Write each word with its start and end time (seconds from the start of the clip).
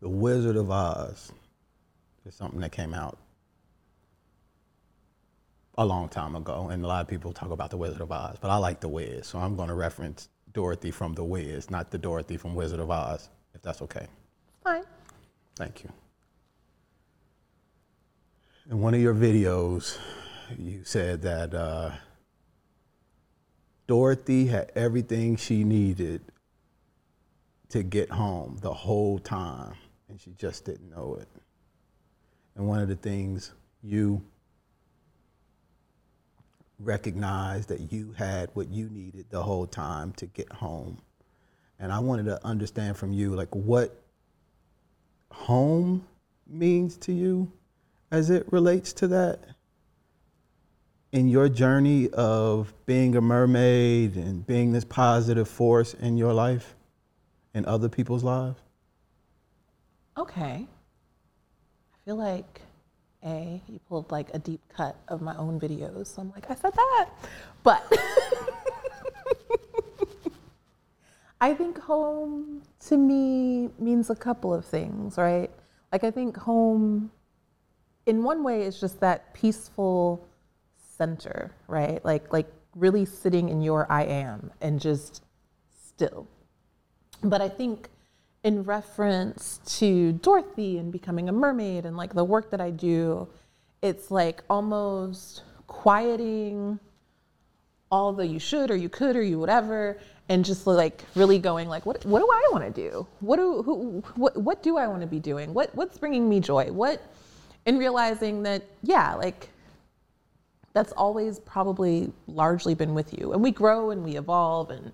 The 0.00 0.08
Wizard 0.08 0.56
of 0.56 0.70
Oz 0.70 1.32
is 2.26 2.34
something 2.34 2.60
that 2.60 2.72
came 2.72 2.94
out 2.94 3.18
a 5.76 5.84
long 5.84 6.08
time 6.08 6.36
ago, 6.36 6.68
and 6.70 6.84
a 6.84 6.86
lot 6.86 7.02
of 7.02 7.08
people 7.08 7.32
talk 7.32 7.50
about 7.50 7.70
The 7.70 7.76
Wizard 7.76 8.00
of 8.00 8.10
Oz, 8.10 8.36
but 8.40 8.50
I 8.50 8.56
like 8.56 8.80
The 8.80 8.88
Wiz, 8.88 9.26
so 9.26 9.38
I'm 9.38 9.56
going 9.56 9.68
to 9.68 9.74
reference 9.74 10.28
Dorothy 10.52 10.90
from 10.90 11.14
The 11.14 11.24
Wiz, 11.24 11.70
not 11.70 11.90
the 11.90 11.98
Dorothy 11.98 12.36
from 12.36 12.54
Wizard 12.54 12.80
of 12.80 12.90
Oz, 12.90 13.28
if 13.54 13.62
that's 13.62 13.82
okay. 13.82 14.06
Fine. 14.64 14.84
Thank 15.56 15.84
you. 15.84 15.92
In 18.70 18.80
one 18.80 18.94
of 18.94 19.00
your 19.00 19.14
videos, 19.14 19.98
you 20.58 20.82
said 20.84 21.22
that 21.22 21.54
uh, 21.54 21.90
Dorothy 23.86 24.46
had 24.46 24.72
everything 24.74 25.36
she 25.36 25.64
needed 25.64 26.22
to 27.70 27.82
get 27.82 28.10
home 28.10 28.58
the 28.60 28.72
whole 28.72 29.18
time, 29.18 29.74
and 30.10 30.20
she 30.20 30.32
just 30.32 30.64
didn't 30.64 30.90
know 30.90 31.16
it. 31.20 31.28
And 32.56 32.66
one 32.66 32.80
of 32.80 32.88
the 32.88 32.96
things 32.96 33.52
you 33.82 34.20
recognized 36.80 37.68
that 37.68 37.92
you 37.92 38.12
had 38.12 38.50
what 38.54 38.68
you 38.68 38.88
needed 38.90 39.26
the 39.30 39.42
whole 39.42 39.66
time 39.66 40.12
to 40.14 40.26
get 40.26 40.50
home. 40.52 40.98
And 41.78 41.92
I 41.92 41.98
wanted 42.00 42.24
to 42.26 42.44
understand 42.44 42.96
from 42.96 43.12
you, 43.12 43.34
like, 43.34 43.54
what 43.54 44.02
home 45.30 46.04
means 46.46 46.96
to 46.98 47.12
you 47.12 47.50
as 48.10 48.30
it 48.30 48.50
relates 48.52 48.92
to 48.94 49.08
that 49.08 49.40
in 51.12 51.28
your 51.28 51.48
journey 51.48 52.08
of 52.10 52.72
being 52.86 53.16
a 53.16 53.20
mermaid 53.20 54.16
and 54.16 54.46
being 54.46 54.72
this 54.72 54.84
positive 54.84 55.48
force 55.48 55.94
in 55.94 56.16
your 56.16 56.32
life 56.32 56.74
and 57.54 57.64
other 57.66 57.88
people's 57.88 58.24
lives? 58.24 58.60
Okay. 60.20 60.66
I 61.94 61.96
feel 62.04 62.16
like 62.16 62.60
A, 63.24 63.62
you 63.66 63.80
pulled 63.88 64.12
like 64.12 64.28
a 64.34 64.38
deep 64.38 64.60
cut 64.68 64.96
of 65.08 65.22
my 65.22 65.34
own 65.36 65.58
videos. 65.58 66.08
So 66.08 66.20
I'm 66.20 66.30
like, 66.32 66.50
I 66.50 66.54
said 66.54 66.74
that. 66.74 67.08
But 67.62 67.82
I 71.40 71.54
think 71.54 71.78
home 71.78 72.60
to 72.88 72.98
me 72.98 73.70
means 73.78 74.10
a 74.10 74.14
couple 74.14 74.52
of 74.52 74.66
things, 74.66 75.16
right? 75.16 75.50
Like 75.90 76.04
I 76.04 76.10
think 76.10 76.36
home 76.36 77.10
in 78.04 78.22
one 78.22 78.42
way 78.42 78.64
is 78.64 78.78
just 78.78 79.00
that 79.00 79.32
peaceful 79.32 80.28
center, 80.98 81.50
right? 81.66 82.04
Like 82.04 82.30
like 82.30 82.52
really 82.76 83.06
sitting 83.06 83.48
in 83.48 83.62
your 83.62 83.90
I 83.90 84.04
am 84.04 84.52
and 84.60 84.78
just 84.78 85.22
still. 85.70 86.28
But 87.22 87.40
I 87.40 87.48
think 87.48 87.88
in 88.42 88.62
reference 88.64 89.60
to 89.78 90.12
Dorothy 90.12 90.78
and 90.78 90.90
becoming 90.90 91.28
a 91.28 91.32
mermaid 91.32 91.84
and 91.84 91.96
like 91.96 92.14
the 92.14 92.24
work 92.24 92.50
that 92.50 92.60
I 92.60 92.70
do, 92.70 93.28
it's 93.82 94.10
like 94.10 94.42
almost 94.48 95.42
quieting 95.66 96.78
all 97.90 98.12
the 98.12 98.26
you 98.26 98.38
should 98.38 98.70
or 98.70 98.76
you 98.76 98.88
could 98.88 99.16
or 99.16 99.22
you 99.22 99.38
whatever 99.38 99.98
and 100.28 100.44
just 100.44 100.66
like 100.66 101.04
really 101.16 101.38
going 101.38 101.68
like 101.68 101.84
what 101.84 102.04
what 102.06 102.20
do 102.20 102.28
I 102.30 102.48
want 102.52 102.64
to 102.64 102.70
do? 102.70 103.06
What 103.18 103.36
do 103.36 103.62
who 103.62 104.02
what 104.14 104.36
what 104.36 104.62
do 104.62 104.76
I 104.76 104.86
want 104.86 105.00
to 105.02 105.06
be 105.06 105.18
doing? 105.18 105.52
What 105.52 105.74
what's 105.74 105.98
bringing 105.98 106.28
me 106.28 106.40
joy? 106.40 106.70
What 106.72 107.02
and 107.66 107.78
realizing 107.78 108.44
that 108.44 108.62
yeah, 108.82 109.14
like 109.14 109.50
that's 110.72 110.92
always 110.92 111.40
probably 111.40 112.12
largely 112.28 112.74
been 112.74 112.94
with 112.94 113.12
you. 113.18 113.32
And 113.32 113.42
we 113.42 113.50
grow 113.50 113.90
and 113.90 114.04
we 114.04 114.16
evolve 114.16 114.70
and 114.70 114.92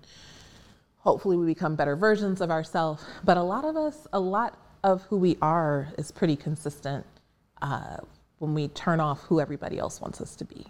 hopefully 1.07 1.37
we 1.37 1.45
become 1.45 1.73
better 1.73 1.95
versions 1.95 2.41
of 2.41 2.51
ourselves. 2.51 3.01
But 3.23 3.37
a 3.37 3.41
lot 3.41 3.63
of 3.63 3.77
us, 3.77 4.07
a 4.11 4.19
lot 4.19 4.59
of 4.83 5.03
who 5.03 5.15
we 5.15 5.37
are 5.41 5.87
is 5.97 6.11
pretty 6.11 6.35
consistent 6.35 7.05
uh, 7.61 7.95
when 8.39 8.53
we 8.53 8.67
turn 8.67 8.99
off 8.99 9.21
who 9.21 9.39
everybody 9.39 9.79
else 9.79 10.01
wants 10.01 10.19
us 10.19 10.35
to 10.35 10.43
be. 10.43 10.65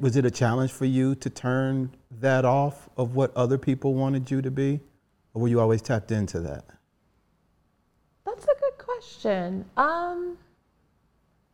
Was 0.00 0.16
it 0.16 0.24
a 0.24 0.30
challenge 0.30 0.72
for 0.72 0.86
you 0.86 1.14
to 1.16 1.28
turn 1.28 1.94
that 2.20 2.46
off 2.46 2.88
of 2.96 3.14
what 3.14 3.36
other 3.36 3.58
people 3.58 3.92
wanted 3.92 4.30
you 4.30 4.40
to 4.40 4.50
be? 4.50 4.80
Or 5.34 5.42
were 5.42 5.48
you 5.48 5.60
always 5.60 5.82
tapped 5.82 6.10
into 6.10 6.40
that? 6.40 6.64
That's 8.24 8.44
a 8.44 8.56
good 8.58 8.78
question. 8.78 9.66
Um, 9.76 10.38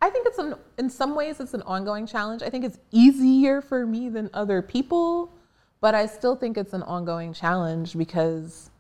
I 0.01 0.11
think 0.11 0.29
it's 0.29 0.39
an, 0.39 0.55
in 0.79 0.89
some 0.89 1.17
ways 1.17 1.41
it's 1.41 1.55
an 1.55 1.63
ongoing 1.63 2.07
challenge. 2.07 2.43
I 2.43 2.51
think 2.51 2.65
it's 2.65 2.79
easier 2.93 3.61
for 3.61 3.85
me 3.85 4.09
than 4.11 4.31
other 4.33 4.63
people, 4.63 5.33
but 5.83 5.97
I 5.97 6.07
still 6.07 6.37
think 6.37 6.57
it's 6.57 6.73
an 6.73 6.85
ongoing 6.85 7.35
challenge 7.35 7.99
because 7.99 8.71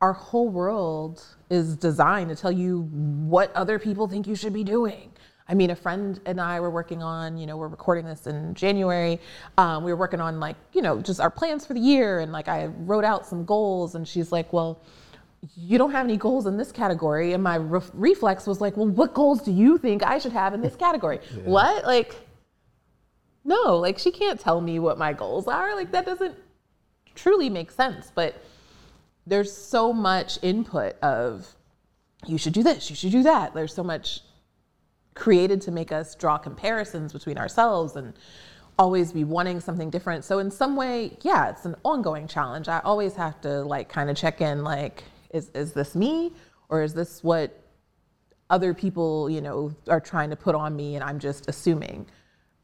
our 0.00 0.14
whole 0.14 0.48
world 0.48 1.22
is 1.50 1.76
designed 1.76 2.30
to 2.30 2.34
tell 2.34 2.50
you 2.50 2.88
what 2.90 3.54
other 3.54 3.78
people 3.78 4.08
think 4.08 4.26
you 4.26 4.34
should 4.34 4.54
be 4.54 4.64
doing. 4.64 5.12
I 5.46 5.54
mean, 5.54 5.68
a 5.68 5.76
friend 5.76 6.18
and 6.24 6.40
I 6.40 6.60
were 6.60 6.70
working 6.70 7.02
on, 7.02 7.36
you 7.36 7.46
know, 7.46 7.58
we're 7.58 7.68
recording 7.68 8.06
this 8.06 8.26
in 8.26 8.54
January. 8.54 9.20
Um, 9.58 9.84
we 9.84 9.92
were 9.92 9.98
working 9.98 10.20
on 10.20 10.40
like, 10.40 10.56
you 10.72 10.80
know, 10.80 11.02
just 11.02 11.20
our 11.20 11.30
plans 11.30 11.66
for 11.66 11.74
the 11.74 11.80
year. 11.80 12.20
And 12.20 12.32
like, 12.32 12.48
I 12.48 12.66
wrote 12.66 13.04
out 13.04 13.26
some 13.26 13.44
goals 13.44 13.94
and 13.94 14.08
she's 14.08 14.32
like, 14.32 14.54
well, 14.54 14.80
you 15.56 15.76
don't 15.76 15.90
have 15.90 16.06
any 16.06 16.16
goals 16.16 16.46
in 16.46 16.56
this 16.56 16.72
category. 16.72 17.34
And 17.34 17.42
my 17.42 17.56
re- 17.56 17.80
reflex 17.92 18.46
was 18.46 18.62
like, 18.62 18.78
well, 18.78 18.88
what 18.88 19.12
goals 19.12 19.42
do 19.42 19.52
you 19.52 19.76
think 19.76 20.02
I 20.02 20.18
should 20.18 20.32
have 20.32 20.54
in 20.54 20.62
this 20.62 20.76
category? 20.76 21.20
yeah. 21.36 21.42
What? 21.42 21.84
Like, 21.84 22.16
no, 23.44 23.76
like 23.76 23.98
she 23.98 24.10
can't 24.10 24.38
tell 24.38 24.60
me 24.60 24.78
what 24.78 24.98
my 24.98 25.12
goals 25.12 25.48
are. 25.48 25.74
Like, 25.74 25.92
that 25.92 26.06
doesn't 26.06 26.36
truly 27.14 27.48
make 27.48 27.70
sense. 27.70 28.12
But 28.14 28.42
there's 29.26 29.54
so 29.54 29.92
much 29.92 30.38
input 30.42 30.98
of, 31.00 31.54
you 32.26 32.38
should 32.38 32.52
do 32.52 32.62
this, 32.62 32.90
you 32.90 32.96
should 32.96 33.12
do 33.12 33.22
that. 33.22 33.54
There's 33.54 33.74
so 33.74 33.84
much 33.84 34.20
created 35.14 35.60
to 35.62 35.70
make 35.70 35.92
us 35.92 36.14
draw 36.14 36.38
comparisons 36.38 37.12
between 37.12 37.38
ourselves 37.38 37.96
and 37.96 38.14
always 38.78 39.12
be 39.12 39.24
wanting 39.24 39.60
something 39.60 39.90
different. 39.90 40.24
So 40.24 40.38
in 40.38 40.50
some 40.50 40.76
way, 40.76 41.18
yeah, 41.20 41.50
it's 41.50 41.66
an 41.66 41.76
ongoing 41.84 42.26
challenge. 42.26 42.68
I 42.68 42.80
always 42.80 43.14
have 43.16 43.40
to 43.42 43.62
like 43.62 43.88
kind 43.88 44.08
of 44.08 44.16
check 44.16 44.40
in 44.40 44.64
like 44.64 45.04
is 45.30 45.50
is 45.54 45.72
this 45.72 45.94
me 45.94 46.32
or 46.68 46.82
is 46.82 46.94
this 46.94 47.22
what 47.22 47.62
other 48.48 48.72
people, 48.72 49.28
you 49.28 49.40
know, 49.40 49.74
are 49.88 50.00
trying 50.00 50.30
to 50.30 50.36
put 50.36 50.54
on 50.54 50.74
me 50.74 50.94
and 50.94 51.04
I'm 51.04 51.18
just 51.18 51.48
assuming. 51.48 52.06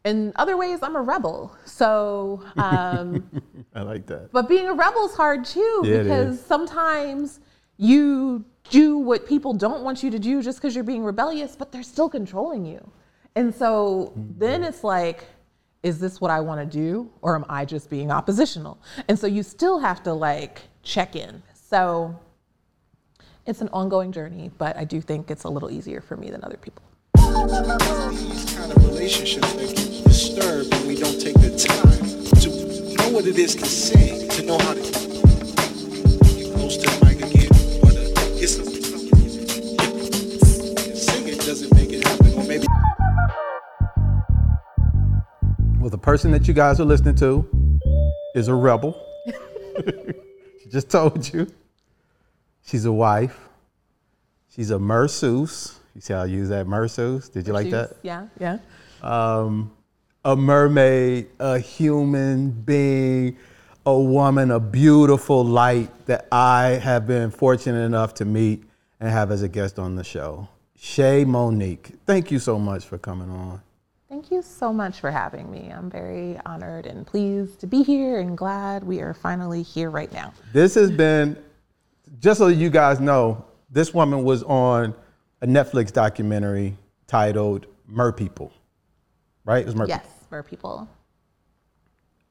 In 0.07 0.33
other 0.37 0.57
ways, 0.57 0.79
I'm 0.83 0.95
a 0.95 1.03
rebel. 1.03 1.57
So 1.65 2.41
um, 2.57 3.29
I 3.75 3.83
like 3.83 4.07
that. 4.07 4.31
But 4.31 4.49
being 4.49 4.69
a 4.69 4.73
rebel 4.73 5.07
is 5.07 5.17
hard 5.17 5.45
too 5.45 5.83
yeah, 5.85 6.03
because 6.03 6.41
sometimes 6.41 7.41
you 7.77 8.45
do 8.71 8.99
what 8.99 9.27
people 9.27 9.53
don't 9.53 9.83
want 9.83 10.05
you 10.05 10.11
to 10.13 10.19
do 10.21 10.43
just 10.43 10.59
because 10.59 10.77
you're 10.77 10.85
being 10.85 11.03
rebellious, 11.03 11.57
but 11.57 11.73
they're 11.73 11.83
still 11.83 12.09
controlling 12.09 12.65
you. 12.65 12.89
And 13.35 13.53
so 13.53 14.13
mm-hmm. 14.17 14.39
then 14.39 14.63
it's 14.63 14.85
like, 14.85 15.25
is 15.83 15.99
this 15.99 16.21
what 16.21 16.31
I 16.31 16.41
want 16.41 16.61
to 16.61 16.67
do 16.67 17.11
or 17.21 17.35
am 17.35 17.45
I 17.49 17.65
just 17.65 17.91
being 17.91 18.13
oppositional? 18.13 18.79
And 19.09 19.19
so 19.19 19.27
you 19.27 19.43
still 19.43 19.81
have 19.81 20.05
to 20.05 20.13
like 20.13 20.63
check 20.85 21.17
in. 21.17 21.43
So 21.53 22.17
it's 23.45 23.61
an 23.61 23.71
ongoing 23.73 24.13
journey, 24.13 24.53
but 24.57 24.77
I 24.77 24.85
do 24.85 25.01
think 25.01 25.33
it's 25.33 25.45
a 25.45 25.49
little 25.49 25.71
easier 25.71 26.01
for 26.01 26.17
me 26.17 26.31
than 26.31 26.45
other 26.45 26.57
people. 26.57 26.85
These 27.47 28.57
kind 28.57 28.73
of 28.73 28.85
relationships 28.89 29.53
that 29.53 29.69
get 29.69 30.03
disturbed 30.03 30.75
when 30.75 30.89
we 30.89 30.97
don't 30.97 31.21
take 31.21 31.35
the 31.35 31.51
time 31.57 32.05
to 32.41 32.49
know 32.97 33.11
what 33.15 33.25
it 33.25 33.39
is 33.39 33.55
to 33.55 33.65
sing, 33.65 34.29
to 34.31 34.43
know 34.43 34.59
how 34.59 34.75
to 34.75 34.81
get 34.81 34.93
close 36.55 36.77
to 36.77 36.91
the 36.91 36.99
mic 37.05 37.19
again, 37.19 37.49
but 37.83 37.95
it's 38.43 38.57
singing 41.01 41.39
doesn't 41.39 41.73
make 41.75 41.93
it 41.93 42.05
happen, 42.05 42.33
or 42.35 42.43
maybe. 42.43 42.67
Well, 45.79 45.91
the 45.91 45.99
person 45.99 46.33
that 46.33 46.49
you 46.49 46.55
guys 46.55 46.81
are 46.81 46.85
listening 46.85 47.15
to 47.17 47.49
is 48.35 48.49
a 48.49 48.55
rebel. 48.57 49.01
she 50.61 50.69
just 50.69 50.91
told 50.91 51.33
you. 51.33 51.47
She's 52.65 52.87
a 52.87 52.93
wife. 52.93 53.39
She's 54.49 54.73
a 54.73 54.81
masseuse. 54.81 55.79
You 55.97 56.03
see 56.03 56.13
how 56.13 56.21
I 56.21 56.27
use 56.27 56.51
that 56.51 56.69
masseuse? 56.69 57.31
Did 57.31 57.47
you 57.47 57.55
like 57.55 57.71
that? 57.71 57.97
Yeah, 58.03 58.27
yeah. 58.39 58.59
Um, 59.01 59.73
a 60.27 60.37
mermaid, 60.37 61.29
a 61.41 61.59
human 61.59 62.51
being, 62.51 63.39
a 63.87 63.99
woman, 63.99 64.51
a 64.51 64.61
beautiful 64.61 65.43
light 65.43 65.89
that 66.05 66.29
I 66.31 66.81
have 66.83 67.07
been 67.07 67.31
fortunate 67.31 67.81
enough 67.81 68.13
to 68.15 68.27
meet 68.27 68.65
and 69.01 69.09
have 69.09 69.31
as 69.31 69.41
a 69.41 69.49
guest 69.49 69.79
on 69.79 69.97
the 69.97 70.05
show. 70.05 70.47
Chè 70.79 71.25
Monique, 71.27 71.93
thank 72.05 72.31
you 72.31 72.39
so 72.41 72.59
much 72.59 72.85
for 72.85 72.99
coming 72.99 73.31
on. 73.31 73.63
Thank 74.11 74.31
you 74.31 74.43
so 74.43 74.75
much 74.75 75.01
for 75.01 75.11
having 75.11 75.51
me. 75.51 75.73
I'm 75.75 75.89
very 75.91 76.39
honored 76.45 76.85
and 76.85 77.07
pleased 77.07 77.61
to 77.61 77.67
be 77.67 77.83
here 77.83 78.21
and 78.21 78.37
glad 78.37 78.85
we 78.85 79.01
are 79.01 79.15
finally 79.15 79.63
here 79.63 79.89
right 79.89 80.13
now. 80.13 80.35
This 80.53 80.75
has 80.75 80.91
been 80.91 81.43
just 82.21 82.37
so 82.37 82.49
you 82.49 82.69
guys 82.69 83.01
know, 83.01 83.43
this 83.71 83.95
woman 83.95 84.25
was 84.25 84.43
on 84.43 84.95
a 85.43 85.47
Netflix 85.47 85.93
documentary 85.93 86.77
titled 87.07 87.67
MerPeople, 87.91 88.51
right? 89.45 89.61
It 89.61 89.67
was 89.67 89.75
Mer 89.75 89.87
yes, 89.87 90.07
MerPeople. 90.31 90.89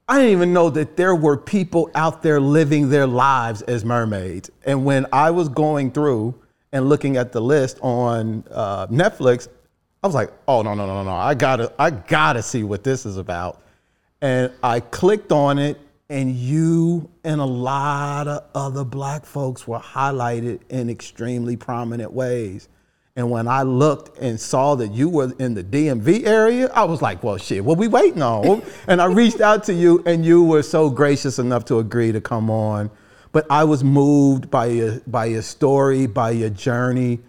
I 0.08 0.18
didn't 0.18 0.32
even 0.32 0.52
know 0.52 0.70
that 0.70 0.96
there 0.96 1.16
were 1.16 1.36
people 1.36 1.90
out 1.94 2.22
there 2.22 2.40
living 2.40 2.90
their 2.90 3.06
lives 3.06 3.62
as 3.62 3.84
mermaids. 3.84 4.50
And 4.64 4.84
when 4.84 5.06
I 5.12 5.32
was 5.32 5.48
going 5.48 5.90
through 5.90 6.34
and 6.72 6.88
looking 6.88 7.16
at 7.16 7.32
the 7.32 7.40
list 7.40 7.78
on 7.80 8.44
uh, 8.52 8.86
Netflix, 8.86 9.48
I 10.02 10.06
was 10.06 10.14
like, 10.14 10.30
"Oh 10.46 10.62
no, 10.62 10.74
no, 10.74 10.86
no, 10.86 11.02
no! 11.02 11.10
I 11.10 11.34
gotta, 11.34 11.72
I 11.78 11.90
gotta 11.90 12.42
see 12.42 12.62
what 12.62 12.84
this 12.84 13.04
is 13.04 13.16
about." 13.16 13.62
And 14.20 14.52
I 14.62 14.78
clicked 14.80 15.32
on 15.32 15.58
it, 15.58 15.80
and 16.08 16.34
you 16.34 17.10
and 17.24 17.40
a 17.40 17.44
lot 17.44 18.28
of 18.28 18.44
other 18.54 18.84
black 18.84 19.26
folks 19.26 19.66
were 19.66 19.80
highlighted 19.80 20.60
in 20.68 20.88
extremely 20.88 21.56
prominent 21.56 22.12
ways. 22.12 22.68
And 23.16 23.30
when 23.30 23.48
I 23.48 23.62
looked 23.62 24.18
and 24.18 24.38
saw 24.38 24.74
that 24.74 24.92
you 24.92 25.08
were 25.08 25.32
in 25.38 25.54
the 25.54 25.64
DMV 25.64 26.26
area, 26.26 26.68
I 26.74 26.84
was 26.84 27.00
like, 27.00 27.22
well, 27.22 27.38
shit, 27.38 27.64
what 27.64 27.78
we 27.78 27.88
waiting 27.88 28.20
on? 28.20 28.62
and 28.86 29.00
I 29.00 29.06
reached 29.06 29.40
out 29.40 29.64
to 29.64 29.72
you, 29.72 30.02
and 30.04 30.24
you 30.24 30.44
were 30.44 30.62
so 30.62 30.90
gracious 30.90 31.38
enough 31.38 31.64
to 31.66 31.78
agree 31.78 32.12
to 32.12 32.20
come 32.20 32.50
on. 32.50 32.90
But 33.32 33.46
I 33.48 33.64
was 33.64 33.82
moved 33.82 34.50
by 34.50 34.66
your, 34.66 35.00
by 35.06 35.26
your 35.26 35.40
story, 35.40 36.06
by 36.06 36.32
your 36.32 36.50
journey. 36.50 37.20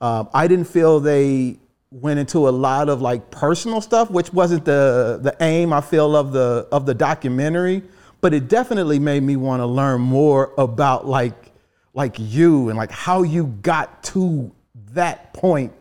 Um, 0.00 0.30
I 0.32 0.48
didn't 0.48 0.66
feel 0.66 0.98
they 0.98 1.58
went 1.90 2.18
into 2.18 2.48
a 2.48 2.50
lot 2.50 2.88
of 2.88 3.02
like 3.02 3.30
personal 3.30 3.82
stuff, 3.82 4.10
which 4.10 4.32
wasn't 4.32 4.64
the, 4.64 5.20
the 5.22 5.36
aim, 5.40 5.74
I 5.74 5.82
feel, 5.82 6.16
of 6.16 6.32
the, 6.32 6.66
of 6.72 6.86
the 6.86 6.94
documentary. 6.94 7.82
But 8.22 8.32
it 8.32 8.48
definitely 8.48 8.98
made 8.98 9.22
me 9.22 9.36
want 9.36 9.60
to 9.60 9.66
learn 9.66 10.00
more 10.00 10.54
about 10.56 11.06
like, 11.06 11.52
like 11.92 12.16
you 12.18 12.70
and 12.70 12.78
like 12.78 12.90
how 12.90 13.22
you 13.22 13.46
got 13.60 14.02
to 14.04 14.50
that 14.94 15.32
point 15.32 15.72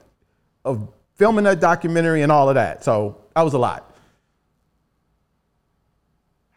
of 0.66 0.90
filming 1.16 1.46
that 1.46 1.60
documentary 1.60 2.22
and 2.22 2.32
all 2.32 2.50
of 2.50 2.56
that. 2.56 2.84
So 2.84 3.18
that 3.36 3.42
was 3.42 3.54
a 3.54 3.58
lot. 3.58 3.90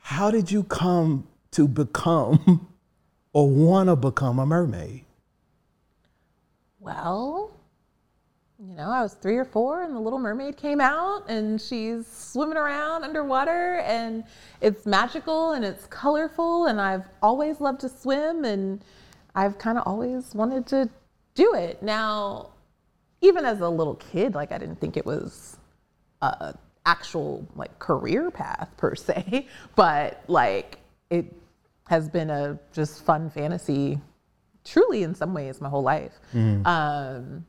How 0.00 0.30
did 0.30 0.50
you 0.50 0.62
come 0.62 1.26
to 1.52 1.66
become 1.66 2.68
or 3.32 3.48
want 3.48 3.88
to 3.88 3.96
become 3.96 4.38
a 4.38 4.46
mermaid? 4.46 5.04
Well, 6.80 7.50
you 8.58 8.74
know, 8.74 8.88
I 8.88 9.02
was 9.02 9.14
three 9.14 9.36
or 9.36 9.44
four 9.44 9.82
and 9.82 9.94
the 9.94 10.00
little 10.00 10.18
mermaid 10.18 10.56
came 10.56 10.80
out 10.80 11.28
and 11.28 11.60
she's 11.60 12.06
swimming 12.06 12.56
around 12.56 13.04
underwater 13.04 13.80
and 13.84 14.24
it's 14.60 14.86
magical 14.86 15.52
and 15.52 15.64
it's 15.64 15.86
colorful 15.86 16.66
and 16.66 16.80
I've 16.80 17.04
always 17.20 17.60
loved 17.60 17.80
to 17.80 17.88
swim 17.88 18.44
and 18.44 18.82
I've 19.34 19.58
kind 19.58 19.76
of 19.76 19.84
always 19.86 20.34
wanted 20.34 20.66
to 20.68 20.88
do 21.36 21.54
it. 21.54 21.82
Now, 21.82 22.50
even 23.20 23.44
as 23.44 23.60
a 23.60 23.68
little 23.68 23.94
kid, 23.94 24.34
like 24.34 24.50
I 24.50 24.58
didn't 24.58 24.80
think 24.80 24.96
it 24.96 25.06
was 25.06 25.56
a 26.22 26.54
actual 26.84 27.46
like 27.54 27.78
career 27.78 28.30
path 28.32 28.70
per 28.76 28.96
se, 28.96 29.46
but 29.76 30.24
like 30.26 30.78
it 31.10 31.32
has 31.88 32.08
been 32.08 32.30
a 32.30 32.58
just 32.72 33.04
fun 33.04 33.30
fantasy 33.30 34.00
truly 34.64 35.04
in 35.04 35.14
some 35.14 35.32
ways 35.32 35.60
my 35.60 35.68
whole 35.68 35.82
life. 35.82 36.18
Um, 36.66 37.46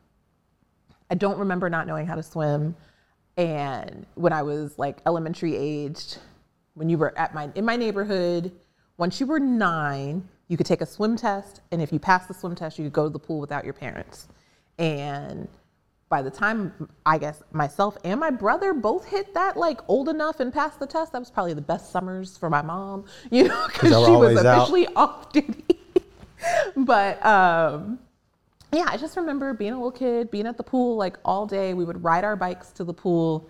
I 1.10 1.16
don't 1.16 1.40
remember 1.40 1.70
not 1.70 1.88
knowing 1.88 2.06
how 2.06 2.16
to 2.16 2.24
swim. 2.24 2.76
And 3.38 4.06
when 4.16 4.34
I 4.34 4.44
was 4.44 4.78
like 4.78 5.00
elementary 5.06 5.56
aged, 5.56 6.20
when 6.74 6.90
you 6.90 6.98
were 6.98 7.18
at 7.18 7.34
my 7.34 7.50
in 7.56 7.66
my 7.66 7.76
neighborhood, 7.76 8.52
once 8.98 9.20
you 9.20 9.26
were 9.26 9.40
nine, 9.40 10.28
you 10.48 10.58
could 10.58 10.66
take 10.66 10.82
a 10.82 10.86
swim 10.86 11.16
test, 11.16 11.62
and 11.72 11.82
if 11.82 11.92
you 11.92 12.00
passed 12.00 12.28
the 12.28 12.34
swim 12.34 12.56
test, 12.56 12.80
you 12.80 12.86
could 12.86 12.94
go 12.94 13.04
to 13.04 13.10
the 13.10 13.20
pool 13.20 13.40
without 13.40 13.66
your 13.66 13.74
parents. 13.74 14.28
And 14.80 15.48
by 16.10 16.22
the 16.22 16.32
time 16.32 16.90
I 17.06 17.18
guess 17.18 17.44
myself 17.52 17.98
and 18.04 18.20
my 18.20 18.30
brother 18.30 18.74
both 18.74 19.06
hit 19.06 19.34
that 19.34 19.58
like 19.58 19.82
old 19.90 20.08
enough 20.08 20.40
and 20.40 20.54
passed 20.54 20.80
the 20.80 20.88
test, 20.88 21.12
that 21.12 21.20
was 21.20 21.30
probably 21.30 21.54
the 21.54 21.62
best 21.62 21.92
summers 21.92 22.38
for 22.38 22.50
my 22.50 22.62
mom, 22.62 23.06
you 23.32 23.48
know, 23.48 23.68
because 23.68 23.90
she 23.90 23.96
was 23.96 24.08
always 24.08 24.38
out. 24.40 24.58
officially 24.58 24.88
off 24.96 25.32
duty. 25.34 25.66
but 26.78 27.24
um, 27.26 28.00
yeah, 28.72 28.86
I 28.88 28.98
just 28.98 29.18
remember 29.18 29.54
being 29.54 29.74
a 29.74 29.76
little 29.76 29.92
kid, 29.92 30.32
being 30.32 30.48
at 30.48 30.58
the 30.58 30.64
pool 30.64 30.96
like 30.96 31.18
all 31.26 31.46
day. 31.46 31.74
We 31.74 31.84
would 31.84 32.04
ride 32.04 32.24
our 32.24 32.36
bikes 32.36 32.72
to 32.74 32.84
the 32.84 32.94
pool 32.94 33.50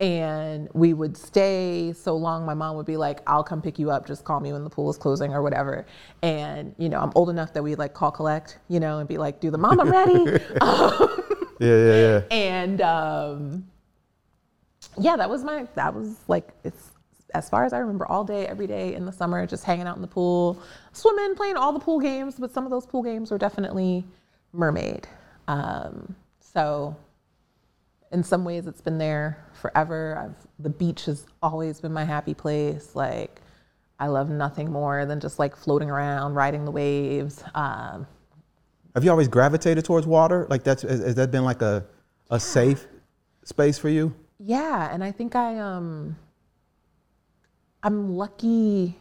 and 0.00 0.68
we 0.72 0.92
would 0.92 1.16
stay 1.16 1.92
so 1.92 2.16
long. 2.16 2.44
My 2.44 2.54
mom 2.54 2.76
would 2.76 2.86
be 2.86 2.96
like, 2.96 3.20
I'll 3.26 3.44
come 3.44 3.62
pick 3.62 3.78
you 3.78 3.90
up. 3.90 4.06
Just 4.06 4.24
call 4.24 4.40
me 4.40 4.52
when 4.52 4.64
the 4.64 4.70
pool 4.70 4.90
is 4.90 4.96
closing 4.98 5.32
or 5.32 5.42
whatever. 5.42 5.86
And, 6.22 6.74
you 6.78 6.88
know, 6.88 7.00
I'm 7.00 7.12
old 7.14 7.30
enough 7.30 7.52
that 7.54 7.62
we 7.62 7.74
like 7.76 7.94
call 7.94 8.10
collect, 8.10 8.58
you 8.68 8.80
know, 8.80 8.98
and 8.98 9.08
be 9.08 9.18
like, 9.18 9.40
do 9.40 9.50
the 9.50 9.58
mom, 9.58 9.80
I'm 9.80 9.90
ready. 9.90 10.14
um, 10.60 11.22
Yeah, 11.60 11.76
yeah, 11.76 11.94
yeah. 11.94 12.20
and 12.32 12.80
um, 12.80 13.66
yeah, 14.98 15.16
that 15.16 15.30
was 15.30 15.44
my, 15.44 15.66
that 15.76 15.94
was 15.94 16.16
like, 16.26 16.48
it's 16.64 16.90
as 17.32 17.48
far 17.48 17.64
as 17.64 17.72
I 17.72 17.78
remember 17.78 18.06
all 18.06 18.24
day, 18.24 18.46
every 18.46 18.66
day 18.66 18.94
in 18.94 19.06
the 19.06 19.12
summer, 19.12 19.46
just 19.46 19.64
hanging 19.64 19.86
out 19.86 19.96
in 19.96 20.02
the 20.02 20.08
pool, 20.08 20.60
swimming, 20.92 21.34
playing 21.34 21.56
all 21.56 21.72
the 21.72 21.80
pool 21.80 22.00
games. 22.00 22.36
But 22.38 22.52
some 22.52 22.64
of 22.64 22.70
those 22.70 22.86
pool 22.86 23.02
games 23.02 23.30
were 23.30 23.38
definitely 23.38 24.04
mermaid. 24.52 25.06
Um, 25.48 26.14
so 26.40 26.96
in 28.14 28.22
some 28.22 28.44
ways, 28.44 28.66
it's 28.66 28.80
been 28.80 28.96
there 28.96 29.44
forever. 29.52 30.16
I've, 30.16 30.46
the 30.58 30.70
beach 30.70 31.04
has 31.06 31.26
always 31.42 31.80
been 31.80 31.92
my 31.92 32.04
happy 32.04 32.32
place. 32.32 32.94
Like, 32.94 33.42
I 33.98 34.06
love 34.06 34.30
nothing 34.30 34.70
more 34.70 35.04
than 35.04 35.20
just 35.20 35.38
like 35.38 35.56
floating 35.56 35.90
around, 35.90 36.34
riding 36.34 36.64
the 36.64 36.70
waves. 36.70 37.42
Um, 37.54 38.06
Have 38.94 39.04
you 39.04 39.10
always 39.10 39.28
gravitated 39.28 39.84
towards 39.84 40.06
water? 40.06 40.46
Like 40.48 40.62
that's 40.62 40.82
has, 40.82 41.00
has 41.00 41.14
that 41.16 41.30
been 41.30 41.44
like 41.44 41.62
a 41.62 41.84
a 42.30 42.40
safe 42.40 42.86
space 43.44 43.78
for 43.78 43.88
you? 43.88 44.14
Yeah, 44.38 44.92
and 44.92 45.02
I 45.04 45.12
think 45.12 45.36
I 45.36 45.58
um 45.58 46.16
I'm 47.82 48.16
lucky 48.16 48.98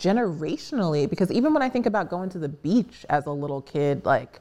generationally 0.00 1.08
because 1.08 1.30
even 1.30 1.52
when 1.52 1.62
I 1.62 1.68
think 1.68 1.86
about 1.86 2.10
going 2.10 2.28
to 2.30 2.38
the 2.38 2.48
beach 2.48 3.06
as 3.08 3.26
a 3.26 3.32
little 3.32 3.62
kid, 3.62 4.04
like 4.04 4.40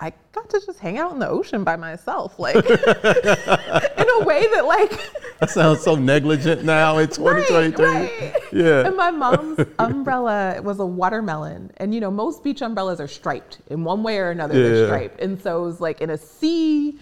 I 0.00 0.12
got 0.32 0.50
to 0.50 0.60
just 0.64 0.78
hang 0.80 0.98
out 0.98 1.12
in 1.12 1.18
the 1.20 1.28
ocean 1.28 1.62
by 1.64 1.76
myself, 1.76 2.38
like 2.38 2.56
in 2.56 2.64
a 2.64 4.24
way 4.24 4.46
that 4.54 4.64
like 4.66 4.92
That 5.40 5.50
sounds 5.50 5.82
so 5.82 5.94
negligent 5.96 6.64
now 6.64 6.98
in 6.98 7.08
2023. 7.08 7.84
Right, 7.86 8.10
right. 8.20 8.42
Yeah. 8.52 8.86
And 8.86 8.96
my 8.96 9.10
mom's 9.10 9.58
umbrella 9.78 10.60
was 10.62 10.78
a 10.78 10.86
watermelon. 10.86 11.70
And 11.78 11.92
you 11.94 12.00
know, 12.00 12.10
most 12.10 12.44
beach 12.44 12.62
umbrellas 12.62 13.00
are 13.00 13.08
striped 13.08 13.58
in 13.68 13.82
one 13.84 14.02
way 14.02 14.18
or 14.18 14.30
another, 14.30 14.54
Yeah. 14.54 14.68
they're 14.68 14.86
striped. 14.86 15.20
And 15.20 15.40
so 15.40 15.62
it 15.62 15.66
was 15.66 15.80
like 15.80 16.00
in 16.00 16.10
a 16.10 16.18
sea 16.18 16.98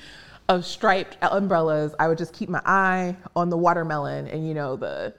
of 0.48 0.64
striped 0.64 1.16
umbrellas, 1.22 1.94
I 2.00 2.08
would 2.08 2.18
just 2.18 2.32
keep 2.32 2.48
my 2.48 2.62
eye 2.64 3.16
on 3.36 3.50
the 3.50 3.56
watermelon 3.56 4.26
and 4.28 4.46
you 4.48 4.54
know, 4.54 4.74
the 4.76 5.14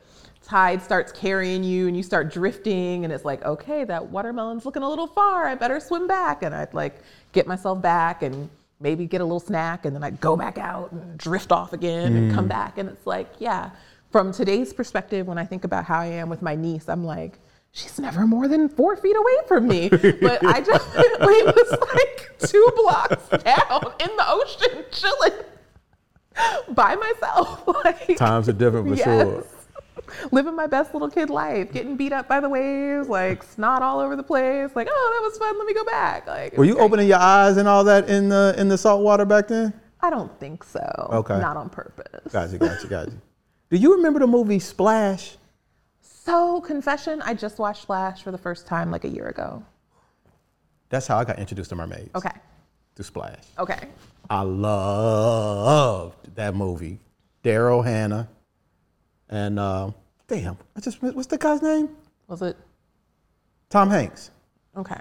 tide 0.51 0.81
starts 0.81 1.13
carrying 1.13 1.63
you 1.63 1.87
and 1.87 1.95
you 1.95 2.03
start 2.03 2.31
drifting 2.31 3.05
and 3.05 3.13
it's 3.13 3.23
like, 3.23 3.41
okay, 3.45 3.85
that 3.85 4.07
watermelon's 4.07 4.65
looking 4.65 4.83
a 4.83 4.89
little 4.89 5.07
far. 5.07 5.47
I 5.47 5.55
better 5.55 5.79
swim 5.79 6.07
back. 6.07 6.43
And 6.43 6.53
I'd 6.53 6.73
like 6.73 6.99
get 7.31 7.47
myself 7.47 7.81
back 7.81 8.21
and 8.21 8.49
maybe 8.81 9.05
get 9.05 9.21
a 9.21 9.23
little 9.23 9.39
snack 9.39 9.85
and 9.85 9.95
then 9.95 10.03
I'd 10.03 10.19
go 10.19 10.35
back 10.35 10.57
out 10.57 10.91
and 10.91 11.17
drift 11.17 11.53
off 11.53 11.71
again 11.71 12.17
and 12.17 12.35
come 12.35 12.45
mm. 12.45 12.49
back. 12.49 12.77
And 12.77 12.89
it's 12.89 13.07
like, 13.07 13.29
yeah, 13.39 13.69
from 14.11 14.33
today's 14.33 14.73
perspective, 14.73 15.25
when 15.25 15.37
I 15.37 15.45
think 15.45 15.63
about 15.63 15.85
how 15.85 15.99
I 15.99 16.07
am 16.07 16.27
with 16.27 16.41
my 16.41 16.55
niece, 16.55 16.89
I'm 16.89 17.05
like, 17.05 17.39
she's 17.71 17.97
never 17.97 18.27
more 18.27 18.49
than 18.49 18.67
four 18.67 18.97
feet 18.97 19.15
away 19.15 19.37
from 19.47 19.69
me. 19.69 19.87
But 19.89 20.45
I 20.45 20.59
definitely 20.59 21.43
was 21.45 21.77
like 21.95 22.49
two 22.49 22.69
blocks 22.75 23.29
down 23.29 23.93
in 24.01 24.17
the 24.17 24.25
ocean 24.27 24.83
chilling 24.91 25.45
by 26.75 26.95
myself. 26.95 27.63
Like, 27.85 28.17
Times 28.17 28.49
are 28.49 28.53
different 28.53 28.89
for 28.89 28.97
sure. 28.97 29.45
Living 30.31 30.55
my 30.55 30.67
best 30.67 30.93
little 30.93 31.09
kid 31.09 31.29
life, 31.29 31.71
getting 31.71 31.95
beat 31.97 32.13
up 32.13 32.27
by 32.27 32.39
the 32.39 32.49
waves, 32.49 33.07
like 33.09 33.43
snot 33.43 33.81
all 33.81 33.99
over 33.99 34.15
the 34.15 34.23
place. 34.23 34.69
Like, 34.75 34.87
oh, 34.89 35.19
that 35.21 35.27
was 35.29 35.37
fun. 35.37 35.57
Let 35.57 35.67
me 35.67 35.73
go 35.73 35.83
back. 35.85 36.27
Like, 36.27 36.57
Were 36.57 36.65
you 36.65 36.75
great. 36.75 36.83
opening 36.83 37.07
your 37.07 37.19
eyes 37.19 37.57
and 37.57 37.67
all 37.67 37.83
that 37.85 38.09
in 38.09 38.29
the 38.29 38.55
in 38.57 38.67
the 38.67 38.77
salt 38.77 39.03
water 39.03 39.25
back 39.25 39.47
then? 39.47 39.73
I 40.01 40.09
don't 40.09 40.37
think 40.39 40.63
so. 40.63 41.07
Okay. 41.11 41.39
Not 41.39 41.57
on 41.57 41.69
purpose. 41.69 42.31
Gotcha, 42.31 42.57
gotcha, 42.57 42.87
gotcha. 42.87 43.11
Do 43.69 43.77
you 43.77 43.95
remember 43.95 44.19
the 44.19 44.27
movie 44.27 44.59
Splash? 44.59 45.37
So, 46.01 46.61
confession, 46.61 47.21
I 47.23 47.33
just 47.33 47.59
watched 47.59 47.83
Splash 47.83 48.23
for 48.23 48.31
the 48.31 48.37
first 48.37 48.67
time 48.67 48.91
like 48.91 49.05
a 49.05 49.09
year 49.09 49.27
ago. 49.27 49.63
That's 50.89 51.07
how 51.07 51.17
I 51.17 51.23
got 51.23 51.39
introduced 51.39 51.69
to 51.69 51.75
mermaids. 51.75 52.09
Okay. 52.15 52.31
To 52.95 53.03
Splash. 53.03 53.43
Okay. 53.57 53.87
I 54.29 54.41
loved 54.41 56.35
that 56.35 56.55
movie. 56.55 56.99
Daryl 57.43 57.83
Hannah. 57.83 58.27
And 59.31 59.57
uh, 59.57 59.91
damn, 60.27 60.57
I 60.75 60.81
just 60.81 61.01
what's 61.01 61.27
the 61.27 61.37
guy's 61.37 61.61
name? 61.61 61.89
Was 62.27 62.41
it? 62.41 62.57
Tom 63.69 63.89
Hanks. 63.89 64.31
Okay. 64.75 64.99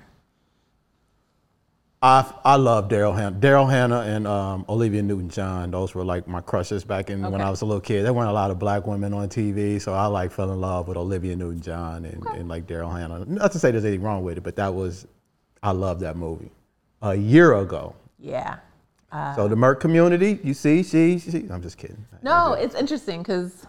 I 2.03 2.33
I 2.45 2.57
love 2.57 2.89
Daryl 2.89 3.15
Hannah. 3.15 3.37
Daryl 3.37 3.69
Hannah 3.69 4.01
and 4.01 4.27
um, 4.27 4.65
Olivia 4.69 5.03
Newton-John. 5.03 5.73
Those 5.73 5.95
were 5.95 6.05
like 6.05 6.27
my 6.27 6.41
crushes 6.41 6.83
back 6.85 7.11
in 7.11 7.29
when 7.31 7.43
I 7.43 7.51
was 7.51 7.61
a 7.61 7.67
little 7.67 7.81
kid. 7.81 8.05
There 8.05 8.13
weren't 8.13 8.31
a 8.31 8.33
lot 8.33 8.51
of 8.51 8.59
black 8.59 8.87
women 8.87 9.13
on 9.13 9.29
TV, 9.29 9.81
so 9.81 9.93
I 9.93 10.07
like 10.07 10.33
fell 10.33 10.51
in 10.51 10.61
love 10.61 10.89
with 10.89 10.97
Olivia 10.97 11.37
Newton-John 11.37 12.07
and, 12.07 12.25
and 12.27 12.49
like 12.49 12.67
Daryl 12.67 12.91
Hannah. 12.91 13.25
Not 13.27 13.53
to 13.53 13.59
say 13.59 13.71
there's 13.71 13.85
anything 13.85 14.03
wrong 14.03 14.23
with 14.23 14.39
it, 14.39 14.43
but 14.43 14.57
that 14.57 14.73
was 14.73 15.07
I 15.63 15.73
love 15.73 16.01
that 16.01 16.17
movie. 16.17 16.51
A 17.03 17.15
year 17.15 17.55
ago. 17.55 17.95
Yeah. 18.19 18.59
so 19.35 19.49
the 19.49 19.57
Merc 19.57 19.81
community, 19.81 20.39
you 20.43 20.55
see, 20.55 20.83
she, 20.83 21.19
she 21.19 21.47
I'm 21.51 21.61
just 21.61 21.77
kidding. 21.77 22.07
No, 22.23 22.55
it's 22.55 22.75
interesting 22.75 23.23
because 23.23 23.67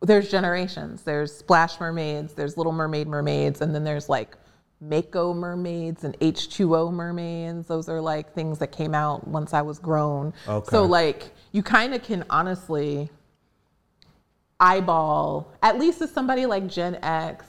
there's 0.00 0.30
generations. 0.30 1.02
There's 1.02 1.34
splash 1.34 1.80
mermaids, 1.80 2.34
there's 2.34 2.56
little 2.56 2.72
mermaid 2.72 3.06
mermaids, 3.06 3.60
and 3.60 3.74
then 3.74 3.84
there's 3.84 4.08
like 4.08 4.36
Mako 4.80 5.32
mermaids 5.32 6.04
and 6.04 6.18
H2O 6.20 6.92
mermaids. 6.92 7.66
Those 7.66 7.88
are 7.88 8.00
like 8.00 8.34
things 8.34 8.58
that 8.58 8.72
came 8.72 8.94
out 8.94 9.26
once 9.26 9.54
I 9.54 9.62
was 9.62 9.78
grown. 9.78 10.34
Okay. 10.46 10.70
So 10.70 10.84
like 10.84 11.32
you 11.52 11.62
kind 11.62 11.94
of 11.94 12.02
can 12.02 12.24
honestly 12.28 13.10
eyeball, 14.60 15.52
at 15.62 15.78
least 15.78 16.02
as 16.02 16.10
somebody 16.10 16.46
like 16.46 16.66
Gen 16.66 16.96
X, 17.02 17.46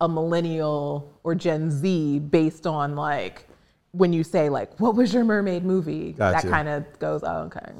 a 0.00 0.08
millennial, 0.08 1.12
or 1.24 1.34
Gen 1.34 1.70
Z, 1.70 2.20
based 2.20 2.66
on 2.66 2.94
like 2.94 3.48
when 3.92 4.12
you 4.12 4.22
say 4.22 4.48
like, 4.48 4.78
what 4.78 4.94
was 4.94 5.12
your 5.12 5.24
mermaid 5.24 5.64
movie? 5.64 6.12
Gotcha. 6.12 6.46
That 6.46 6.50
kind 6.50 6.68
of 6.68 6.98
goes, 6.98 7.22
oh, 7.24 7.44
okay. 7.44 7.72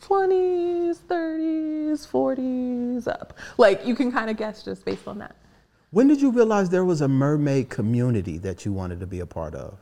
20s, 0.00 0.98
30s, 0.98 2.06
40s 2.06 3.08
up. 3.08 3.38
Like 3.58 3.86
you 3.86 3.94
can 3.94 4.10
kind 4.12 4.30
of 4.30 4.36
guess 4.36 4.62
just 4.62 4.84
based 4.84 5.06
on 5.06 5.18
that. 5.18 5.36
When 5.90 6.06
did 6.06 6.20
you 6.20 6.30
realize 6.30 6.70
there 6.70 6.84
was 6.84 7.00
a 7.00 7.08
mermaid 7.08 7.68
community 7.68 8.38
that 8.38 8.64
you 8.64 8.72
wanted 8.72 9.00
to 9.00 9.06
be 9.06 9.20
a 9.20 9.26
part 9.26 9.54
of? 9.54 9.78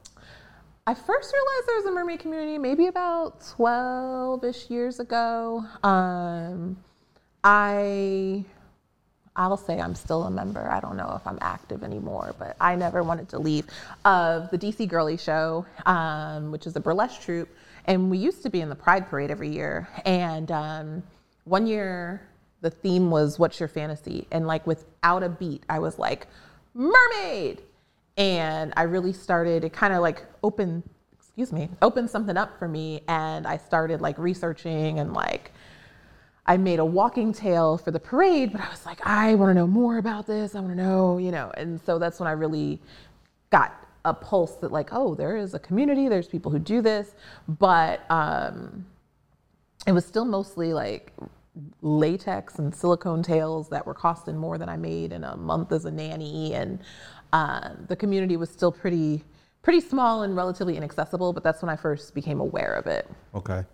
I 0.87 0.95
first 0.95 1.35
realized 1.35 1.67
there 1.67 1.77
was 1.77 1.85
a 1.85 1.91
mermaid 1.91 2.21
community 2.21 2.57
maybe 2.57 2.87
about 2.87 3.47
12 3.57 4.43
ish 4.43 4.71
years 4.71 5.01
ago. 5.01 5.63
Um, 5.83 6.79
I, 7.45 8.43
I'll 9.37 9.59
say 9.59 9.79
I'm 9.79 9.95
still 9.95 10.23
a 10.23 10.31
member. 10.31 10.67
I 10.71 10.81
don't 10.81 10.97
know 10.97 11.13
if 11.15 11.27
I'm 11.27 11.39
active 11.43 11.85
anymore, 11.85 12.35
but 12.39 12.57
I 12.59 12.75
never 12.75 13.03
wanted 13.03 13.29
to 13.29 13.39
leave. 13.39 13.67
Of 14.07 14.49
the 14.49 14.57
DC 14.57 14.89
Girly 14.89 15.19
Show, 15.19 15.67
um, 15.85 16.51
which 16.51 16.67
is 16.67 16.75
a 16.75 16.81
burlesque 16.81 17.21
troupe, 17.21 17.51
and 17.89 18.09
we 18.11 18.19
used 18.19 18.45
to 18.45 18.51
be 18.51 18.61
in 18.61 18.69
the 18.69 18.77
Pride 18.77 19.09
Parade 19.09 19.33
every 19.33 19.49
year. 19.49 19.89
And 20.05 20.53
um, 20.53 21.03
one 21.45 21.67
year, 21.67 22.23
the 22.61 22.71
theme 22.71 23.11
was 23.11 23.39
"What's 23.39 23.59
your 23.59 23.69
fantasy?" 23.69 24.29
And 24.31 24.47
like 24.47 24.65
without 24.67 25.25
a 25.25 25.29
beat, 25.29 25.65
I 25.69 25.81
was 25.81 25.99
like, 25.99 26.29
"Mermaid." 26.75 27.63
and 28.19 28.75
I 28.77 28.83
really 28.83 29.13
started 29.13 29.65
it 29.65 29.73
kind 29.73 29.95
of 29.95 30.01
like 30.03 30.27
opened 30.43 30.83
excuse 31.17 31.53
me 31.53 31.71
opened 31.81 32.11
something 32.11 32.37
up 32.37 32.59
for 32.59 32.69
me 32.69 33.03
and 33.09 33.47
I 33.47 33.57
started 33.57 34.01
like 34.03 34.19
researching 34.19 34.99
and 34.99 35.15
like 35.15 35.53
I 36.45 36.57
made 36.57 36.81
a 36.81 36.85
walking 36.85 37.33
tail 37.33 37.79
for 37.79 37.93
the 37.93 38.01
parade 38.01 38.53
but 38.53 38.61
I 38.61 38.69
was 38.69 38.85
like 38.85 38.99
I 39.07 39.37
want 39.37 39.51
to 39.51 39.55
know 39.55 39.69
more 39.69 39.99
about 39.99 40.27
this 40.27 40.55
I 40.55 40.61
want 40.61 40.77
to 40.77 40.83
know 40.83 41.19
you 41.19 41.31
know 41.31 41.53
and 41.57 41.81
so 41.81 41.99
that's 41.99 42.19
when 42.19 42.27
I 42.27 42.33
really 42.33 42.81
got 43.51 43.88
a 44.09 44.15
pulse 44.15 44.57
that 44.57 44.73
like 44.73 44.89
oh 44.93 45.15
there 45.15 45.37
is 45.37 45.55
a 45.55 45.59
community 45.59 46.09
there's 46.09 46.29
people 46.29 46.51
who 46.51 46.59
do 46.59 46.81
this 46.81 47.15
but 47.47 48.09
um 48.11 48.85
it 49.87 49.93
was 49.93 50.05
still 50.05 50.25
mostly 50.25 50.73
like 50.73 51.13
latex 51.83 52.59
and 52.59 52.75
silicone 52.75 53.23
tails 53.23 53.69
that 53.69 53.87
were 53.87 53.95
costing 53.95 54.37
more 54.37 54.59
than 54.59 54.69
I 54.69 54.77
made 54.77 55.13
in 55.13 55.25
a 55.25 55.37
month 55.37 55.73
as 55.73 55.85
a 55.85 55.91
nanny, 55.91 56.55
and 56.55 56.79
uh, 57.33 57.71
the 57.89 57.97
community 57.97 58.37
was 58.37 58.51
still 58.51 58.73
pretty 58.73 59.25
pretty 59.63 59.81
small 59.81 60.23
and 60.23 60.37
relatively 60.37 60.77
inaccessible. 60.77 61.33
But 61.33 61.43
that's 61.43 61.63
when 61.63 61.69
I 61.69 61.77
first 61.77 62.15
became 62.15 62.41
aware 62.41 62.75
of 62.75 62.87
it. 62.87 63.09
Okay. 63.35 63.65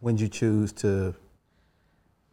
When 0.00 0.16
did 0.16 0.22
you 0.22 0.28
choose 0.28 0.72
to 0.74 1.14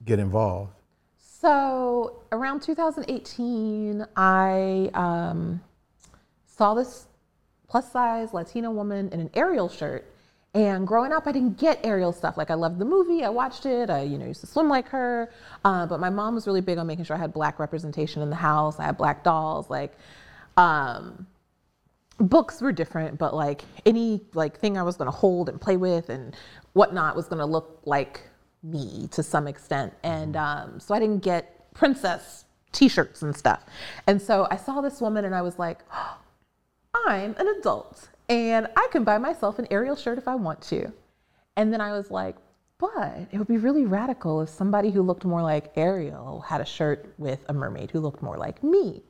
get 0.05 0.19
involved? 0.19 0.71
So 1.17 2.21
around 2.31 2.61
2018, 2.61 4.05
I 4.15 4.89
um, 4.93 5.61
saw 6.59 6.73
this 6.73 7.07
plus 7.69 7.89
size 7.89 8.33
Latina 8.33 8.69
woman 8.69 9.07
in 9.13 9.21
an 9.21 9.29
Ariel 9.33 9.69
shirt. 9.69 10.05
And 10.53 10.85
growing 10.85 11.13
up, 11.13 11.25
I 11.25 11.31
didn't 11.31 11.57
get 11.57 11.79
Ariel 11.85 12.11
stuff. 12.11 12.35
Like 12.35 12.51
I 12.51 12.55
loved 12.55 12.79
the 12.79 12.85
movie, 12.85 13.23
I 13.23 13.29
watched 13.29 13.65
it. 13.65 13.89
I, 13.89 14.01
you 14.01 14.17
know, 14.17 14.25
used 14.25 14.41
to 14.41 14.47
swim 14.47 14.67
like 14.67 14.89
her. 14.89 15.31
Uh, 15.63 15.85
but 15.85 16.01
my 16.01 16.09
mom 16.09 16.35
was 16.35 16.47
really 16.47 16.59
big 16.59 16.77
on 16.77 16.85
making 16.85 17.05
sure 17.05 17.15
I 17.15 17.19
had 17.19 17.31
black 17.31 17.59
representation 17.59 18.21
in 18.21 18.29
the 18.29 18.35
house. 18.35 18.77
I 18.77 18.83
had 18.83 18.97
black 18.97 19.23
dolls. 19.23 19.69
Like, 19.69 19.93
um, 20.57 21.27
books 22.17 22.59
were 22.59 22.73
different, 22.73 23.17
but 23.17 23.33
like 23.33 23.61
any 23.85 24.19
like 24.33 24.59
thing 24.59 24.77
I 24.77 24.83
was 24.83 24.97
going 24.97 25.09
to 25.09 25.15
hold 25.15 25.47
and 25.47 25.61
play 25.61 25.77
with 25.77 26.09
and 26.09 26.35
whatnot 26.73 27.15
was 27.15 27.27
going 27.27 27.39
to 27.39 27.45
look 27.45 27.79
like 27.85 28.19
me 28.63 29.07
to 29.11 29.23
some 29.23 29.47
extent. 29.47 29.93
And 30.03 30.35
um, 30.35 30.81
so 30.81 30.93
I 30.93 30.99
didn't 30.99 31.23
get 31.23 31.73
princess 31.73 32.43
T-shirts 32.71 33.21
and 33.21 33.35
stuff. 33.35 33.63
And 34.07 34.21
so 34.21 34.47
I 34.51 34.57
saw 34.57 34.81
this 34.81 35.01
woman 35.01 35.25
and 35.25 35.33
I 35.33 35.41
was 35.41 35.57
like, 35.57 35.79
I'm 37.05 37.35
an 37.37 37.47
adult 37.59 38.09
and 38.27 38.67
I 38.75 38.87
can 38.91 39.03
buy 39.03 39.17
myself 39.17 39.59
an 39.59 39.67
Ariel 39.71 39.95
shirt 39.95 40.17
if 40.17 40.27
I 40.27 40.35
want 40.35 40.61
to. 40.63 40.91
And 41.55 41.73
then 41.73 41.81
I 41.81 41.91
was 41.91 42.11
like, 42.11 42.35
but 42.77 43.27
it 43.31 43.37
would 43.37 43.47
be 43.47 43.57
really 43.57 43.85
radical 43.85 44.41
if 44.41 44.49
somebody 44.49 44.89
who 44.91 45.01
looked 45.01 45.25
more 45.25 45.41
like 45.41 45.71
Ariel 45.75 46.39
had 46.41 46.61
a 46.61 46.65
shirt 46.65 47.13
with 47.17 47.39
a 47.49 47.53
mermaid 47.53 47.91
who 47.91 47.99
looked 47.99 48.21
more 48.21 48.37
like 48.37 48.63
me. 48.63 49.03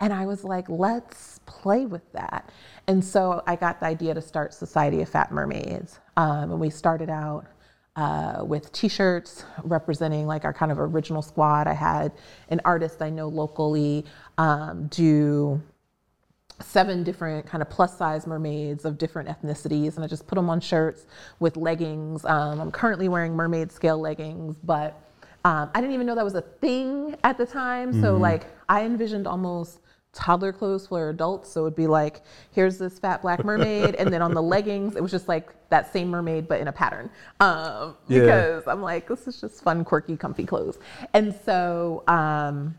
And 0.00 0.12
I 0.12 0.26
was 0.26 0.42
like, 0.42 0.68
let's 0.68 1.38
play 1.46 1.86
with 1.86 2.10
that. 2.12 2.50
And 2.88 3.04
so 3.04 3.42
I 3.46 3.56
got 3.56 3.80
the 3.80 3.86
idea 3.86 4.14
to 4.14 4.22
start 4.22 4.54
Society 4.54 5.02
of 5.02 5.08
Fat 5.08 5.30
Mermaids. 5.30 6.00
Um, 6.16 6.50
and 6.52 6.60
we 6.60 6.70
started 6.70 7.10
out 7.10 7.46
uh, 7.94 8.42
with 8.44 8.72
t-shirts 8.72 9.44
representing 9.62 10.26
like 10.26 10.44
our 10.44 10.52
kind 10.52 10.72
of 10.72 10.80
original 10.80 11.22
squad. 11.22 11.66
I 11.66 11.74
had 11.74 12.12
an 12.48 12.60
artist 12.64 13.02
I 13.02 13.10
know 13.10 13.28
locally 13.28 14.06
um, 14.38 14.86
do 14.86 15.62
seven 16.62 17.02
different 17.02 17.46
kind 17.46 17.60
of 17.62 17.68
plus 17.70 17.96
size 17.96 18.26
mermaids 18.26 18.84
of 18.84 18.98
different 18.98 19.28
ethnicities 19.28 19.96
and 19.96 20.04
I 20.04 20.08
just 20.08 20.26
put 20.26 20.36
them 20.36 20.48
on 20.50 20.60
shirts 20.60 21.06
with 21.40 21.56
leggings. 21.56 22.24
Um, 22.24 22.60
I'm 22.60 22.70
currently 22.70 23.08
wearing 23.08 23.34
mermaid 23.34 23.70
scale 23.72 23.98
leggings, 23.98 24.56
but 24.62 24.98
um, 25.44 25.70
I 25.74 25.80
didn't 25.80 25.94
even 25.94 26.06
know 26.06 26.14
that 26.14 26.24
was 26.24 26.34
a 26.34 26.42
thing 26.42 27.16
at 27.24 27.36
the 27.38 27.46
time. 27.46 28.00
So 28.00 28.16
like 28.16 28.46
I 28.68 28.84
envisioned 28.84 29.26
almost 29.26 29.80
toddler 30.12 30.52
clothes 30.52 30.86
for 30.86 31.08
adults. 31.08 31.50
So 31.50 31.62
it'd 31.62 31.74
be 31.74 31.86
like, 31.86 32.20
here's 32.52 32.78
this 32.78 32.98
fat 32.98 33.22
black 33.22 33.44
mermaid. 33.50 33.94
and 33.96 34.12
then 34.12 34.20
on 34.22 34.34
the 34.34 34.42
leggings, 34.42 34.94
it 34.94 35.02
was 35.02 35.10
just 35.10 35.26
like 35.26 35.50
that 35.70 35.90
same 35.92 36.08
mermaid, 36.10 36.46
but 36.46 36.60
in 36.60 36.68
a 36.68 36.72
pattern. 36.72 37.08
Um, 37.40 37.96
Yeah. 38.08 38.20
because 38.20 38.66
I'm 38.68 38.82
like, 38.82 39.08
this 39.08 39.26
is 39.26 39.40
just 39.40 39.62
fun, 39.64 39.84
quirky, 39.84 40.16
comfy 40.16 40.44
clothes. 40.44 40.78
And 41.14 41.34
so, 41.44 42.04
um, 42.08 42.76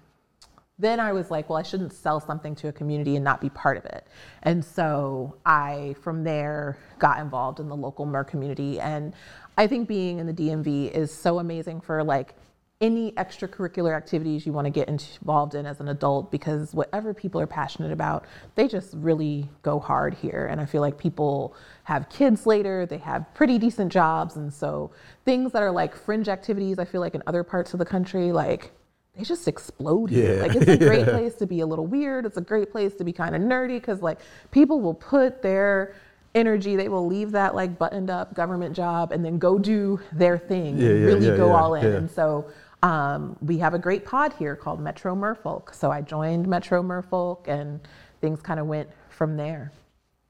then 0.80 1.00
I 1.00 1.14
was 1.14 1.30
like, 1.30 1.50
well, 1.50 1.58
I 1.58 1.64
shouldn't 1.64 1.94
sell 1.94 2.20
something 2.20 2.56
to 2.56 2.68
a 2.68 2.72
community 2.72 3.16
and 3.16 3.24
not 3.24 3.40
be 3.40 3.50
part 3.50 3.78
of 3.78 3.86
it. 3.86 4.08
And 4.42 4.64
so 4.64 5.38
I, 5.46 5.96
from 6.02 6.24
there, 6.24 6.78
got 7.00 7.20
involved 7.20 7.60
in 7.60 7.70
the 7.70 7.76
local 7.76 8.06
mer 8.06 8.24
community. 8.24 8.80
And 8.80 9.14
I 9.58 9.68
think 9.68 9.88
being 9.88 10.20
in 10.20 10.26
the 10.26 10.34
DMV 10.34 10.92
is 10.92 11.14
so 11.14 11.40
amazing 11.40 11.82
for 11.82 12.04
like 12.04 12.36
any 12.82 13.14
extracurricular 13.14 13.96
activities 13.96 14.46
you 14.46 14.52
want 14.52 14.66
to 14.66 14.72
get 14.72 14.90
involved 14.90 15.56
in 15.56 15.66
as 15.66 15.80
an 15.80 15.88
adult 15.88 16.32
because 16.32 16.74
whatever 16.74 17.14
people 17.14 17.40
are 17.40 17.48
passionate 17.48 17.92
about, 17.92 18.26
they 18.56 18.68
just 18.68 18.94
really 18.96 19.48
go 19.62 19.80
hard 19.80 20.14
here. 20.16 20.48
And 20.48 20.60
I 20.60 20.66
feel 20.66 20.82
like 20.82 20.98
people 20.98 21.56
have 21.86 22.10
kids 22.10 22.46
later, 22.46 22.86
they 22.86 22.98
have 22.98 23.32
pretty 23.36 23.58
decent 23.58 23.92
jobs. 23.92 24.36
And 24.36 24.54
so 24.54 24.92
things 25.24 25.54
that 25.54 25.62
are 25.64 25.72
like 25.72 25.96
fringe 25.96 26.28
activities, 26.28 26.78
I 26.78 26.84
feel 26.84 27.00
like 27.00 27.16
in 27.16 27.24
other 27.26 27.44
parts 27.44 27.74
of 27.74 27.80
the 27.80 27.86
country, 27.86 28.34
like 28.34 28.72
they 29.16 29.24
just 29.24 29.48
explode 29.48 30.10
here. 30.10 30.38
Yeah. 30.38 30.42
Like 30.42 30.56
it's 30.56 30.68
a 30.68 30.78
great 30.78 31.06
place 31.16 31.36
to 31.36 31.46
be 31.46 31.60
a 31.60 31.66
little 31.66 31.86
weird. 31.86 32.26
It's 32.26 32.38
a 32.38 32.42
great 32.42 32.72
place 32.72 32.96
to 32.96 33.04
be 33.04 33.14
kind 33.14 33.36
of 33.36 33.42
nerdy 33.42 33.80
because 33.80 34.02
like 34.02 34.20
people 34.52 34.80
will 34.82 34.94
put 34.96 35.42
their 35.42 35.96
energy, 36.36 36.76
they 36.76 36.90
will 36.90 37.06
leave 37.06 37.32
that 37.32 37.54
like 37.54 37.78
buttoned 37.78 38.10
up 38.10 38.34
government 38.34 38.76
job 38.76 39.12
and 39.12 39.24
then 39.24 39.38
go 39.38 39.60
do 39.60 40.00
their 40.12 40.38
thing 40.38 40.78
Yeah, 40.78 40.90
and 40.90 41.00
yeah, 41.00 41.06
really 41.06 41.28
yeah, 41.28 41.38
go 41.38 41.48
yeah, 41.48 41.54
all 41.62 41.76
in. 41.76 41.84
yeah. 41.84 41.98
And 41.98 42.10
so 42.10 42.48
um, 42.82 43.38
we 43.42 43.60
have 43.60 43.76
a 43.76 43.80
great 43.80 44.04
pod 44.04 44.34
here 44.34 44.56
called 44.56 44.80
Metro 44.80 45.16
Merfolk. 45.16 45.76
So 45.76 45.92
I 45.92 46.02
joined 46.02 46.48
Metro 46.48 46.82
Merfolk 46.82 47.48
and 47.48 47.80
things 48.20 48.42
kind 48.42 48.60
of 48.60 48.66
went 48.66 48.90
from 49.10 49.38
there. 49.38 49.72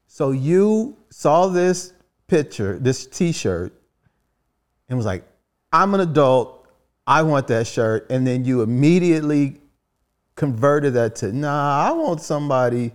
So 0.06 0.30
you 0.32 0.96
saw 1.10 1.46
this 1.48 1.94
picture, 2.26 2.78
this 2.78 3.06
T-shirt, 3.06 3.72
and 4.88 4.96
was 4.98 5.06
like, 5.06 5.24
"I'm 5.72 5.94
an 5.94 6.00
adult. 6.00 6.63
I 7.06 7.22
want 7.22 7.46
that 7.48 7.66
shirt." 7.66 8.06
And 8.10 8.26
then 8.26 8.44
you 8.44 8.62
immediately 8.62 9.60
converted 10.36 10.94
that 10.94 11.16
to, 11.16 11.32
"Nah, 11.32 11.88
I 11.88 11.92
want 11.92 12.20
somebody 12.20 12.92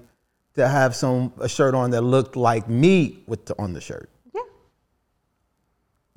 to 0.56 0.68
have 0.68 0.96
some 0.96 1.34
a 1.40 1.48
shirt 1.48 1.74
on 1.76 1.92
that 1.92 2.02
looked 2.02 2.36
like 2.36 2.68
me 2.68 3.24
with 3.28 3.46
the, 3.46 3.56
on 3.62 3.74
the 3.74 3.82
shirt." 3.82 4.10
Yeah. 4.34 4.42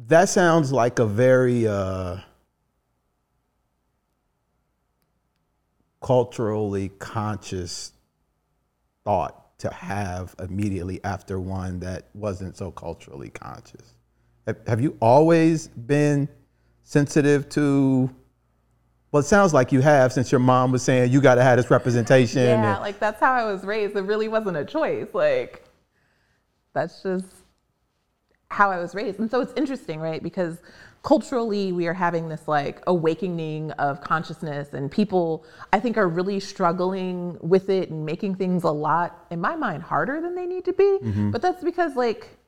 That 0.08 0.28
sounds 0.28 0.72
like 0.72 0.98
a 0.98 1.06
very 1.06 1.66
uh, 1.66 2.18
culturally 6.02 6.88
conscious 6.98 7.92
thought 9.04 9.58
to 9.58 9.72
have 9.72 10.34
immediately 10.40 11.02
after 11.04 11.38
one 11.38 11.78
that 11.80 12.08
wasn't 12.14 12.56
so 12.56 12.70
culturally 12.72 13.30
conscious. 13.30 13.94
Have, 14.46 14.58
have 14.66 14.80
you 14.80 14.96
always 15.00 15.68
been 15.68 16.28
sensitive 16.84 17.48
to? 17.50 18.10
Well, 19.10 19.20
it 19.20 19.26
sounds 19.26 19.52
like 19.52 19.72
you 19.72 19.80
have, 19.80 20.12
since 20.12 20.32
your 20.32 20.38
mom 20.38 20.72
was 20.72 20.82
saying 20.82 21.12
you 21.12 21.20
got 21.20 21.34
to 21.34 21.42
have 21.42 21.58
this 21.58 21.70
representation. 21.70 22.42
Yeah, 22.42 22.74
and- 22.74 22.80
like 22.80 22.98
that's 22.98 23.20
how 23.20 23.32
I 23.32 23.44
was 23.44 23.64
raised. 23.64 23.96
It 23.96 24.02
really 24.02 24.28
wasn't 24.28 24.56
a 24.56 24.64
choice. 24.64 25.08
Like 25.12 25.64
that's 26.72 27.02
just 27.02 27.26
how 28.48 28.70
I 28.70 28.78
was 28.78 28.94
raised. 28.94 29.18
And 29.18 29.30
so 29.30 29.40
it's 29.40 29.52
interesting, 29.56 30.00
right? 30.00 30.22
Because 30.22 30.58
culturally 31.02 31.72
we 31.72 31.86
are 31.86 31.94
having 31.94 32.28
this 32.28 32.46
like 32.46 32.82
awakening 32.86 33.72
of 33.72 34.00
consciousness 34.00 34.72
and 34.72 34.90
people 34.90 35.44
i 35.72 35.80
think 35.80 35.96
are 35.96 36.08
really 36.08 36.38
struggling 36.38 37.36
with 37.40 37.68
it 37.68 37.90
and 37.90 38.06
making 38.06 38.34
things 38.34 38.62
a 38.62 38.70
lot 38.70 39.26
in 39.30 39.40
my 39.40 39.56
mind 39.56 39.82
harder 39.82 40.20
than 40.20 40.34
they 40.34 40.46
need 40.46 40.64
to 40.64 40.72
be 40.72 40.98
mm-hmm. 41.02 41.30
but 41.30 41.42
that's 41.42 41.62
because 41.64 41.96
like 41.96 42.38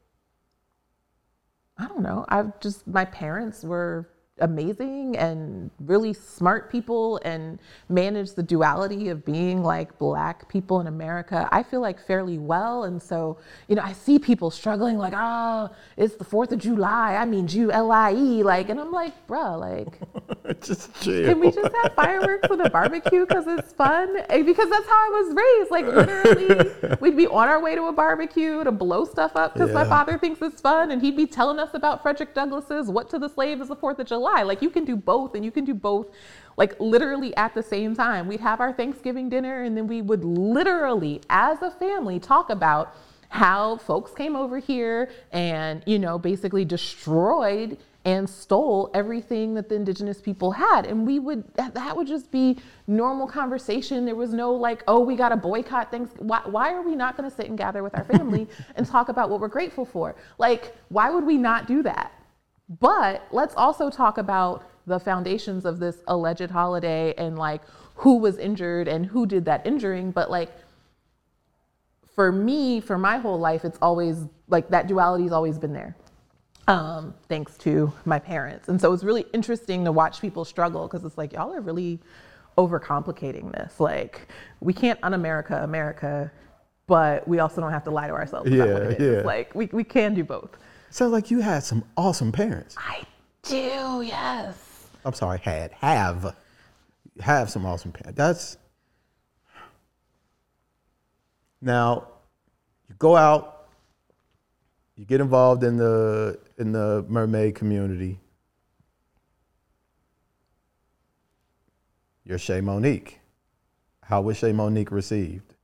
i 1.78 1.86
don't 1.88 2.02
know 2.02 2.24
i've 2.28 2.58
just 2.60 2.86
my 2.86 3.04
parents 3.04 3.64
were 3.64 4.08
amazing 4.40 5.16
and 5.16 5.70
really 5.78 6.12
smart 6.12 6.70
people 6.70 7.20
and 7.24 7.60
manage 7.88 8.32
the 8.32 8.42
duality 8.42 9.08
of 9.08 9.24
being 9.24 9.62
like 9.62 9.96
black 9.98 10.48
people 10.48 10.80
in 10.80 10.88
America, 10.88 11.48
I 11.52 11.62
feel 11.62 11.80
like 11.80 12.04
fairly 12.04 12.38
well. 12.38 12.84
And 12.84 13.00
so, 13.00 13.38
you 13.68 13.76
know, 13.76 13.82
I 13.82 13.92
see 13.92 14.18
people 14.18 14.50
struggling 14.50 14.98
like, 14.98 15.14
oh, 15.16 15.70
it's 15.96 16.16
the 16.16 16.24
4th 16.24 16.50
of 16.50 16.58
July. 16.58 17.14
I 17.14 17.24
mean, 17.24 17.46
Jew 17.46 17.70
L-I-E. 17.70 18.42
Like, 18.42 18.70
and 18.70 18.80
I'm 18.80 18.90
like, 18.90 19.26
bruh, 19.28 19.58
like, 19.58 20.60
just 20.60 21.00
chill. 21.00 21.26
can 21.26 21.38
we 21.38 21.52
just 21.52 21.72
have 21.82 21.94
fireworks 21.94 22.48
and 22.50 22.60
a 22.60 22.70
barbecue 22.70 23.26
because 23.26 23.46
it's 23.46 23.72
fun? 23.72 24.16
Eh, 24.30 24.42
because 24.42 24.68
that's 24.68 24.86
how 24.86 24.94
I 24.94 25.22
was 25.22 25.34
raised. 25.34 25.70
Like 25.70 25.86
literally, 25.86 26.96
we'd 27.00 27.16
be 27.16 27.28
on 27.28 27.48
our 27.48 27.62
way 27.62 27.76
to 27.76 27.84
a 27.84 27.92
barbecue 27.92 28.64
to 28.64 28.72
blow 28.72 29.04
stuff 29.04 29.36
up 29.36 29.54
because 29.54 29.72
my 29.72 29.84
father 29.84 30.18
thinks 30.18 30.42
it's 30.42 30.60
fun, 30.60 30.90
and 30.90 31.00
he'd 31.00 31.16
be 31.16 31.26
telling 31.26 31.58
us 31.58 31.70
about 31.74 32.02
Frederick 32.02 32.34
Douglass's 32.34 32.88
"What 32.88 33.08
to 33.10 33.18
the 33.18 33.28
Slave 33.28 33.60
is 33.60 33.68
the 33.68 33.76
Fourth 33.76 33.98
of 34.00 34.06
July." 34.06 34.23
Like 34.24 34.62
you 34.62 34.70
can 34.70 34.84
do 34.84 34.96
both, 34.96 35.34
and 35.34 35.44
you 35.44 35.50
can 35.50 35.64
do 35.64 35.74
both, 35.74 36.08
like 36.56 36.78
literally 36.80 37.36
at 37.36 37.54
the 37.54 37.62
same 37.62 37.94
time. 37.94 38.26
We'd 38.26 38.40
have 38.40 38.60
our 38.60 38.72
Thanksgiving 38.72 39.28
dinner, 39.28 39.62
and 39.62 39.76
then 39.76 39.86
we 39.86 40.02
would 40.02 40.24
literally, 40.24 41.20
as 41.30 41.62
a 41.62 41.70
family, 41.70 42.18
talk 42.18 42.50
about 42.50 42.94
how 43.28 43.76
folks 43.78 44.12
came 44.12 44.36
over 44.36 44.58
here 44.58 45.10
and 45.32 45.82
you 45.86 45.98
know 45.98 46.16
basically 46.18 46.64
destroyed 46.64 47.76
and 48.04 48.28
stole 48.28 48.90
everything 48.94 49.54
that 49.54 49.68
the 49.68 49.74
indigenous 49.74 50.20
people 50.20 50.52
had. 50.52 50.86
And 50.86 51.06
we 51.06 51.18
would 51.18 51.42
that, 51.54 51.74
that 51.74 51.96
would 51.96 52.06
just 52.06 52.30
be 52.30 52.58
normal 52.86 53.26
conversation. 53.26 54.04
There 54.04 54.14
was 54.14 54.32
no 54.32 54.52
like 54.52 54.84
oh 54.86 55.00
we 55.00 55.16
got 55.16 55.30
to 55.30 55.36
boycott 55.36 55.90
things. 55.90 56.10
Why, 56.18 56.42
why 56.44 56.72
are 56.72 56.82
we 56.82 56.94
not 56.94 57.16
going 57.16 57.28
to 57.28 57.34
sit 57.34 57.48
and 57.48 57.58
gather 57.58 57.82
with 57.82 57.96
our 57.96 58.04
family 58.04 58.46
and 58.76 58.86
talk 58.86 59.08
about 59.08 59.30
what 59.30 59.40
we're 59.40 59.48
grateful 59.48 59.84
for? 59.84 60.14
Like 60.38 60.76
why 60.88 61.10
would 61.10 61.24
we 61.24 61.36
not 61.36 61.66
do 61.66 61.82
that 61.82 62.12
but 62.68 63.26
let's 63.30 63.54
also 63.56 63.90
talk 63.90 64.18
about 64.18 64.64
the 64.86 64.98
foundations 64.98 65.64
of 65.64 65.78
this 65.78 65.98
alleged 66.08 66.50
holiday 66.50 67.14
and 67.16 67.38
like 67.38 67.62
who 67.96 68.18
was 68.18 68.38
injured 68.38 68.88
and 68.88 69.06
who 69.06 69.26
did 69.26 69.44
that 69.44 69.66
injuring 69.66 70.10
but 70.10 70.30
like 70.30 70.50
for 72.14 72.30
me, 72.30 72.80
for 72.80 72.96
my 72.96 73.18
whole 73.18 73.38
life, 73.38 73.64
it's 73.64 73.78
always 73.82 74.18
like 74.48 74.68
that 74.70 74.86
duality's 74.86 75.32
always 75.32 75.58
been 75.58 75.72
there. 75.72 75.96
Um, 76.68 77.12
thanks 77.28 77.58
to 77.58 77.92
my 78.04 78.18
parents. 78.18 78.68
And 78.68 78.80
so 78.80 78.92
it's 78.92 79.04
really 79.04 79.26
interesting 79.32 79.84
to 79.84 79.92
watch 79.92 80.20
people 80.20 80.44
struggle 80.44 80.86
because 80.86 81.04
it's 81.04 81.18
like, 81.18 81.32
y'all 81.32 81.52
are 81.52 81.60
really 81.60 81.98
overcomplicating 82.56 83.52
this. 83.52 83.80
Like, 83.80 84.28
we 84.60 84.72
can't 84.72 84.98
un 85.02 85.12
America 85.14 85.60
America, 85.62 86.30
but 86.86 87.26
we 87.26 87.40
also 87.40 87.60
don't 87.60 87.72
have 87.72 87.84
to 87.84 87.90
lie 87.90 88.06
to 88.06 88.12
ourselves 88.14 88.50
about 88.50 88.68
what 88.68 88.82
Yeah, 88.82 88.88
it 88.90 89.00
is. 89.00 89.16
yeah. 89.16 89.22
Like, 89.26 89.54
we, 89.54 89.66
we 89.72 89.82
can 89.84 90.14
do 90.14 90.22
both. 90.24 90.56
Sounds 90.94 91.10
like 91.10 91.28
you 91.28 91.40
had 91.40 91.64
some 91.64 91.82
awesome 91.96 92.30
parents. 92.30 92.76
I 92.78 93.02
do, 93.42 94.02
yes. 94.06 94.86
I'm 95.04 95.12
sorry, 95.12 95.40
had 95.40 95.72
have 95.72 96.36
have 97.18 97.50
some 97.50 97.66
awesome 97.66 97.90
parents. 97.90 98.16
That's 98.16 98.56
now 101.60 102.06
you 102.88 102.94
go 102.96 103.16
out, 103.16 103.66
you 104.94 105.04
get 105.04 105.20
involved 105.20 105.64
in 105.64 105.78
the 105.78 106.38
in 106.58 106.70
the 106.70 107.04
mermaid 107.08 107.56
community. 107.56 108.20
You're 112.24 112.38
Chè 112.38 112.62
Monique. 112.62 113.18
How 114.00 114.20
was 114.20 114.40
Chè 114.40 114.54
Monique 114.54 114.92
received? 114.92 115.56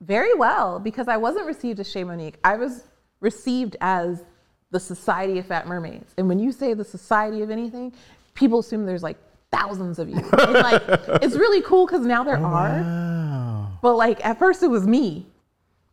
Very 0.00 0.34
well, 0.34 0.78
because 0.78 1.08
I 1.08 1.16
wasn't 1.16 1.46
received 1.46 1.80
as 1.80 1.92
Chè 1.92 2.06
Monique. 2.06 2.38
I 2.44 2.54
was 2.54 2.84
received 3.20 3.76
as 3.80 4.24
the 4.70 4.80
Society 4.80 5.38
of 5.38 5.46
Fat 5.46 5.66
Mermaids. 5.66 6.12
And 6.18 6.28
when 6.28 6.38
you 6.38 6.52
say 6.52 6.74
the 6.74 6.84
Society 6.84 7.42
of 7.42 7.50
anything, 7.50 7.92
people 8.34 8.58
assume 8.58 8.86
there's 8.86 9.02
like 9.02 9.18
thousands 9.50 9.98
of 9.98 10.08
you. 10.08 10.16
And 10.16 10.52
like, 10.52 10.82
it's 11.22 11.36
really 11.36 11.62
cool 11.62 11.86
because 11.86 12.04
now 12.04 12.24
there 12.24 12.38
oh, 12.38 12.44
are. 12.44 12.80
Wow. 12.80 13.78
But 13.82 13.94
like, 13.94 14.24
at 14.24 14.38
first 14.38 14.62
it 14.62 14.68
was 14.68 14.86
me. 14.86 15.26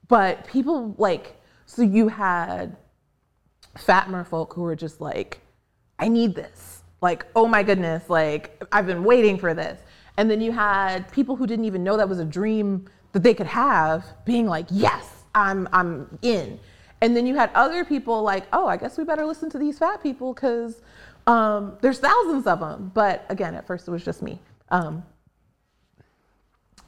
But 0.07 0.45
people 0.47 0.95
like, 0.97 1.39
so 1.65 1.81
you 1.81 2.07
had 2.07 2.75
fat 3.77 4.07
merfolk 4.07 4.53
who 4.53 4.61
were 4.61 4.75
just 4.75 5.01
like, 5.01 5.39
I 5.99 6.07
need 6.07 6.35
this. 6.35 6.83
Like, 7.01 7.25
oh 7.35 7.47
my 7.47 7.63
goodness, 7.63 8.09
like 8.09 8.63
I've 8.71 8.87
been 8.87 9.03
waiting 9.03 9.37
for 9.37 9.53
this. 9.53 9.79
And 10.17 10.29
then 10.29 10.41
you 10.41 10.51
had 10.51 11.11
people 11.11 11.35
who 11.35 11.47
didn't 11.47 11.65
even 11.65 11.83
know 11.83 11.97
that 11.97 12.07
was 12.07 12.19
a 12.19 12.25
dream 12.25 12.85
that 13.13 13.23
they 13.23 13.33
could 13.33 13.47
have 13.47 14.05
being 14.25 14.45
like, 14.45 14.67
yes, 14.69 15.23
I'm 15.33 15.67
I'm 15.73 16.17
in. 16.21 16.59
And 17.03 17.17
then 17.17 17.27
you 17.27 17.35
had 17.35 17.51
other 17.53 17.83
people 17.83 18.23
like, 18.23 18.45
oh, 18.53 18.65
I 18.65 18.77
guess 18.77 18.97
we 18.97 19.03
better 19.03 19.25
listen 19.25 19.49
to 19.49 19.57
these 19.57 19.77
fat 19.77 20.01
people 20.01 20.33
because 20.33 20.81
um, 21.27 21.77
there's 21.81 21.99
thousands 21.99 22.47
of 22.47 22.61
them. 22.61 22.91
But 22.93 23.25
again, 23.27 23.55
at 23.55 23.67
first 23.67 23.89
it 23.89 23.91
was 23.91 24.05
just 24.05 24.21
me. 24.21 24.39
Um, 24.69 25.03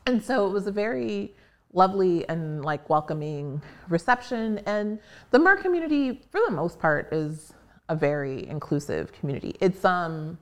and 0.06 0.24
so 0.24 0.48
it 0.48 0.54
was 0.54 0.68
a 0.68 0.72
very 0.72 1.36
lovely 1.74 2.28
and 2.30 2.64
like 2.64 2.90
welcoming 2.90 3.62
reception. 3.90 4.60
And 4.60 5.00
the 5.32 5.40
Mer 5.40 5.58
community, 5.58 6.22
for 6.32 6.40
the 6.46 6.52
most 6.52 6.80
part, 6.80 7.12
is 7.12 7.54
a 7.90 7.96
very 7.96 8.48
inclusive 8.48 9.12
community. 9.12 9.58
It's 9.60 9.84
um 9.84 10.38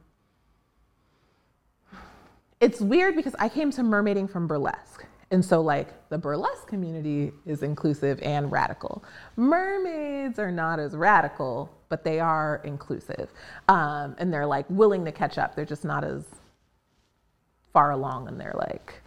it's 2.59 2.79
weird 2.79 3.15
because 3.15 3.35
I 3.39 3.49
came 3.49 3.71
to 3.71 3.81
mermaiding 3.81 4.29
from 4.29 4.45
burlesque. 4.45 5.03
And 5.33 5.43
so 5.43 5.61
like 5.61 6.09
the 6.09 6.17
burlesque 6.19 6.67
community 6.67 7.31
is 7.47 7.63
inclusive 7.63 8.21
and 8.21 8.51
radical. 8.51 9.03
Mermaids 9.35 10.37
are 10.37 10.51
not 10.51 10.79
as 10.79 10.95
radical, 10.95 11.75
but 11.89 12.03
they 12.03 12.19
are 12.19 12.61
inclusive. 12.63 13.31
Um, 13.67 14.15
and 14.19 14.31
they're 14.31 14.45
like 14.45 14.67
willing 14.69 15.03
to 15.05 15.11
catch 15.11 15.39
up. 15.39 15.55
They're 15.55 15.65
just 15.65 15.85
not 15.85 16.03
as 16.03 16.23
far 17.73 17.89
along 17.91 18.27
in 18.27 18.37
their 18.37 18.53
like 18.55 19.01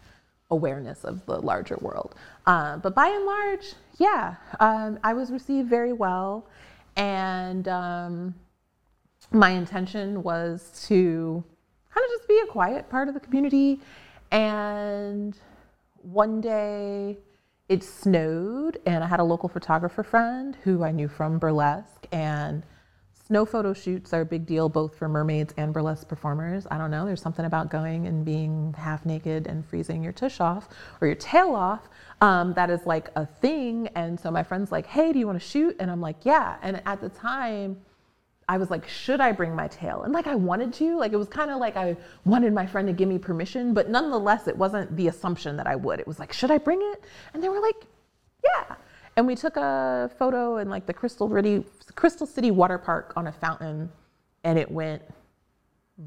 awareness 0.51 1.05
of 1.05 1.25
the 1.27 1.39
larger 1.41 1.79
world. 1.81 2.17
Um, 2.47 2.81
but 2.81 2.93
by 2.93 3.07
and 3.07 3.25
large, 3.25 3.75
yeah, 3.99 4.35
um, 4.59 4.99
I 5.05 5.15
was 5.15 5.31
received 5.31 5.71
very 5.71 5.93
well, 5.93 6.49
and 6.97 7.69
um, 7.69 8.35
my 9.31 9.51
intention 9.51 10.25
was 10.25 10.85
to 10.89 11.45
kind 11.95 12.05
of 12.05 12.11
just 12.19 12.29
be 12.29 12.41
a 12.43 12.51
quiet 12.51 12.91
part 12.91 13.07
of 13.07 13.15
the 13.15 13.21
community. 13.21 13.81
And 14.33 15.39
one 16.07 16.41
day 16.41 17.19
it 17.69 17.83
snowed, 17.83 18.79
and 18.87 19.03
I 19.03 19.09
had 19.09 19.19
a 19.19 19.25
local 19.25 19.49
photographer 19.49 20.05
friend 20.05 20.57
who 20.63 20.85
I 20.85 20.93
knew 20.93 21.09
from 21.09 21.39
burlesque, 21.39 22.07
and 22.13 22.65
snow 23.27 23.45
photo 23.45 23.73
shoots 23.73 24.15
are 24.15 24.21
a 24.21 24.25
big 24.25 24.47
deal 24.47 24.69
both 24.69 24.97
for 24.97 25.09
mermaids 25.09 25.53
and 25.57 25.73
burlesque 25.73 26.07
performers. 26.07 26.65
I 26.71 26.79
don't 26.79 26.93
know, 26.93 27.05
there's 27.05 27.21
something 27.21 27.45
about 27.45 27.71
going 27.71 28.07
and 28.07 28.25
being 28.25 28.73
half 28.79 29.05
naked 29.05 29.49
and 29.49 29.67
freezing 29.67 30.05
your 30.05 30.13
tush 30.13 30.39
off 30.41 30.69
or 31.01 31.09
your 31.09 31.17
tail 31.17 31.57
off 31.57 31.89
um, 32.21 32.55
that 32.55 32.71
is 32.71 32.87
like 32.87 33.11
a 33.17 33.27
thing. 33.27 33.89
And 33.97 34.19
so 34.19 34.31
my 34.31 34.45
friend's 34.45 34.71
like, 34.71 34.87
hey, 34.87 35.13
do 35.13 35.19
you 35.19 35.27
want 35.27 35.41
to 35.41 35.47
shoot? 35.47 35.75
And 35.81 35.91
I'm 35.91 36.01
like, 36.01 36.25
yeah. 36.25 36.57
And 36.63 36.81
at 36.87 37.01
the 37.01 37.09
time, 37.09 37.79
I 38.49 38.59
was 38.59 38.71
like, 38.71 38.87
should 38.87 39.21
I 39.21 39.33
bring 39.33 39.57
my 39.57 39.67
tail? 39.67 40.03
And 40.03 40.13
like 40.13 40.27
I 40.29 40.37
wanted 40.37 40.73
to, 40.75 40.97
like 40.97 41.13
it 41.13 41.17
was 41.17 41.29
kind 41.29 41.51
of 41.51 41.59
like 41.59 41.77
I 41.77 41.97
wanted 42.25 42.53
my 42.53 42.65
friend 42.67 42.87
to 42.87 42.95
give 42.95 43.09
me 43.09 43.19
permission, 43.19 43.75
but 43.75 43.89
nonetheless, 43.91 44.47
it 44.47 44.57
wasn't 44.57 44.97
the 44.97 45.09
assumption 45.09 45.57
that 45.57 45.67
I 45.67 45.75
would. 45.75 45.99
It 45.99 46.07
was 46.07 46.19
like, 46.21 46.33
should 46.33 46.53
I 46.53 46.59
bring 46.59 46.81
it? 46.81 47.03
And 47.35 47.43
they 47.43 47.49
were 47.49 47.61
like, 47.61 47.87
yeah. 48.45 48.77
And 49.17 49.27
we 49.27 49.35
took 49.35 49.57
a 49.57 50.11
photo 50.19 50.59
in 50.59 50.69
like 50.69 50.87
the 50.87 50.93
Crystal 50.93 51.29
City, 51.29 51.65
Crystal 51.97 52.27
City 52.27 52.51
Water 52.53 52.79
Park 52.79 53.15
on 53.17 53.27
a 53.27 53.33
fountain, 53.33 53.91
and 54.45 54.59
it 54.59 54.71
went 54.71 55.03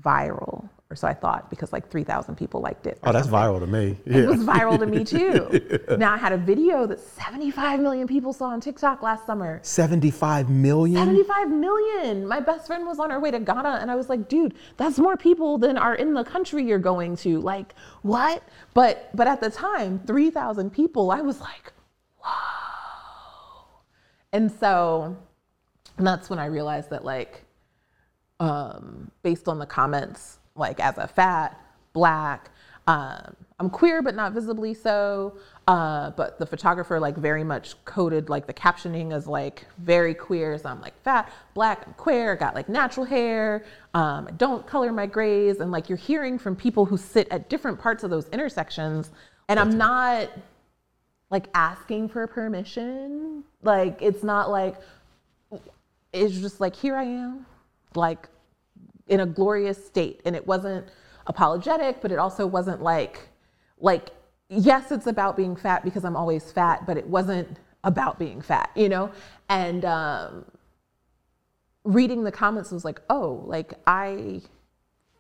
viral. 0.01 0.69
Or 0.91 0.95
so 0.95 1.07
I 1.07 1.13
thought, 1.13 1.51
because 1.51 1.71
like 1.71 1.87
3,000 1.91 2.35
people 2.35 2.61
liked 2.61 2.87
it. 2.87 2.97
Oh, 3.03 3.11
that's 3.11 3.29
something. 3.29 3.39
viral 3.39 3.59
to 3.59 3.67
me. 3.67 3.95
It 4.07 4.27
was 4.27 4.39
viral 4.39 4.79
to 4.79 4.87
me 4.87 5.03
too. 5.89 5.97
Now 5.97 6.13
I 6.13 6.17
had 6.17 6.31
a 6.31 6.37
video 6.37 6.87
that 6.87 6.99
75 6.99 7.79
million 7.79 8.07
people 8.07 8.33
saw 8.33 8.45
on 8.47 8.59
TikTok 8.59 9.03
last 9.03 9.27
summer. 9.27 9.59
75 9.61 10.49
million? 10.49 10.97
75 10.97 11.51
million. 11.51 12.27
My 12.27 12.39
best 12.39 12.65
friend 12.65 12.87
was 12.87 12.97
on 12.97 13.11
her 13.11 13.19
way 13.19 13.29
to 13.29 13.39
Ghana, 13.39 13.77
and 13.81 13.91
I 13.91 13.95
was 13.95 14.09
like, 14.09 14.27
dude, 14.27 14.55
that's 14.77 14.97
more 14.97 15.15
people 15.15 15.59
than 15.59 15.77
are 15.77 15.93
in 15.93 16.15
the 16.15 16.23
country 16.23 16.63
you're 16.65 16.79
going 16.79 17.15
to. 17.17 17.39
Like, 17.39 17.75
what? 18.01 18.41
But 18.73 19.11
but 19.15 19.27
at 19.27 19.41
the 19.41 19.51
time, 19.51 19.99
3,000 20.07 20.71
people, 20.71 21.11
I 21.11 21.21
was 21.21 21.39
like, 21.39 21.71
whoa. 22.23 23.65
And 24.33 24.51
so 24.51 25.15
and 25.99 26.07
that's 26.07 26.29
when 26.31 26.39
I 26.39 26.45
realized 26.45 26.89
that, 26.89 27.03
like, 27.03 27.43
um, 28.39 29.11
based 29.21 29.47
on 29.47 29.59
the 29.59 29.65
comments, 29.65 30.38
like 30.59 30.79
as 30.79 30.97
a 30.97 31.07
fat, 31.07 31.59
black, 31.93 32.51
um, 32.87 33.35
I'm 33.59 33.69
queer, 33.69 34.01
but 34.01 34.15
not 34.15 34.31
visibly 34.33 34.73
so. 34.73 35.37
Uh, 35.67 36.09
but 36.11 36.39
the 36.39 36.45
photographer 36.45 36.99
like 36.99 37.15
very 37.15 37.43
much 37.43 37.75
coded 37.85 38.27
like 38.27 38.47
the 38.47 38.53
captioning 38.53 39.13
as 39.13 39.27
like 39.27 39.65
very 39.77 40.15
queer. 40.15 40.57
So 40.57 40.69
I'm 40.69 40.81
like 40.81 40.99
fat, 41.03 41.31
black, 41.53 41.85
and 41.85 41.95
queer. 41.97 42.35
Got 42.35 42.55
like 42.55 42.69
natural 42.69 43.05
hair. 43.05 43.63
Um, 43.93 44.27
I 44.27 44.31
don't 44.31 44.65
color 44.65 44.91
my 44.91 45.05
grays, 45.05 45.59
and 45.59 45.71
like 45.71 45.89
you're 45.89 45.97
hearing 45.97 46.39
from 46.39 46.55
people 46.55 46.85
who 46.85 46.97
sit 46.97 47.27
at 47.29 47.49
different 47.49 47.79
parts 47.79 48.03
of 48.03 48.09
those 48.09 48.27
intersections, 48.29 49.11
and 49.47 49.59
I'm 49.59 49.77
not 49.77 50.29
like 51.29 51.47
asking 51.53 52.09
for 52.09 52.25
permission. 52.25 53.43
Like 53.61 54.01
it's 54.01 54.23
not 54.23 54.49
like 54.49 54.77
it's 56.13 56.39
just 56.39 56.59
like 56.59 56.75
here 56.75 56.95
I 56.95 57.03
am, 57.03 57.45
like 57.93 58.27
in 59.09 59.19
a 59.19 59.25
glorious 59.25 59.83
state, 59.85 60.21
and 60.25 60.35
it 60.35 60.47
wasn't 60.47 60.87
apologetic, 61.27 62.01
but 62.01 62.11
it 62.11 62.19
also 62.19 62.47
wasn't 62.47 62.81
like 62.81 63.29
like 63.79 64.11
yes, 64.49 64.91
it's 64.91 65.07
about 65.07 65.37
being 65.37 65.55
fat 65.55 65.83
because 65.83 66.03
I'm 66.03 66.15
always 66.15 66.51
fat, 66.51 66.85
but 66.85 66.97
it 66.97 67.07
wasn't 67.07 67.59
about 67.83 68.19
being 68.19 68.41
fat, 68.41 68.71
you 68.75 68.89
know? 68.89 69.11
And 69.47 69.85
um, 69.85 70.45
reading 71.83 72.23
the 72.23 72.31
comments 72.31 72.71
was 72.71 72.83
like, 72.83 73.01
oh, 73.09 73.43
like 73.45 73.73
I 73.87 74.41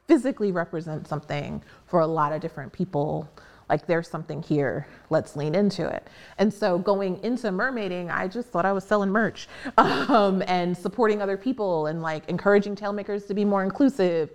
physically 0.07 0.51
represent 0.51 1.07
something 1.07 1.63
for 1.85 1.99
a 1.99 2.07
lot 2.07 2.33
of 2.33 2.41
different 2.41 2.73
people. 2.73 3.29
Like 3.69 3.85
there's 3.85 4.07
something 4.07 4.41
here, 4.41 4.87
let's 5.09 5.35
lean 5.35 5.55
into 5.55 5.87
it. 5.87 6.07
And 6.37 6.53
so 6.53 6.79
going 6.79 7.23
into 7.23 7.47
mermaiding, 7.47 8.11
I 8.11 8.27
just 8.27 8.49
thought 8.49 8.65
I 8.65 8.71
was 8.73 8.83
selling 8.83 9.11
merch 9.11 9.47
um, 9.77 10.43
and 10.47 10.75
supporting 10.75 11.21
other 11.21 11.37
people 11.37 11.87
and 11.87 12.01
like 12.01 12.27
encouraging 12.27 12.75
tailmakers 12.75 13.27
to 13.27 13.33
be 13.33 13.45
more 13.45 13.63
inclusive. 13.63 14.31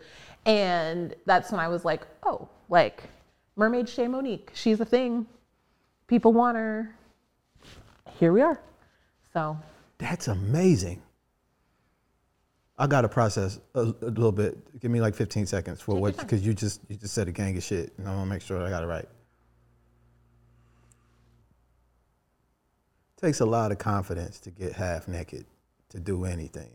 And 0.47 1.15
that's 1.27 1.51
when 1.51 1.61
I 1.61 1.69
was 1.69 1.85
like, 1.85 2.07
oh, 2.25 2.49
like 2.69 3.05
Mermaid 3.57 3.87
Chè 3.87 4.09
Monique. 4.09 4.51
She's 4.55 4.81
a 4.81 4.85
thing. 4.85 5.27
People 6.07 6.33
want 6.33 6.57
her. 6.57 6.95
Here 8.19 8.33
we 8.33 8.41
are. 8.41 8.61
So 9.33 9.59
That's 9.99 10.29
amazing. 10.29 11.03
I 12.77 12.87
got 12.89 13.03
to 13.03 13.09
process 13.09 13.61
a, 13.75 13.81
a 13.81 14.11
little 14.11 14.33
bit. 14.33 14.81
Give 14.81 14.91
me 14.91 15.01
like 15.01 15.15
15 15.15 15.47
seconds 15.47 15.81
for 15.81 15.95
what 15.95 16.17
because 16.17 16.45
you 16.45 16.55
just 16.55 16.81
you 16.89 16.97
just 16.97 17.15
said 17.15 17.29
a 17.29 17.33
gang 17.33 17.57
of 17.57 17.63
shit, 17.63 17.93
and 17.99 18.09
I 18.09 18.15
want 18.15 18.27
to 18.27 18.31
make 18.31 18.43
sure 18.43 18.61
I 18.61 18.69
got 18.69 18.83
it 18.83 18.87
right. 18.87 19.09
Takes 23.25 23.41
a 23.41 23.47
lot 23.47 23.73
of 23.73 23.79
confidence 23.79 24.39
to 24.41 24.51
get 24.51 24.75
half 24.75 25.09
naked 25.09 25.47
to 25.89 25.99
do 25.99 26.27
anything, 26.27 26.69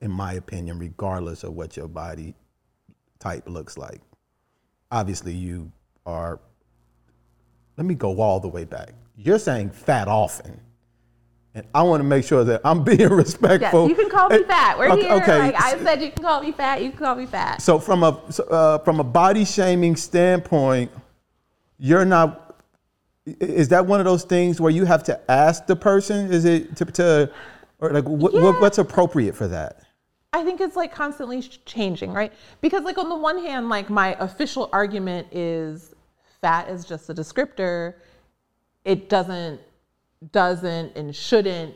in 0.00 0.10
my 0.10 0.32
opinion, 0.32 0.78
regardless 0.78 1.44
of 1.44 1.52
what 1.52 1.76
your 1.76 1.88
body 1.88 2.34
type 3.18 3.46
looks 3.46 3.76
like. 3.76 4.00
Obviously, 4.90 5.34
you 5.34 5.70
are. 6.06 6.40
Let 7.76 7.84
me 7.84 7.94
go 7.94 8.18
all 8.22 8.40
the 8.40 8.48
way 8.48 8.64
back. 8.64 8.94
You're 9.14 9.38
saying 9.38 9.72
fat 9.72 10.08
often. 10.08 10.58
And 11.54 11.66
I 11.74 11.82
want 11.82 12.00
to 12.00 12.04
make 12.04 12.24
sure 12.24 12.42
that 12.42 12.62
I'm 12.64 12.82
being 12.84 13.00
yes, 13.00 13.10
respectful. 13.10 13.90
you 13.90 13.94
can 13.94 14.08
call 14.08 14.30
me 14.30 14.42
fat. 14.44 14.78
We're 14.78 14.88
okay, 14.92 15.02
here. 15.02 15.12
okay. 15.16 15.38
Like 15.38 15.62
I 15.62 15.78
said, 15.84 16.00
you 16.00 16.12
can 16.12 16.22
call 16.22 16.40
me 16.40 16.52
fat. 16.52 16.82
You 16.82 16.88
can 16.88 16.98
call 16.98 17.14
me 17.14 17.26
fat. 17.26 17.60
So 17.60 17.78
from 17.78 18.04
a 18.04 18.18
so, 18.30 18.44
uh, 18.44 18.78
from 18.78 19.00
a 19.00 19.04
body 19.04 19.44
shaming 19.44 19.96
standpoint, 19.96 20.90
you're 21.78 22.06
not. 22.06 22.45
Is 23.26 23.68
that 23.68 23.86
one 23.86 23.98
of 24.00 24.06
those 24.06 24.24
things 24.24 24.60
where 24.60 24.70
you 24.70 24.84
have 24.84 25.02
to 25.04 25.30
ask 25.30 25.66
the 25.66 25.76
person? 25.76 26.32
Is 26.32 26.44
it 26.44 26.76
to, 26.76 26.84
to 26.84 27.30
or 27.80 27.90
like 27.90 28.04
what, 28.04 28.32
Yeah. 28.32 28.42
what, 28.42 28.60
what's 28.60 28.78
appropriate 28.78 29.34
for 29.34 29.48
that? 29.48 29.80
I 30.32 30.44
think 30.44 30.60
it's 30.60 30.76
like 30.76 30.94
constantly 30.94 31.42
changing, 31.42 32.12
right? 32.12 32.32
Because 32.60 32.84
like 32.84 32.98
on 32.98 33.08
the 33.08 33.16
one 33.16 33.38
hand, 33.38 33.68
like 33.68 33.90
my 33.90 34.16
official 34.20 34.68
argument 34.72 35.28
is 35.32 35.94
fat 36.40 36.68
is 36.68 36.84
just 36.84 37.08
a 37.10 37.14
descriptor. 37.14 37.94
It 38.84 39.08
doesn't 39.08 39.60
doesn't 40.32 40.96
and 40.96 41.14
shouldn't 41.14 41.74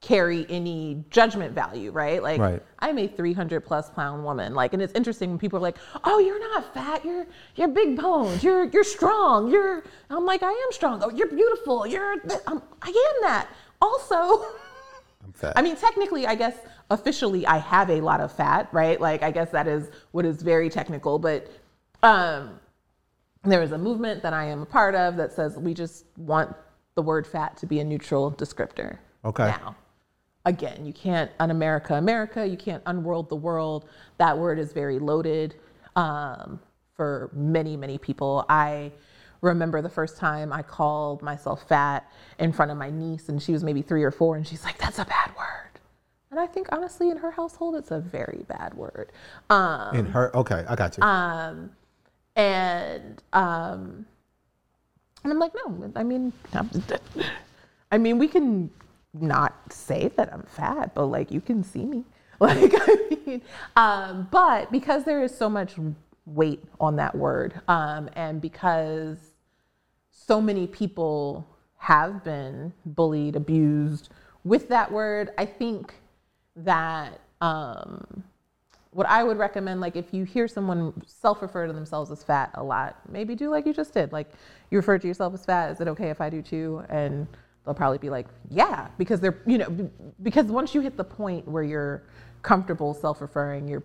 carry 0.00 0.46
any 0.48 1.04
judgment 1.10 1.52
value, 1.54 1.90
right? 1.90 2.22
Like 2.22 2.40
Right. 2.40 2.62
I'm 2.78 2.98
a 2.98 3.08
300 3.08 3.60
plus 3.64 3.90
pound 3.90 4.24
woman. 4.24 4.54
Like, 4.54 4.72
and 4.72 4.80
it's 4.82 4.92
interesting 4.94 5.30
when 5.30 5.38
people 5.38 5.58
are 5.58 5.62
like, 5.62 5.76
"Oh, 6.04 6.18
you're 6.18 6.40
not 6.40 6.72
fat. 6.72 7.04
You're 7.04 7.26
you're 7.56 7.68
big 7.68 8.00
boned. 8.00 8.42
You're 8.42 8.64
you're 8.64 8.84
strong. 8.84 9.50
You're." 9.50 9.82
I'm 10.10 10.24
like, 10.24 10.42
"I 10.42 10.50
am 10.52 10.72
strong. 10.72 11.02
Oh, 11.02 11.10
you're 11.10 11.28
beautiful. 11.28 11.86
You're. 11.86 12.20
th- 12.20 12.40
I'm, 12.46 12.62
I 12.82 12.88
am 12.88 13.22
that." 13.22 13.48
Also, 13.82 14.14
I'm 15.24 15.32
fat. 15.32 15.52
I 15.56 15.62
mean, 15.62 15.76
technically, 15.76 16.26
I 16.26 16.34
guess 16.34 16.54
officially, 16.90 17.46
I 17.46 17.58
have 17.58 17.90
a 17.90 18.00
lot 18.00 18.20
of 18.20 18.32
fat, 18.32 18.68
right? 18.72 19.00
Like, 19.00 19.22
I 19.22 19.30
guess 19.30 19.50
that 19.50 19.66
is 19.66 19.90
what 20.12 20.24
is 20.24 20.42
very 20.42 20.70
technical. 20.70 21.18
But 21.18 21.50
um, 22.02 22.60
there 23.44 23.62
is 23.62 23.72
a 23.72 23.78
movement 23.78 24.22
that 24.22 24.32
I 24.32 24.44
am 24.44 24.62
a 24.62 24.66
part 24.66 24.94
of 24.94 25.16
that 25.16 25.32
says 25.32 25.56
we 25.56 25.74
just 25.74 26.04
want 26.16 26.54
the 26.94 27.02
word 27.02 27.26
fat 27.26 27.56
to 27.58 27.66
be 27.66 27.80
a 27.80 27.84
neutral 27.84 28.30
descriptor. 28.32 28.98
Okay. 29.24 29.46
Now, 29.46 29.76
again, 30.48 30.86
you 30.86 30.92
can't 30.92 31.30
un-America 31.38 31.94
America. 31.94 32.46
You 32.46 32.56
can't 32.56 32.82
unworld 32.84 33.28
the 33.28 33.36
world. 33.36 33.84
That 34.16 34.36
word 34.36 34.58
is 34.58 34.72
very 34.72 34.98
loaded 34.98 35.54
um, 35.94 36.58
for 36.94 37.30
many, 37.34 37.76
many 37.76 37.98
people. 37.98 38.44
I 38.48 38.90
remember 39.42 39.82
the 39.82 39.90
first 39.90 40.16
time 40.16 40.52
I 40.52 40.62
called 40.62 41.22
myself 41.22 41.68
fat 41.68 42.10
in 42.38 42.52
front 42.52 42.70
of 42.70 42.78
my 42.78 42.90
niece, 42.90 43.28
and 43.28 43.40
she 43.40 43.52
was 43.52 43.62
maybe 43.62 43.82
three 43.82 44.02
or 44.02 44.10
four, 44.10 44.36
and 44.36 44.46
she's 44.46 44.64
like, 44.64 44.78
"That's 44.78 44.98
a 44.98 45.04
bad 45.04 45.30
word." 45.36 45.80
And 46.30 46.40
I 46.40 46.46
think 46.46 46.68
honestly, 46.72 47.10
in 47.10 47.18
her 47.18 47.30
household, 47.30 47.76
it's 47.76 47.90
a 47.90 48.00
very 48.00 48.44
bad 48.48 48.74
word. 48.74 49.12
Um, 49.50 49.94
In 49.94 50.06
her, 50.06 50.34
okay, 50.36 50.64
I 50.68 50.74
got 50.74 50.96
you. 50.96 51.02
um, 51.04 51.70
and 52.36 53.22
um, 53.32 54.06
and 55.24 55.32
I'm 55.32 55.38
like, 55.38 55.52
no, 55.54 55.92
I 55.94 56.02
mean, 56.04 56.32
I 57.92 57.98
mean, 57.98 58.18
we 58.18 58.28
can 58.28 58.70
not 59.14 59.72
say 59.72 60.10
that 60.16 60.32
I'm 60.32 60.42
fat, 60.42 60.94
but 60.94 61.06
like 61.06 61.30
you 61.30 61.40
can 61.40 61.62
see 61.62 61.84
me. 61.84 62.04
Like, 62.40 62.72
I 62.72 63.16
mean, 63.26 63.42
um, 63.74 64.28
but 64.30 64.70
because 64.70 65.02
there 65.02 65.24
is 65.24 65.36
so 65.36 65.48
much 65.48 65.74
weight 66.24 66.62
on 66.78 66.94
that 66.94 67.16
word, 67.16 67.60
um, 67.66 68.08
and 68.12 68.40
because 68.40 69.18
so 70.12 70.40
many 70.40 70.68
people 70.68 71.44
have 71.78 72.22
been 72.22 72.72
bullied, 72.86 73.34
abused 73.34 74.10
with 74.44 74.68
that 74.68 74.92
word, 74.92 75.30
I 75.36 75.46
think 75.46 75.94
that 76.54 77.20
um, 77.40 78.22
what 78.90 79.06
I 79.06 79.22
would 79.24 79.38
recommend, 79.38 79.80
like 79.80 79.96
if 79.96 80.12
you 80.12 80.24
hear 80.24 80.48
someone 80.48 80.92
self-refer 81.06 81.66
to 81.66 81.72
themselves 81.72 82.10
as 82.10 82.22
fat 82.22 82.50
a 82.54 82.62
lot, 82.62 82.96
maybe 83.08 83.34
do 83.34 83.50
like 83.50 83.66
you 83.66 83.72
just 83.72 83.94
did. 83.94 84.12
Like 84.12 84.30
you 84.70 84.78
refer 84.78 84.98
to 84.98 85.06
yourself 85.06 85.34
as 85.34 85.44
fat. 85.44 85.70
Is 85.70 85.80
it 85.80 85.88
okay 85.88 86.10
if 86.10 86.20
I 86.20 86.30
do 86.30 86.42
too? 86.42 86.82
And 86.88 87.26
they'll 87.68 87.74
probably 87.74 87.98
be 87.98 88.08
like, 88.08 88.26
yeah, 88.48 88.88
because 88.96 89.20
they're, 89.20 89.42
you 89.46 89.58
know, 89.58 89.90
because 90.22 90.46
once 90.46 90.74
you 90.74 90.80
hit 90.80 90.96
the 90.96 91.04
point 91.04 91.46
where 91.46 91.62
you're 91.62 92.04
comfortable 92.40 92.94
self-referring, 92.94 93.68
you're 93.68 93.84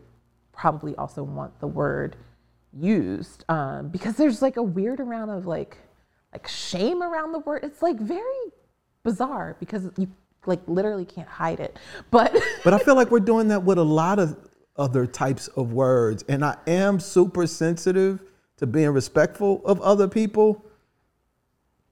probably 0.54 0.96
also 0.96 1.22
want 1.22 1.60
the 1.60 1.67
word 1.67 2.15
used 2.72 3.43
um, 3.50 3.89
because 3.89 4.15
there's 4.15 4.41
like 4.41 4.56
a 4.56 4.63
weird 4.63 5.02
amount 5.02 5.32
of 5.32 5.46
like 5.46 5.78
like 6.32 6.48
shame 6.48 7.04
around 7.04 7.34
the 7.34 7.39
word. 7.39 7.63
It's 7.63 7.82
like 7.82 8.00
very 8.00 8.24
bizarre 9.04 9.58
because 9.60 9.89
you 9.98 10.08
like 10.46 10.62
literally 10.65 11.06
can't 11.06 11.28
hide 11.28 11.60
it. 11.60 11.78
But 12.10 12.34
But 12.63 12.74
I 12.74 12.78
feel 12.78 12.96
like 12.96 13.12
we're 13.12 13.19
doing 13.19 13.50
that 13.50 13.63
with 13.63 13.78
a 13.78 13.84
lot 13.84 14.17
of 14.17 14.38
other 14.78 15.06
types 15.06 15.50
of 15.50 15.74
words. 15.74 16.24
And 16.30 16.43
I 16.46 16.56
am 16.67 17.02
super 17.02 17.46
sensitive 17.48 18.22
to 18.58 18.65
being 18.65 18.89
respectful 18.91 19.62
of 19.65 19.82
other 19.82 20.08
people. 20.08 20.65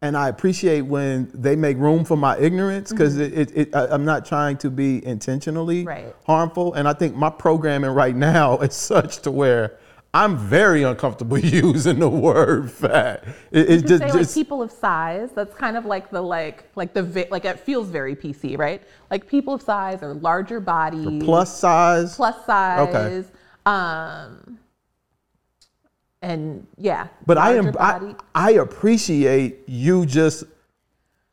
And 0.04 0.18
I 0.18 0.30
appreciate 0.30 0.82
when 0.82 1.30
they 1.32 1.56
make 1.56 1.78
room 1.78 2.04
for 2.06 2.18
my 2.18 2.36
ignorance 2.40 2.92
because 2.92 3.20
it, 3.20 3.34
it, 3.38 3.52
it, 3.56 3.76
I- 3.76 3.86
I'm 3.88 4.04
not 4.04 4.26
trying 4.26 4.58
to 4.58 4.72
be 4.72 5.06
intentionally 5.06 5.84
Right. 5.84 6.16
harmful. 6.26 6.74
And 6.74 6.88
I 6.88 6.94
think 6.94 7.16
my 7.16 7.30
programming 7.30 7.92
right 7.92 8.16
now 8.16 8.58
is 8.62 8.74
such 8.74 9.20
to 9.20 9.32
where 9.32 9.78
I'm 10.14 10.38
very 10.40 10.82
uncomfortable 10.82 11.38
using 11.38 12.00
the 12.00 12.10
word 12.10 12.72
fat. 12.72 13.24
It, 13.52 13.70
it's 13.70 13.84
just, 13.84 14.02
say 14.02 14.12
like 14.12 14.34
people 14.34 14.64
of 14.64 14.72
size, 14.72 15.30
that's 15.36 15.54
kind 15.54 15.78
of 15.78 15.86
like 15.86 16.10
the 16.10 16.22
like 16.22 16.64
like 16.76 16.94
the 16.96 17.28
like 17.30 17.46
it 17.46 17.60
feels 17.60 17.88
very 17.90 18.16
PC, 18.16 18.58
right? 18.58 18.82
Like 19.12 19.28
people 19.28 19.54
of 19.54 19.62
size 19.62 20.02
or 20.02 20.16
larger 20.16 20.60
body, 20.60 21.22
plus 21.22 21.56
size. 21.60 22.16
plus 22.16 22.44
size, 22.48 22.90
Okay. 22.90 23.24
um, 23.68 24.58
and 26.22 26.68
yeah. 26.78 27.08
But 27.26 27.38
I 27.38 27.56
am 27.56 27.76
I. 27.80 28.16
I 28.36 28.52
appreciate 28.52 29.60
you 29.68 30.06
just 30.06 30.44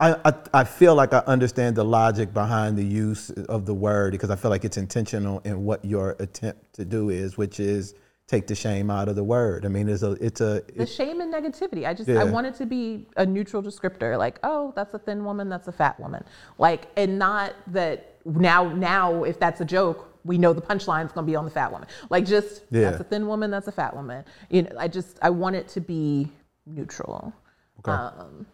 I, 0.01 0.17
I 0.25 0.33
I 0.55 0.65
feel 0.65 0.95
like 0.95 1.13
I 1.13 1.19
understand 1.27 1.77
the 1.77 1.85
logic 1.85 2.33
behind 2.33 2.79
the 2.79 2.85
use 2.85 3.31
of 3.31 3.67
the 3.67 3.75
word 3.75 4.13
because 4.13 4.31
I 4.31 4.37
feel 4.37 4.51
like 4.51 4.65
it's 4.65 4.77
intentional 4.77 5.41
in 5.45 5.65
what 5.65 5.85
your 5.85 6.17
attempt 6.19 6.75
to 6.75 6.85
do 6.85 7.11
is, 7.11 7.37
which 7.37 7.61
is 7.61 7.95
take 8.29 8.47
the 8.47 8.55
shame 8.55 8.91
out 8.91 9.09
of 9.09 9.17
the 9.17 9.25
word. 9.25 9.65
I 9.65 9.69
mean, 9.69 9.89
it's 9.89 10.03
a 10.03 10.13
it's 10.13 10.41
a 10.41 10.63
the 10.77 10.87
shame 10.87 11.21
and 11.21 11.33
negativity. 11.33 11.87
I 11.87 11.95
just 11.95 12.09
Yeah. 12.09 12.21
I 12.21 12.25
want 12.25 12.47
it 12.47 12.55
to 12.57 12.67
be 12.67 13.07
a 13.17 13.27
neutral 13.27 13.63
descriptor, 13.63 14.17
like 14.17 14.39
oh 14.43 14.73
that's 14.77 14.95
a 14.95 14.99
thin 14.99 15.25
woman, 15.25 15.49
that's 15.49 15.69
a 15.69 15.73
fat 15.73 15.99
woman, 15.99 16.25
like 16.59 16.87
and 16.97 17.19
not 17.19 17.55
that 17.69 18.17
now 18.25 18.73
now 18.73 19.25
if 19.25 19.39
that's 19.39 19.61
a 19.61 19.65
joke 19.65 20.08
we 20.29 20.39
know 20.39 20.53
the 20.53 20.61
punchline's 20.61 21.11
gonna 21.11 21.27
be 21.27 21.35
on 21.35 21.45
the 21.45 21.51
fat 21.51 21.73
woman. 21.73 21.89
Like 22.11 22.25
just 22.27 22.63
Yeah. 22.71 22.91
that's 22.91 23.01
a 23.01 23.05
thin 23.05 23.27
woman, 23.27 23.51
that's 23.51 23.67
a 23.67 23.73
fat 23.73 23.97
woman. 23.97 24.25
You 24.51 24.63
know, 24.63 24.71
I 24.79 24.87
just 24.87 25.19
I 25.23 25.31
want 25.31 25.57
it 25.57 25.67
to 25.69 25.81
be 25.81 26.31
neutral. 26.67 27.33
Okay. 27.81 27.91
Um, 27.91 28.47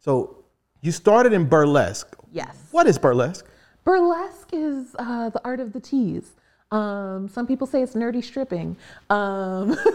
So 0.00 0.42
you 0.80 0.90
started 0.92 1.32
in 1.32 1.44
burlesque. 1.48 2.16
yes. 2.32 2.56
What 2.72 2.86
is 2.86 2.98
burlesque? 2.98 3.46
Burlesque 3.84 4.48
is 4.52 4.96
uh, 4.98 5.28
the 5.30 5.40
art 5.44 5.60
of 5.60 5.72
the 5.72 5.80
tease. 5.80 6.32
Um, 6.72 7.28
some 7.28 7.46
people 7.46 7.66
say 7.68 7.82
it's 7.82 7.94
nerdy 7.94 8.24
stripping. 8.24 8.76
Um, 9.10 9.76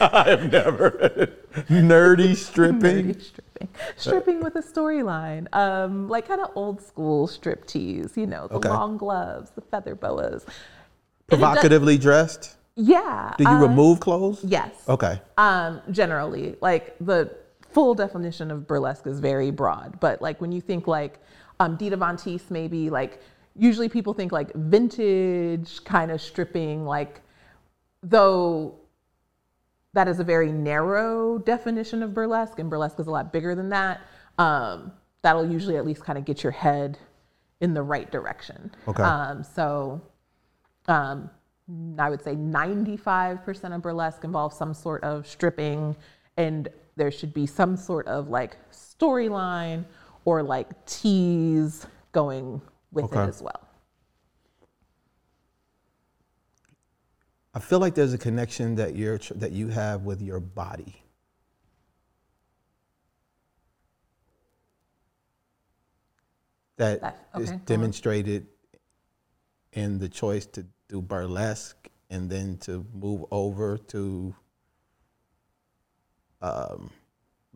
I 0.00 0.24
have 0.30 0.50
never 0.50 0.90
nerdy 1.68 2.34
stripping. 2.34 3.14
nerdy 3.14 3.20
stripping. 3.54 3.68
Stripping 3.96 4.40
with 4.40 4.56
a 4.56 4.62
storyline. 4.62 5.46
Um, 5.54 6.08
like 6.08 6.26
kind 6.28 6.40
of 6.40 6.50
old 6.54 6.82
school 6.82 7.26
strip 7.26 7.66
tease, 7.66 8.16
you 8.16 8.26
know, 8.26 8.46
the 8.48 8.54
Okay. 8.56 8.68
long 8.68 8.96
gloves, 8.96 9.50
the 9.54 9.60
feather 9.60 9.94
boas. 9.94 10.42
It 10.42 10.46
does- 11.30 11.38
Provocatively 11.38 11.98
dressed. 11.98 12.56
yeah. 12.76 13.34
Do 13.38 13.44
you 13.44 13.50
uh, 13.50 13.60
remove 13.60 14.00
clothes? 14.00 14.42
Yes. 14.44 14.70
Okay. 14.88 15.20
Um, 15.38 15.80
generally, 15.90 16.56
like 16.60 16.96
the 17.00 17.30
full 17.70 17.94
definition 17.94 18.50
of 18.50 18.66
burlesque 18.66 19.06
is 19.06 19.20
very 19.20 19.50
broad, 19.50 19.98
but 20.00 20.20
like 20.22 20.40
when 20.40 20.52
you 20.52 20.60
think 20.60 20.86
like 20.86 21.18
um, 21.60 21.76
Dita 21.76 21.96
Von 21.96 22.16
Teese, 22.16 22.50
maybe 22.50 22.90
like 22.90 23.20
usually 23.56 23.88
people 23.88 24.12
think 24.14 24.32
like 24.32 24.52
vintage 24.54 25.82
kind 25.84 26.10
of 26.10 26.20
stripping, 26.20 26.84
like 26.84 27.20
though 28.02 28.74
that 29.94 30.08
is 30.08 30.20
a 30.20 30.24
very 30.24 30.52
narrow 30.52 31.38
definition 31.38 32.02
of 32.02 32.12
burlesque, 32.12 32.58
and 32.58 32.68
burlesque 32.68 32.98
is 33.00 33.06
a 33.06 33.10
lot 33.10 33.32
bigger 33.32 33.54
than 33.54 33.68
that. 33.70 34.00
Um, 34.38 34.92
that'll 35.22 35.50
usually 35.50 35.76
at 35.76 35.86
least 35.86 36.04
kind 36.04 36.18
of 36.18 36.24
get 36.24 36.42
your 36.42 36.52
head 36.52 36.98
in 37.60 37.72
the 37.72 37.82
right 37.82 38.10
direction. 38.10 38.70
Okay. 38.88 39.02
Um, 39.02 39.42
so 39.44 40.02
um, 40.88 41.30
I 41.98 42.10
would 42.10 42.22
say 42.22 42.34
95% 42.34 43.74
of 43.74 43.82
burlesque 43.82 44.24
involves 44.24 44.56
some 44.56 44.74
sort 44.74 45.02
of 45.04 45.26
stripping, 45.26 45.96
and 46.36 46.68
there 46.96 47.10
should 47.10 47.32
be 47.32 47.46
some 47.46 47.76
sort 47.76 48.06
of 48.08 48.28
like 48.28 48.56
storyline 48.72 49.84
or 50.24 50.42
like 50.42 50.84
tease 50.86 51.86
going 52.12 52.60
with 52.92 53.04
Okay. 53.06 53.22
it 53.22 53.28
as 53.28 53.40
well. 53.42 53.60
I 57.54 57.60
feel 57.60 57.78
like 57.78 57.94
there's 57.94 58.12
a 58.12 58.18
connection 58.18 58.74
that 58.76 58.96
you're 58.96 59.18
that 59.36 59.52
you 59.52 59.68
have 59.68 60.02
with 60.02 60.20
your 60.20 60.40
body. 60.40 61.00
That 66.76 67.00
That- 67.00 67.28
is 67.36 67.42
okay, 67.42 67.46
go 67.46 67.52
on. 67.52 67.64
demonstrated 67.66 68.46
in 69.72 69.98
the 69.98 70.08
choice 70.08 70.46
to 70.46 70.66
do 70.88 71.00
burlesque 71.00 71.88
and 72.10 72.28
then 72.28 72.58
to 72.58 72.84
move 72.92 73.24
over 73.30 73.78
to 73.78 74.34
um, 76.42 76.90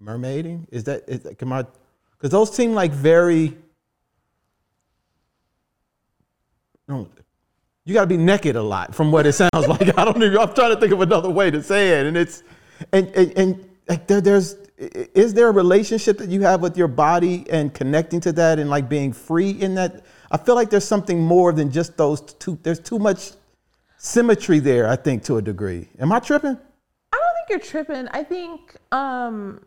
mermaiding. 0.01 0.67
Is 0.71 0.85
that 0.85 1.05
is 1.09 1.21
that, 1.25 1.39
come 1.39 1.53
on? 1.53 1.67
Because 2.13 2.31
those 2.31 2.55
seem 2.55 2.73
like 2.75 2.93
very. 2.93 3.59
No, 6.87 7.09
you 7.89 7.95
got 7.95 8.03
to 8.03 8.07
be 8.07 8.19
naked 8.19 8.55
a 8.55 8.63
lot 8.63 8.95
from 8.95 9.11
what 9.11 9.27
it 9.27 9.33
sounds 9.33 9.51
like. 9.67 9.99
I 9.99 10.05
don't 10.05 10.23
even, 10.23 10.37
I'm 10.37 10.53
trying 10.53 10.75
to 10.75 10.81
think 10.81 10.93
of 10.93 11.01
another 11.01 11.31
way 11.31 11.51
to 11.51 11.63
say 11.63 11.99
it. 11.99 12.07
And 12.07 12.19
it's, 12.19 12.43
and, 12.93 13.09
and, 13.17 13.33
and 13.39 13.69
like 13.89 14.07
there, 14.07 14.21
there's, 14.21 14.57
is 14.77 15.33
there 15.33 15.49
a 15.49 15.53
relationship 15.53 16.19
that 16.19 16.29
you 16.29 16.43
have 16.43 16.61
with 16.61 16.77
your 16.77 16.87
body 16.87 17.47
and 17.49 17.73
connecting 17.73 18.21
to 18.21 18.33
that 18.33 18.59
and 18.59 18.69
like 18.69 18.91
being 18.91 19.15
free 19.15 19.53
in 19.53 19.75
that? 19.77 20.05
I 20.31 20.37
feel 20.37 20.55
like 20.55 20.69
there's 20.69 20.85
something 20.85 21.19
more 21.19 21.51
than 21.55 21.71
just 21.71 21.97
those 21.97 22.21
two. 22.21 22.59
There's 22.63 22.79
too 22.79 22.99
much 22.99 23.33
symmetry 23.97 24.59
there, 24.59 24.87
I 24.87 24.97
think, 24.97 25.25
to 25.25 25.39
a 25.39 25.43
degree. 25.43 25.89
Am 25.99 26.13
I 26.13 26.21
tripping? 26.21 26.59
I 27.13 27.17
don't 27.17 27.35
think 27.37 27.49
you're 27.49 27.59
tripping. 27.59 28.07
I 28.09 28.23
think 28.23 28.77
um, 28.93 29.65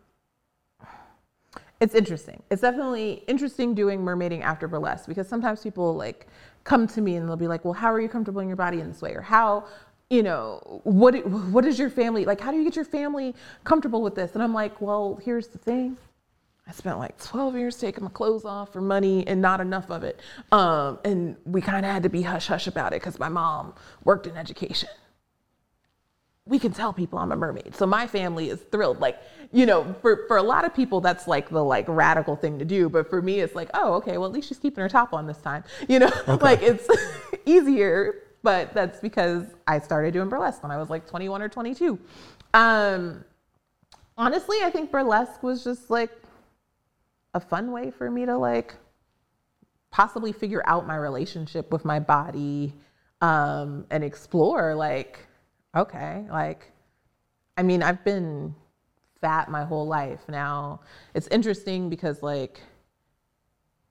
it's 1.80 1.96
interesting. 1.96 2.40
It's 2.52 2.62
definitely 2.62 3.24
interesting 3.26 3.74
doing 3.74 4.00
mermaiding 4.00 4.42
after 4.42 4.68
burlesque 4.68 5.08
because 5.08 5.26
sometimes 5.26 5.64
people 5.64 5.92
like 5.96 6.28
come 6.64 6.86
to 6.88 7.00
me 7.00 7.16
and 7.16 7.28
they'll 7.28 7.36
be 7.36 7.48
like, 7.48 7.64
"Well, 7.64 7.74
how 7.74 7.92
are 7.92 8.00
you 8.00 8.08
comfortable 8.08 8.40
in 8.40 8.48
your 8.48 8.56
body 8.56 8.80
in 8.80 8.88
this 8.88 9.02
way?" 9.02 9.14
Or 9.14 9.22
how, 9.22 9.66
you 10.10 10.22
know, 10.22 10.80
what 10.84 11.14
what 11.26 11.64
is 11.64 11.78
your 11.78 11.90
family 11.90 12.24
like? 12.24 12.40
How 12.40 12.50
do 12.50 12.58
you 12.58 12.64
get 12.64 12.76
your 12.76 12.84
family 12.84 13.34
comfortable 13.64 14.02
with 14.02 14.14
this? 14.14 14.32
And 14.34 14.42
I'm 14.42 14.54
like, 14.54 14.80
"Well, 14.80 15.20
here's 15.22 15.48
the 15.48 15.58
thing." 15.58 15.96
I 16.66 16.70
spent 16.70 16.98
like 16.98 17.20
12 17.22 17.56
years 17.56 17.76
taking 17.76 18.04
my 18.04 18.10
clothes 18.10 18.44
off 18.44 18.72
for 18.72 18.80
money 18.80 19.26
and 19.26 19.42
not 19.42 19.60
enough 19.60 19.90
of 19.90 20.04
it. 20.04 20.20
Um, 20.52 21.00
and 21.04 21.36
we 21.44 21.60
kind 21.60 21.84
of 21.84 21.90
had 21.90 22.04
to 22.04 22.08
be 22.08 22.22
hush 22.22 22.46
hush 22.46 22.68
about 22.68 22.92
it 22.92 23.02
because 23.02 23.18
my 23.18 23.28
mom 23.28 23.74
worked 24.04 24.28
in 24.28 24.36
education 24.36 24.88
we 26.46 26.58
can 26.58 26.72
tell 26.72 26.92
people 26.92 27.18
I'm 27.18 27.30
a 27.30 27.36
mermaid. 27.36 27.74
So 27.76 27.86
my 27.86 28.06
family 28.06 28.50
is 28.50 28.60
thrilled. 28.72 29.00
Like, 29.00 29.20
you 29.52 29.64
know, 29.64 29.94
for, 30.02 30.24
for 30.26 30.38
a 30.38 30.42
lot 30.42 30.64
of 30.64 30.74
people, 30.74 31.00
that's 31.00 31.28
like 31.28 31.48
the 31.50 31.62
like 31.62 31.86
radical 31.88 32.34
thing 32.34 32.58
to 32.58 32.64
do. 32.64 32.88
But 32.88 33.08
for 33.08 33.22
me, 33.22 33.40
it's 33.40 33.54
like, 33.54 33.70
oh, 33.74 33.94
okay, 33.94 34.18
well, 34.18 34.26
at 34.26 34.32
least 34.32 34.48
she's 34.48 34.58
keeping 34.58 34.82
her 34.82 34.88
top 34.88 35.12
on 35.12 35.26
this 35.26 35.38
time. 35.38 35.64
You 35.88 35.98
know, 35.98 36.10
like 36.40 36.62
it's 36.62 36.88
easier. 37.46 38.14
But 38.42 38.72
that's 38.72 38.98
because 38.98 39.44
I 39.68 39.78
started 39.78 40.12
doing 40.14 40.28
burlesque 40.28 40.62
when 40.62 40.72
I 40.72 40.78
was 40.78 40.90
like 40.90 41.06
21 41.06 41.42
or 41.42 41.48
22. 41.48 41.98
Um, 42.54 43.24
honestly, 44.16 44.58
I 44.62 44.70
think 44.70 44.90
burlesque 44.90 45.42
was 45.42 45.62
just 45.62 45.90
like 45.90 46.10
a 47.34 47.40
fun 47.40 47.70
way 47.70 47.90
for 47.90 48.10
me 48.10 48.26
to 48.26 48.36
like 48.36 48.74
possibly 49.90 50.32
figure 50.32 50.62
out 50.66 50.86
my 50.86 50.96
relationship 50.96 51.70
with 51.70 51.84
my 51.84 52.00
body 52.00 52.74
um, 53.20 53.86
and 53.90 54.02
explore 54.02 54.74
like 54.74 55.20
okay 55.74 56.24
like 56.30 56.70
i 57.56 57.62
mean 57.62 57.82
i've 57.82 58.04
been 58.04 58.54
fat 59.22 59.48
my 59.48 59.64
whole 59.64 59.86
life 59.86 60.20
now. 60.28 60.80
It's 61.14 61.28
interesting 61.28 61.88
because 61.88 62.22
like 62.22 62.60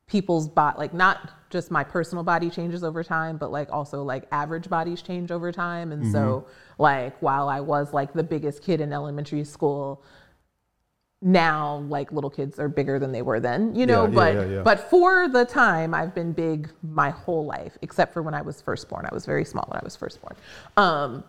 people's 0.06 0.48
body 0.48 0.78
like 0.78 0.94
not 0.94 1.32
just 1.50 1.72
my 1.72 1.86
personal 1.86 2.22
body 2.24 2.50
changes 2.50 2.84
over 2.84 3.02
time 3.02 3.38
but 3.38 3.50
like 3.50 3.72
also 3.72 4.04
like 4.04 4.26
average 4.34 4.70
bodies 4.70 5.02
change 5.02 5.32
over 5.32 5.52
time. 5.52 5.92
And 5.94 6.12
so 6.12 6.46
like 6.78 7.18
while 7.22 7.48
i 7.48 7.60
was 7.62 7.94
like 7.94 8.12
the 8.14 8.24
biggest 8.24 8.62
kid 8.62 8.82
in 8.82 8.92
elementary 8.92 9.46
school 9.46 10.04
now 11.22 11.78
like 11.88 12.12
little 12.12 12.30
kids 12.30 12.60
are 12.60 12.68
bigger 12.68 12.98
than 13.00 13.12
they 13.12 13.22
were 13.22 13.40
then 13.40 13.74
you 13.76 13.86
know? 13.86 14.04
Yeah, 14.06 14.10
but 14.10 14.34
yeah, 14.36 14.46
yeah. 14.46 14.62
but 14.64 14.90
for 14.90 15.30
the 15.30 15.46
time 15.46 15.94
i've 15.94 16.14
been 16.14 16.34
big 16.34 16.70
my 16.82 17.12
whole 17.12 17.46
life 17.46 17.78
except 17.82 18.12
for 18.12 18.22
when 18.22 18.34
i 18.34 18.42
was 18.42 18.60
first 18.62 18.90
born. 18.90 19.06
I 19.10 19.14
was 19.14 19.26
very 19.26 19.46
small 19.46 19.66
when 19.70 19.80
i 19.80 19.84
was 19.84 19.96
first 19.96 20.20
born. 20.22 20.36
Um 20.76 21.24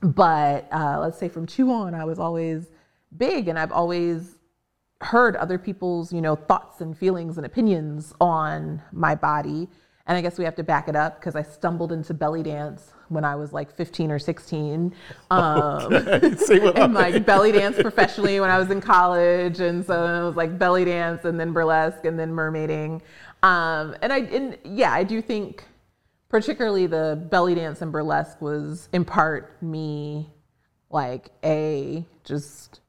but 0.00 0.68
uh, 0.72 0.98
let's 1.00 1.18
say 1.18 1.28
from 1.28 1.46
two 1.46 1.70
on 1.70 1.94
i 1.94 2.04
was 2.04 2.18
always 2.18 2.70
big 3.16 3.48
and 3.48 3.58
i've 3.58 3.72
always 3.72 4.36
heard 5.02 5.36
other 5.36 5.58
people's 5.58 6.12
you 6.12 6.20
know 6.20 6.36
thoughts 6.36 6.80
and 6.80 6.96
feelings 6.96 7.36
and 7.38 7.46
opinions 7.46 8.12
on 8.20 8.82
my 8.92 9.14
body. 9.14 9.68
And 10.06 10.18
i 10.18 10.20
guess 10.22 10.38
we 10.38 10.44
have 10.44 10.56
to 10.56 10.64
back 10.64 10.88
it 10.88 10.96
up 10.96 11.20
because 11.20 11.36
i 11.36 11.42
stumbled 11.42 11.92
into 11.92 12.12
belly 12.14 12.42
dance 12.42 12.92
when 13.08 13.24
i 13.24 13.36
was 13.36 13.52
like 13.52 13.70
15 13.70 14.10
or 14.10 14.18
16 14.18 14.92
um, 15.30 15.92
what 15.92 16.78
and 16.78 16.94
like 16.94 17.24
belly 17.24 17.52
dance 17.52 17.76
professionally 17.80 18.40
when 18.40 18.50
I 18.50 18.58
was 18.58 18.70
in 18.70 18.80
college, 18.80 19.60
and 19.60 19.84
so 19.84 20.22
it 20.22 20.26
was 20.26 20.36
like 20.36 20.58
belly 20.58 20.84
dance, 20.84 21.24
and 21.24 21.38
then 21.38 21.52
burlesque, 21.52 22.04
and 22.04 22.18
then 22.18 22.30
mermaiding. 22.32 23.00
Um, 23.42 23.96
and 24.02 24.12
I, 24.12 24.18
and 24.20 24.58
yeah, 24.64 24.92
I 24.92 25.04
do 25.04 25.22
think, 25.22 25.64
particularly 26.30 26.86
the 26.86 27.22
belly 27.30 27.54
dance 27.54 27.82
and 27.82 27.92
burlesque 27.92 28.40
was 28.40 28.88
in 28.92 29.04
part 29.04 29.60
me, 29.62 30.30
like 30.88 31.30
a 31.44 32.04
just 32.24 32.80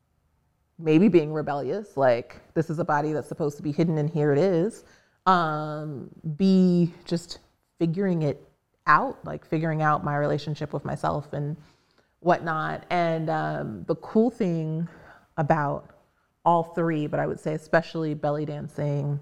maybe 0.79 1.09
being 1.09 1.33
rebellious, 1.33 1.97
like 1.97 2.41
this 2.53 2.69
is 2.69 2.79
a 2.79 2.85
body 2.85 3.11
that's 3.11 3.27
supposed 3.27 3.57
to 3.57 3.63
be 3.63 3.71
hidden, 3.71 3.97
and 3.97 4.09
here 4.09 4.31
it 4.31 4.37
is. 4.37 4.85
Um, 5.25 6.09
B 6.37 6.93
just 7.05 7.39
figuring 7.79 8.21
it 8.21 8.47
out, 8.87 9.17
like 9.25 9.45
figuring 9.45 9.81
out 9.81 10.03
my 10.03 10.15
relationship 10.15 10.71
with 10.71 10.85
myself 10.85 11.33
and 11.33 11.57
whatnot. 12.19 12.85
And 12.89 13.29
um, 13.29 13.83
the 13.87 13.95
cool 13.95 14.29
thing 14.29 14.87
about 15.37 15.89
all 16.45 16.63
three, 16.63 17.07
but 17.07 17.19
I 17.19 17.27
would 17.27 17.39
say 17.39 17.53
especially 17.53 18.13
belly 18.13 18.45
dancing 18.45 19.19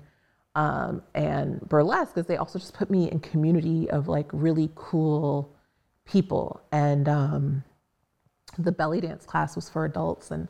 um, 0.56 1.04
and 1.14 1.62
burlesque, 1.62 2.18
is 2.18 2.26
they 2.26 2.38
also 2.38 2.60
just 2.60 2.74
put 2.74 2.90
me 2.90 3.10
in 3.10 3.20
community 3.20 3.90
of 3.90 4.08
like 4.08 4.28
really 4.32 4.70
cool 4.76 5.54
people. 6.06 6.62
And 6.72 7.08
um, 7.08 7.64
the 8.58 8.72
belly 8.72 9.02
dance 9.02 9.26
class 9.26 9.56
was 9.56 9.70
for 9.70 9.86
adults. 9.86 10.32
And 10.32 10.48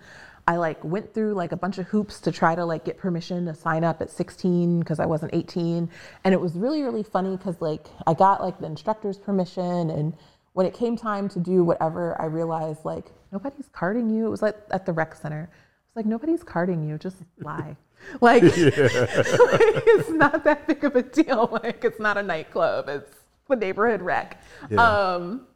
I 0.47 0.55
like 0.57 0.83
went 0.83 1.13
through 1.13 1.33
like 1.33 1.51
a 1.51 1.57
bunch 1.57 1.77
of 1.77 1.87
hoops 1.87 2.19
to 2.21 2.31
try 2.31 2.55
to 2.55 2.65
like 2.65 2.85
get 2.85 2.97
permission 2.97 3.45
to 3.45 3.53
sign 3.53 3.83
up 3.83 4.01
at 4.01 4.09
16 4.09 4.79
because 4.79 4.99
I 4.99 5.05
wasn't 5.05 5.35
18 5.35 5.87
and 6.23 6.33
it 6.33 6.41
was 6.41 6.55
really 6.55 6.81
really 6.81 7.03
funny 7.03 7.37
because 7.37 7.61
like 7.61 7.85
I 8.07 8.15
got 8.15 8.41
like 8.41 8.59
the 8.59 8.65
instructor's 8.65 9.19
permission. 9.19 9.91
And 9.91 10.15
when 10.53 10.65
it 10.65 10.73
came 10.73 10.97
time 10.97 11.29
to 11.29 11.39
do 11.39 11.63
whatever 11.63 12.19
I 12.19 12.25
realized 12.25 12.83
like 12.83 13.11
nobody's 13.31 13.69
carding 13.71 14.09
you. 14.09 14.25
It 14.25 14.29
was 14.29 14.41
like 14.41 14.55
at 14.71 14.87
the 14.87 14.93
rec 14.93 15.15
center. 15.15 15.51
It's 15.87 15.95
like 15.95 16.07
nobody's 16.07 16.41
carding 16.41 16.87
you. 16.87 16.97
Just 16.97 17.17
lie 17.39 17.75
like, 18.21 18.43
like, 18.43 18.53
it's 18.53 20.09
not 20.09 20.43
that 20.43 20.65
big 20.67 20.83
of 20.83 20.95
a 20.95 21.03
deal 21.03 21.49
like 21.63 21.83
it's 21.83 21.99
not 21.99 22.17
a 22.17 22.23
nightclub 22.23 22.89
it's 22.89 23.13
the 23.47 23.55
neighborhood 23.55 24.01
rec 24.01 24.41
Yeah. 24.69 24.81
um 25.15 25.47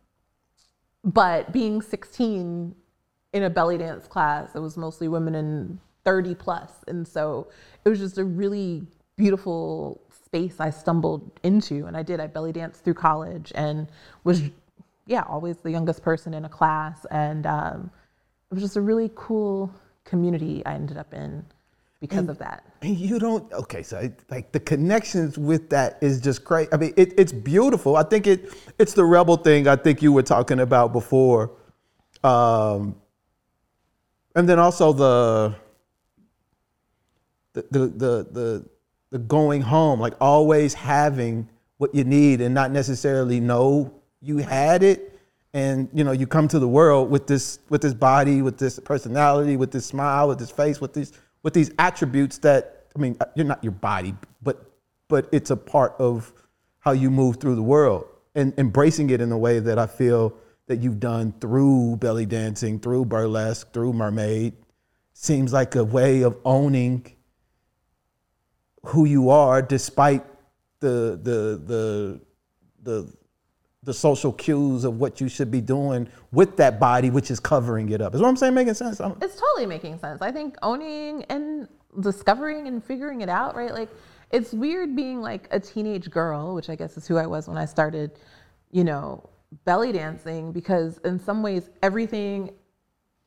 but 1.03 1.51
being 1.51 1.81
16 1.81 2.75
in 3.33 3.43
a 3.43 3.49
belly 3.49 3.77
dance 3.77 4.07
class. 4.07 4.55
It 4.55 4.59
was 4.59 4.77
mostly 4.77 5.07
women 5.07 5.35
in 5.35 5.79
30 6.05 6.35
plus. 6.35 6.71
And 6.87 7.07
so 7.07 7.47
it 7.83 7.89
was 7.89 7.99
just 7.99 8.17
a 8.17 8.23
really 8.23 8.83
beautiful 9.17 10.01
space 10.25 10.59
I 10.59 10.69
stumbled 10.69 11.31
into. 11.43 11.85
And 11.85 11.97
I 11.97 12.03
did, 12.03 12.19
I 12.19 12.27
belly 12.27 12.51
danced 12.51 12.83
through 12.83 12.93
college 12.93 13.51
and 13.55 13.87
was, 14.23 14.43
yeah, 15.07 15.23
always 15.27 15.57
the 15.57 15.71
youngest 15.71 16.03
person 16.03 16.33
in 16.33 16.45
a 16.45 16.49
class. 16.49 17.05
And 17.11 17.45
um, 17.45 17.91
it 18.49 18.53
was 18.53 18.63
just 18.63 18.77
a 18.77 18.81
really 18.81 19.11
cool 19.15 19.73
community 20.05 20.63
I 20.65 20.75
ended 20.75 20.97
up 20.97 21.13
in 21.13 21.45
because 22.03 22.27
of 22.27 22.37
that. 22.37 22.65
And 22.81 22.97
you 22.97 23.17
don't 23.17 23.49
okay, 23.53 23.81
so 23.81 24.11
like 24.29 24.51
the 24.51 24.59
connections 24.59 25.37
with 25.37 25.69
that 25.69 25.99
is 26.01 26.19
just 26.19 26.43
crazy. 26.43 26.67
I 26.73 26.75
mean, 26.75 26.93
it, 26.97 27.13
it's 27.17 27.31
beautiful. 27.31 27.95
I 27.95 28.03
think 28.03 28.27
it 28.27 28.51
it's 28.77 28.93
the 28.93 29.05
rebel 29.05 29.37
thing. 29.37 29.69
I 29.69 29.77
think 29.77 30.01
you 30.01 30.11
were 30.11 30.21
talking 30.21 30.59
about 30.59 30.91
before, 30.91 31.51
um, 32.21 32.97
and 34.35 34.49
then 34.49 34.59
also 34.59 34.91
the 34.91 35.55
the 37.53 37.61
the 37.71 37.79
the 37.87 38.27
the, 38.29 38.65
the 39.11 39.19
going 39.19 39.61
home, 39.61 40.01
like 40.01 40.15
always 40.19 40.73
having 40.73 41.47
what 41.77 41.95
you 41.95 42.03
need 42.03 42.41
and 42.41 42.53
not 42.53 42.71
necessarily 42.71 43.39
know 43.39 43.93
you 44.21 44.39
had 44.39 44.83
it. 44.83 45.17
And 45.53 45.87
you 45.93 46.03
know, 46.03 46.11
you 46.11 46.27
come 46.27 46.49
to 46.49 46.59
the 46.59 46.67
world 46.67 47.09
with 47.09 47.27
this 47.27 47.59
with 47.69 47.81
this 47.81 47.93
body, 47.93 48.41
with 48.41 48.57
this 48.57 48.77
personality, 48.79 49.55
with 49.55 49.71
this 49.71 49.85
smile, 49.85 50.27
with 50.27 50.39
this 50.39 50.51
face, 50.51 50.81
with 50.81 50.93
these 50.93 51.13
with 51.43 51.53
these 51.53 51.71
attributes 51.77 52.39
that 52.39 52.87
I 52.95 52.99
mean, 52.99 53.17
uh, 53.19 53.25
you're 53.35 53.45
not 53.45 53.63
your 53.63 53.71
body, 53.71 54.15
but 54.41 54.71
but 55.07 55.27
it's 55.31 55.51
a 55.51 55.57
part 55.57 55.95
of 55.99 56.33
how 56.79 56.91
you 56.91 57.11
move 57.11 57.37
through 57.37 57.55
the 57.55 57.63
world 57.63 58.05
and 58.35 58.53
embracing 58.57 59.09
it 59.09 59.21
in 59.21 59.31
a 59.31 59.37
way 59.37 59.59
that 59.59 59.77
I 59.77 59.87
feel 59.87 60.33
that 60.67 60.79
you've 60.79 60.99
done 60.99 61.33
through 61.39 61.97
belly 61.97 62.25
dancing, 62.25 62.79
through 62.79 63.05
burlesque, 63.05 63.71
through 63.73 63.93
mermaid. 63.93 64.53
Seems 65.13 65.53
like 65.53 65.75
a 65.75 65.83
way 65.83 66.23
of 66.23 66.37
owning 66.43 67.05
who 68.87 69.05
you 69.05 69.29
are 69.29 69.61
despite 69.61 70.25
the 70.79 71.19
the 71.21 71.61
the 71.65 72.21
the 72.81 73.13
the 73.83 73.93
social 73.93 74.31
cues 74.31 74.83
of 74.83 74.99
what 74.99 75.19
you 75.19 75.27
should 75.27 75.51
be 75.51 75.61
doing 75.61 76.07
with 76.31 76.55
that 76.57 76.79
body, 76.79 77.09
which 77.09 77.29
is 77.29 77.39
covering 77.39 77.89
it 77.89 78.01
up. 78.01 78.15
Is 78.15 78.21
what 78.21 78.29
I'm 78.29 78.37
saying 78.37 78.53
making 78.53 78.75
sense? 78.75 78.99
I'm, 79.01 79.17
It's 79.21 79.39
totally 79.39 79.65
making 79.65 79.99
sense. 79.99 80.21
I 80.21 80.31
think 80.31 80.55
owning 80.61 81.25
and 81.25 81.67
discovering 81.99 82.67
and 82.67 82.83
figuring 82.83 83.21
it 83.21 83.29
out, 83.29 83.55
right? 83.55 83.73
Like 83.73 83.89
it's 84.31 84.53
weird 84.53 84.95
being 84.95 85.21
like 85.21 85.47
a 85.51 85.59
teenage 85.59 86.09
girl, 86.09 86.55
which 86.55 86.69
I 86.69 86.75
guess 86.75 86.97
is 86.97 87.07
who 87.07 87.17
I 87.17 87.27
was 87.27 87.47
when 87.47 87.57
I 87.57 87.65
started, 87.65 88.11
you 88.71 88.83
know, 88.83 89.29
belly 89.65 89.91
dancing 89.91 90.51
because 90.51 90.97
in 90.99 91.19
some 91.19 91.43
ways 91.43 91.69
everything 91.83 92.51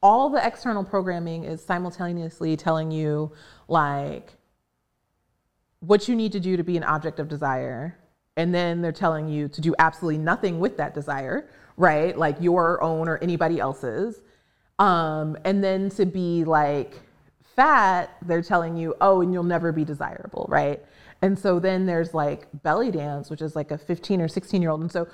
all 0.03 0.29
the 0.29 0.45
external 0.45 0.85
programming 0.85 1.45
is 1.45 1.63
simultaneously 1.65 2.57
telling 2.57 2.91
you 2.91 3.33
like 3.69 4.35
what 5.81 6.09
you 6.09 6.17
need 6.17 6.33
to 6.33 6.41
do 6.41 6.57
to 6.57 6.65
be 6.65 6.77
an 6.77 6.83
object 6.83 7.21
of 7.21 7.29
desire 7.29 7.97
and 8.37 8.55
then 8.55 8.83
they're 8.83 8.93
telling 8.93 9.29
you 9.29 9.49
to 9.49 9.61
do 9.61 9.75
absolutely 9.79 10.19
nothing 10.19 10.59
with 10.59 10.77
that 10.77 10.95
desire 10.95 11.49
right? 11.77 12.17
Like 12.17 12.37
your 12.41 12.83
own 12.83 13.09
or 13.09 13.19
anybody 13.19 13.61
else's. 13.61 14.23
Um, 14.79 15.37
and 15.45 15.63
then 15.63 15.91
to 15.91 16.05
be 16.05 16.45
like 16.45 17.01
fat 17.55 18.15
they're 18.21 18.43
telling 18.43 18.77
you 18.77 18.95
oh 19.01 19.23
and 19.23 19.33
you'll 19.33 19.43
never 19.43 19.73
be 19.73 19.83
desirable 19.85 20.45
right? 20.51 20.85
And 21.23 21.39
so 21.39 21.59
then 21.59 21.87
there's 21.87 22.13
like 22.13 22.47
belly 22.63 22.91
dance 22.91 23.31
which 23.31 23.41
is 23.41 23.57
like 23.57 23.71
a 23.71 23.79
15 23.79 24.21
or 24.21 24.29
16 24.29 24.61
year 24.61 24.71
old 24.71 24.83
and 24.83 24.93
so 24.93 25.09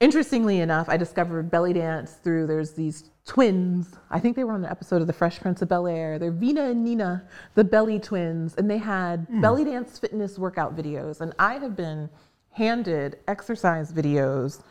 interestingly 0.00 0.60
enough 0.60 0.88
i 0.88 0.96
discovered 0.96 1.50
belly 1.50 1.72
dance 1.72 2.14
through 2.22 2.46
there's 2.46 2.72
these 2.72 3.10
twins. 3.26 3.94
I 4.10 4.20
think 4.20 4.36
they 4.36 4.44
were 4.44 4.52
on 4.52 4.64
an 4.64 4.70
episode 4.70 5.00
of 5.00 5.08
the 5.08 5.12
fresh 5.12 5.40
prince 5.40 5.60
of 5.60 5.68
bel 5.68 5.86
air. 5.86 6.18
They're 6.18 6.32
Veena 6.32 6.70
and 6.70 6.84
Neena 6.84 7.24
the 7.54 7.64
belly 7.64 7.98
twins. 7.98 8.54
And 8.56 8.70
they 8.70 8.78
had 8.78 9.26
belly 9.40 9.64
dance 9.64 9.98
fitness 9.98 10.38
workout 10.38 10.76
videos. 10.76 11.20
And 11.20 11.34
i 11.38 11.54
have 11.54 11.76
been 11.76 12.08
handed 12.56 13.18
exercise 13.28 13.92
videos 13.92 14.62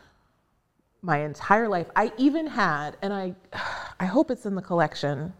my 1.02 1.18
entire 1.18 1.68
life. 1.68 1.86
I 1.94 2.10
even 2.18 2.48
had, 2.48 2.96
and 3.00 3.12
I, 3.12 3.34
I 4.00 4.06
hope 4.06 4.30
it's 4.30 4.44
in 4.44 4.56
the 4.56 4.62
collection. 4.62 5.32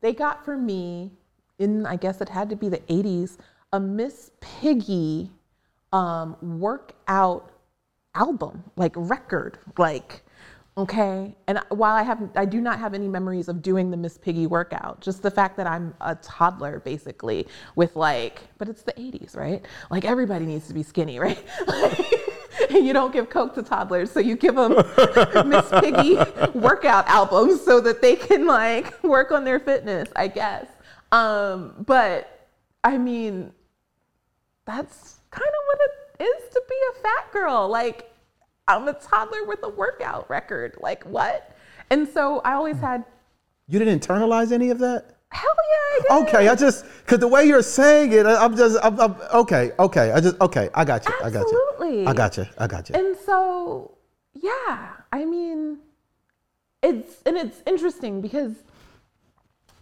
They 0.00 0.14
got 0.14 0.44
for 0.44 0.56
me 0.56 1.12
in, 1.58 1.84
I 1.84 1.96
guess 1.96 2.22
it 2.22 2.30
had 2.30 2.48
to 2.50 2.56
be 2.56 2.70
the 2.70 2.78
80s, 2.78 3.36
a 3.74 3.78
Miss 3.78 4.30
Piggy 4.40 5.30
um, 5.92 6.36
workout 6.40 7.50
album, 8.14 8.64
like 8.76 8.92
record, 8.96 9.58
like 9.76 10.22
okay. 10.78 11.34
And 11.46 11.60
while 11.70 11.94
I 11.94 12.02
have, 12.02 12.30
I 12.36 12.44
do 12.44 12.60
not 12.60 12.78
have 12.78 12.94
any 12.94 13.08
memories 13.08 13.48
of 13.48 13.62
doing 13.62 13.90
the 13.90 13.96
Miss 13.96 14.16
Piggy 14.16 14.46
workout. 14.46 15.00
Just 15.00 15.22
the 15.22 15.30
fact 15.30 15.56
that 15.56 15.66
I'm 15.66 15.94
a 16.00 16.14
toddler, 16.14 16.80
basically, 16.80 17.46
with 17.74 17.96
like, 17.96 18.42
but 18.58 18.68
it's 18.68 18.82
the 18.82 18.92
80s, 18.92 19.36
right? 19.36 19.64
Like 19.90 20.04
everybody 20.04 20.46
needs 20.46 20.68
to 20.68 20.74
be 20.74 20.82
skinny, 20.82 21.18
right? 21.18 21.44
and 22.70 22.86
you 22.86 22.92
don't 22.92 23.12
give 23.12 23.28
Coke 23.28 23.54
to 23.56 23.62
toddlers, 23.62 24.10
so 24.10 24.20
you 24.20 24.36
give 24.36 24.54
them 24.54 24.72
Miss 25.48 25.68
Piggy 25.80 26.16
workout 26.54 27.06
albums 27.08 27.62
so 27.62 27.80
that 27.80 28.00
they 28.00 28.16
can 28.16 28.46
like 28.46 29.02
work 29.02 29.32
on 29.32 29.44
their 29.44 29.58
fitness, 29.58 30.08
I 30.16 30.28
guess. 30.28 30.66
Um, 31.12 31.74
but 31.86 32.48
I 32.84 32.98
mean, 32.98 33.52
that's 34.64 35.16
kind 35.30 35.48
of 35.48 35.62
what 35.66 35.78
it 36.18 36.24
is 36.24 36.54
to 36.54 36.62
be 36.68 36.76
a 36.90 37.02
fat 37.02 37.32
girl. 37.32 37.68
Like, 37.68 38.07
I'm 38.68 38.86
a 38.86 38.92
toddler 38.92 39.44
with 39.44 39.60
a 39.64 39.68
workout 39.68 40.28
record. 40.30 40.76
Like, 40.80 41.02
what? 41.04 41.56
And 41.90 42.06
so 42.06 42.40
I 42.40 42.52
always 42.52 42.78
had, 42.78 43.04
you 43.66 43.78
didn't 43.78 44.06
internalize 44.06 44.52
any 44.52 44.70
of 44.70 44.78
that? 44.78 45.18
hell 45.30 45.50
yeah, 45.56 46.14
I 46.14 46.20
did. 46.20 46.28
Okay, 46.28 46.48
I 46.48 46.54
just 46.54 46.84
because 46.98 47.18
the 47.18 47.28
way 47.28 47.44
you're 47.44 47.62
saying 47.62 48.12
it, 48.12 48.26
I'm 48.26 48.56
just 48.56 48.78
I'm, 48.82 48.98
I'm, 49.00 49.14
okay. 49.34 49.72
Okay, 49.78 50.10
I 50.10 50.20
just 50.20 50.40
okay. 50.40 50.68
I 50.74 50.84
got 50.84 51.06
you. 51.06 51.14
I 51.22 51.30
got 51.30 51.50
you. 51.50 51.68
Absolutely. 51.70 52.06
I 52.06 52.12
got 52.12 52.36
you. 52.36 52.46
I 52.58 52.66
got 52.66 52.88
you. 52.88 52.94
And 52.94 53.16
so, 53.16 53.96
yeah, 54.34 54.90
I 55.12 55.24
mean, 55.24 55.78
it's 56.82 57.22
and 57.26 57.36
it's 57.36 57.62
interesting 57.66 58.20
because 58.20 58.52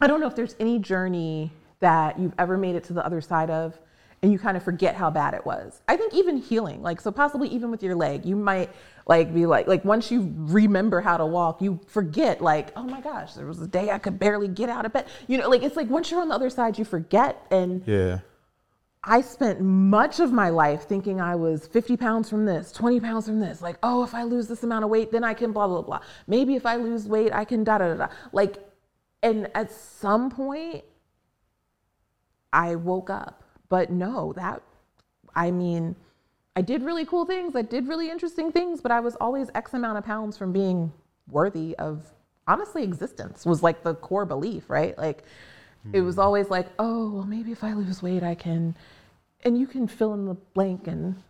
I 0.01 0.07
don't 0.07 0.21
know 0.21 0.27
if 0.27 0.35
there's 0.37 0.57
any 0.61 0.79
journey 0.79 1.53
that 1.81 2.19
you've 2.19 2.35
ever 2.39 2.57
made 2.57 2.75
it 2.75 2.85
to 2.85 2.93
the 2.93 3.05
other 3.05 3.21
side 3.21 3.51
of 3.51 3.79
and 4.23 4.33
you 4.33 4.39
kind 4.39 4.57
of 4.57 4.63
forget 4.63 4.95
how 4.95 5.11
bad 5.11 5.35
it 5.35 5.45
was. 5.45 5.83
I 5.89 5.97
think 5.97 6.15
even 6.15 6.37
healing, 6.37 6.83
like 6.83 7.01
so 7.01 7.11
possibly 7.11 7.49
even 7.49 7.71
with 7.71 7.83
your 7.83 7.95
leg, 7.95 8.25
you 8.25 8.37
might 8.37 8.71
like 9.07 9.33
be 9.33 9.47
like 9.47 9.67
like 9.67 9.85
once 9.85 10.11
you 10.11 10.33
remember 10.37 11.01
how 11.01 11.17
to 11.17 11.27
walk, 11.27 11.61
you 11.63 11.81
forget 11.87 12.41
like, 12.41 12.73
oh 12.77 12.83
my 12.83 13.01
gosh, 13.01 13.35
there 13.35 13.47
was 13.47 13.61
a 13.61 13.69
day 13.69 13.91
I 13.91 13.99
could 13.99 14.19
barely 14.19 14.49
get 14.49 14.69
out 14.69 14.87
of 14.87 14.93
bed. 14.93 15.07
You 15.27 15.39
know, 15.39 15.49
like 15.49 15.63
it's 15.63 15.77
like 15.77 15.89
once 15.89 16.11
you're 16.11 16.21
on 16.21 16.29
the 16.29 16.35
other 16.35 16.51
side, 16.51 16.79
you 16.79 16.85
forget 16.85 17.47
and 17.51 17.83
yeah. 17.87 18.21
I 19.09 19.21
spent 19.21 19.61
much 19.61 20.19
of 20.19 20.33
my 20.33 20.49
life 20.49 20.89
thinking 20.89 21.21
I 21.21 21.37
was 21.37 21.69
50 21.69 21.97
pounds 21.97 22.29
from 22.29 22.45
this, 22.45 22.73
20 22.73 22.99
pounds 22.99 23.27
from 23.27 23.39
this. 23.39 23.63
Like, 23.63 23.77
oh, 23.85 24.03
if 24.03 24.13
I 24.15 24.25
lose 24.25 24.49
this 24.49 24.65
amount 24.65 24.85
of 24.85 24.91
weight, 24.91 25.13
then 25.13 25.23
I 25.23 25.33
can 25.33 25.53
blah, 25.53 25.69
blah, 25.69 25.83
blah. 25.83 26.01
Maybe 26.27 26.57
if 26.57 26.67
I 26.67 26.75
lose 26.75 27.07
weight, 27.07 27.33
I 27.33 27.45
can 27.45 27.63
da, 27.63 27.79
da, 27.79 27.95
da, 27.95 27.95
da. 27.95 28.09
Like, 28.33 28.57
and 29.23 29.49
at 29.55 29.71
some 29.71 30.29
point, 30.29 30.83
I 32.53 32.75
woke 32.75 33.09
up. 33.09 33.45
But 33.69 33.91
no, 33.91 34.33
that, 34.35 34.63
I 35.35 35.51
mean, 35.51 35.97
I 36.55 36.63
did 36.63 36.83
really 36.83 37.05
cool 37.05 37.25
things. 37.27 37.57
I 37.57 37.63
did 37.63 37.89
really 37.89 38.11
interesting 38.11 38.53
things, 38.53 38.81
but 38.81 38.93
I 38.93 39.01
was 39.01 39.17
always 39.17 39.51
X 39.55 39.75
amount 39.75 39.99
of 39.99 40.05
pounds 40.05 40.37
from 40.37 40.53
being 40.53 40.93
worthy 41.29 41.77
of 41.77 42.13
honestly 42.47 42.83
existence, 42.85 43.45
was 43.45 43.63
like 43.63 43.83
the 43.83 43.95
core 43.95 44.25
belief, 44.25 44.71
right? 44.71 44.97
Like, 44.97 45.25
it 45.93 46.01
was 46.01 46.19
always 46.19 46.51
like, 46.51 46.69
oh, 46.79 47.11
well, 47.11 47.25
maybe 47.25 47.53
if 47.53 47.63
I 47.63 47.73
lose 47.73 48.03
weight, 48.03 48.23
I 48.23 48.35
can, 48.35 48.77
and 49.45 49.59
you 49.59 49.67
can 49.67 49.87
fill 49.87 50.15
in 50.15 50.27
the 50.27 50.35
blank 50.35 50.87
and 50.89 51.23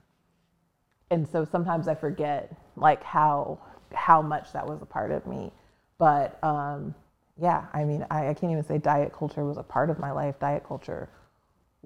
and 1.10 1.28
so 1.28 1.44
sometimes 1.44 1.88
I 1.88 1.94
forget 1.94 2.52
like 2.76 3.02
how 3.02 3.58
how 3.94 4.20
much 4.22 4.52
that 4.52 4.66
was 4.66 4.82
a 4.82 4.86
part 4.86 5.12
of 5.12 5.26
me. 5.26 5.52
But 5.98 6.42
um, 6.42 6.94
yeah, 7.40 7.66
I 7.72 7.84
mean, 7.84 8.04
I, 8.10 8.28
I 8.28 8.34
can't 8.34 8.52
even 8.52 8.64
say 8.64 8.78
diet 8.78 9.12
culture 9.12 9.44
was 9.44 9.56
a 9.56 9.62
part 9.62 9.90
of 9.90 9.98
my 9.98 10.10
life. 10.10 10.38
Diet 10.40 10.64
culture 10.66 11.08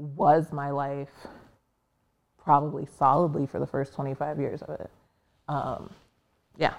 was 0.01 0.53
my 0.53 0.71
life 0.71 1.11
probably 2.43 2.87
solidly 2.99 3.47
for 3.47 3.61
the 3.61 3.67
first 3.67 3.93
25 3.95 4.41
years 4.41 4.63
of 4.63 4.81
it. 4.81 4.91
Um, 5.49 5.91
yeah. 6.57 6.75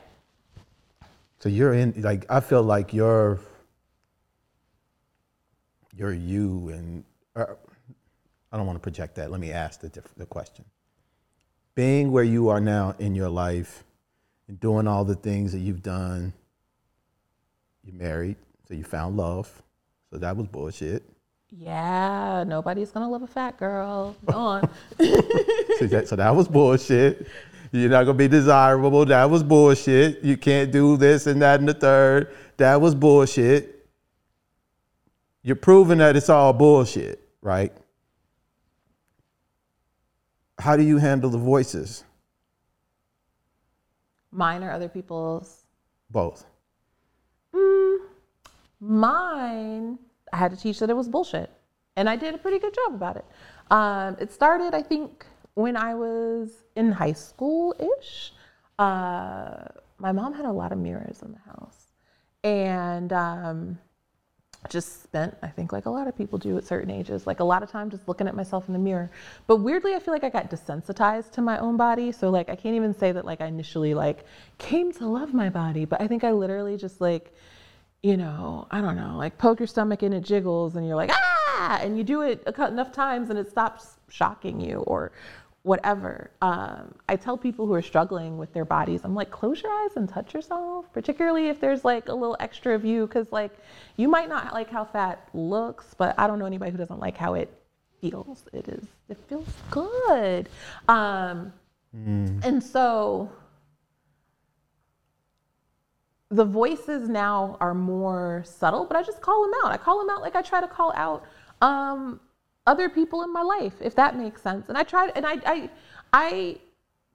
So 1.39 1.49
you're 1.49 1.73
in 1.73 1.93
like 1.97 2.25
I 2.29 2.39
feel 2.39 2.63
like 2.63 2.93
you're 2.93 3.39
you're 5.95 6.13
you 6.13 6.69
and 6.69 7.03
uh, 7.35 7.45
I 8.51 8.57
don't 8.57 8.65
want 8.65 8.77
to 8.77 8.81
project 8.81 9.15
that. 9.15 9.31
Let 9.31 9.39
me 9.39 9.51
ask 9.51 9.79
the 9.81 9.89
diff- 9.89 10.15
the 10.17 10.25
question. 10.25 10.65
Being 11.75 12.11
where 12.11 12.23
you 12.23 12.49
are 12.49 12.59
now 12.59 12.95
in 12.99 13.15
your 13.15 13.29
life 13.29 13.83
and 14.47 14.59
doing 14.59 14.87
all 14.87 15.05
the 15.05 15.15
things 15.15 15.51
that 15.53 15.59
you've 15.59 15.81
done. 15.81 16.33
You're 17.83 17.95
married, 17.95 18.35
so 18.67 18.73
you 18.73 18.83
found 18.83 19.17
love. 19.17 19.49
So 20.11 20.17
that 20.17 20.35
was 20.35 20.47
bullshit. 20.47 21.03
Yeah, 21.51 22.45
nobody's 22.47 22.91
gonna 22.91 23.09
love 23.09 23.23
a 23.23 23.27
fat 23.27 23.57
girl. 23.57 24.15
Go 24.25 24.37
on. 24.37 24.69
so, 24.99 25.87
that, 25.87 26.05
so 26.07 26.15
that 26.15 26.33
was 26.35 26.47
bullshit. 26.47 27.27
You're 27.71 27.89
not 27.89 28.03
gonna 28.03 28.17
be 28.17 28.27
desirable. 28.27 29.05
That 29.05 29.29
was 29.29 29.43
bullshit. 29.43 30.23
You 30.23 30.37
can't 30.37 30.71
do 30.71 30.97
this 30.97 31.27
and 31.27 31.41
that 31.41 31.59
and 31.59 31.67
the 31.67 31.73
third. 31.73 32.33
That 32.57 32.79
was 32.79 32.95
bullshit. 32.95 33.87
You're 35.43 35.55
proving 35.55 35.97
that 35.97 36.15
it's 36.15 36.29
all 36.29 36.53
bullshit, 36.53 37.27
right? 37.41 37.73
How 40.59 40.77
do 40.77 40.83
you 40.83 40.97
handle 40.97 41.29
the 41.29 41.37
voices? 41.37 42.03
Mine 44.31 44.63
or 44.63 44.71
other 44.71 44.87
people's? 44.87 45.65
Both. 46.09 46.45
Mm, 47.53 47.97
mine, 48.79 49.99
I 50.31 50.37
had 50.37 50.51
to 50.51 50.57
teach 50.57 50.79
that 50.79 50.89
it 50.89 50.95
was 50.95 51.07
bullshit. 51.07 51.49
And 51.95 52.09
I 52.09 52.15
did 52.15 52.33
a 52.33 52.37
pretty 52.37 52.59
good 52.59 52.73
job 52.73 52.93
about 52.93 53.17
it. 53.17 53.25
Um, 53.69 54.17
it 54.19 54.31
started, 54.31 54.73
I 54.73 54.81
think, 54.81 55.25
when 55.55 55.75
I 55.75 55.93
was 55.93 56.51
in 56.75 56.91
high 56.91 57.13
school 57.13 57.75
ish. 57.99 58.33
Uh, 58.79 59.65
my 59.97 60.11
mom 60.11 60.33
had 60.33 60.45
a 60.45 60.51
lot 60.51 60.71
of 60.71 60.77
mirrors 60.77 61.21
in 61.21 61.33
the 61.33 61.51
house. 61.51 61.87
And 62.43 63.11
um, 63.13 63.77
just 64.69 65.03
spent, 65.03 65.35
I 65.41 65.47
think, 65.47 65.71
like 65.71 65.85
a 65.85 65.89
lot 65.89 66.07
of 66.07 66.17
people 66.17 66.37
do 66.37 66.57
at 66.57 66.63
certain 66.63 66.89
ages, 66.91 67.27
like 67.27 67.39
a 67.39 67.43
lot 67.43 67.63
of 67.63 67.69
time 67.69 67.89
just 67.89 68.07
looking 68.07 68.27
at 68.27 68.35
myself 68.35 68.67
in 68.67 68.73
the 68.73 68.79
mirror. 68.79 69.11
But 69.47 69.57
weirdly, 69.57 69.93
I 69.95 69.99
feel 69.99 70.13
like 70.13 70.23
I 70.23 70.29
got 70.29 70.49
desensitized 70.49 71.31
to 71.31 71.41
my 71.41 71.57
own 71.59 71.77
body. 71.77 72.11
So, 72.11 72.29
like, 72.29 72.49
I 72.49 72.55
can't 72.55 72.75
even 72.75 72.93
say 72.93 73.11
that, 73.11 73.25
like, 73.25 73.41
I 73.41 73.47
initially, 73.47 73.93
like, 73.93 74.25
came 74.57 74.91
to 74.93 75.07
love 75.07 75.33
my 75.33 75.49
body, 75.49 75.85
but 75.85 76.01
I 76.01 76.07
think 76.07 76.23
I 76.23 76.31
literally 76.31 76.77
just, 76.77 77.01
like, 77.01 77.33
you 78.03 78.17
know, 78.17 78.67
I 78.71 78.81
don't 78.81 78.95
know, 78.95 79.15
like 79.17 79.37
poke 79.37 79.59
your 79.59 79.67
stomach 79.67 80.01
and 80.03 80.13
it 80.13 80.23
jiggles 80.23 80.75
and 80.75 80.87
you're 80.87 80.95
like, 80.95 81.11
ah, 81.13 81.79
and 81.81 81.97
you 81.97 82.03
do 82.03 82.21
it 82.21 82.41
enough 82.57 82.91
times 82.91 83.29
and 83.29 83.37
it 83.37 83.49
stops 83.49 83.97
shocking 84.09 84.59
you 84.59 84.77
or 84.87 85.11
whatever. 85.63 86.31
Um, 86.41 86.95
I 87.07 87.15
tell 87.15 87.37
people 87.37 87.67
who 87.67 87.73
are 87.73 87.81
struggling 87.83 88.39
with 88.39 88.51
their 88.53 88.65
bodies, 88.65 89.01
I'm 89.03 89.13
like, 89.13 89.29
close 89.29 89.61
your 89.61 89.71
eyes 89.71 89.91
and 89.95 90.09
touch 90.09 90.33
yourself, 90.33 90.91
particularly 90.91 91.49
if 91.49 91.59
there's 91.59 91.85
like 91.85 92.09
a 92.09 92.13
little 92.13 92.35
extra 92.39 92.73
of 92.73 92.83
you, 92.83 93.05
because 93.05 93.31
like 93.31 93.51
you 93.97 94.07
might 94.07 94.29
not 94.29 94.53
like 94.53 94.71
how 94.71 94.83
fat 94.83 95.29
looks, 95.35 95.93
but 95.95 96.15
I 96.17 96.25
don't 96.25 96.39
know 96.39 96.45
anybody 96.45 96.71
who 96.71 96.77
doesn't 96.79 96.99
like 96.99 97.15
how 97.15 97.35
it 97.35 97.53
feels. 98.01 98.45
It 98.51 98.67
is, 98.67 98.83
it 99.09 99.17
feels 99.29 99.47
good. 99.69 100.49
Um, 100.87 101.53
And 102.43 102.63
so 102.63 103.29
the 106.31 106.45
voices 106.45 107.09
now 107.09 107.57
are 107.59 107.73
more 107.73 108.41
subtle, 108.45 108.85
but 108.85 108.95
I 108.95 109.03
just 109.03 109.21
call 109.21 109.43
them 109.43 109.51
out. 109.63 109.71
I 109.71 109.77
call 109.77 109.99
them 109.99 110.09
out 110.09 110.21
like 110.21 110.35
I 110.35 110.41
try 110.41 110.61
to 110.61 110.67
call 110.67 110.93
out 110.95 111.25
um, 111.61 112.21
other 112.65 112.87
people 112.87 113.23
in 113.23 113.33
my 113.33 113.41
life, 113.41 113.73
if 113.81 113.95
that 113.95 114.17
makes 114.17 114.41
sense. 114.41 114.69
And 114.69 114.77
I 114.77 114.83
try, 114.83 115.09
and 115.15 115.25
I, 115.25 115.35
I, 115.45 115.69
I 116.13 116.57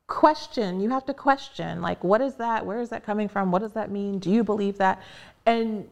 question. 0.07 0.81
You 0.81 0.91
have 0.91 1.07
to 1.07 1.15
question, 1.15 1.81
like, 1.81 2.05
what 2.05 2.21
is 2.21 2.35
that? 2.35 2.65
Where 2.65 2.79
is 2.79 2.91
that 2.91 3.05
coming 3.05 3.29
from? 3.29 3.51
What 3.51 3.63
does 3.63 3.73
that 3.73 3.91
mean? 3.91 4.19
Do 4.19 4.31
you 4.31 4.45
believe 4.45 4.77
that? 4.79 5.03
And 5.47 5.89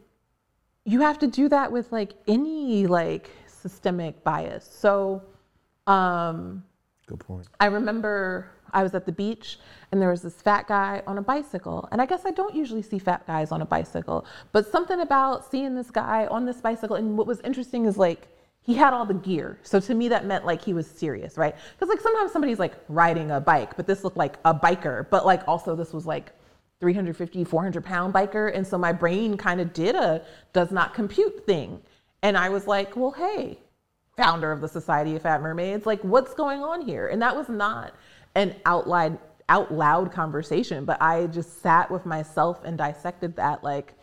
you 0.85 1.01
have 1.01 1.17
to 1.19 1.27
do 1.27 1.49
that 1.49 1.71
with 1.71 1.91
like 1.91 2.13
any 2.27 2.85
like 2.85 3.31
systemic 3.47 4.23
bias. 4.23 4.69
So, 4.71 5.23
um, 5.87 6.63
Good 7.07 7.19
point. 7.19 7.47
I 7.59 7.65
remember 7.65 8.51
I 8.71 8.83
was 8.83 8.93
at 8.95 9.05
the 9.05 9.11
beach 9.11 9.59
and 9.91 10.01
there 10.01 10.09
was 10.09 10.21
this 10.21 10.35
fat 10.35 10.67
guy 10.67 11.01
on 11.07 11.17
a 11.17 11.21
bicycle. 11.21 11.87
And 11.91 12.01
I 12.01 12.05
guess 12.05 12.25
I 12.25 12.31
don't 12.31 12.55
usually 12.55 12.81
see 12.81 12.99
fat 12.99 13.25
guys 13.27 13.51
on 13.51 13.61
a 13.61 13.65
bicycle, 13.65 14.25
but 14.51 14.69
something 14.71 14.99
about 14.99 15.49
seeing 15.49 15.75
this 15.75 15.91
guy 15.91 16.27
on 16.27 16.45
this 16.45 16.61
bicycle. 16.61 16.95
And 16.95 17.17
what 17.17 17.27
was 17.27 17.39
interesting 17.41 17.85
is 17.85 17.97
like, 17.97 18.27
he 18.65 18.73
had 18.73 18.93
all 18.93 19.05
the 19.05 19.13
gear. 19.13 19.59
So 19.61 19.79
to 19.79 19.93
me, 19.93 20.09
that 20.09 20.25
meant 20.25 20.43
like 20.43 20.61
he 20.61 20.73
was 20.73 20.87
serious, 20.87 21.37
right? 21.37 21.55
Because 21.73 21.87
like 21.87 22.01
sometimes 22.01 22.31
somebody's 22.31 22.57
like 22.57 22.73
riding 22.89 23.29
a 23.29 23.39
bike, 23.39 23.77
but 23.77 23.85
this 23.85 24.03
looked 24.03 24.17
like 24.17 24.37
a 24.43 24.55
biker. 24.55 25.07
But 25.11 25.23
like 25.23 25.47
also, 25.47 25.75
this 25.75 25.93
was 25.93 26.07
like 26.07 26.31
350, 26.79 27.43
400 27.43 27.85
pound 27.85 28.13
biker. 28.13 28.55
And 28.55 28.65
so 28.65 28.77
my 28.79 28.91
brain 28.91 29.37
kind 29.37 29.61
of 29.61 29.71
did 29.71 29.95
a 29.95 30.23
does 30.53 30.71
not 30.71 30.95
compute 30.95 31.45
thing. 31.45 31.79
And 32.23 32.35
I 32.35 32.49
was 32.49 32.65
like, 32.65 32.95
well, 32.95 33.11
hey, 33.11 33.59
founder 34.17 34.51
of 34.51 34.61
the 34.61 34.67
Society 34.67 35.15
of 35.15 35.21
Fat 35.21 35.41
Mermaids. 35.41 35.85
Like, 35.85 36.01
what's 36.03 36.33
going 36.33 36.63
on 36.63 36.81
here? 36.81 37.07
And 37.07 37.21
that 37.21 37.35
was 37.35 37.49
not 37.49 37.93
an 38.35 38.55
out 38.65 38.87
loud, 38.87 39.17
out 39.49 39.73
loud 39.73 40.11
conversation, 40.11 40.85
but 40.85 41.01
I 41.01 41.27
just 41.27 41.61
sat 41.61 41.89
with 41.89 42.05
myself 42.05 42.63
and 42.63 42.77
dissected 42.77 43.37
that. 43.37 43.63
Like, 43.63 43.93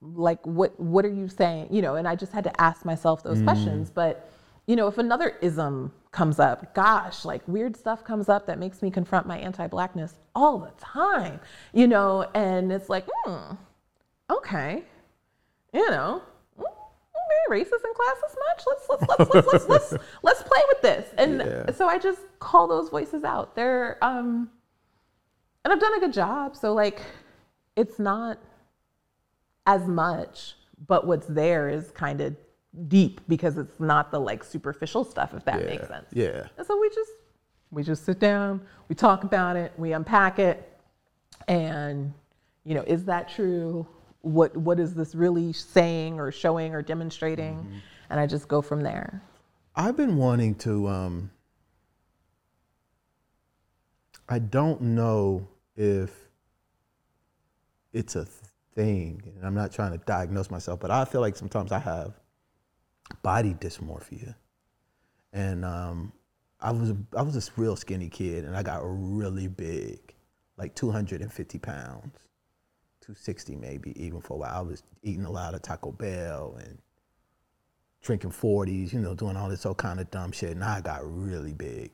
like 0.00 0.44
what 0.46 0.78
what 0.78 1.04
are 1.04 1.12
you 1.12 1.28
saying? 1.28 1.68
You 1.70 1.82
know, 1.82 1.96
and 1.96 2.06
I 2.06 2.14
just 2.14 2.32
had 2.32 2.44
to 2.44 2.60
ask 2.60 2.84
myself 2.84 3.22
those 3.22 3.42
questions. 3.42 3.90
But 3.90 4.30
you 4.66 4.76
know, 4.76 4.86
if 4.86 4.98
another 4.98 5.36
ism 5.40 5.92
comes 6.12 6.38
up, 6.38 6.74
gosh, 6.74 7.24
like 7.24 7.46
weird 7.48 7.76
stuff 7.76 8.04
comes 8.04 8.28
up 8.28 8.46
that 8.46 8.58
makes 8.58 8.82
me 8.82 8.90
confront 8.90 9.26
my 9.26 9.38
anti-blackness 9.38 10.14
all 10.34 10.58
the 10.58 10.72
time. 10.78 11.40
You 11.72 11.88
know, 11.88 12.28
and 12.34 12.70
it's 12.70 12.88
like, 12.88 13.06
hmm, 13.24 13.54
okay, 14.30 14.84
you 15.72 15.90
know, 15.90 16.22
racist 17.48 17.84
in 17.84 17.94
class 17.94 18.16
as 18.28 18.36
much. 18.48 18.64
Let's 18.66 18.88
let's 18.88 19.08
let's 19.08 19.30
let's 19.30 19.46
let's 19.52 19.68
let's, 19.68 20.04
let's 20.22 20.42
play 20.42 20.60
with 20.72 20.82
this. 20.82 21.06
And 21.18 21.38
Yeah. 21.38 21.70
so 21.72 21.88
I 21.88 21.98
just 21.98 22.20
call 22.38 22.66
those 22.68 22.88
voices 22.88 23.24
out. 23.24 23.54
They're 23.54 23.98
um, 24.02 24.50
and 25.64 25.72
I've 25.72 25.80
done 25.80 25.94
a 25.94 26.00
good 26.00 26.12
job. 26.12 26.56
So 26.56 26.72
like, 26.74 27.00
it's 27.76 27.98
not 27.98 28.38
as 29.66 29.86
much, 29.86 30.54
but 30.86 31.06
what's 31.06 31.26
there 31.26 31.68
is 31.68 31.90
kind 31.90 32.20
of 32.20 32.34
deep 32.86 33.20
because 33.28 33.58
it's 33.58 33.80
not 33.80 34.10
the 34.10 34.20
like 34.20 34.44
superficial 34.44 35.04
stuff. 35.04 35.34
If 35.34 35.44
that 35.44 35.60
Yeah. 35.60 35.66
makes 35.66 35.88
sense. 35.88 36.06
Yeah. 36.12 36.46
And 36.56 36.66
so 36.66 36.78
we 36.80 36.88
just 36.90 37.10
we 37.70 37.82
just 37.82 38.04
sit 38.04 38.18
down, 38.18 38.62
we 38.88 38.94
talk 38.94 39.24
about 39.24 39.56
it, 39.56 39.72
we 39.76 39.92
unpack 39.92 40.38
it, 40.38 40.66
and 41.48 42.12
you 42.64 42.74
know, 42.74 42.84
is 42.86 43.04
that 43.06 43.28
true? 43.28 43.86
What 44.22 44.56
what 44.56 44.80
is 44.80 44.94
this 44.94 45.14
really 45.14 45.52
saying 45.52 46.18
or 46.18 46.32
showing 46.32 46.74
or 46.74 46.82
demonstrating? 46.82 47.82
And 48.10 48.18
I 48.18 48.26
just 48.26 48.48
go 48.48 48.62
from 48.62 48.82
there. 48.82 49.22
I've 49.76 49.96
been 49.96 50.16
wanting 50.16 50.54
to. 50.56 50.88
Um, 50.88 51.30
I 54.28 54.38
don't 54.38 54.80
know 54.82 55.48
if 55.76 56.10
it's 57.92 58.16
a 58.16 58.26
thing, 58.74 59.22
and 59.36 59.46
I'm 59.46 59.54
not 59.54 59.72
trying 59.72 59.92
to 59.92 59.98
diagnose 59.98 60.50
myself, 60.50 60.80
but 60.80 60.90
I 60.90 61.04
feel 61.04 61.20
like 61.20 61.36
sometimes 61.36 61.72
I 61.72 61.78
have 61.78 62.18
body 63.22 63.54
dysmorphia, 63.54 64.34
and 65.32 65.64
um, 65.64 66.12
I 66.60 66.72
was 66.72 66.92
I 67.16 67.22
was 67.22 67.34
this 67.34 67.56
real 67.56 67.76
skinny 67.76 68.08
kid, 68.08 68.44
and 68.44 68.56
I 68.56 68.62
got 68.62 68.80
really 68.82 69.48
big, 69.48 70.14
like 70.56 70.74
250 70.74 71.58
pounds, 71.58 72.27
260 73.08 73.56
maybe 73.56 74.04
even 74.04 74.20
for 74.20 74.34
a 74.34 74.36
while. 74.36 74.54
I 74.54 74.60
was 74.60 74.82
eating 75.02 75.24
a 75.24 75.30
lot 75.30 75.54
of 75.54 75.62
Taco 75.62 75.92
Bell 75.92 76.58
and 76.62 76.76
drinking 78.02 78.32
40s, 78.32 78.92
you 78.92 79.00
know, 79.00 79.14
doing 79.14 79.34
all 79.34 79.48
this 79.48 79.64
all 79.64 79.74
kind 79.74 79.98
of 79.98 80.10
dumb 80.10 80.30
shit. 80.30 80.50
And 80.50 80.62
I 80.62 80.82
got 80.82 81.00
really 81.02 81.54
big. 81.54 81.90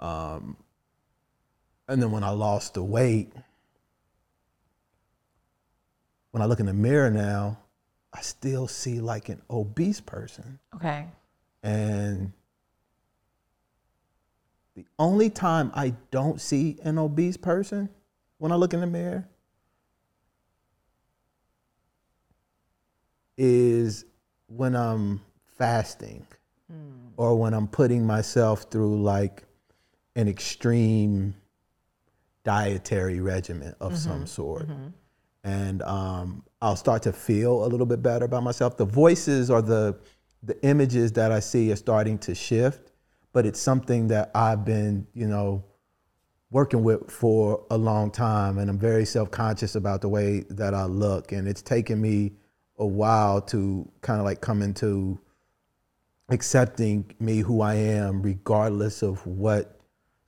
Um, 0.00 0.56
and 1.86 2.02
then 2.02 2.10
when 2.12 2.24
I 2.24 2.30
lost 2.30 2.72
the 2.72 2.82
weight, 2.82 3.30
when 6.30 6.42
I 6.42 6.46
look 6.46 6.60
in 6.60 6.66
the 6.66 6.72
mirror 6.72 7.10
now, 7.10 7.58
I 8.14 8.22
still 8.22 8.66
see 8.66 9.00
like 9.00 9.28
an 9.28 9.42
obese 9.50 10.00
person. 10.00 10.58
Okay. 10.74 11.08
And 11.62 12.32
the 14.76 14.86
only 14.98 15.28
time 15.28 15.70
I 15.74 15.92
don't 16.10 16.40
see 16.40 16.78
an 16.84 16.98
obese 16.98 17.36
person 17.36 17.90
when 18.38 18.50
I 18.50 18.54
look 18.54 18.72
in 18.72 18.80
the 18.80 18.86
mirror 18.86 19.28
is 23.36 24.04
when 24.46 24.74
I'm 24.76 25.20
fasting 25.58 26.26
or 27.16 27.38
when 27.38 27.54
I'm 27.54 27.68
putting 27.68 28.06
myself 28.06 28.66
through 28.70 29.02
like 29.02 29.44
an 30.16 30.28
extreme 30.28 31.34
dietary 32.44 33.20
regimen 33.20 33.74
of 33.80 33.96
some 33.96 34.26
sort. 34.26 34.68
And 35.44 35.82
um, 35.82 36.44
I'll 36.60 36.76
start 36.76 37.02
to 37.04 37.12
feel 37.12 37.64
a 37.64 37.68
little 37.68 37.86
bit 37.86 38.02
better 38.02 38.24
about 38.24 38.42
myself. 38.42 38.76
The 38.76 38.84
voices 38.84 39.50
or 39.50 39.62
the 39.62 39.98
the 40.44 40.60
images 40.64 41.12
that 41.12 41.30
I 41.30 41.38
see 41.38 41.70
are 41.70 41.76
starting 41.76 42.18
to 42.18 42.34
shift, 42.34 42.90
but 43.32 43.46
it's 43.46 43.60
something 43.60 44.08
that 44.08 44.32
I've 44.34 44.64
been, 44.64 45.06
you 45.14 45.28
know, 45.28 45.64
working 46.50 46.82
with 46.82 47.10
for 47.10 47.64
a 47.70 47.78
long 47.78 48.10
time 48.10 48.58
and 48.58 48.68
I'm 48.68 48.78
very 48.78 49.04
self-conscious 49.04 49.74
about 49.76 50.00
the 50.00 50.08
way 50.08 50.40
that 50.50 50.74
I 50.74 50.84
look 50.84 51.32
and 51.32 51.48
it's 51.48 51.62
taken 51.62 52.00
me 52.00 52.32
a 52.78 52.86
while 52.86 53.40
to 53.40 53.88
kind 54.00 54.18
of 54.18 54.24
like 54.24 54.40
come 54.40 54.62
into 54.62 55.18
accepting 56.28 57.14
me 57.20 57.38
who 57.38 57.60
I 57.60 57.74
am 57.74 58.22
regardless 58.22 59.02
of 59.02 59.26
what 59.26 59.78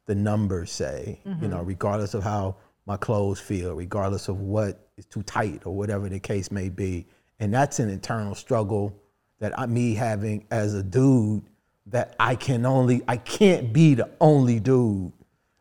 the 0.07 0.15
numbers 0.15 0.71
say, 0.71 1.21
you 1.41 1.49
know, 1.49 1.63
regardless 1.63 2.13
of 2.13 2.23
how 2.23 2.57
my 2.87 2.97
clothes 2.97 3.41
feel, 3.41 3.75
regardless 3.75 4.29
of 4.29 4.41
what 4.41 4.91
is 4.99 5.07
too 5.07 5.23
tight 5.23 5.63
or 5.65 5.75
whatever 5.75 6.09
the 6.09 6.21
case 6.21 6.51
may 6.51 6.69
be. 6.69 7.07
And 7.41 7.53
that's 7.53 7.79
an 7.79 7.89
internal 7.89 8.35
struggle 8.35 8.95
that 9.41 9.59
I 9.59 9.67
me 9.67 9.95
having 9.95 10.47
as 10.51 10.75
a 10.75 10.83
dude 10.83 11.43
that 11.87 12.15
I 12.21 12.35
can 12.35 12.67
only 12.67 13.03
I 13.09 13.17
can't 13.17 13.73
be 13.73 13.95
the 13.95 14.11
only 14.21 14.61
dude 14.61 15.13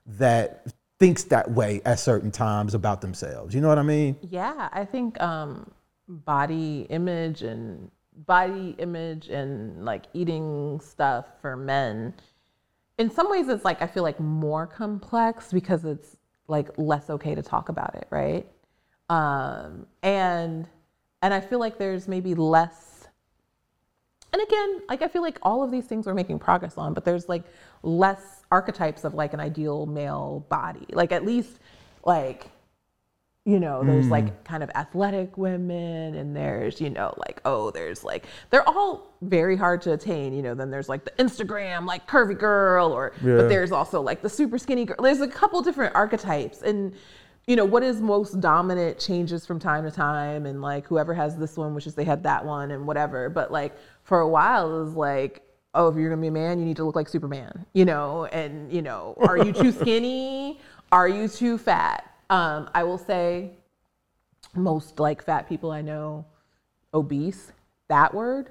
that 0.06 0.68
thinks 1.00 1.24
that 1.26 1.52
way 1.52 1.82
at 1.86 2.00
certain 2.00 2.32
times 2.32 2.74
about 2.74 3.02
themselves. 3.02 3.56
You 3.56 3.62
know 3.62 3.68
what 3.68 3.80
I 3.80 3.84
mean? 3.84 4.18
Yeah, 4.22 4.70
I 4.72 4.86
think 4.86 5.20
um, 5.22 5.72
body 6.26 6.88
image 6.90 7.42
and 7.42 7.90
body 8.26 8.76
image 8.78 9.30
and 9.30 9.84
like 9.86 10.06
eating 10.14 10.80
stuff 10.84 11.26
for 11.42 11.56
men. 11.56 12.14
In 12.98 13.10
some 13.10 13.30
ways, 13.30 13.48
it's 13.48 13.66
like 13.66 13.82
I 13.82 13.88
feel 13.88 14.04
like 14.04 14.20
more 14.20 14.68
complex 14.68 15.52
because 15.52 15.84
it's 15.86 16.18
like 16.48 16.70
less 16.78 17.10
okay 17.10 17.36
to 17.36 17.42
talk 17.42 17.70
about 17.70 17.96
it, 17.96 18.08
right? 18.10 18.48
Um, 19.10 19.88
and 20.02 20.68
and 21.22 21.34
I 21.34 21.40
feel 21.40 21.60
like 21.60 21.78
there's 21.78 22.08
maybe 22.08 22.36
less. 22.36 23.08
And 24.32 24.42
again, 24.42 24.82
like 24.90 25.02
I 25.02 25.08
feel 25.08 25.22
like 25.22 25.38
all 25.42 25.64
of 25.64 25.72
these 25.72 25.86
things 25.86 26.06
we're 26.06 26.14
making 26.14 26.40
progress 26.40 26.78
on, 26.78 26.94
but 26.94 27.06
there's 27.06 27.30
like 27.30 27.44
less 27.84 28.44
archetypes 28.52 29.04
of 29.04 29.14
like 29.14 29.34
an 29.34 29.40
ideal 29.40 29.86
male 29.86 30.46
body. 30.50 30.86
Like 30.90 31.12
at 31.12 31.26
least 31.26 31.60
like 32.06 32.48
you 33.46 33.60
know 33.60 33.84
there's 33.84 34.08
like 34.08 34.26
mm. 34.26 34.44
kind 34.46 34.64
of 34.64 34.70
athletic 34.74 35.38
women 35.38 36.16
and 36.16 36.36
there's 36.36 36.80
you 36.80 36.90
know 36.90 37.14
like 37.18 37.42
oh 37.44 37.72
there's 37.72 38.04
like 38.04 38.26
they're 38.50 38.68
all 38.68 39.14
very 39.22 39.58
hard 39.58 39.82
to 39.82 39.92
attain 39.92 40.34
you 40.34 40.42
know 40.42 40.56
then 40.56 40.72
there's 40.72 40.88
like 40.88 41.04
the 41.04 41.12
instagram 41.12 41.86
like 41.86 42.08
curvy 42.08 42.38
girl 42.38 42.92
or 42.92 43.12
Yeah. 43.22 43.36
but 43.36 43.50
there's 43.50 43.72
also 43.74 44.02
like 44.02 44.22
the 44.22 44.30
super 44.30 44.58
skinny 44.58 44.86
girl 44.86 44.96
there's 45.02 45.20
a 45.20 45.28
couple 45.28 45.62
different 45.62 45.94
archetypes 45.94 46.62
and 46.62 46.94
you 47.46 47.58
know 47.58 47.66
what 47.66 47.84
is 47.84 48.00
most 48.00 48.40
dominant 48.40 48.98
changes 48.98 49.46
from 49.46 49.60
time 49.60 49.84
to 49.84 49.92
time 49.92 50.46
and 50.46 50.62
like 50.62 50.88
whoever 50.88 51.14
has 51.14 51.36
this 51.36 51.58
one 51.58 51.76
wishes 51.76 51.96
they 51.96 52.06
had 52.06 52.24
that 52.24 52.46
one 52.46 52.72
and 52.72 52.88
whatever 52.88 53.30
but 53.30 53.52
like 53.52 53.76
for 54.04 54.22
a 54.22 54.28
while 54.28 54.74
it 54.74 54.84
was 54.86 54.94
like 54.94 55.42
oh 55.74 55.90
if 55.90 55.98
you're 55.98 56.10
gonna 56.10 56.22
be 56.22 56.28
a 56.28 56.32
man 56.32 56.60
you 56.60 56.66
need 56.66 56.78
to 56.78 56.86
look 56.86 56.96
like 56.96 57.10
superman 57.10 57.66
you 57.74 57.84
know 57.84 58.24
and 58.28 58.72
you 58.72 58.82
know 58.82 59.16
are 59.28 59.38
you 59.38 59.52
too 59.52 59.72
skinny? 59.82 60.62
Are 60.94 61.10
you 61.10 61.28
too 61.28 61.58
fat 61.58 62.13
um, 62.30 62.70
i 62.74 62.84
will 62.84 62.98
say 62.98 63.52
most 64.56 65.00
like 65.00 65.24
fat 65.24 65.48
people 65.50 65.72
i 65.72 65.82
know 65.82 66.26
obese 66.94 67.52
that 67.88 68.14
word 68.14 68.50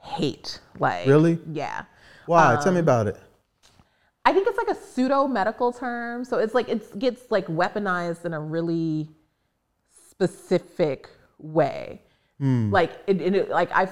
hate 0.00 0.60
like 0.78 1.06
Really? 1.06 1.38
yeah 1.50 1.84
Why? 2.26 2.56
Tell 2.62 2.72
me 2.72 2.78
Um, 2.78 2.84
about 2.84 3.06
it. 3.06 3.16
I 4.26 4.32
think 4.32 4.46
it's 4.48 4.56
like 4.56 4.68
a 4.68 4.74
pseudo 4.74 5.26
medical 5.28 5.72
term. 5.72 6.24
So 6.24 6.38
it's 6.38 6.54
like 6.54 6.68
it 6.70 6.98
gets 6.98 7.30
like 7.30 7.46
weaponized 7.46 8.24
in 8.24 8.32
a 8.32 8.40
really 8.40 9.10
specific 10.10 11.08
way. 11.38 12.02
Like 12.40 12.92
it, 13.06 13.20
it 13.22 13.48
like 13.50 13.70
I 13.72 13.88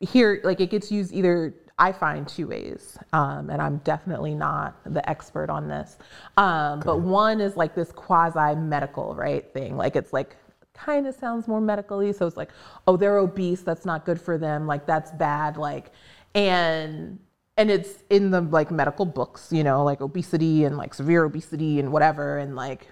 hear 0.00 0.40
like 0.44 0.60
it 0.60 0.70
gets 0.70 0.92
used 0.92 1.12
either 1.12 1.54
I 1.78 1.92
find 1.92 2.26
two 2.26 2.46
ways, 2.48 2.96
um, 3.12 3.50
and 3.50 3.60
I'm 3.60 3.78
definitely 3.78 4.34
not 4.34 4.82
the 4.84 5.06
expert 5.08 5.50
on 5.50 5.68
this. 5.68 5.98
Um, 6.38 6.80
But 6.80 7.00
one 7.00 7.40
is 7.40 7.56
like 7.56 7.74
this 7.74 7.92
quasi 7.92 8.54
medical 8.54 9.14
right 9.14 9.44
thing. 9.52 9.76
Like 9.76 9.94
it's 9.94 10.12
like 10.12 10.36
kind 10.72 11.06
of 11.06 11.14
sounds 11.14 11.46
more 11.48 11.60
medically. 11.60 12.12
So 12.12 12.26
it's 12.26 12.36
like, 12.36 12.50
oh, 12.86 12.96
they're 12.96 13.18
obese. 13.18 13.62
That's 13.62 13.84
not 13.84 14.06
good 14.06 14.20
for 14.20 14.38
them. 14.38 14.66
Like 14.66 14.86
that's 14.86 15.10
bad. 15.12 15.56
Like 15.58 15.92
and 16.34 17.18
and 17.58 17.70
it's 17.70 18.02
in 18.10 18.30
the 18.30 18.40
like 18.40 18.70
medical 18.70 19.06
books, 19.06 19.52
you 19.52 19.64
know, 19.64 19.84
like 19.84 20.00
obesity 20.00 20.64
and 20.64 20.76
like 20.76 20.94
severe 20.94 21.24
obesity 21.24 21.78
and 21.80 21.92
whatever, 21.92 22.38
and 22.38 22.54
like, 22.56 22.88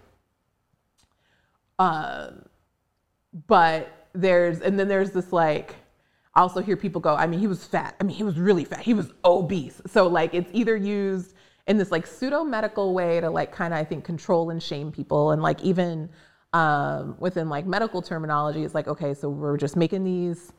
um, 1.78 2.44
but 3.46 4.08
there's 4.14 4.60
and 4.60 4.78
then 4.78 4.88
there's 4.88 5.10
this 5.10 5.32
like, 5.32 5.76
Also 6.36 6.60
hear 6.60 6.76
people 6.76 7.00
go, 7.00 7.14
I 7.14 7.26
mean, 7.26 7.40
he 7.40 7.46
was 7.46 7.64
fat. 7.64 7.94
I 8.00 8.04
mean, 8.04 8.16
he 8.16 8.24
was 8.24 8.38
really 8.38 8.64
fat. 8.64 8.80
He 8.80 8.94
was 8.94 9.12
obese. 9.24 9.80
So 9.86 10.08
like, 10.08 10.34
it's 10.34 10.50
either 10.52 10.76
used 10.76 11.34
in 11.66 11.78
this 11.78 11.90
like 11.90 12.06
pseudo 12.06 12.44
medical 12.44 12.94
way 12.94 13.20
to 13.20 13.30
like 13.30 13.52
kind 13.52 13.72
of 13.72 13.80
I 13.80 13.84
think 13.84 14.04
control 14.04 14.50
and 14.50 14.62
shame 14.62 14.92
people, 14.92 15.30
and 15.30 15.42
like 15.42 15.62
even 15.62 16.10
um, 16.52 17.16
within 17.18 17.48
like 17.48 17.66
medical 17.66 18.02
terminology, 18.02 18.64
it's 18.64 18.74
like 18.74 18.88
okay, 18.88 19.14
so 19.14 19.28
we're 19.28 19.56
just 19.56 19.76
making 19.76 20.04
these 20.04 20.52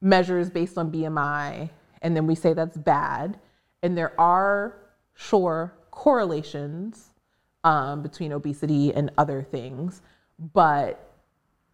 measures 0.00 0.50
based 0.50 0.78
on 0.78 0.92
BMI, 0.92 1.70
and 2.02 2.16
then 2.16 2.26
we 2.26 2.34
say 2.34 2.52
that's 2.52 2.76
bad. 2.76 3.38
And 3.82 3.98
there 3.98 4.18
are, 4.18 4.76
sure, 5.14 5.74
correlations 5.90 7.10
um, 7.64 8.02
between 8.02 8.32
obesity 8.32 8.94
and 8.94 9.10
other 9.18 9.42
things, 9.42 10.00
but 10.38 11.10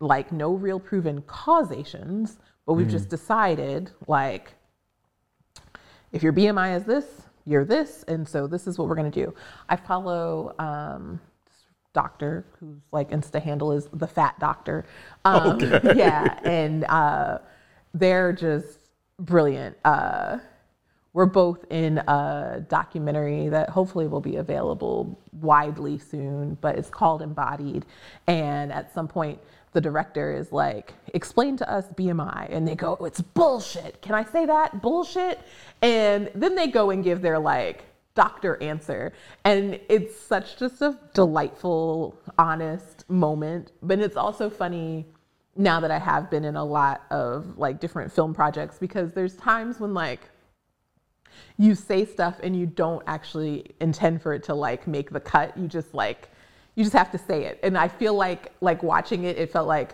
like 0.00 0.32
no 0.32 0.52
real 0.54 0.80
proven 0.80 1.22
causations. 1.22 2.38
But 2.66 2.74
we've 2.74 2.88
just 2.88 3.08
decided, 3.08 3.90
like, 4.06 4.54
if 6.12 6.22
your 6.22 6.32
BMI 6.32 6.76
is 6.76 6.84
this, 6.84 7.04
you're 7.46 7.64
this, 7.64 8.04
and 8.06 8.28
so 8.28 8.46
this 8.46 8.66
is 8.66 8.78
what 8.78 8.88
we're 8.88 8.94
gonna 8.94 9.11
do. 9.11 9.34
I 9.68 9.76
follow 9.76 10.54
um, 10.58 11.20
doctor 11.92 12.44
whose 12.61 12.80
like 12.92 13.11
Insta 13.11 13.42
handle 13.42 13.72
is 13.72 13.88
the 13.92 14.06
Fat 14.06 14.38
Doctor. 14.38 14.84
Um, 15.24 15.58
Yeah, 15.94 16.38
and 16.44 16.84
uh, 16.84 17.38
they're 17.94 18.32
just 18.32 18.78
brilliant. 19.18 19.76
Uh, 19.84 20.38
we're 21.12 21.26
both 21.26 21.64
in 21.70 21.98
a 21.98 22.64
documentary 22.68 23.48
that 23.48 23.68
hopefully 23.70 24.06
will 24.06 24.20
be 24.20 24.36
available 24.36 25.20
widely 25.32 25.98
soon, 25.98 26.56
but 26.61 26.78
it's 26.78 26.88
called 26.88 27.20
Embodied. 27.20 27.84
And 28.28 28.72
at 28.72 28.94
some 28.94 29.08
point, 29.08 29.40
the 29.72 29.80
director 29.80 30.32
is 30.32 30.52
like, 30.52 30.94
explain 31.14 31.56
to 31.58 31.70
us 31.70 31.86
BMI. 31.96 32.48
And 32.50 32.66
they 32.66 32.74
go, 32.74 32.96
oh, 32.98 33.04
it's 33.04 33.20
bullshit. 33.20 34.02
Can 34.02 34.14
I 34.14 34.24
say 34.24 34.46
that? 34.46 34.82
Bullshit. 34.82 35.40
And 35.82 36.30
then 36.34 36.54
they 36.54 36.66
go 36.66 36.90
and 36.90 37.04
give 37.04 37.22
their 37.22 37.38
like 37.38 37.84
doctor 38.14 38.60
answer. 38.62 39.12
And 39.44 39.78
it's 39.88 40.18
such 40.18 40.56
just 40.58 40.82
a 40.82 40.98
delightful, 41.14 42.18
honest 42.38 43.08
moment. 43.08 43.72
But 43.82 44.00
it's 44.00 44.16
also 44.16 44.50
funny 44.50 45.06
now 45.56 45.80
that 45.80 45.90
I 45.90 45.98
have 45.98 46.30
been 46.30 46.44
in 46.44 46.56
a 46.56 46.64
lot 46.64 47.02
of 47.10 47.58
like 47.58 47.80
different 47.80 48.12
film 48.12 48.34
projects 48.34 48.78
because 48.78 49.12
there's 49.12 49.36
times 49.36 49.78
when 49.78 49.94
like, 49.94 50.28
you 51.56 51.74
say 51.74 52.04
stuff 52.04 52.36
and 52.42 52.58
you 52.58 52.66
don't 52.66 53.02
actually 53.06 53.66
intend 53.80 54.20
for 54.22 54.34
it 54.34 54.42
to 54.44 54.54
like 54.54 54.86
make 54.86 55.10
the 55.10 55.20
cut 55.20 55.56
you 55.56 55.68
just 55.68 55.94
like 55.94 56.28
you 56.81 56.85
just 56.85 56.97
have 56.97 57.11
to 57.12 57.18
say 57.18 57.45
it. 57.45 57.61
And 57.62 57.76
i 57.76 57.89
feel 57.89 58.14
like 58.14 58.53
like 58.62 58.83
watching 58.83 59.24
it 59.24 59.37
it 59.37 59.53
felt 59.53 59.68
like 59.68 59.91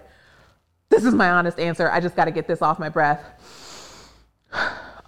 this 0.88 1.04
is 1.04 1.14
my 1.14 1.30
honest 1.30 1.58
answer. 1.58 1.90
I 1.90 1.98
just 1.98 2.14
got 2.14 2.26
to 2.26 2.30
get 2.30 2.46
this 2.46 2.62
off 2.62 2.78
my 2.78 2.88
breath. 2.88 3.20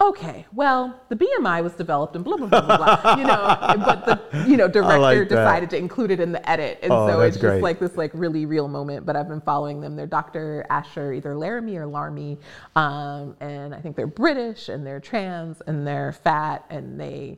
Okay 0.01 0.45
well 0.53 0.97
the 1.09 1.15
bmi 1.17 1.61
was 1.61 1.73
developed 1.73 2.15
and 2.15 2.23
blah 2.23 2.37
blah 2.37 2.47
blah 2.47 2.61
blah 2.61 2.77
blah 2.77 3.15
you 3.19 3.25
know 3.25 3.41
but 3.85 4.05
the 4.05 4.45
you 4.49 4.55
know 4.55 4.69
director 4.69 4.97
like 5.19 5.27
decided 5.27 5.69
to 5.71 5.77
include 5.77 6.09
it 6.09 6.21
in 6.21 6.31
the 6.31 6.49
edit. 6.49 6.79
And 6.81 6.91
Oh, 6.93 7.05
so 7.05 7.19
it's 7.19 7.35
great. 7.35 7.55
just 7.55 7.63
like 7.63 7.79
this 7.79 7.97
like 7.97 8.11
really 8.13 8.45
real 8.45 8.69
moment 8.69 9.05
but 9.05 9.17
i've 9.17 9.27
been 9.27 9.41
following 9.41 9.81
them. 9.81 9.97
They're 9.97 10.07
dr 10.07 10.65
asher 10.69 11.11
either 11.11 11.35
laramie 11.35 11.75
or 11.75 11.85
larmy. 11.85 12.37
Um, 12.77 13.35
and 13.41 13.75
i 13.75 13.81
think 13.81 13.97
they're 13.97 14.07
british 14.07 14.69
and 14.69 14.87
they're 14.87 15.01
trans 15.01 15.61
and 15.67 15.85
they're 15.85 16.13
fat 16.13 16.63
and 16.69 16.97
they 16.97 17.37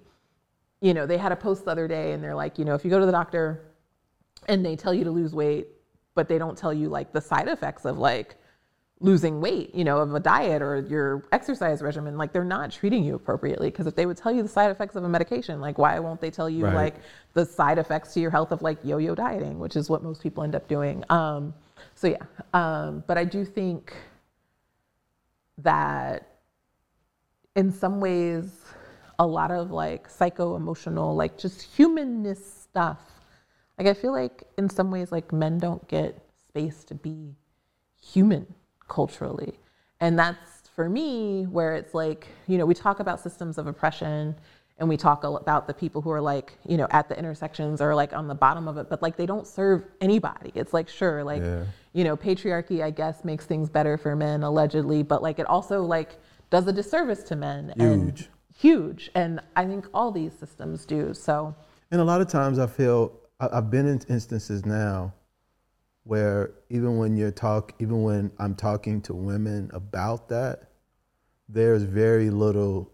you 0.82 0.94
know 0.94 1.08
they 1.08 1.18
had 1.18 1.32
a 1.32 1.36
post 1.36 1.66
the 1.66 1.72
other 1.72 1.88
day 1.88 2.12
and 2.12 2.24
they're 2.24 2.36
like 2.36 2.60
you 2.60 2.66
know 2.66 2.76
if 2.76 2.84
you 2.86 2.92
go 2.92 3.00
to 3.00 3.08
the 3.08 3.12
doctor 3.12 3.60
and 4.48 4.66
they 4.66 4.76
tell 4.76 4.94
you 4.94 5.04
to 5.04 5.12
lose 5.12 5.34
weight 5.34 5.68
but 6.14 6.28
they 6.28 6.38
don't 6.38 6.58
tell 6.58 6.74
you 6.74 6.90
like 6.90 7.14
the 7.14 7.22
side 7.22 7.48
effects 7.48 7.86
of 7.86 7.98
like 7.98 8.36
losing 9.00 9.42
weight, 9.42 9.74
you 9.74 9.84
know, 9.84 9.98
of 9.98 10.14
a 10.14 10.20
diet 10.20 10.62
or 10.62 10.82
your 10.82 11.28
exercise 11.32 11.82
regimen, 11.82 12.18
like 12.18 12.32
they're 12.32 12.44
not 12.44 12.72
treating 12.72 13.04
you 13.04 13.16
appropriately. 13.16 13.72
Because 13.72 13.88
if 13.88 13.96
they 13.96 14.06
would 14.06 14.18
tell 14.18 14.32
you 14.32 14.44
the 14.44 14.50
side 14.50 14.70
effects 14.70 14.96
of 14.96 15.04
a 15.04 15.10
medication, 15.10 15.60
like 15.60 15.78
why 15.78 15.98
won't 16.00 16.22
they 16.22 16.30
tell 16.30 16.50
you 16.50 16.66
Right. 16.66 16.76
like 16.76 16.96
the 17.34 17.46
side 17.46 17.80
effects 17.80 18.14
to 18.14 18.20
your 18.20 18.30
health 18.30 18.52
of 18.52 18.62
like 18.62 18.78
yo-yo 18.84 19.16
dieting, 19.16 19.58
which 19.58 19.76
is 19.76 19.90
what 19.90 20.04
most 20.04 20.22
people 20.22 20.44
end 20.44 20.54
up 20.54 20.68
doing. 20.68 21.04
Um, 21.10 21.54
so 21.96 22.08
yeah, 22.08 22.24
um, 22.54 23.04
but 23.08 23.18
I 23.18 23.24
do 23.24 23.44
think 23.44 23.94
that 25.58 26.28
in 27.56 27.72
some 27.72 28.00
ways, 28.00 28.66
a 29.18 29.26
lot 29.26 29.52
of 29.52 29.72
like 29.72 30.10
psycho 30.10 30.56
emotional, 30.56 31.16
like 31.16 31.38
just 31.38 31.62
humanness 31.62 32.54
stuff. 32.64 33.00
Like 33.78 33.88
I 33.88 33.94
feel 33.94 34.12
like 34.12 34.44
in 34.58 34.70
some 34.70 34.92
ways, 34.92 35.12
like 35.12 35.32
men 35.32 35.58
don't 35.58 35.88
get 35.88 36.18
space 36.50 36.84
to 36.86 36.96
be 36.96 37.36
human 38.02 38.54
culturally. 38.88 39.54
And 40.00 40.18
that's 40.18 40.68
for 40.76 40.90
me 40.90 41.44
where 41.46 41.76
it's 41.76 41.94
like, 41.94 42.28
you 42.48 42.58
know, 42.58 42.66
we 42.66 42.74
talk 42.74 43.00
about 43.00 43.20
systems 43.20 43.58
of 43.58 43.68
oppression 43.68 44.36
and 44.78 44.90
we 44.90 44.98
talk 44.98 45.24
about 45.24 45.68
the 45.68 45.74
people 45.74 46.02
who 46.02 46.10
are 46.10 46.22
like, 46.22 46.58
you 46.68 46.76
know, 46.76 46.88
at 46.90 47.08
the 47.08 47.18
intersections 47.18 47.82
or 47.82 47.94
like 47.94 48.14
on 48.14 48.28
the 48.28 48.34
bottom 48.36 48.68
of 48.68 48.78
it, 48.78 48.90
but 48.90 49.02
like 49.02 49.16
they 49.16 49.28
don't 49.28 49.46
serve 49.46 49.84
anybody. 50.00 50.52
It's 50.56 50.74
like, 50.74 50.90
sure, 50.90 51.24
like, 51.24 51.44
Yeah. 51.44 51.66
you 51.94 52.04
know, 52.04 52.18
patriarchy, 52.18 52.82
I 52.84 52.90
guess, 52.90 53.24
makes 53.24 53.46
things 53.46 53.70
better 53.70 53.98
for 53.98 54.16
men 54.16 54.42
allegedly, 54.44 55.04
but 55.04 55.22
like 55.22 55.38
it 55.40 55.46
also 55.46 55.84
like 55.84 56.18
does 56.50 56.66
a 56.68 56.74
disservice 56.74 57.22
to 57.24 57.36
men. 57.36 57.74
And 57.78 58.18
Huge. 58.18 58.30
huge. 58.58 59.12
And 59.14 59.40
I 59.56 59.66
think 59.66 59.86
all 59.94 60.12
these 60.12 60.34
systems 60.34 60.86
do. 60.86 61.14
So, 61.14 61.54
And 61.92 62.02
a 62.02 62.04
lot 62.04 62.22
of 62.22 62.28
times 62.28 62.58
I 62.58 62.66
feel 62.68 63.12
I've 63.42 63.72
been 63.72 63.88
in 63.88 64.02
instances 64.08 64.66
now 64.66 65.14
where 66.04 66.52
even 66.70 66.98
when 66.98 67.16
you're 67.16 67.32
talk, 67.32 67.74
even 67.80 68.04
when 68.04 68.32
I'm 68.38 68.56
talking 68.56 69.02
to 69.04 69.14
women 69.14 69.70
about 69.74 70.30
that, 70.30 70.72
there's 71.50 71.84
very 71.84 72.30
little 72.30 72.92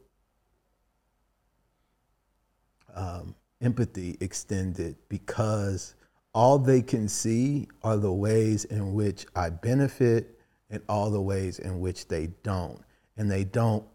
um, 2.95 3.35
empathy 3.61 4.17
extended 4.21 4.95
because 5.09 5.95
all 6.33 6.57
they 6.57 6.81
can 6.81 7.07
see 7.07 7.67
are 7.83 7.97
the 7.97 8.11
ways 8.11 8.65
in 8.65 8.93
which 8.93 9.25
I 9.35 9.49
benefit 9.49 10.39
and 10.69 10.81
all 10.87 11.09
the 11.09 11.21
ways 11.21 11.59
in 11.59 11.79
which 11.79 12.07
they 12.07 12.27
don't. 12.43 12.81
And 13.17 13.29
they 13.29 13.43
don't 13.43 13.85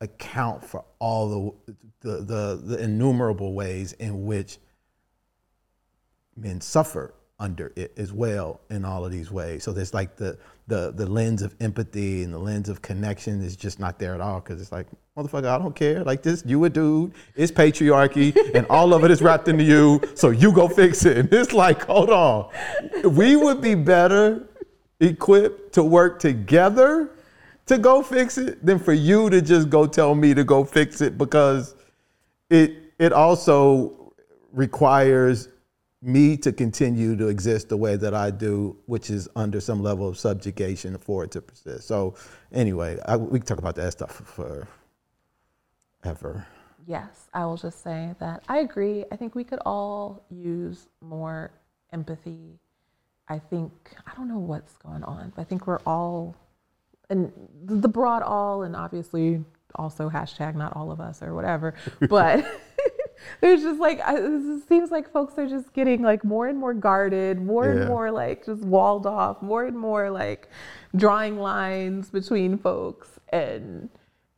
account 0.00 0.64
for 0.64 0.84
all 0.98 1.54
the, 1.66 1.74
the, 2.00 2.16
the, 2.24 2.62
the 2.62 2.82
innumerable 2.82 3.52
ways 3.54 3.92
in 3.94 4.24
which 4.24 4.58
men 6.38 6.60
suffer 6.60 7.14
under 7.40 7.72
it 7.76 7.92
as 7.96 8.12
well 8.12 8.60
in 8.68 8.84
all 8.84 9.04
of 9.04 9.12
these 9.12 9.30
ways. 9.30 9.62
So 9.62 9.72
there's 9.72 9.94
like 9.94 10.16
the 10.16 10.36
the 10.66 10.92
the 10.94 11.06
lens 11.06 11.42
of 11.42 11.54
empathy 11.60 12.24
and 12.24 12.34
the 12.34 12.38
lens 12.38 12.68
of 12.68 12.82
connection 12.82 13.40
is 13.42 13.56
just 13.56 13.78
not 13.78 13.98
there 13.98 14.14
at 14.14 14.20
all 14.20 14.40
because 14.40 14.60
it's 14.60 14.72
like 14.72 14.86
motherfucker, 15.16 15.46
I 15.46 15.58
don't 15.58 15.74
care. 15.74 16.04
Like 16.04 16.22
this, 16.22 16.42
you 16.46 16.64
a 16.64 16.70
dude. 16.70 17.12
It's 17.34 17.52
patriarchy, 17.52 18.36
and 18.54 18.66
all 18.68 18.94
of 18.94 19.04
it 19.04 19.10
is 19.10 19.22
wrapped 19.22 19.48
into 19.48 19.64
you. 19.64 20.00
So 20.14 20.30
you 20.30 20.52
go 20.52 20.68
fix 20.68 21.04
it. 21.04 21.16
And 21.16 21.32
it's 21.32 21.52
like, 21.52 21.84
hold 21.86 22.10
on, 22.10 22.50
we 23.04 23.36
would 23.36 23.60
be 23.60 23.74
better 23.74 24.48
equipped 25.00 25.72
to 25.74 25.84
work 25.84 26.18
together 26.18 27.10
to 27.66 27.78
go 27.78 28.02
fix 28.02 28.38
it 28.38 28.64
than 28.64 28.78
for 28.78 28.92
you 28.92 29.30
to 29.30 29.40
just 29.40 29.70
go 29.70 29.86
tell 29.86 30.14
me 30.14 30.34
to 30.34 30.42
go 30.42 30.64
fix 30.64 31.00
it 31.00 31.16
because 31.16 31.76
it 32.50 32.72
it 32.98 33.12
also 33.12 34.12
requires 34.52 35.48
me 36.00 36.36
to 36.36 36.52
continue 36.52 37.16
to 37.16 37.26
exist 37.28 37.68
the 37.68 37.76
way 37.76 37.96
that 37.96 38.14
I 38.14 38.30
do, 38.30 38.76
which 38.86 39.10
is 39.10 39.28
under 39.34 39.60
some 39.60 39.82
level 39.82 40.08
of 40.08 40.18
subjugation 40.18 40.96
for 40.98 41.24
it 41.24 41.32
to 41.32 41.42
persist. 41.42 41.88
So, 41.88 42.14
anyway, 42.52 42.98
I, 43.04 43.16
we 43.16 43.40
can 43.40 43.46
talk 43.46 43.58
about 43.58 43.74
that 43.76 43.92
stuff 43.92 44.12
for 44.12 44.68
ever. 46.04 46.46
Yes, 46.86 47.28
I 47.34 47.44
will 47.44 47.56
just 47.56 47.82
say 47.82 48.14
that 48.20 48.44
I 48.48 48.58
agree. 48.58 49.04
I 49.10 49.16
think 49.16 49.34
we 49.34 49.44
could 49.44 49.58
all 49.66 50.24
use 50.30 50.88
more 51.00 51.50
empathy. 51.92 52.58
I 53.28 53.38
think, 53.38 53.72
I 54.06 54.14
don't 54.16 54.28
know 54.28 54.38
what's 54.38 54.76
going 54.78 55.02
on, 55.02 55.32
but 55.34 55.42
I 55.42 55.44
think 55.44 55.66
we're 55.66 55.80
all, 55.84 56.34
and 57.10 57.30
the 57.64 57.88
broad 57.88 58.22
all, 58.22 58.62
and 58.62 58.74
obviously 58.74 59.44
also 59.74 60.08
hashtag 60.08 60.54
not 60.54 60.74
all 60.76 60.90
of 60.92 61.00
us 61.00 61.22
or 61.22 61.34
whatever, 61.34 61.74
but. 62.08 62.46
there's 63.40 63.62
just 63.62 63.80
like 63.80 64.00
it 64.06 64.68
seems 64.68 64.90
like 64.90 65.10
folks 65.10 65.38
are 65.38 65.46
just 65.46 65.72
getting 65.72 66.02
like 66.02 66.24
more 66.24 66.46
and 66.48 66.58
more 66.58 66.74
guarded 66.74 67.40
more 67.40 67.66
yeah. 67.66 67.72
and 67.72 67.88
more 67.88 68.10
like 68.10 68.44
just 68.46 68.62
walled 68.62 69.06
off 69.06 69.42
more 69.42 69.66
and 69.66 69.78
more 69.78 70.10
like 70.10 70.48
drawing 70.96 71.38
lines 71.38 72.10
between 72.10 72.58
folks. 72.58 73.08
And 73.30 73.90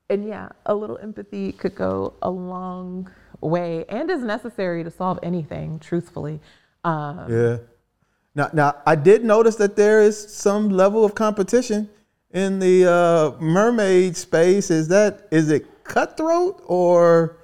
and 0.08 0.26
yeah 0.26 0.48
a 0.66 0.74
little 0.74 0.98
empathy 0.98 1.52
could 1.52 1.74
go 1.74 2.14
a 2.22 2.30
long 2.30 3.08
way 3.40 3.84
and 3.88 4.10
is 4.10 4.22
necessary 4.22 4.84
to 4.84 4.90
solve 4.90 5.18
anything 5.22 5.78
truthfully. 5.78 6.40
Um, 6.84 7.26
yeah. 7.30 7.56
Now, 8.34 8.50
now 8.52 8.76
i 8.86 8.94
did 8.94 9.24
notice 9.24 9.56
that 9.56 9.76
there 9.76 10.00
is 10.00 10.16
some 10.16 10.70
level 10.70 11.04
of 11.04 11.14
competition 11.14 11.88
in 12.32 12.58
the 12.58 12.86
uh, 12.90 13.40
mermaid 13.40 14.16
space. 14.16 14.70
Is 14.70 14.88
that 14.88 15.26
is 15.30 15.50
it 15.50 15.84
cutthroat 15.84 16.62
or 16.66 17.39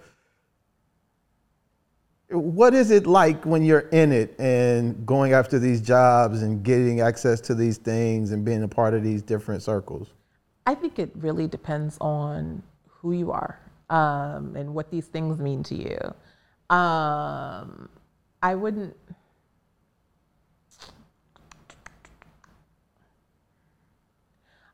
what 2.28 2.74
is 2.74 2.90
it 2.90 3.06
like 3.06 3.44
when 3.46 3.64
you're 3.64 3.88
in 3.90 4.10
it 4.10 4.34
and 4.40 5.06
going 5.06 5.32
after 5.32 5.58
these 5.58 5.80
jobs 5.80 6.42
and 6.42 6.64
getting 6.64 7.00
access 7.00 7.40
to 7.42 7.54
these 7.54 7.78
things 7.78 8.32
and 8.32 8.44
being 8.44 8.62
a 8.62 8.68
part 8.68 8.94
of 8.94 9.02
these 9.02 9.22
different 9.22 9.62
circles? 9.62 10.08
I 10.66 10.74
think 10.74 10.98
it 10.98 11.10
really 11.14 11.46
depends 11.46 11.96
on 12.00 12.62
who 12.88 13.12
you 13.12 13.30
are 13.30 13.60
um, 13.90 14.56
and 14.56 14.74
what 14.74 14.90
these 14.90 15.06
things 15.06 15.38
mean 15.38 15.62
to 15.64 15.76
you. 15.76 16.76
Um, 16.76 17.88
I 18.42 18.54
wouldn't. 18.56 18.96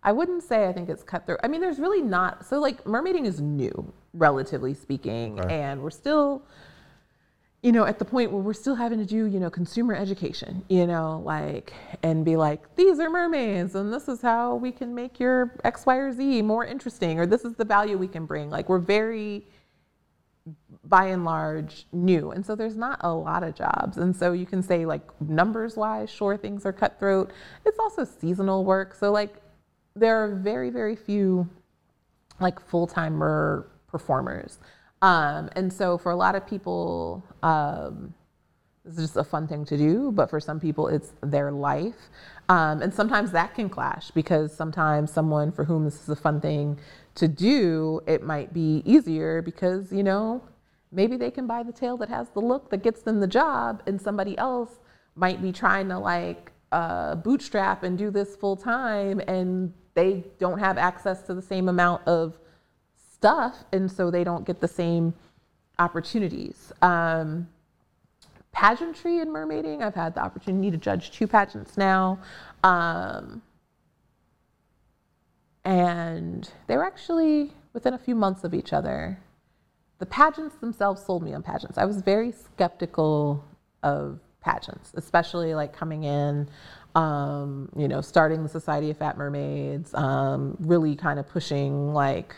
I 0.05 0.11
wouldn't 0.11 0.43
say 0.43 0.67
I 0.67 0.73
think 0.73 0.89
it's 0.89 1.05
cutthroat. 1.05 1.39
I 1.45 1.49
mean, 1.49 1.61
there's 1.61 1.79
really 1.79 2.03
not. 2.03 2.45
So, 2.45 2.59
like, 2.59 2.83
mermaiding 2.85 3.25
is 3.25 3.41
new, 3.41 3.93
relatively 4.15 4.75
speaking, 4.75 5.39
okay. 5.39 5.61
and 5.61 5.81
we're 5.81 5.91
still 5.91 6.43
you 7.63 7.71
know, 7.71 7.85
at 7.85 8.01
the 8.01 8.05
point 8.05 8.33
where 8.33 8.43
we're 8.43 8.53
still 8.53 8.75
having 8.75 8.99
to 8.99 9.05
do, 9.05 9.27
you 9.27 9.39
know, 9.39 9.49
consumer 9.49 9.95
education, 9.95 10.65
you 10.69 10.85
know, 10.85 11.23
like, 11.25 11.73
and 12.03 12.25
be 12.25 12.35
like, 12.35 12.75
these 12.75 12.99
are 12.99 13.09
mermaids, 13.09 13.77
and 13.77 13.93
this 13.93 14.09
is 14.09 14.21
how 14.21 14.57
we 14.57 14.73
can 14.73 14.93
make 14.93 15.21
your 15.21 15.55
X, 15.63 15.87
Y, 15.87 15.97
or 15.97 16.13
Z 16.13 16.43
more 16.43 16.67
interesting, 16.67 17.21
or 17.21 17.27
this 17.27 17.45
is 17.45 17.55
the 17.55 17.65
value 17.65 17.97
we 17.97 18.09
can 18.09 18.27
bring. 18.27 18.51
Like, 18.51 18.69
we're 18.69 18.81
very, 18.81 19.47
by 20.83 21.07
and 21.07 21.25
large, 21.25 21.87
new. 21.93 22.33
And 22.33 22.45
so 22.45 22.57
there's 22.57 22.77
not 22.77 22.99
a 23.05 23.15
lot 23.15 23.45
of 23.45 23.55
jobs. 23.55 23.97
And 23.97 24.15
so 24.15 24.33
you 24.33 24.45
can 24.45 24.61
say, 24.61 24.85
like, 24.85 25.03
numbers 25.21 25.77
wise, 25.77 26.11
sure, 26.11 26.37
things 26.37 26.67
are 26.67 26.73
cutthroat. 26.73 27.31
It's 27.65 27.79
also 27.79 28.05
seasonal 28.05 28.65
work. 28.65 28.93
So, 28.93 29.13
like, 29.13 29.37
there 29.95 30.17
are 30.25 30.35
very, 30.35 30.71
very 30.71 30.97
few, 30.97 31.49
like, 32.41 32.59
full 32.59 32.89
timer 32.89 33.69
performers. 33.87 34.59
Um, 35.03 35.51
and 35.57 35.73
so 35.73 35.99
for 35.99 36.13
a 36.13 36.17
lot 36.17 36.35
of 36.35 36.47
people, 36.47 37.25
um, 37.43 38.15
this 38.85 38.99
is 38.99 39.05
just 39.05 39.17
a 39.17 39.25
fun 39.25 39.47
thing 39.47 39.65
to 39.67 39.77
do, 39.77 40.11
but 40.13 40.31
for 40.31 40.41
some 40.41 40.59
people, 40.59 40.89
it's 40.89 41.13
their 41.23 41.53
life. 41.53 42.11
Um, 42.49 42.83
and 42.83 42.93
sometimes 42.93 43.31
that 43.33 43.55
can 43.55 43.69
clash 43.69 44.11
because 44.13 44.55
sometimes 44.55 45.13
someone 45.13 45.53
for 45.53 45.65
whom 45.65 45.85
this 45.85 46.03
is 46.03 46.09
a 46.09 46.17
fun 46.17 46.41
thing 46.41 46.79
to 47.17 47.29
do, 47.29 48.01
it 48.07 48.23
might 48.23 48.53
be 48.53 48.83
easier 48.85 49.43
because, 49.43 49.93
you 49.93 50.03
know, 50.03 50.43
maybe 50.91 51.17
they 51.17 51.31
can 51.31 51.47
buy 51.47 51.63
the 51.63 51.73
tail 51.73 51.97
that 51.99 52.09
has 52.09 52.31
the 52.31 52.41
look 52.41 52.71
that 52.71 52.83
gets 52.83 53.03
them 53.03 53.21
the 53.21 53.27
job, 53.27 53.83
and 53.87 54.01
somebody 54.01 54.37
else 54.39 54.81
might 55.15 55.41
be 55.43 55.53
trying 55.53 55.89
to 55.89 55.99
like 55.99 56.53
uh, 56.73 57.15
bootstrap 57.17 57.83
and 57.83 57.99
do 57.99 58.11
this 58.11 58.35
full 58.37 58.57
time, 58.57 59.21
and 59.29 59.73
they 59.95 60.25
don't 60.39 60.59
have 60.59 60.79
access 60.79 61.23
to 61.23 61.35
the 61.35 61.43
same 61.43 61.69
amount 61.69 62.07
of 62.07 62.39
stuff, 63.23 63.65
and 63.73 63.89
so 63.89 64.11
they 64.11 64.25
don't 64.25 64.45
get 64.45 64.61
the 64.61 64.67
same 64.67 65.15
opportunities. 65.79 66.73
Um, 66.83 67.47
pageantry 68.51 69.21
and 69.21 69.31
mermaiding, 69.31 69.81
I've 69.81 69.95
had 69.95 70.17
the 70.17 70.21
opportunity 70.21 70.73
to 70.73 70.77
judge 70.77 71.13
two 71.13 71.29
pageants 71.29 71.79
now. 71.79 72.19
Um, 72.65 73.41
and 75.65 76.51
they 76.67 76.77
were 76.77 76.85
actually 76.85 77.53
within 77.73 77.95
a 77.95 77.99
few 77.99 78.17
months 78.17 78.43
of 78.43 78.55
each 78.55 78.73
other. 78.73 79.21
The 80.01 80.07
pageants 80.07 80.57
themselves 80.57 81.01
sold 81.05 81.23
me 81.23 81.33
on 81.33 81.45
pageants. 81.45 81.79
I 81.79 81.85
was 81.85 82.03
very 82.03 82.33
skeptical 82.33 83.45
of 83.85 84.19
pageants, 84.41 84.91
especially 84.97 85.55
like 85.55 85.73
coming 85.73 86.03
in, 86.03 86.49
um, 86.97 87.69
you 87.77 87.87
know, 87.87 88.01
starting 88.01 88.43
the 88.43 88.49
Society 88.49 88.91
of 88.91 88.97
Fat 88.97 89.17
Mermaids, 89.17 89.95
um, 89.95 90.57
really 90.59 90.97
kind 90.97 91.21
of 91.21 91.29
pushing 91.29 91.95
like 91.95 92.35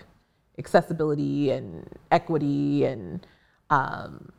accessibility 0.58 1.50
and 1.50 1.88
equity 2.10 2.84
and 2.84 3.26
um, 3.70 4.30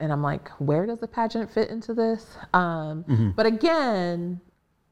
and 0.00 0.12
I'm 0.12 0.22
like, 0.22 0.48
where 0.58 0.86
does 0.86 1.00
the 1.00 1.08
pageant 1.08 1.50
fit 1.50 1.70
into 1.70 1.94
this? 1.94 2.36
Um, 2.52 3.04
mm-hmm. 3.04 3.30
But 3.30 3.46
again, 3.46 4.40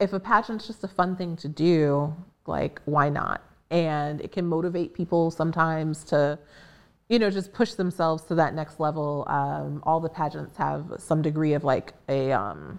if 0.01 0.13
a 0.13 0.21
pageant's 0.21 0.67
just 0.67 0.85
a 0.85 0.89
fun 0.89 1.17
thing 1.17 1.37
to 1.37 1.49
do, 1.49 2.15
like 2.47 2.81
why 2.85 3.09
not? 3.09 3.43
And 3.71 4.21
it 4.21 4.33
can 4.33 4.47
motivate 4.47 4.95
people 4.95 5.31
sometimes 5.31 6.05
to, 6.05 6.39
you 7.09 7.19
know, 7.19 7.31
just 7.31 7.53
push 7.53 7.75
themselves 7.75 8.23
to 8.25 8.35
that 8.37 8.55
next 8.55 8.81
level. 8.81 9.25
Um, 9.29 9.83
all 9.85 10.01
the 10.01 10.09
pageants 10.09 10.57
have 10.57 10.95
some 10.99 11.23
degree 11.23 11.55
of 11.55 11.65
like 11.65 11.95
a, 12.09 12.33
um, 12.33 12.79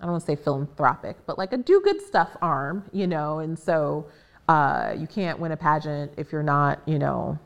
I 0.00 0.04
don't 0.04 0.12
want 0.12 0.24
to 0.24 0.26
say 0.26 0.36
philanthropic, 0.36 1.16
but 1.26 1.38
like 1.38 1.52
a 1.52 1.56
do 1.56 1.80
good 1.82 2.00
stuff 2.00 2.36
arm, 2.40 2.84
you 2.92 3.06
know, 3.06 3.38
and 3.38 3.58
so 3.58 4.06
uh, 4.48 4.94
you 4.96 5.06
can't 5.06 5.38
win 5.38 5.52
a 5.52 5.56
pageant 5.56 6.12
if 6.16 6.32
you're 6.32 6.42
not, 6.42 6.80
you 6.86 6.98
know, 6.98 7.38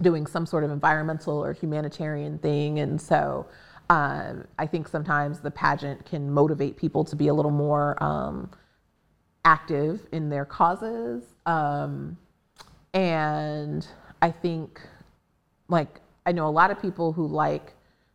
doing 0.00 0.26
some 0.26 0.46
sort 0.46 0.64
of 0.64 0.70
environmental 0.70 1.44
or 1.44 1.52
humanitarian 1.52 2.38
thing. 2.38 2.80
And 2.80 3.00
so 3.00 3.46
um, 3.90 4.44
I 4.58 4.66
think 4.66 4.88
sometimes 4.88 5.40
the 5.40 5.50
pageant 5.50 6.04
can 6.06 6.30
motivate 6.30 6.76
people 6.76 7.04
to 7.04 7.16
be 7.16 7.28
a 7.28 7.34
little 7.34 7.50
more 7.50 8.02
um, 8.02 8.50
active 9.44 10.06
in 10.10 10.30
their 10.30 10.44
causes. 10.44 11.22
Um, 11.46 12.16
and 12.94 13.86
I 14.22 14.30
think, 14.30 14.80
like, 15.68 16.00
I 16.24 16.32
know 16.32 16.46
a 16.46 16.50
lot 16.50 16.70
of 16.70 16.80
people 16.80 17.12
who 17.12 17.26
like 17.26 17.74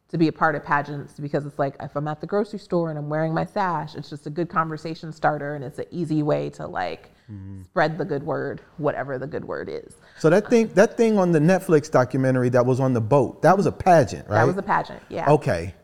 to 0.10 0.18
be 0.18 0.28
a 0.28 0.32
part 0.32 0.56
of 0.56 0.64
pageants 0.64 1.20
because 1.20 1.46
it's 1.46 1.60
like 1.60 1.76
if 1.80 1.96
I'm 1.96 2.08
at 2.08 2.20
the 2.20 2.28
grocery 2.28 2.60
store 2.60 2.90
and 2.90 2.98
I'm 2.98 3.10
wearing 3.10 3.34
my 3.34 3.46
sash, 3.46 3.94
it's 3.96 4.10
just 4.10 4.26
a 4.26 4.30
good 4.30 4.50
conversation 4.50 5.14
starter 5.14 5.56
and 5.56 5.64
it's 5.64 5.78
an 5.78 5.86
easy 5.92 6.24
way 6.24 6.50
to 6.52 6.66
like 6.66 7.12
mm-hmm. 7.32 7.62
spread 7.64 7.98
the 7.98 8.06
good 8.06 8.24
word, 8.24 8.62
whatever 8.78 9.20
the 9.20 9.28
good 9.28 9.46
word 9.46 9.70
is. 9.70 9.96
So 10.18 10.32
that 10.32 10.50
thing, 10.50 10.68
that 10.70 10.98
thing 10.98 11.20
on 11.20 11.32
the 11.32 11.40
Netflix 11.40 11.92
documentary 11.92 12.50
that 12.50 12.66
was 12.66 12.80
on 12.80 12.94
the 12.94 13.02
boat, 13.02 13.44
that 13.44 13.56
was 13.56 13.68
a 13.68 13.72
pageant, 13.72 14.28
right? 14.28 14.40
That 14.40 14.48
was 14.48 14.58
a 14.58 14.64
pageant, 14.64 15.04
yeah. 15.10 15.30
Okay. 15.30 15.76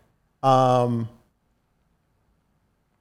Um, 0.41 1.07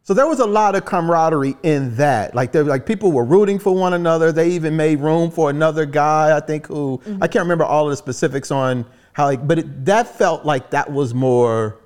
so 0.02 0.12
there 0.12 0.26
was 0.26 0.40
a 0.40 0.46
lot 0.46 0.74
of 0.74 0.84
camaraderie 0.84 1.56
in 1.62 1.96
that. 1.96 2.34
Like 2.34 2.52
there, 2.52 2.64
like 2.64 2.84
people 2.84 3.10
were 3.10 3.24
rooting 3.24 3.58
for 3.58 3.74
one 3.74 3.94
another. 3.94 4.30
They 4.30 4.50
even 4.50 4.76
made 4.76 5.00
room 5.00 5.30
for 5.30 5.48
another 5.48 5.86
guy, 5.86 6.36
I 6.36 6.40
think, 6.40 6.66
who 6.66 6.98
mm-hmm. 6.98 7.22
I 7.22 7.28
can't 7.28 7.44
remember 7.44 7.64
all 7.64 7.86
of 7.86 7.90
the 7.90 7.96
specifics 7.96 8.50
on 8.50 8.84
how 9.14 9.24
like, 9.24 9.46
but 9.46 9.58
it, 9.60 9.84
that 9.86 10.06
felt 10.18 10.44
like 10.44 10.70
that 10.70 10.92
was 10.92 11.14
more 11.14 11.80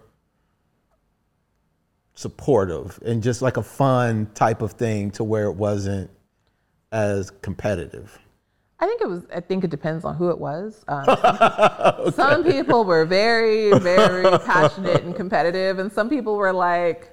supportive 2.14 2.98
and 3.06 3.22
just 3.22 3.42
like 3.42 3.56
a 3.56 3.62
fun 3.62 4.28
type 4.34 4.60
of 4.60 4.72
thing 4.72 5.10
to 5.12 5.22
where 5.22 5.44
it 5.44 5.54
wasn't 5.54 6.10
as 6.90 7.30
competitive. 7.30 8.18
I 8.80 8.86
think 8.86 9.00
it 9.00 9.08
was. 9.08 9.24
I 9.34 9.40
think 9.40 9.64
it 9.64 9.70
depends 9.70 10.04
on 10.04 10.14
who 10.14 10.30
it 10.30 10.38
was. 10.38 10.84
Um, 10.88 12.12
Some 12.12 12.44
people 12.44 12.84
were 12.84 13.04
very, 13.04 13.76
very 13.78 14.38
passionate 14.46 15.02
and 15.02 15.14
competitive, 15.16 15.78
and 15.80 15.92
some 15.92 16.08
people 16.08 16.36
were 16.36 16.52
like, 16.52 17.10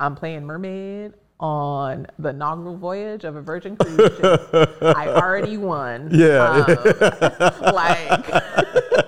"I'm 0.00 0.16
playing 0.16 0.44
mermaid 0.44 1.12
on 1.38 2.06
the 2.18 2.30
inaugural 2.30 2.76
voyage 2.76 3.24
of 3.24 3.36
a 3.36 3.42
Virgin 3.42 3.76
cruise 3.76 4.16
ship. 4.16 4.48
I 4.82 5.08
already 5.08 5.56
won." 5.56 6.08
Yeah. 6.12 6.64
Um, 6.66 7.72
like, 7.72 9.05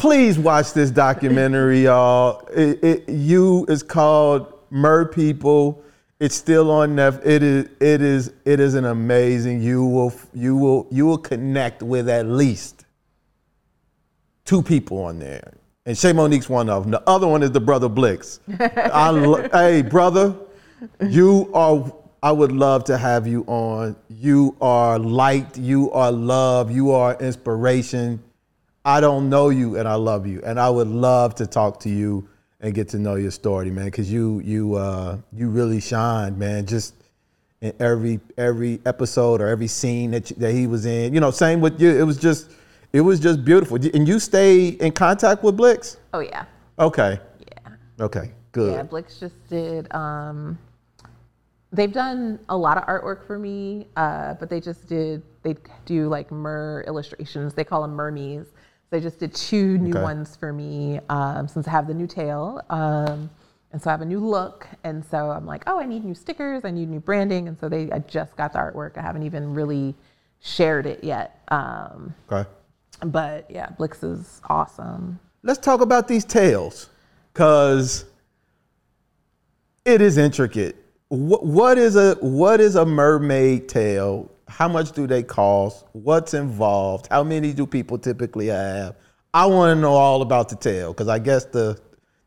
Please 0.00 0.38
watch 0.38 0.72
this 0.72 0.90
documentary, 0.90 1.82
y'all. 1.82 2.48
It, 2.56 2.82
it, 2.82 3.08
you 3.10 3.66
is 3.68 3.82
called 3.82 4.50
MerPeople. 4.72 5.82
It's 6.18 6.34
still 6.34 6.70
on 6.70 6.96
Netflix. 6.96 7.26
It 7.26 7.42
is 7.42 7.64
it 7.80 8.00
is 8.00 8.32
it 8.46 8.60
is 8.60 8.76
an 8.76 8.86
amazing. 8.86 9.60
You 9.60 9.84
will 9.84 10.14
you 10.32 10.56
will 10.56 10.86
you 10.90 11.04
will 11.04 11.18
connect 11.18 11.82
with 11.82 12.08
at 12.08 12.24
least 12.24 12.86
two 14.46 14.62
people 14.62 15.04
on 15.04 15.18
there. 15.18 15.52
And 15.84 15.94
Chè 15.94 16.14
Monique's 16.14 16.48
one 16.48 16.70
of 16.70 16.84
them. 16.84 16.92
The 16.92 17.02
other 17.06 17.28
one 17.28 17.42
is 17.42 17.50
the 17.50 17.60
brother 17.60 17.90
Blix. 17.90 18.40
I 18.58 19.10
lo- 19.10 19.46
hey 19.52 19.82
brother, 19.82 20.34
you 21.06 21.50
are. 21.52 21.92
I 22.22 22.32
would 22.32 22.52
love 22.52 22.84
to 22.84 22.96
have 22.96 23.26
you 23.26 23.44
on. 23.46 23.96
You 24.08 24.56
are 24.62 24.98
light. 24.98 25.58
You 25.58 25.90
are 25.92 26.10
love. 26.10 26.70
You 26.70 26.90
are 26.90 27.18
inspiration. 27.20 28.22
I 28.90 29.00
don't 29.00 29.30
know 29.30 29.50
you, 29.50 29.76
and 29.78 29.86
I 29.86 29.94
love 29.94 30.26
you, 30.26 30.42
and 30.44 30.58
I 30.58 30.68
would 30.68 30.88
love 30.88 31.36
to 31.36 31.46
talk 31.46 31.78
to 31.80 31.88
you 31.88 32.28
and 32.60 32.74
get 32.74 32.88
to 32.88 32.98
know 32.98 33.14
your 33.14 33.30
story, 33.30 33.70
man. 33.70 33.84
Because 33.84 34.10
you 34.12 34.40
you 34.40 34.74
uh, 34.74 35.16
you 35.32 35.48
really 35.48 35.80
shine, 35.80 36.36
man. 36.36 36.66
Just 36.66 36.94
in 37.60 37.72
every 37.78 38.18
every 38.36 38.80
episode 38.84 39.40
or 39.40 39.46
every 39.46 39.68
scene 39.68 40.10
that 40.10 40.30
you, 40.30 40.36
that 40.36 40.52
he 40.52 40.66
was 40.66 40.86
in. 40.86 41.14
You 41.14 41.20
know, 41.20 41.30
same 41.30 41.60
with 41.60 41.80
you. 41.80 41.90
It 41.90 42.02
was 42.02 42.18
just 42.18 42.50
it 42.92 43.00
was 43.02 43.20
just 43.20 43.44
beautiful. 43.44 43.76
And 43.76 44.08
you 44.08 44.18
stay 44.18 44.68
in 44.68 44.90
contact 44.90 45.44
with 45.44 45.56
Blix? 45.56 45.96
oh 46.12 46.20
yeah, 46.20 46.44
Okay. 46.80 47.20
yeah. 47.46 48.04
Okay. 48.04 48.32
Good. 48.50 48.74
Yeah, 48.74 48.82
Blix 48.82 49.20
just 49.20 49.48
did. 49.48 49.86
Um, 49.94 50.58
they've 51.72 51.92
done 51.92 52.40
a 52.48 52.56
lot 52.56 52.76
of 52.76 52.84
artwork 52.86 53.24
for 53.24 53.38
me, 53.38 53.86
uh, 53.96 54.34
but 54.34 54.50
they 54.50 54.58
just 54.60 54.88
did. 54.88 55.22
They 55.44 55.54
do 55.86 56.08
like 56.08 56.32
mer 56.32 56.82
illustrations. 56.88 57.54
They 57.54 57.62
call 57.62 57.82
them 57.82 57.92
mermies. 57.94 58.46
They 58.90 59.00
just 59.00 59.18
did 59.18 59.32
two 59.34 59.78
new 59.78 59.90
Okay. 59.90 60.02
ones 60.02 60.36
for 60.36 60.52
me 60.52 61.00
um, 61.08 61.46
since 61.48 61.66
I 61.68 61.70
have 61.70 61.86
the 61.86 61.94
new 61.94 62.06
tail. 62.08 62.60
Um, 62.70 63.30
and 63.72 63.80
so 63.80 63.88
I 63.88 63.92
have 63.92 64.00
a 64.00 64.04
new 64.04 64.18
look, 64.18 64.66
and 64.82 65.04
so 65.04 65.30
I'm 65.30 65.46
like, 65.46 65.62
oh, 65.68 65.78
I 65.78 65.86
need 65.86 66.04
new 66.04 66.14
stickers, 66.14 66.64
I 66.64 66.72
need 66.72 66.88
new 66.88 66.98
branding, 66.98 67.46
and 67.46 67.56
so 67.58 67.68
they, 67.68 67.88
I 67.92 68.00
just 68.00 68.36
got 68.36 68.52
the 68.52 68.58
artwork. 68.58 68.98
I 68.98 69.00
haven't 69.02 69.22
even 69.22 69.54
really 69.54 69.94
shared 70.40 70.86
it 70.86 71.04
yet, 71.04 71.40
um, 71.48 72.12
Okay. 72.32 72.48
but 73.06 73.48
yeah, 73.48 73.70
Blix 73.78 74.02
is 74.02 74.40
awesome. 74.48 75.20
Let's 75.44 75.60
talk 75.60 75.80
about 75.82 76.08
these 76.08 76.24
tails, 76.24 76.88
cause 77.32 78.06
it 79.84 80.00
is 80.00 80.18
intricate. 80.18 80.74
What, 81.08 81.46
what 81.46 81.78
is 81.78 81.94
a 81.94 82.14
what 82.14 82.60
is 82.60 82.74
a 82.74 82.84
mermaid 82.84 83.68
tail? 83.68 84.30
How 84.50 84.68
much 84.68 84.92
do 84.92 85.06
they 85.06 85.22
cost? 85.22 85.86
What's 85.92 86.34
involved? 86.34 87.06
How 87.10 87.22
many 87.22 87.52
do 87.52 87.66
people 87.66 87.98
typically 87.98 88.48
have? 88.48 88.96
I 89.32 89.46
want 89.46 89.76
to 89.76 89.80
know 89.80 89.92
all 89.92 90.22
about 90.22 90.48
the 90.48 90.56
tail 90.56 90.92
because 90.92 91.08
I 91.08 91.20
guess 91.20 91.44
the 91.44 91.80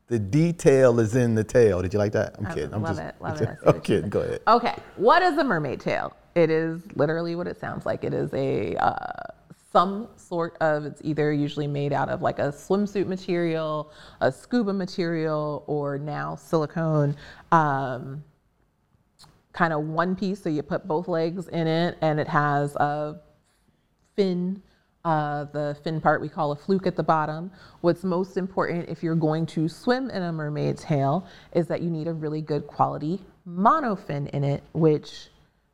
the 0.08 0.18
detail 0.18 1.00
is 1.00 1.16
in 1.16 1.34
the 1.34 1.44
tail. 1.44 1.82
Did 1.82 1.92
you 1.92 1.98
like 1.98 2.12
that? 2.12 2.36
I'm 2.38 2.46
kidding. 2.46 2.74
I'm 2.74 2.82
love 2.82 2.96
just, 2.96 3.08
it, 3.08 3.14
love 3.20 3.40
it. 3.40 3.48
I 3.48 3.52
see 3.52 3.58
what 3.62 3.74
I'm 3.74 3.80
kidding. 3.82 4.10
Go 4.10 4.20
ahead. 4.20 4.40
Okay, 4.48 4.74
what 4.96 5.22
is 5.22 5.36
a 5.36 5.44
mermaid 5.44 5.80
tail? 5.80 6.16
It 6.34 6.50
is 6.50 6.80
literally 6.96 7.36
what 7.36 7.46
it 7.46 7.60
sounds 7.60 7.84
like. 7.84 8.04
It 8.04 8.14
is 8.14 8.32
a 8.32 8.74
uh, 8.76 9.12
some 9.70 10.08
sort 10.16 10.56
of. 10.62 10.86
It's 10.86 11.02
either 11.04 11.30
usually 11.30 11.66
made 11.66 11.92
out 11.92 12.08
of 12.08 12.22
like 12.22 12.38
a 12.38 12.48
swimsuit 12.48 13.06
material, 13.06 13.92
a 14.22 14.32
scuba 14.32 14.72
material, 14.72 15.62
or 15.66 15.98
now 15.98 16.36
silicone. 16.36 17.16
Um, 17.52 18.24
kind 19.54 19.72
of 19.72 19.84
one 19.84 20.14
piece, 20.14 20.42
so 20.42 20.50
you 20.50 20.62
put 20.62 20.86
both 20.86 21.08
legs 21.08 21.48
in 21.48 21.66
it, 21.66 21.96
and 22.02 22.20
it 22.20 22.28
has 22.28 22.76
a 22.76 23.16
fin. 24.16 24.62
Uh, 25.06 25.44
the 25.52 25.76
fin 25.84 26.00
part 26.00 26.22
we 26.22 26.30
call 26.30 26.52
a 26.52 26.56
fluke 26.56 26.86
at 26.86 26.96
the 26.96 27.02
bottom. 27.02 27.50
What's 27.82 28.04
most 28.04 28.38
important 28.38 28.88
if 28.88 29.02
you're 29.02 29.14
going 29.14 29.44
to 29.46 29.68
swim 29.68 30.08
in 30.08 30.22
a 30.22 30.32
mermaid's 30.32 30.82
tail 30.82 31.26
is 31.52 31.66
that 31.66 31.82
you 31.82 31.90
need 31.90 32.08
a 32.08 32.14
really 32.14 32.40
good 32.40 32.66
quality 32.66 33.20
monofin 33.46 34.30
in 34.30 34.44
it, 34.44 34.62
which 34.72 35.28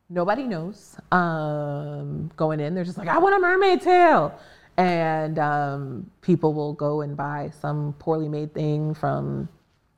nobody 0.09 0.43
knows. 0.43 0.97
Um, 1.13 2.31
going 2.37 2.61
in, 2.61 2.75
they're 2.75 2.85
just 2.85 2.99
like, 2.99 3.09
I 3.09 3.19
want 3.19 3.37
a 3.37 3.39
mermaid 3.39 3.81
tail. 3.81 4.39
And 4.77 5.39
um, 5.39 6.11
people 6.23 6.53
will 6.53 6.73
go 6.73 7.03
and 7.03 7.17
buy 7.17 7.53
some 7.61 7.95
poorly 7.99 8.29
made 8.29 8.53
thing 8.53 8.95
from 8.95 9.49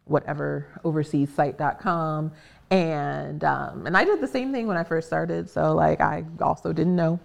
whatever 0.05 0.67
overseas 0.85 1.33
site.com. 1.35 2.33
And 2.73 3.45
um, 3.45 3.87
and 3.87 3.97
I 3.97 4.05
did 4.05 4.21
the 4.21 4.29
same 4.29 4.53
thing 4.53 4.67
when 4.67 4.79
I 4.79 4.85
first 4.85 5.07
started. 5.07 5.51
So 5.51 5.75
like 5.75 6.01
I 6.01 6.25
also 6.41 6.73
didn't 6.73 6.97
know 6.97 7.21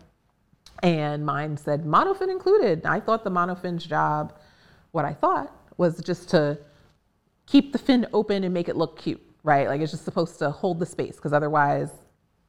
and 0.83 1.25
mine 1.25 1.57
said 1.57 1.85
monofin 1.85 2.29
included. 2.29 2.85
I 2.85 2.99
thought 2.99 3.23
the 3.23 3.31
monofin's 3.31 3.85
job, 3.85 4.33
what 4.91 5.05
I 5.05 5.13
thought 5.13 5.53
was 5.77 5.99
just 5.99 6.29
to 6.29 6.57
keep 7.45 7.71
the 7.71 7.79
fin 7.79 8.05
open 8.13 8.43
and 8.43 8.53
make 8.53 8.69
it 8.69 8.75
look 8.75 8.99
cute, 8.99 9.21
right? 9.43 9.67
Like 9.67 9.81
it's 9.81 9.91
just 9.91 10.05
supposed 10.05 10.39
to 10.39 10.51
hold 10.51 10.79
the 10.79 10.85
space 10.85 11.15
because 11.15 11.33
otherwise, 11.33 11.91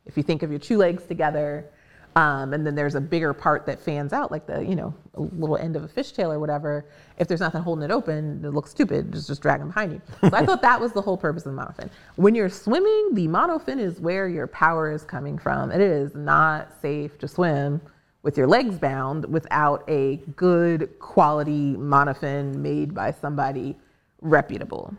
if 0.07 0.17
you 0.17 0.23
think 0.23 0.43
of 0.43 0.51
your 0.51 0.59
two 0.59 0.79
legs 0.79 1.05
together, 1.05 1.71
um, 2.19 2.53
and 2.53 2.67
then 2.67 2.75
there's 2.75 2.97
a 2.97 3.01
bigger 3.01 3.33
part 3.33 3.65
that 3.67 3.81
fans 3.81 4.13
out, 4.13 4.33
like 4.33 4.45
the 4.45 4.65
you 4.65 4.75
know 4.75 4.93
a 5.15 5.21
little 5.21 5.57
end 5.57 5.77
of 5.77 5.85
a 5.85 5.89
fishtail 5.89 6.31
or 6.35 6.41
whatever. 6.41 6.85
If 7.17 7.29
there's 7.29 7.39
nothing 7.39 7.63
holding 7.63 7.85
it 7.89 7.93
open, 7.93 8.45
it 8.45 8.49
looks 8.51 8.71
stupid. 8.73 9.13
Just 9.13 9.29
just 9.29 9.41
drag 9.41 9.61
them 9.61 9.69
behind 9.69 9.93
you. 9.93 10.01
So 10.29 10.31
I 10.37 10.45
thought 10.45 10.61
that 10.63 10.81
was 10.81 10.91
the 10.93 11.01
whole 11.03 11.17
purpose 11.17 11.47
of 11.47 11.55
the 11.55 11.61
monofin. 11.63 11.89
When 12.17 12.35
you're 12.35 12.49
swimming, 12.49 13.11
the 13.15 13.29
monofin 13.29 13.79
is 13.79 14.01
where 14.01 14.27
your 14.29 14.49
power 14.49 14.91
is 14.91 15.05
coming 15.05 15.39
from. 15.39 15.71
It 15.71 15.81
is 15.81 16.17
not 16.17 16.73
safe 16.83 17.19
to 17.21 17.29
swim 17.29 17.81
with 18.25 18.37
your 18.37 18.49
legs 18.49 18.79
bound 18.79 19.25
without 19.27 19.85
a 19.89 20.17
good 20.35 20.99
quality 20.99 21.75
monofin 21.77 22.57
made 22.57 22.93
by 22.95 23.13
somebody 23.13 23.77
reputable. 24.23 24.93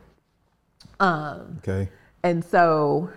Um, 1.02 1.58
Okay. 1.60 1.90
and 2.24 2.44
so 2.44 3.10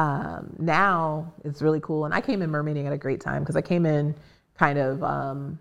um, 0.00 0.56
now 0.58 1.30
it's 1.44 1.60
really 1.60 1.80
cool. 1.80 2.06
And 2.06 2.14
I 2.14 2.22
came 2.22 2.40
in 2.40 2.48
mermaiding 2.48 2.86
at 2.86 2.92
a 2.92 2.96
great 2.96 3.20
time 3.20 3.42
because 3.42 3.54
I 3.54 3.60
came 3.60 3.84
in 3.84 4.14
kind 4.56 4.78
of 4.78 5.04
um, 5.04 5.58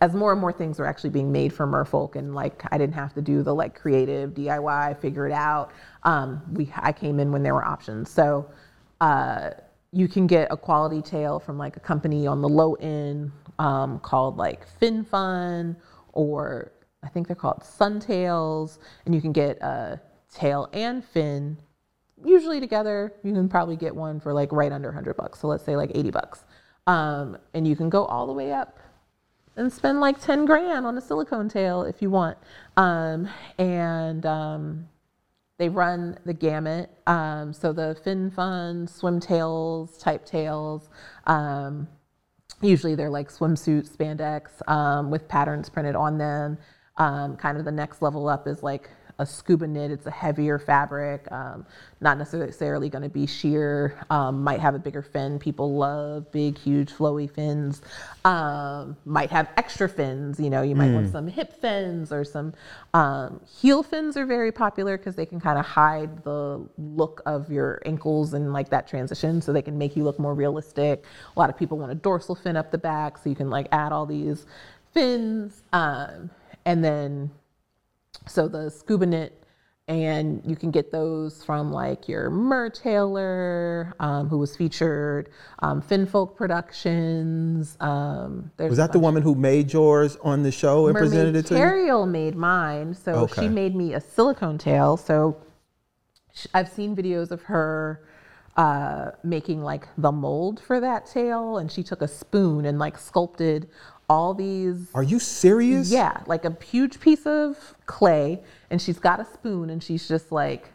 as 0.00 0.14
more 0.14 0.30
and 0.30 0.40
more 0.40 0.52
things 0.52 0.78
were 0.78 0.86
actually 0.86 1.10
being 1.10 1.32
made 1.32 1.52
for 1.52 1.66
merfolk 1.66 2.14
and 2.14 2.36
like 2.36 2.62
I 2.70 2.78
didn't 2.78 2.94
have 2.94 3.12
to 3.14 3.20
do 3.20 3.42
the 3.42 3.52
like 3.52 3.74
creative 3.74 4.30
DIY, 4.30 5.00
figure 5.00 5.26
it 5.26 5.32
out. 5.32 5.72
Um, 6.04 6.40
we 6.52 6.72
I 6.76 6.92
came 6.92 7.18
in 7.18 7.32
when 7.32 7.42
there 7.42 7.52
were 7.52 7.64
options. 7.64 8.10
So 8.10 8.48
uh, 9.00 9.50
you 9.90 10.06
can 10.06 10.28
get 10.28 10.46
a 10.52 10.56
quality 10.56 11.02
tail 11.02 11.40
from 11.40 11.58
like 11.58 11.76
a 11.76 11.80
company 11.80 12.28
on 12.28 12.42
the 12.42 12.48
low 12.48 12.74
end 12.74 13.32
um, 13.58 13.98
called 13.98 14.36
like 14.36 14.68
Fin 14.78 15.02
Fun 15.02 15.76
or 16.12 16.70
I 17.02 17.08
think 17.08 17.26
they're 17.26 17.36
called 17.36 17.62
Suntails, 17.62 18.78
and 19.04 19.14
you 19.14 19.20
can 19.20 19.32
get 19.32 19.60
a 19.60 20.00
tail 20.32 20.70
and 20.72 21.04
fin 21.04 21.58
usually 22.24 22.60
together 22.60 23.12
you 23.22 23.32
can 23.32 23.48
probably 23.48 23.76
get 23.76 23.94
one 23.94 24.20
for 24.20 24.32
like 24.32 24.52
right 24.52 24.72
under 24.72 24.88
100 24.88 25.16
bucks. 25.16 25.40
So 25.40 25.48
let's 25.48 25.64
say 25.64 25.76
like 25.76 25.90
80 25.94 26.10
bucks. 26.10 26.44
Um, 26.86 27.38
and 27.54 27.66
you 27.66 27.76
can 27.76 27.88
go 27.88 28.04
all 28.04 28.26
the 28.26 28.32
way 28.32 28.52
up 28.52 28.78
and 29.56 29.72
spend 29.72 30.00
like 30.00 30.20
10 30.20 30.44
grand 30.44 30.84
on 30.84 30.98
a 30.98 31.00
silicone 31.00 31.48
tail 31.48 31.82
if 31.82 32.02
you 32.02 32.10
want. 32.10 32.36
Um, 32.76 33.28
and 33.58 34.26
um, 34.26 34.88
they 35.58 35.68
run 35.68 36.18
the 36.26 36.34
gamut. 36.34 36.90
Um, 37.06 37.52
so 37.52 37.72
the 37.72 37.96
fin 38.04 38.30
fun 38.30 38.86
swim 38.86 39.20
tails 39.20 39.96
type 39.98 40.26
tails 40.26 40.90
um, 41.26 41.88
usually 42.60 42.94
they're 42.94 43.10
like 43.10 43.30
swimsuit 43.30 43.88
spandex 43.88 44.66
um, 44.68 45.10
with 45.10 45.28
patterns 45.28 45.68
printed 45.68 45.94
on 45.94 46.18
them. 46.18 46.58
Kind 46.96 47.58
of 47.58 47.64
the 47.64 47.72
next 47.72 48.02
level 48.02 48.28
up 48.28 48.46
is 48.46 48.62
like 48.62 48.90
a 49.18 49.26
scuba 49.26 49.66
knit. 49.66 49.90
It's 49.90 50.06
a 50.06 50.10
heavier 50.10 50.58
fabric 50.58 51.30
um, 51.30 51.66
not 52.00 52.18
necessarily 52.18 52.88
going 52.88 53.02
to 53.02 53.08
be 53.08 53.26
sheer 53.26 53.98
um, 54.10 54.42
might 54.42 54.60
have 54.60 54.74
a 54.74 54.78
bigger 54.78 55.02
fin. 55.02 55.38
People 55.38 55.76
love 55.76 56.30
big 56.32 56.58
huge 56.58 56.92
flowy 56.92 57.30
fins. 57.30 57.82
Um, 58.24 58.96
might 59.04 59.30
have 59.30 59.48
extra 59.56 59.88
fins 59.88 60.40
you 60.40 60.50
know 60.50 60.62
you 60.62 60.74
might 60.74 60.92
want 60.92 61.10
some 61.10 61.26
hip 61.26 61.60
fins 61.60 62.12
or 62.12 62.24
some 62.24 62.54
um, 62.94 63.40
heel 63.60 63.82
fins 63.82 64.16
are 64.16 64.26
very 64.26 64.52
popular 64.52 64.96
because 64.96 65.16
they 65.16 65.26
can 65.26 65.40
kind 65.40 65.58
of 65.58 65.64
hide 65.64 66.24
the 66.24 66.66
look 66.78 67.22
of 67.26 67.50
your 67.50 67.80
ankles 67.84 68.34
and 68.34 68.52
like 68.52 68.70
that 68.70 68.86
transition 68.88 69.40
so 69.42 69.52
they 69.52 69.62
can 69.62 69.76
make 69.76 69.96
you 69.96 70.04
look 70.04 70.18
more 70.18 70.34
realistic. 70.34 71.04
A 71.36 71.38
lot 71.38 71.50
of 71.50 71.56
people 71.56 71.78
want 71.78 71.92
a 71.92 71.94
dorsal 71.94 72.34
fin 72.34 72.56
up 72.56 72.70
the 72.70 72.78
back 72.78 73.18
so 73.18 73.28
you 73.28 73.36
can 73.36 73.50
like 73.50 73.68
add 73.72 73.92
all 73.92 74.06
these 74.06 74.46
fins, 74.92 75.62
um, 75.72 76.30
and 76.64 76.82
then 76.84 77.30
so 78.26 78.48
the 78.48 78.70
scuba 78.70 79.06
knit 79.06 79.40
and 79.86 80.42
you 80.46 80.56
can 80.56 80.70
get 80.70 80.90
those 80.90 81.44
from 81.44 81.70
like 81.70 82.08
your 82.08 82.30
Mertailor, 82.30 83.92
um, 84.00 84.28
who 84.28 84.38
was 84.38 84.56
featured, 84.56 85.28
um, 85.58 85.82
Finfolk 85.82 86.36
Productions. 86.36 87.76
Um, 87.80 88.50
there's 88.56 88.70
Was 88.70 88.78
that 88.78 88.92
the 88.92 88.98
woman 88.98 89.22
who 89.22 89.34
made 89.34 89.72
yours 89.72 90.16
on 90.22 90.42
the 90.42 90.50
show 90.50 90.86
and 90.86 90.96
presented 90.96 91.36
it 91.36 91.46
to 91.46 91.54
you? 91.54 91.60
Terriel 91.60 92.08
made 92.10 92.34
mine, 92.34 92.94
so 92.94 93.12
Okay. 93.24 93.42
she 93.42 93.48
made 93.48 93.74
me 93.76 93.92
a 93.92 94.00
silicone 94.00 94.56
tail. 94.56 94.96
So 94.96 95.36
sh- 96.32 96.46
I've 96.54 96.70
seen 96.70 96.96
videos 96.96 97.30
of 97.30 97.42
her 97.42 98.00
uh, 98.56 99.10
making 99.22 99.62
like 99.62 99.88
the 99.98 100.12
mold 100.12 100.60
for 100.60 100.80
that 100.80 101.04
tail, 101.06 101.58
and 101.58 101.70
she 101.70 101.82
took 101.82 102.00
a 102.00 102.08
spoon 102.08 102.64
and 102.64 102.78
like 102.78 102.96
sculpted 102.96 103.68
all 104.08 104.34
these 104.34 104.88
Are 104.94 105.02
you 105.02 105.18
serious? 105.18 105.90
yeah, 105.90 106.22
like 106.26 106.44
a 106.44 106.56
huge 106.64 107.00
piece 107.00 107.26
of 107.26 107.74
clay, 107.86 108.42
and 108.70 108.80
she's 108.80 108.98
got 108.98 109.20
a 109.20 109.24
spoon, 109.24 109.70
and 109.70 109.82
she's 109.82 110.06
just 110.08 110.30
like 110.32 110.70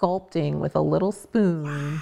sculpting 0.00 0.58
with 0.58 0.74
a 0.76 0.80
little 0.80 1.12
spoon 1.12 2.00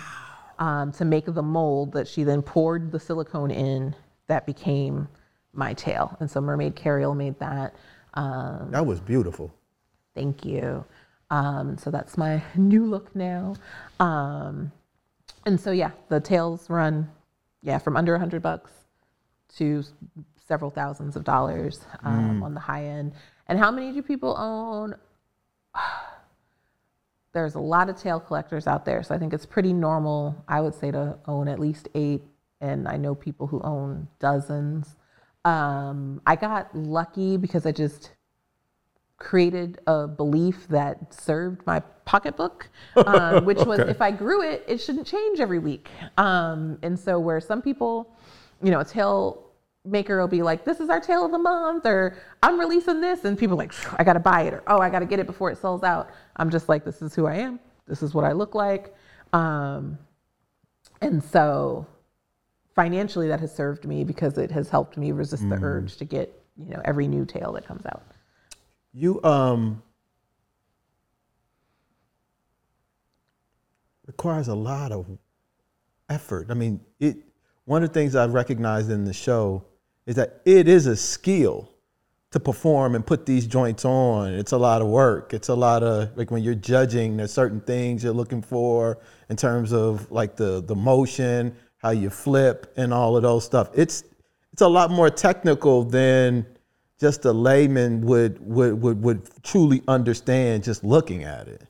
um, 0.59 0.93
to 0.93 1.05
make 1.05 1.27
the 1.27 1.43
mold 1.43 1.93
that 1.93 2.09
she 2.09 2.23
then 2.25 2.43
poured 2.43 2.91
the 2.93 3.01
silicone 3.01 3.51
in 3.51 3.95
that 4.29 4.47
became 4.47 5.09
my 5.53 5.75
tail. 5.75 6.17
And 6.21 6.31
so 6.31 6.41
Mermaid 6.41 6.77
Carriel 6.77 7.15
made 7.15 7.39
that. 7.41 7.75
Um, 8.15 8.71
That 8.71 8.87
was 8.87 9.01
beautiful. 9.01 9.53
thank 10.15 10.45
you. 10.45 10.85
Um, 11.31 11.77
so 11.79 11.91
that's 11.91 12.17
my 12.19 12.43
new 12.57 12.85
look 12.87 13.15
now. 13.15 13.55
Um, 14.01 14.73
and 15.47 15.61
so 15.61 15.71
yeah, 15.71 15.91
the 16.09 16.21
tails 16.21 16.69
run, 16.71 17.11
yeah, 17.63 17.79
from 17.79 17.97
under 17.97 18.15
a 18.15 18.19
hundred 18.19 18.43
bucks 18.43 18.71
to 19.57 19.85
several 20.47 20.71
thousands 20.71 21.17
of 21.17 21.25
dollars 21.25 21.87
um, 22.03 22.43
on 22.43 22.55
the 22.55 22.61
high 22.61 22.85
end. 22.85 23.13
And 23.47 23.59
how 23.59 23.71
many 23.71 23.93
do 23.93 24.03
people 24.03 24.37
own? 24.37 24.95
There's 27.33 27.55
a 27.55 27.61
lot 27.61 27.89
of 27.89 27.97
tail 27.97 28.19
collectors 28.19 28.67
out 28.67 28.85
there, 28.85 29.05
so 29.05 29.15
I 29.15 29.19
think 29.19 29.33
it's 29.33 29.47
pretty 29.47 29.73
normal. 29.73 30.45
I 30.49 30.61
would 30.61 30.75
say 30.75 30.91
to 30.91 31.17
own 31.27 31.47
at 31.47 31.61
least 31.61 31.89
eight, 31.95 32.23
and 32.61 32.89
I 32.89 32.97
know 32.97 33.15
people 33.15 33.47
who 33.47 33.61
own 33.63 34.09
dozens. 34.19 34.97
Um, 35.45 36.21
I 36.27 36.35
got 36.35 36.75
lucky 36.77 37.37
because 37.37 37.67
I 37.67 37.73
just 37.73 38.11
created 39.21 39.79
a 39.87 40.09
belief 40.09 40.67
that 40.69 41.15
served 41.15 41.65
my 41.67 41.79
pocketbook, 42.05 42.69
um, 43.07 43.45
which 43.45 43.59
was 43.59 43.79
if 43.79 44.03
I 44.03 44.11
grew 44.11 44.43
it, 44.43 44.65
it 44.67 44.79
shouldn't 44.79 45.07
change 45.07 45.39
every 45.39 45.61
week. 45.61 45.89
Um, 46.19 46.79
and 46.83 46.99
so, 46.99 47.21
where 47.21 47.41
some 47.41 47.63
people, 47.63 48.17
you 48.63 48.71
know, 48.71 48.81
a 48.81 48.85
tail 48.85 49.47
maker 49.85 50.21
will 50.21 50.29
be 50.29 50.43
like, 50.43 50.65
"This 50.65 50.81
is 50.81 50.91
our 50.91 51.01
tail 51.01 51.25
of 51.25 51.33
the 51.33 51.39
month," 51.39 51.87
or 51.87 52.17
"I'm 52.43 52.59
releasing 52.59 53.01
this," 53.01 53.25
and 53.25 53.39
people 53.39 53.55
are 53.55 53.65
like, 53.65 54.01
"I 54.01 54.05
got 54.05 54.15
to 54.15 54.21
buy 54.21 54.43
it," 54.43 54.55
or 54.55 54.63
"Oh, 54.67 54.79
I 54.79 54.91
got 54.91 55.01
to 55.01 55.07
get 55.07 55.19
it 55.19 55.27
before 55.27 55.51
it 55.51 55.59
sells 55.59 55.83
out." 55.83 56.11
I'm 56.37 56.51
just 56.51 56.69
like, 56.69 56.85
"This 56.85 57.03
is 57.03 57.15
who 57.15 57.27
I 57.27 57.37
am. 57.37 57.59
This 57.87 58.03
is 58.03 58.15
what 58.15 58.25
I 58.25 58.33
look 58.33 58.55
like," 58.55 58.95
um, 59.33 59.99
and 61.01 61.23
so 61.23 61.87
financially, 62.75 63.29
that 63.29 63.41
has 63.41 63.55
served 63.55 63.85
me 63.85 64.05
because 64.05 64.39
it 64.39 64.51
has 64.51 64.69
helped 64.69 64.97
me 64.97 65.13
resist 65.13 65.49
the 65.49 65.59
urge 65.63 65.97
to 65.97 66.05
get, 66.05 66.43
you 66.57 66.71
know, 66.71 66.81
every 66.85 67.09
new 67.09 67.25
tail 67.25 67.53
that 67.53 67.67
comes 67.67 67.85
out. 67.87 68.03
You 68.93 69.23
um 69.23 69.83
requires 74.07 74.49
a 74.49 74.55
lot 74.55 74.93
of 74.93 75.07
effort. 76.09 76.47
I 76.51 76.55
mean, 76.55 76.81
it 76.99 77.17
one 77.71 77.85
of 77.85 77.91
the 77.91 77.95
things 77.95 78.17
I've 78.17 78.35
recognized 78.35 78.91
in 78.91 79.05
the 79.05 79.13
show 79.13 79.63
is 80.05 80.17
that 80.17 80.41
it 80.45 80.67
is 80.67 80.89
a 80.89 80.97
skill 80.97 81.71
to 82.33 82.41
perform 82.41 82.97
and 82.97 83.07
put 83.07 83.27
these 83.27 83.47
joints 83.47 83.85
on. 83.85 84.35
It's 84.35 84.51
a 84.51 84.59
lot 84.59 84.83
of 84.83 84.89
work. 84.89 85.33
It's 85.33 85.51
a 85.51 85.55
lot 85.55 85.85
of 85.85 86.17
like 86.17 86.33
when 86.33 86.43
you're 86.43 86.57
judging, 86.57 87.17
there's 87.17 87.33
certain 87.33 87.61
things 87.61 88.03
you're 88.03 88.13
looking 88.13 88.43
for 88.43 88.99
in 89.29 89.37
terms 89.37 89.73
of 89.73 90.11
like 90.11 90.35
the 90.35 90.61
the 90.63 90.75
motion, 90.75 91.55
how 91.77 91.91
you 91.91 92.11
flip, 92.11 92.73
and 92.77 92.93
all 92.93 93.17
of 93.17 93.23
those 93.23 93.45
stuff. 93.45 93.71
It's 93.73 94.03
it's 94.53 94.63
a 94.63 94.69
lot 94.69 94.91
more 94.91 95.09
technical 95.09 95.85
than 95.85 96.45
just 96.99 97.25
a 97.25 97.33
layman 97.33 98.01
would 98.01 98.45
would 98.45 98.83
would, 98.83 99.01
would 99.01 99.45
truly 99.45 99.81
understand 99.87 100.65
just 100.65 100.83
looking 100.83 101.23
at 101.23 101.47
it. 101.47 101.63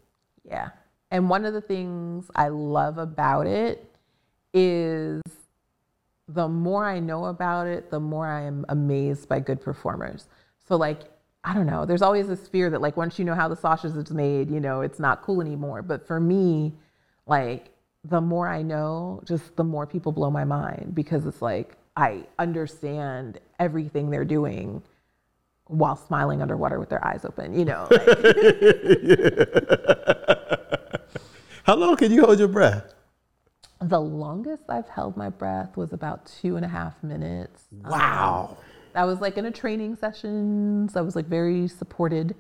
Yeah. 0.48 0.70
And 1.10 1.28
one 1.28 1.44
of 1.44 1.52
the 1.52 1.60
things 1.60 2.30
I 2.34 2.48
love 2.48 2.96
about 2.96 3.46
it 3.46 3.84
is 4.54 5.20
the 6.34 6.48
more 6.48 6.86
I 6.86 7.00
know 7.00 7.26
about 7.26 7.66
it, 7.66 7.90
the 7.90 8.00
more 8.00 8.26
I 8.26 8.42
am 8.42 8.64
amazed 8.68 9.28
by 9.28 9.40
good 9.40 9.60
performers. 9.60 10.26
So, 10.66 10.76
like, 10.76 11.00
I 11.42 11.54
don't 11.54 11.66
know, 11.66 11.86
there's 11.86 12.02
always 12.02 12.28
this 12.28 12.46
fear 12.46 12.70
that, 12.70 12.80
like, 12.80 12.96
once 12.96 13.18
you 13.18 13.24
know 13.24 13.34
how 13.34 13.48
the 13.48 13.56
sausage 13.56 13.96
is 13.96 14.10
made, 14.10 14.50
you 14.50 14.60
know, 14.60 14.82
it's 14.82 15.00
not 15.00 15.22
cool 15.22 15.40
anymore. 15.40 15.82
But 15.82 16.06
for 16.06 16.20
me, 16.20 16.74
like, 17.26 17.70
the 18.04 18.20
more 18.20 18.48
I 18.48 18.62
know, 18.62 19.22
just 19.26 19.56
the 19.56 19.64
more 19.64 19.86
people 19.86 20.12
blow 20.12 20.30
my 20.30 20.44
mind 20.44 20.94
because 20.94 21.26
it's 21.26 21.42
like 21.42 21.76
I 21.96 22.24
understand 22.38 23.40
everything 23.58 24.10
they're 24.10 24.24
doing 24.24 24.82
while 25.66 25.96
smiling 25.96 26.42
underwater 26.42 26.78
with 26.78 26.88
their 26.88 27.04
eyes 27.04 27.24
open, 27.24 27.58
you 27.58 27.64
know. 27.64 27.88
Like, 27.90 28.02
How 31.64 31.76
long 31.76 31.96
can 31.96 32.10
you 32.10 32.24
hold 32.24 32.38
your 32.38 32.48
breath? 32.48 32.94
The 33.80 34.00
longest 34.00 34.64
I've 34.68 34.88
held 34.88 35.16
my 35.16 35.30
breath 35.30 35.76
was 35.76 35.92
about 35.92 36.26
two 36.26 36.56
and 36.56 36.64
a 36.64 36.68
half 36.68 37.02
minutes. 37.02 37.64
Wow. 37.84 38.58
I 38.94 39.04
was 39.04 39.20
like 39.20 39.38
in 39.38 39.46
a 39.46 39.50
training 39.50 39.96
session, 39.96 40.88
so 40.92 41.00
I 41.00 41.02
was 41.02 41.16
like 41.16 41.26
very 41.26 41.68
supported. 41.68 42.34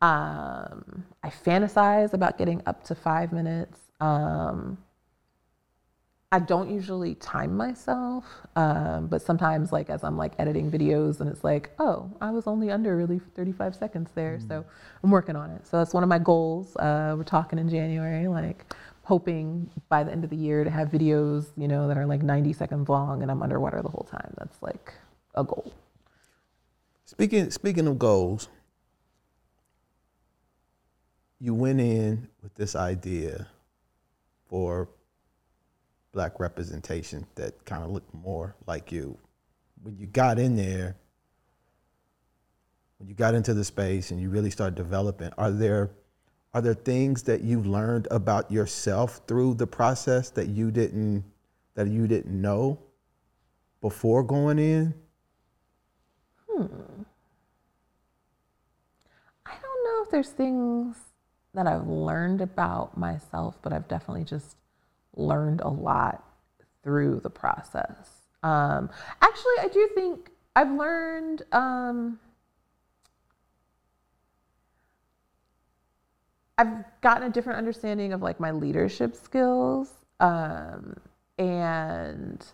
Um, 0.00 1.04
I 1.22 1.30
fantasize 1.30 2.12
about 2.12 2.38
getting 2.38 2.62
up 2.66 2.84
to 2.84 2.94
five 2.94 3.32
minutes. 3.32 3.80
Um, 4.00 4.78
I 6.30 6.40
don't 6.40 6.68
usually 6.68 7.14
time 7.14 7.56
myself, 7.56 8.24
um, 8.56 9.06
but 9.06 9.22
sometimes, 9.22 9.70
like 9.70 9.88
as 9.88 10.02
I'm 10.02 10.16
like 10.16 10.32
editing 10.38 10.68
videos, 10.68 11.20
and 11.20 11.30
it's 11.30 11.44
like, 11.44 11.70
oh, 11.78 12.10
I 12.20 12.30
was 12.32 12.48
only 12.48 12.72
under 12.72 12.96
really 12.96 13.20
35 13.36 13.76
seconds 13.76 14.10
there, 14.16 14.40
so 14.48 14.64
I'm 15.02 15.10
working 15.10 15.36
on 15.36 15.50
it. 15.50 15.64
So 15.64 15.78
that's 15.78 15.94
one 15.94 16.02
of 16.02 16.08
my 16.08 16.18
goals. 16.18 16.74
Uh, 16.76 17.14
we're 17.16 17.22
talking 17.22 17.58
in 17.58 17.68
January, 17.68 18.26
like 18.26 18.74
hoping 19.04 19.70
by 19.88 20.02
the 20.02 20.10
end 20.10 20.24
of 20.24 20.30
the 20.30 20.36
year 20.36 20.64
to 20.64 20.70
have 20.70 20.88
videos, 20.88 21.46
you 21.56 21.68
know, 21.68 21.88
that 21.88 21.96
are 21.96 22.06
like 22.06 22.22
90 22.22 22.52
seconds 22.54 22.88
long, 22.88 23.22
and 23.22 23.30
I'm 23.30 23.42
underwater 23.42 23.82
the 23.82 23.88
whole 23.88 24.08
time. 24.10 24.34
That's 24.38 24.60
like 24.62 24.92
a 25.34 25.44
goal. 25.44 25.72
Speaking 27.04 27.50
speaking 27.50 27.86
of 27.86 27.98
goals, 27.98 28.48
you 31.38 31.54
went 31.54 31.80
in 31.80 32.28
with 32.42 32.54
this 32.54 32.74
idea 32.74 33.46
for 34.48 34.88
black 36.12 36.40
representation 36.40 37.26
that 37.34 37.64
kind 37.66 37.84
of 37.84 37.90
looked 37.90 38.14
more 38.14 38.56
like 38.66 38.90
you. 38.90 39.18
When 39.82 39.98
you 39.98 40.06
got 40.06 40.38
in 40.38 40.56
there, 40.56 40.96
when 42.98 43.08
you 43.08 43.14
got 43.14 43.34
into 43.34 43.52
the 43.52 43.64
space 43.64 44.10
and 44.10 44.20
you 44.20 44.30
really 44.30 44.50
started 44.50 44.76
developing, 44.76 45.30
are 45.36 45.50
there 45.50 45.90
are 46.54 46.62
there 46.62 46.72
things 46.72 47.24
that 47.24 47.42
you've 47.42 47.66
learned 47.66 48.06
about 48.12 48.50
yourself 48.50 49.20
through 49.26 49.54
the 49.54 49.66
process 49.66 50.30
that 50.30 50.46
you 50.46 50.70
didn't 50.70 51.24
that 51.74 51.88
you 51.88 52.06
didn't 52.06 52.40
know 52.40 52.78
before 53.80 54.22
going 54.22 54.60
in? 54.60 54.94
Hmm. 56.48 56.66
I 59.44 59.54
don't 59.60 59.84
know 59.84 60.04
if 60.04 60.10
there's 60.12 60.30
things 60.30 60.96
that 61.54 61.66
I've 61.66 61.88
learned 61.88 62.40
about 62.40 62.96
myself, 62.96 63.58
but 63.60 63.72
I've 63.72 63.88
definitely 63.88 64.24
just 64.24 64.56
learned 65.16 65.60
a 65.60 65.68
lot 65.68 66.24
through 66.84 67.18
the 67.20 67.30
process. 67.30 68.22
Um, 68.44 68.90
actually, 69.20 69.58
I 69.60 69.68
do 69.72 69.88
think 69.96 70.30
I've 70.54 70.70
learned. 70.70 71.42
Um, 71.50 72.20
I've 76.58 76.84
gotten 77.00 77.24
a 77.24 77.30
different 77.30 77.58
understanding 77.58 78.12
of 78.12 78.22
like 78.22 78.38
my 78.38 78.50
leadership 78.52 79.16
skills 79.16 79.90
um, 80.20 80.96
and 81.38 82.44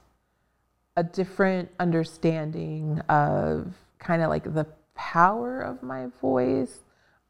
a 0.96 1.02
different 1.04 1.70
understanding 1.78 3.00
of 3.08 3.74
kind 3.98 4.22
of 4.22 4.30
like 4.30 4.54
the 4.54 4.66
power 4.94 5.60
of 5.60 5.82
my 5.82 6.06
voice. 6.20 6.80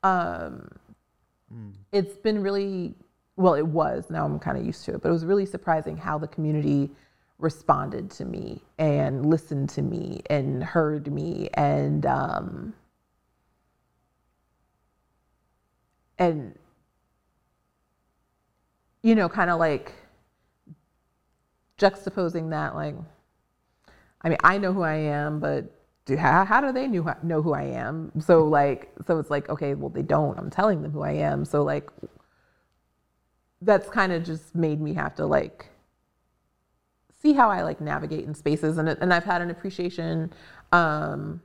Um, 0.02 0.68
It's 1.92 2.16
been 2.16 2.42
really, 2.42 2.94
well, 3.36 3.54
it 3.54 3.66
was, 3.66 4.08
now 4.10 4.24
I'm 4.24 4.38
kind 4.38 4.56
of 4.56 4.64
used 4.64 4.84
to 4.84 4.94
it, 4.94 5.02
but 5.02 5.08
it 5.08 5.12
was 5.12 5.24
really 5.24 5.46
surprising 5.46 5.96
how 5.96 6.18
the 6.18 6.28
community 6.28 6.90
responded 7.38 8.10
to 8.12 8.24
me 8.24 8.62
and 8.78 9.26
listened 9.26 9.68
to 9.70 9.82
me 9.82 10.22
and 10.30 10.62
heard 10.62 11.12
me 11.12 11.48
and, 11.54 12.06
um, 12.06 12.74
and, 16.18 16.54
you 19.02 19.14
know, 19.14 19.28
kind 19.28 19.50
of 19.50 19.58
like 19.58 19.92
juxtaposing 21.78 22.50
that, 22.50 22.74
like, 22.74 22.94
I 24.22 24.28
mean, 24.28 24.38
I 24.44 24.58
know 24.58 24.72
who 24.72 24.82
I 24.82 24.94
am, 24.94 25.40
but 25.40 25.72
do 26.04 26.16
how, 26.16 26.44
how 26.44 26.60
do 26.60 26.72
they 26.72 26.86
know, 26.86 27.14
know 27.22 27.42
who 27.42 27.52
I 27.52 27.62
am? 27.62 28.12
So 28.20 28.44
like, 28.44 28.92
so 29.06 29.18
it's 29.18 29.30
like, 29.30 29.48
okay, 29.48 29.74
well 29.74 29.88
they 29.88 30.02
don't. 30.02 30.38
I'm 30.38 30.50
telling 30.50 30.82
them 30.82 30.92
who 30.92 31.02
I 31.02 31.12
am. 31.12 31.44
So 31.44 31.62
like, 31.62 31.90
that's 33.62 33.88
kind 33.88 34.12
of 34.12 34.24
just 34.24 34.54
made 34.54 34.80
me 34.80 34.94
have 34.94 35.14
to 35.16 35.26
like 35.26 35.66
see 37.20 37.32
how 37.32 37.50
I 37.50 37.62
like 37.62 37.80
navigate 37.80 38.24
in 38.24 38.34
spaces, 38.34 38.78
and 38.78 38.88
and 38.88 39.12
I've 39.12 39.24
had 39.24 39.42
an 39.42 39.50
appreciation 39.50 40.32
um, 40.72 41.42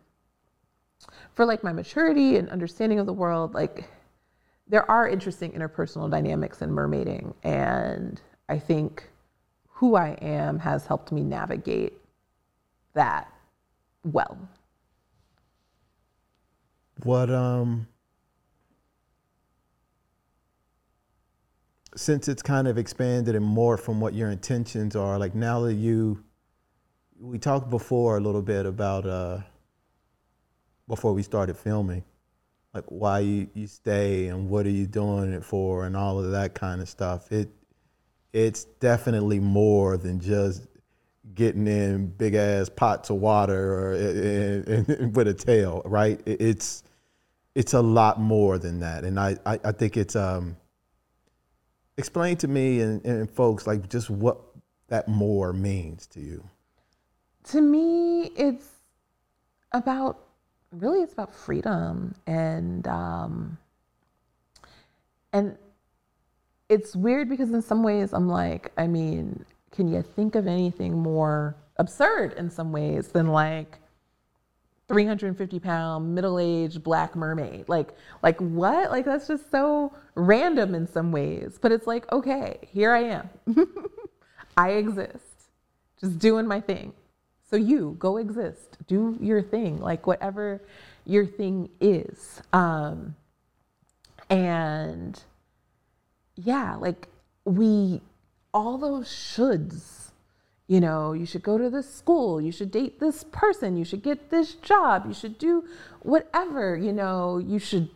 for 1.33 1.45
like 1.45 1.63
my 1.63 1.73
maturity 1.73 2.37
and 2.37 2.49
understanding 2.49 2.99
of 2.99 3.05
the 3.05 3.13
world. 3.13 3.53
Like, 3.53 3.89
there 4.67 4.89
are 4.89 5.07
interesting 5.07 5.51
interpersonal 5.51 6.09
dynamics 6.09 6.61
in 6.61 6.69
mermaiding, 6.71 7.33
and 7.43 8.21
I 8.49 8.59
think 8.59 9.09
who 9.67 9.95
I 9.95 10.17
am 10.21 10.59
has 10.59 10.85
helped 10.85 11.11
me 11.11 11.21
navigate 11.23 11.93
that 12.93 13.31
well. 14.03 14.37
What 17.03 17.29
um 17.29 17.87
since 21.97 22.27
it's 22.27 22.41
kind 22.41 22.67
of 22.67 22.77
expanded 22.77 23.35
and 23.35 23.45
more 23.45 23.77
from 23.77 23.99
what 24.01 24.13
your 24.13 24.29
intentions 24.31 24.95
are, 24.95 25.17
like 25.17 25.35
now 25.35 25.61
that 25.61 25.73
you 25.75 26.23
we 27.19 27.37
talked 27.37 27.69
before 27.69 28.17
a 28.17 28.19
little 28.19 28.41
bit 28.41 28.65
about 28.65 29.05
uh 29.05 29.39
before 30.87 31.13
we 31.13 31.23
started 31.23 31.57
filming, 31.57 32.03
like 32.75 32.83
why 32.87 33.19
you, 33.19 33.47
you 33.53 33.67
stay 33.67 34.27
and 34.27 34.49
what 34.49 34.65
are 34.65 34.71
you 34.71 34.85
doing 34.85 35.31
it 35.31 35.45
for 35.45 35.85
and 35.85 35.95
all 35.95 36.19
of 36.19 36.31
that 36.31 36.53
kind 36.53 36.81
of 36.81 36.89
stuff. 36.89 37.31
It 37.31 37.49
it's 38.33 38.65
definitely 38.65 39.39
more 39.39 39.95
than 39.95 40.19
just 40.19 40.67
getting 41.33 41.67
in 41.67 42.07
big 42.07 42.35
ass 42.35 42.67
pots 42.67 43.09
of 43.09 43.15
water 43.15 43.73
or 43.73 43.93
eh, 43.93 43.97
eh, 43.97 44.73
eh, 44.73 44.75
and, 44.75 44.89
and, 44.99 45.15
with 45.15 45.29
a 45.29 45.33
tail, 45.33 45.81
right? 45.85 46.21
It's 46.25 46.83
it's 47.55 47.73
a 47.73 47.81
lot 47.81 48.19
more 48.19 48.57
than 48.57 48.81
that, 48.81 49.05
and 49.05 49.17
I 49.17 49.37
I, 49.45 49.59
I 49.63 49.71
think 49.71 49.97
it's 49.97 50.15
um. 50.15 50.57
Explain 51.97 52.35
to 52.37 52.49
me 52.49 52.81
and, 52.81 53.05
and 53.05 53.31
folks 53.31 53.65
like 53.65 53.87
just 53.87 54.09
what 54.09 54.37
that 54.89 55.07
more 55.07 55.53
means 55.53 56.07
to 56.07 56.19
you. 56.19 56.43
To 57.45 57.61
me, 57.61 58.33
it's 58.35 58.67
about 59.71 60.24
really 60.71 61.01
it's 61.01 61.13
about 61.13 61.33
freedom 61.33 62.15
and 62.27 62.87
um, 62.87 63.57
and 65.33 65.57
it's 66.69 66.95
weird 66.95 67.29
because 67.29 67.51
in 67.51 67.61
some 67.61 67.83
ways 67.83 68.13
I'm 68.13 68.27
like, 68.27 68.71
I 68.77 68.87
mean, 68.87 69.45
can 69.71 69.87
you 69.87 70.01
think 70.01 70.35
of 70.35 70.47
anything 70.47 70.97
more 70.97 71.55
absurd 71.77 72.33
in 72.33 72.49
some 72.49 72.71
ways 72.71 73.09
than 73.09 73.27
like 73.27 73.79
350 74.87 75.59
pound 75.59 76.15
middle-aged 76.15 76.83
black 76.83 77.15
mermaid? 77.15 77.69
Like 77.69 77.93
like 78.23 78.39
what? 78.39 78.91
Like 78.91 79.05
that's 79.05 79.27
just 79.27 79.51
so 79.51 79.93
random 80.15 80.73
in 80.73 80.87
some 80.87 81.11
ways 81.11 81.59
but 81.61 81.71
it's 81.71 81.85
like 81.85 82.09
okay 82.11 82.57
here 82.71 82.91
i 82.93 83.03
am. 83.03 83.29
I 84.57 84.69
exist 84.71 85.49
just 85.99 86.17
doing 86.19 86.47
my 86.47 86.61
thing 86.61 86.93
so 87.49 87.55
you 87.55 87.95
go 87.99 88.17
exist. 88.17 88.77
Do 88.87 89.17
your 89.21 89.41
thing 89.41 89.79
like 89.79 90.07
whatever 90.07 90.61
your 91.05 91.25
thing 91.25 91.69
is. 91.79 92.41
Um 92.53 93.15
and 94.29 95.21
yeah 96.35 96.75
like 96.75 97.07
we 97.45 98.01
all 98.53 98.77
those 98.77 99.07
shoulds 99.07 100.05
you 100.67 100.79
know, 100.79 101.13
you 101.13 101.25
should 101.27 101.43
go 101.43 101.57
to 101.59 101.69
this 101.69 101.93
school, 101.93 102.41
you 102.41 102.51
should 102.51 102.71
date 102.71 102.99
this 102.99 103.23
person, 103.25 103.77
you 103.77 103.85
should 103.85 104.01
get 104.01 104.31
this 104.31 104.55
job, 104.55 105.05
you 105.07 105.13
should 105.13 105.37
do 105.37 105.63
whatever, 106.01 106.75
you 106.75 106.91
know, 106.91 107.37
you 107.37 107.59
should 107.59 107.89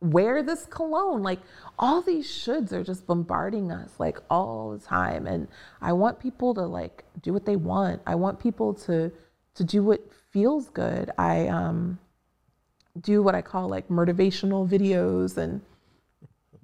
wear 0.00 0.42
this 0.42 0.66
cologne. 0.66 1.22
Like 1.22 1.40
all 1.78 2.00
these 2.02 2.26
shoulds 2.26 2.72
are 2.72 2.84
just 2.84 3.06
bombarding 3.06 3.70
us 3.70 3.92
like 3.98 4.18
all 4.30 4.72
the 4.72 4.78
time. 4.78 5.26
And 5.26 5.48
I 5.80 5.92
want 5.92 6.18
people 6.18 6.54
to 6.54 6.62
like 6.62 7.04
do 7.22 7.32
what 7.32 7.44
they 7.44 7.56
want. 7.56 8.00
I 8.06 8.14
want 8.14 8.40
people 8.40 8.74
to 8.74 9.12
to 9.54 9.64
do 9.64 9.82
what 9.82 10.00
feels 10.32 10.70
good. 10.70 11.10
I 11.18 11.48
um 11.48 11.98
do 13.00 13.22
what 13.22 13.34
I 13.34 13.42
call 13.42 13.68
like 13.68 13.88
motivational 13.88 14.68
videos 14.68 15.36
and 15.36 15.60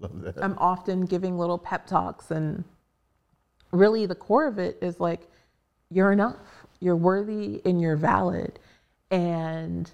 I'm 0.43 0.57
often 0.59 1.05
giving 1.05 1.39
little 1.39 1.59
pep 1.59 1.87
talks 1.87 2.31
and 2.31 2.65
really 3.73 4.07
the 4.07 4.15
core 4.15 4.47
of 4.47 4.59
it 4.59 4.79
is 4.81 5.01
like 5.01 5.29
you're 5.91 6.13
enough 6.13 6.37
you're 6.81 6.97
worthy 6.97 7.63
and 7.65 7.81
you're 7.81 7.97
valid 7.97 8.59
and 9.11 9.91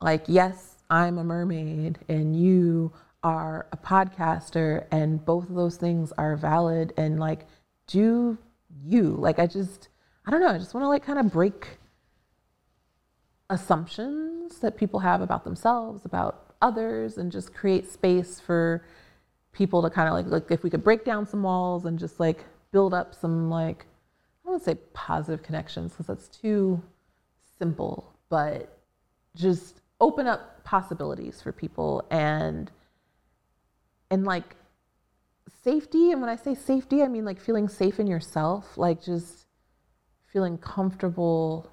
like 0.00 0.24
yes 0.26 0.67
i'm 0.90 1.18
a 1.18 1.24
mermaid 1.24 1.98
and 2.08 2.36
you 2.40 2.92
are 3.22 3.66
a 3.72 3.76
podcaster 3.76 4.86
and 4.90 5.24
both 5.24 5.48
of 5.48 5.54
those 5.54 5.76
things 5.76 6.12
are 6.18 6.36
valid 6.36 6.92
and 6.96 7.18
like 7.18 7.46
do 7.86 8.38
you 8.84 9.16
like 9.18 9.38
i 9.38 9.46
just 9.46 9.88
i 10.26 10.30
don't 10.30 10.40
know 10.40 10.48
i 10.48 10.58
just 10.58 10.74
want 10.74 10.84
to 10.84 10.88
like 10.88 11.04
kind 11.04 11.18
of 11.18 11.32
break 11.32 11.78
assumptions 13.50 14.58
that 14.58 14.76
people 14.76 15.00
have 15.00 15.20
about 15.20 15.44
themselves 15.44 16.04
about 16.04 16.54
others 16.60 17.18
and 17.18 17.32
just 17.32 17.54
create 17.54 17.90
space 17.90 18.38
for 18.38 18.84
people 19.52 19.82
to 19.82 19.90
kind 19.90 20.08
of 20.08 20.14
like 20.14 20.26
like 20.26 20.50
if 20.50 20.62
we 20.62 20.70
could 20.70 20.84
break 20.84 21.04
down 21.04 21.26
some 21.26 21.42
walls 21.42 21.86
and 21.86 21.98
just 21.98 22.20
like 22.20 22.44
build 22.72 22.92
up 22.92 23.14
some 23.14 23.48
like 23.48 23.86
I 24.48 24.50
wouldn't 24.50 24.64
say 24.64 24.76
positive 24.94 25.42
connections 25.42 25.92
because 25.92 26.06
that's 26.06 26.28
too 26.28 26.82
simple, 27.58 28.14
but 28.30 28.78
just 29.34 29.82
open 30.00 30.26
up 30.26 30.64
possibilities 30.64 31.40
for 31.42 31.52
people 31.52 32.06
and 32.10 32.70
and 34.10 34.24
like 34.24 34.56
safety 35.62 36.12
and 36.12 36.20
when 36.20 36.30
I 36.30 36.36
say 36.36 36.54
safety 36.54 37.02
I 37.02 37.08
mean 37.08 37.24
like 37.24 37.40
feeling 37.40 37.68
safe 37.68 37.98
in 37.98 38.06
yourself, 38.06 38.76
like 38.76 39.02
just 39.02 39.46
feeling 40.26 40.58
comfortable 40.58 41.70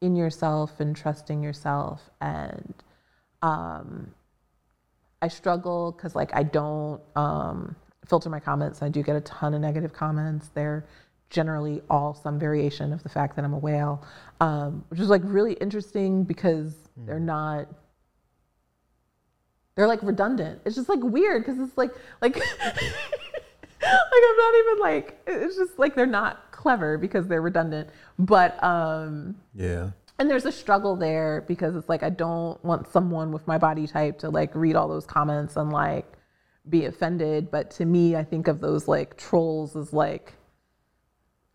in 0.00 0.16
yourself 0.16 0.80
and 0.80 0.94
trusting 0.94 1.42
yourself 1.42 2.10
and 2.20 2.74
um 3.42 4.12
I 5.20 5.28
struggle 5.28 5.92
because 5.92 6.14
like 6.14 6.34
I 6.34 6.42
don't 6.42 7.00
um 7.16 7.76
filter 8.06 8.28
my 8.28 8.40
comments. 8.40 8.82
I 8.82 8.88
do 8.88 9.02
get 9.02 9.16
a 9.16 9.20
ton 9.20 9.54
of 9.54 9.60
negative 9.60 9.92
comments. 9.92 10.50
They're 10.54 10.84
generally 11.30 11.80
all 11.88 12.14
some 12.14 12.38
variation 12.38 12.92
of 12.92 13.02
the 13.02 13.08
fact 13.08 13.36
that 13.36 13.44
I'm 13.44 13.54
a 13.54 13.58
whale, 13.58 14.04
um, 14.40 14.84
which 14.88 15.00
is 15.00 15.08
like 15.08 15.22
really 15.24 15.54
interesting 15.54 16.24
because 16.24 16.81
mm. 16.98 17.06
they're 17.06 17.20
not. 17.20 17.68
They're 19.74 19.86
like 19.86 20.02
redundant. 20.02 20.60
It's 20.64 20.76
just 20.76 20.88
like 20.88 21.00
weird 21.02 21.44
because 21.44 21.58
it's 21.58 21.76
like 21.78 21.92
like 22.20 22.36
like 22.62 22.76
I'm 23.82 24.36
not 24.36 24.54
even 24.58 24.78
like 24.80 25.22
it's 25.26 25.56
just 25.56 25.78
like 25.78 25.94
they're 25.94 26.06
not 26.06 26.52
clever 26.52 26.98
because 26.98 27.26
they're 27.26 27.42
redundant. 27.42 27.88
But 28.18 28.62
um 28.62 29.36
yeah. 29.54 29.90
And 30.18 30.30
there's 30.30 30.44
a 30.44 30.52
struggle 30.52 30.94
there 30.94 31.44
because 31.48 31.74
it's 31.74 31.88
like 31.88 32.02
I 32.02 32.10
don't 32.10 32.62
want 32.64 32.86
someone 32.88 33.32
with 33.32 33.46
my 33.46 33.58
body 33.58 33.86
type 33.86 34.18
to 34.20 34.30
like 34.30 34.54
read 34.54 34.76
all 34.76 34.88
those 34.88 35.06
comments 35.06 35.56
and 35.56 35.72
like 35.72 36.06
be 36.68 36.84
offended. 36.84 37.50
But 37.50 37.70
to 37.72 37.84
me, 37.84 38.16
I 38.16 38.24
think 38.24 38.48
of 38.48 38.60
those 38.60 38.88
like 38.88 39.16
trolls 39.16 39.76
as 39.76 39.92
like, 39.92 40.34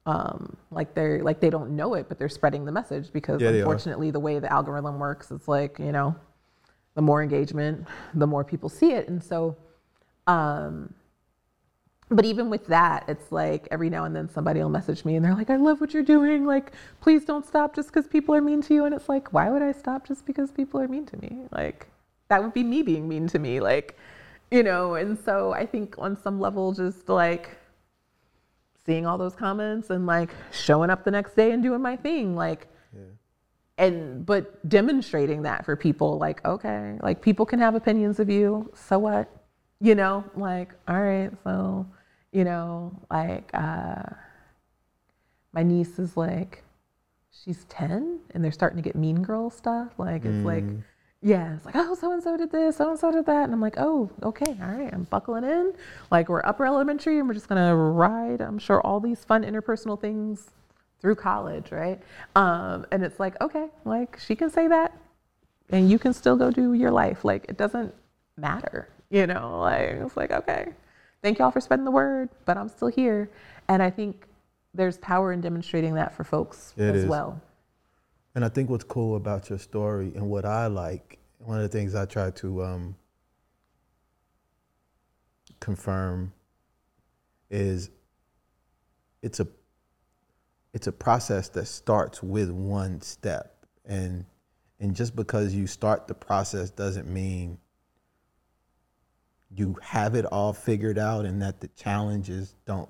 um, 0.08 0.55
like 0.72 0.95
they're 0.95 1.22
like 1.22 1.41
they 1.41 1.49
don't 1.49 1.72
know 1.72 1.93
it, 1.93 2.08
but 2.08 2.18
they're 2.18 2.30
spreading 2.30 2.64
the 2.64 2.72
message 2.72 3.12
because 3.12 3.41
yeah, 3.41 3.49
unfortunately, 3.49 4.10
the 4.10 4.20
way 4.20 4.39
the 4.39 4.51
algorithm 4.51 4.99
works, 4.99 5.30
it's 5.32 5.49
like 5.49 5.78
you 5.78 5.91
know, 5.91 6.16
the 6.95 7.01
more 7.01 7.22
engagement, 7.22 7.86
the 8.14 8.26
more 8.26 8.43
people 8.43 8.70
see 8.70 8.93
it, 8.93 9.08
and 9.10 9.22
so. 9.22 9.55
Um, 10.26 10.93
but 12.10 12.24
even 12.24 12.49
with 12.49 12.68
that, 12.68 13.03
it's 13.10 13.34
like 13.34 13.68
every 13.70 13.89
now 13.89 14.05
and 14.05 14.16
then 14.16 14.30
somebody 14.30 14.62
will 14.62 14.70
message 14.70 15.03
me 15.03 15.18
and 15.18 15.26
they're 15.26 15.36
like, 15.36 15.49
I 15.49 15.58
love 15.58 15.82
what 15.82 15.93
you're 15.93 16.03
doing. 16.03 16.45
Like, 16.45 16.72
please 17.01 17.26
don't 17.26 17.45
stop 17.45 17.76
just 17.76 17.89
because 17.89 18.08
people 18.08 18.34
are 18.34 18.39
mean 18.39 18.62
to 18.62 18.74
you. 18.74 18.86
And 18.86 18.95
it's 18.95 19.10
like, 19.10 19.34
why 19.34 19.49
would 19.49 19.62
I 19.62 19.74
stop 19.74 20.08
just 20.08 20.26
because 20.26 20.49
people 20.49 20.80
are 20.80 20.88
mean 20.88 21.05
to 21.08 21.18
me? 21.18 21.47
Like, 21.51 21.88
that 22.30 22.41
would 22.41 22.53
be 22.53 22.64
me 22.64 22.82
being 22.82 23.10
mean 23.10 23.28
to 23.28 23.39
me. 23.39 23.60
Like, 23.60 23.97
you 24.51 24.64
know, 24.64 24.95
and 24.95 25.20
so 25.20 25.51
I 25.51 25.66
think 25.66 25.95
on 25.97 26.18
some 26.18 26.39
level, 26.39 26.72
just 26.72 27.10
like 27.10 27.58
seeing 28.88 29.06
all 29.06 29.18
those 29.18 29.36
comments 29.36 29.90
and 29.92 30.08
like 30.08 30.32
showing 30.52 30.90
up 30.90 31.04
the 31.04 31.12
next 31.12 31.36
day 31.36 31.52
and 31.52 31.62
doing 31.62 31.82
my 31.82 31.96
thing, 31.96 32.36
like, 32.36 32.68
yeah. 32.96 33.02
and 33.78 34.26
but 34.26 34.68
demonstrating 34.68 35.44
that 35.44 35.66
for 35.66 35.76
people, 35.76 36.18
like, 36.18 36.44
okay, 36.46 36.98
like 37.04 37.22
people 37.22 37.46
can 37.46 37.60
have 37.60 37.76
opinions 37.76 38.20
of 38.20 38.30
you, 38.30 38.72
so 38.74 38.98
what, 38.98 39.30
you 39.82 39.94
know, 39.94 40.24
like, 40.36 40.74
all 40.88 41.02
right, 41.02 41.32
so, 41.44 41.86
you 42.32 42.46
know, 42.46 42.98
like, 43.12 43.52
uh, 43.54 44.04
my 45.54 45.64
niece 45.64 46.00
is 46.00 46.16
like, 46.16 46.64
she's 47.44 47.66
10 47.66 48.20
and 48.32 48.44
they're 48.44 48.52
starting 48.52 48.78
to 48.78 48.84
get 48.84 48.96
mean 48.96 49.22
girl 49.22 49.50
stuff. 49.50 49.90
Like, 49.98 50.26
it's 50.26 50.36
mm. 50.38 50.46
like, 50.46 50.64
yeah, 51.28 51.55
it's 51.55 51.65
like, 51.65 51.75
oh, 51.75 51.93
so 51.93 52.13
and 52.13 52.23
so 52.23 52.38
did 52.38 52.51
this, 52.51 52.78
so 52.78 52.89
and 52.89 52.97
so 52.97 53.11
did 53.11 53.25
that. 53.25 53.43
And 53.43 53.53
I'm 53.53 53.59
like, 53.59 53.75
oh, 53.78 54.09
okay, 54.23 54.55
all 54.61 54.69
right, 54.69 54.93
I'm 54.93 55.03
buckling 55.03 55.43
in. 55.43 55.73
Like, 56.09 56.30
we're 56.30 56.41
upper 56.45 56.65
elementary 56.65 57.19
and 57.19 57.28
we're 57.28 57.34
just 57.34 57.49
gonna 57.49 57.75
ride, 57.75 58.39
I'm 58.39 58.57
sure, 58.59 58.80
all 58.82 59.01
these 59.01 59.25
fun 59.25 59.43
interpersonal 59.43 59.99
things 59.99 60.51
through 61.01 61.15
college, 61.15 61.71
right? 61.71 62.01
Um, 62.36 62.86
and 62.91 63.03
it's 63.03 63.19
like, 63.19 63.39
okay, 63.41 63.67
like 63.84 64.17
she 64.19 64.36
can 64.36 64.49
say 64.49 64.67
that 64.69 64.97
and 65.69 65.91
you 65.91 65.99
can 65.99 66.13
still 66.13 66.38
go 66.38 66.49
do 66.49 66.73
your 66.73 66.91
life. 66.91 67.25
Like 67.25 67.45
it 67.49 67.57
doesn't 67.57 67.93
matter, 68.38 68.88
you 69.09 69.28
know? 69.28 69.59
Like 69.59 69.89
it's 69.89 70.15
like, 70.17 70.32
okay, 70.32 70.69
thank 71.21 71.39
y'all 71.39 71.51
for 71.51 71.59
spreading 71.61 71.86
the 71.86 71.91
word, 71.91 72.30
but 72.45 72.57
I'm 72.57 72.69
still 72.69 72.88
here. 72.88 73.30
And 73.67 73.84
I 73.84 73.89
think 73.89 74.25
there's 74.73 74.97
power 74.99 75.34
in 75.34 75.41
demonstrating 75.41 75.95
that 75.95 76.15
for 76.15 76.23
folks 76.23 76.73
It 76.78 76.84
as 76.95 77.03
is. 77.03 77.09
well. 77.09 77.41
And 78.38 78.46
I 78.46 78.50
think 78.50 78.70
what's 78.70 78.84
cool 78.84 79.16
about 79.16 79.50
your 79.50 79.58
story 79.58 80.12
and 80.14 80.30
what 80.30 80.46
I 80.46 80.68
like, 80.68 81.18
one 81.40 81.58
of 81.58 81.64
the 81.64 81.76
things 81.76 81.96
I 81.96 82.06
try 82.06 82.30
to 82.30 82.64
um, 82.64 82.96
confirm 85.60 86.32
is 87.50 87.90
it's 89.24 89.40
a 89.40 89.48
it's 90.72 90.86
a 90.86 90.92
process 90.92 91.50
that 91.50 91.66
starts 91.66 92.22
with 92.22 92.52
one 92.52 93.02
step. 93.02 93.66
And 93.86 94.24
and 94.80 94.96
just 94.96 95.16
because 95.16 95.56
you 95.56 95.66
start 95.66 96.08
the 96.08 96.14
process 96.14 96.70
doesn't 96.70 97.08
mean 97.08 97.58
you 99.50 99.80
have 99.82 100.14
it 100.14 100.26
all 100.26 100.54
figured 100.54 101.00
out 101.00 101.26
and 101.26 101.42
that 101.42 101.60
the 101.60 101.70
challenges 101.70 102.54
don't 102.68 102.90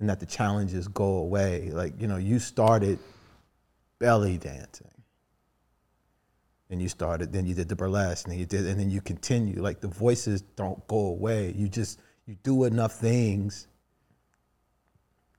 and 0.00 0.10
that 0.10 0.20
the 0.20 0.26
challenges 0.26 0.86
go 0.86 1.14
away. 1.14 1.70
Like 1.70 1.98
you 1.98 2.06
know 2.06 2.18
you 2.18 2.38
started 2.38 2.98
belly 4.02 4.36
dancing. 4.36 4.90
And 6.70 6.82
you 6.82 6.88
started 6.88 7.32
then 7.32 7.46
you 7.46 7.54
did 7.54 7.68
the 7.68 7.76
burlesque 7.76 8.26
and 8.26 8.32
then 8.32 8.40
you 8.40 8.46
did 8.46 8.66
and 8.66 8.80
then 8.80 8.90
you 8.90 9.00
continue. 9.00 9.62
Like 9.62 9.80
the 9.80 9.86
voices 9.86 10.42
don't 10.56 10.84
go 10.88 11.06
away. 11.06 11.54
You 11.56 11.68
just 11.68 12.00
you 12.26 12.36
do 12.42 12.64
enough 12.64 12.94
things. 12.94 13.68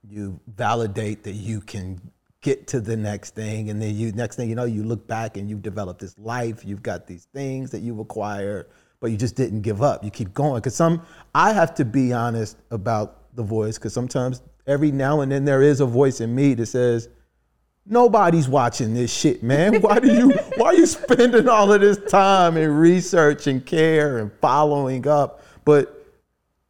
You 0.02 0.40
validate 0.46 1.24
that 1.24 1.32
you 1.32 1.60
can 1.60 2.00
get 2.40 2.66
to 2.68 2.80
the 2.80 2.96
next 2.96 3.34
thing 3.34 3.68
and 3.68 3.82
then 3.82 3.94
you 3.94 4.12
next 4.12 4.36
thing 4.36 4.48
you 4.48 4.54
know 4.54 4.64
you 4.64 4.82
look 4.82 5.06
back 5.06 5.36
and 5.36 5.50
you've 5.50 5.62
developed 5.62 6.00
this 6.00 6.16
life. 6.18 6.64
You've 6.64 6.82
got 6.82 7.06
these 7.06 7.26
things 7.34 7.70
that 7.72 7.80
you've 7.80 7.98
acquired 7.98 8.70
but 9.00 9.10
you 9.10 9.18
just 9.18 9.36
didn't 9.36 9.60
give 9.60 9.82
up. 9.82 10.02
You 10.02 10.10
keep 10.10 10.32
going. 10.32 10.62
Because 10.62 10.74
some 10.74 11.02
i 11.34 11.52
have 11.52 11.74
to 11.74 11.84
be 11.84 12.14
honest 12.14 12.56
about 12.70 13.36
the 13.36 13.42
voice 13.42 13.76
because 13.76 13.92
sometimes 13.92 14.40
every 14.66 14.90
now 14.90 15.20
and 15.20 15.30
then 15.30 15.44
there 15.44 15.60
is 15.60 15.80
a 15.80 15.86
voice 15.86 16.22
in 16.22 16.34
me 16.34 16.54
that 16.54 16.66
says 16.66 17.10
nobody's 17.86 18.48
watching 18.48 18.94
this 18.94 19.12
shit 19.12 19.42
man. 19.42 19.80
Why 19.80 19.98
do 20.00 20.12
you 20.12 20.30
why 20.56 20.68
are 20.68 20.74
you 20.74 20.86
spending 20.86 21.48
all 21.48 21.72
of 21.72 21.80
this 21.80 21.98
time 22.10 22.56
and 22.56 22.78
research 22.78 23.46
and 23.46 23.64
care 23.64 24.18
and 24.18 24.32
following 24.40 25.06
up? 25.06 25.42
But 25.64 26.06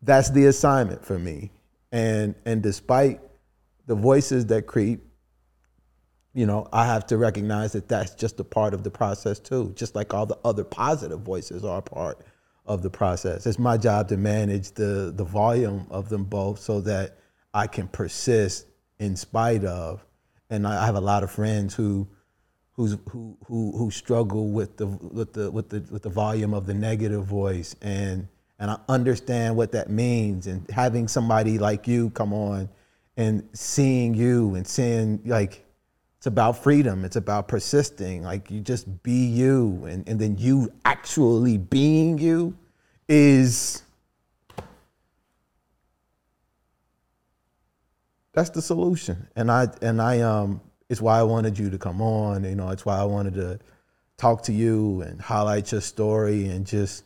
that's 0.02 0.30
the 0.30 0.46
assignment 0.46 1.04
for 1.04 1.18
me. 1.18 1.50
And 1.92 2.34
and 2.44 2.62
despite 2.62 3.20
the 3.86 3.94
voices 3.94 4.46
that 4.46 4.66
creep 4.66 5.04
you 6.32 6.46
know 6.46 6.66
i 6.72 6.86
have 6.86 7.06
to 7.06 7.16
recognize 7.16 7.72
that 7.72 7.86
that's 7.86 8.14
just 8.14 8.40
a 8.40 8.44
part 8.44 8.74
of 8.74 8.82
the 8.82 8.90
process 8.90 9.38
too 9.38 9.72
just 9.76 9.94
like 9.94 10.12
all 10.14 10.26
the 10.26 10.38
other 10.44 10.64
positive 10.64 11.20
voices 11.20 11.64
are 11.64 11.82
part 11.82 12.18
of 12.66 12.82
the 12.82 12.90
process. 12.90 13.46
It's 13.46 13.58
my 13.58 13.76
job 13.76 14.08
to 14.08 14.16
manage 14.16 14.72
the 14.72 15.12
the 15.14 15.24
volume 15.24 15.86
of 15.90 16.08
them 16.08 16.24
both 16.24 16.58
so 16.58 16.80
that 16.82 17.18
i 17.52 17.66
can 17.66 17.88
persist 17.88 18.66
in 18.98 19.16
spite 19.16 19.64
of 19.64 20.04
and 20.50 20.66
i 20.66 20.84
have 20.84 20.94
a 20.94 21.00
lot 21.00 21.22
of 21.22 21.30
friends 21.30 21.74
who 21.74 22.08
who's 22.74 22.96
who 23.10 23.36
who 23.46 23.72
who 23.76 23.90
struggle 23.90 24.50
with 24.50 24.76
the 24.76 24.86
with 24.86 25.32
the 25.32 25.50
with 25.50 25.68
the 25.68 25.80
with 25.90 26.02
the 26.02 26.08
volume 26.08 26.54
of 26.54 26.66
the 26.66 26.74
negative 26.74 27.24
voice. 27.24 27.74
And 27.82 28.28
and 28.58 28.70
I 28.70 28.78
understand 28.88 29.56
what 29.56 29.72
that 29.72 29.90
means. 29.90 30.46
And 30.46 30.68
having 30.70 31.08
somebody 31.08 31.58
like 31.58 31.86
you 31.88 32.10
come 32.10 32.32
on 32.32 32.68
and 33.16 33.48
seeing 33.52 34.14
you 34.14 34.54
and 34.54 34.66
seeing 34.66 35.20
like 35.24 35.64
it's 36.18 36.26
about 36.26 36.62
freedom. 36.62 37.04
It's 37.04 37.16
about 37.16 37.48
persisting. 37.48 38.22
Like 38.22 38.50
you 38.50 38.60
just 38.60 39.02
be 39.02 39.26
you. 39.26 39.84
And, 39.86 40.08
and 40.08 40.18
then 40.18 40.38
you 40.38 40.72
actually 40.84 41.58
being 41.58 42.18
you 42.18 42.56
is 43.08 43.82
that's 48.34 48.50
the 48.50 48.62
solution. 48.62 49.28
And 49.36 49.50
i 49.50 49.68
and 49.82 50.02
i 50.02 50.20
um 50.20 50.60
it's 50.88 51.00
why 51.00 51.18
i 51.18 51.22
wanted 51.22 51.58
you 51.58 51.70
to 51.70 51.78
come 51.78 52.02
on 52.02 52.44
you 52.44 52.54
know 52.54 52.68
it's 52.70 52.84
why 52.84 52.98
i 52.98 53.04
wanted 53.04 53.34
to 53.34 53.58
talk 54.18 54.42
to 54.44 54.52
you 54.52 55.00
and 55.02 55.20
highlight 55.20 55.72
your 55.72 55.80
story 55.80 56.46
and 56.48 56.66
just 56.66 57.04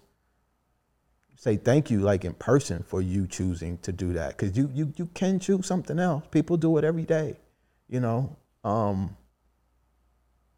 say 1.36 1.56
thank 1.56 1.90
you 1.90 2.00
like 2.00 2.24
in 2.24 2.34
person 2.34 2.82
for 2.82 3.00
you 3.00 3.26
choosing 3.26 3.78
to 3.78 3.92
do 3.92 4.12
that. 4.14 4.36
Because 4.36 4.56
you, 4.58 4.70
you 4.74 4.92
you 4.96 5.06
can 5.06 5.38
choose 5.38 5.66
something 5.66 5.98
else. 5.98 6.24
People 6.30 6.56
do 6.56 6.76
it 6.78 6.84
every 6.84 7.04
day 7.04 7.36
you 7.88 8.00
know? 8.00 8.36
Um 8.64 9.16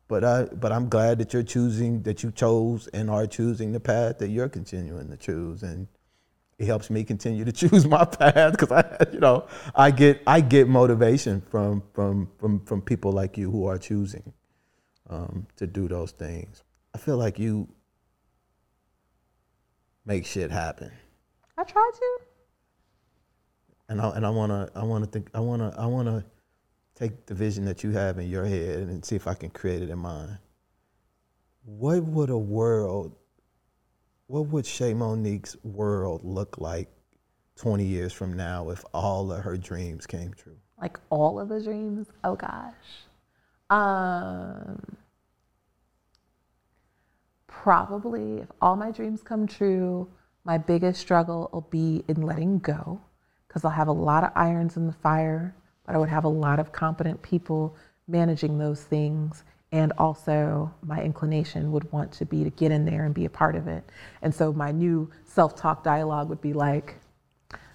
but 0.08 0.24
i 0.24 0.42
but 0.42 0.72
i'm 0.72 0.88
glad 0.88 1.18
that 1.18 1.32
you're 1.32 1.44
choosing 1.44 2.02
that 2.02 2.24
you 2.24 2.32
chose 2.32 2.88
and 2.88 3.08
are 3.08 3.28
choosing 3.28 3.70
the 3.70 3.78
path 3.78 4.18
that 4.18 4.28
you're 4.28 4.48
continuing 4.48 5.08
to 5.08 5.16
choose. 5.16 5.62
And 5.62 5.86
it 6.60 6.66
helps 6.66 6.90
me 6.90 7.02
continue 7.02 7.44
to 7.44 7.52
choose 7.60 7.86
my 7.86 8.04
path 8.04 8.52
because 8.52 8.70
i 8.70 9.06
you 9.12 9.18
know 9.18 9.46
i 9.74 9.90
get 9.90 10.22
i 10.26 10.40
get 10.40 10.68
motivation 10.68 11.40
from 11.50 11.82
from 11.92 12.28
from 12.38 12.60
from 12.60 12.80
people 12.80 13.10
like 13.10 13.36
you 13.36 13.50
who 13.50 13.66
are 13.66 13.78
choosing 13.78 14.32
um, 15.08 15.46
to 15.56 15.66
do 15.66 15.88
those 15.88 16.12
things 16.12 16.62
i 16.94 16.98
feel 16.98 17.16
like 17.16 17.38
you 17.38 17.68
make 20.10 20.26
shit 20.26 20.50
happen. 20.50 20.90
I 21.56 21.64
try 21.64 21.90
to. 21.94 22.18
And 23.88 24.00
I 24.00 24.08
and 24.10 24.26
I 24.26 24.30
wanna 24.30 24.68
I 24.74 24.84
wanna 24.84 25.06
think 25.06 25.30
I 25.34 25.40
wanna 25.40 25.74
I 25.76 25.86
wanna 25.86 26.24
take 26.94 27.26
the 27.26 27.34
vision 27.34 27.64
that 27.64 27.82
you 27.82 27.90
have 27.92 28.18
in 28.18 28.28
your 28.28 28.44
head 28.44 28.80
and 28.80 29.04
see 29.04 29.16
if 29.16 29.26
I 29.26 29.34
can 29.34 29.50
create 29.50 29.82
it 29.82 29.90
in 29.90 29.98
mine. 29.98 30.38
What 31.64 32.02
would 32.02 32.30
a 32.30 32.38
world 32.38 33.16
what 34.30 34.46
would 34.46 34.64
Chè 34.64 34.94
Monique's 34.94 35.56
world 35.64 36.22
look 36.22 36.58
like 36.58 36.88
20 37.56 37.84
years 37.84 38.12
from 38.12 38.32
now 38.32 38.70
if 38.70 38.84
all 38.94 39.32
of 39.32 39.42
her 39.42 39.56
dreams 39.56 40.06
came 40.06 40.32
true? 40.32 40.56
Like 40.80 41.00
all 41.10 41.40
of 41.40 41.48
the 41.48 41.60
dreams. 41.60 42.06
Oh 42.22 42.36
gosh. 42.36 42.72
Um 43.70 44.96
probably 47.48 48.38
if 48.38 48.48
all 48.62 48.76
my 48.76 48.92
dreams 48.92 49.20
come 49.20 49.48
true, 49.48 50.08
my 50.44 50.56
biggest 50.56 51.00
struggle 51.00 51.50
will 51.52 51.62
be 51.62 52.04
in 52.06 52.22
letting 52.22 52.60
go 52.60 53.00
because 53.48 53.64
I'll 53.64 53.72
have 53.72 53.88
a 53.88 53.92
lot 53.92 54.22
of 54.22 54.30
irons 54.36 54.76
in 54.76 54.86
the 54.86 54.92
fire, 54.92 55.56
but 55.84 55.96
I 55.96 55.98
would 55.98 56.08
have 56.08 56.24
a 56.24 56.28
lot 56.28 56.60
of 56.60 56.70
competent 56.70 57.20
people 57.20 57.76
managing 58.06 58.58
those 58.58 58.80
things. 58.80 59.42
And 59.72 59.92
also, 59.98 60.74
my 60.82 61.00
inclination 61.00 61.70
would 61.72 61.90
want 61.92 62.10
to 62.12 62.24
be 62.26 62.42
to 62.42 62.50
get 62.50 62.72
in 62.72 62.84
there 62.84 63.04
and 63.04 63.14
be 63.14 63.24
a 63.24 63.30
part 63.30 63.54
of 63.54 63.68
it. 63.68 63.84
And 64.22 64.34
so, 64.34 64.52
my 64.52 64.72
new 64.72 65.10
self 65.24 65.54
talk 65.54 65.84
dialogue 65.84 66.28
would 66.28 66.40
be 66.40 66.52
like, 66.52 66.96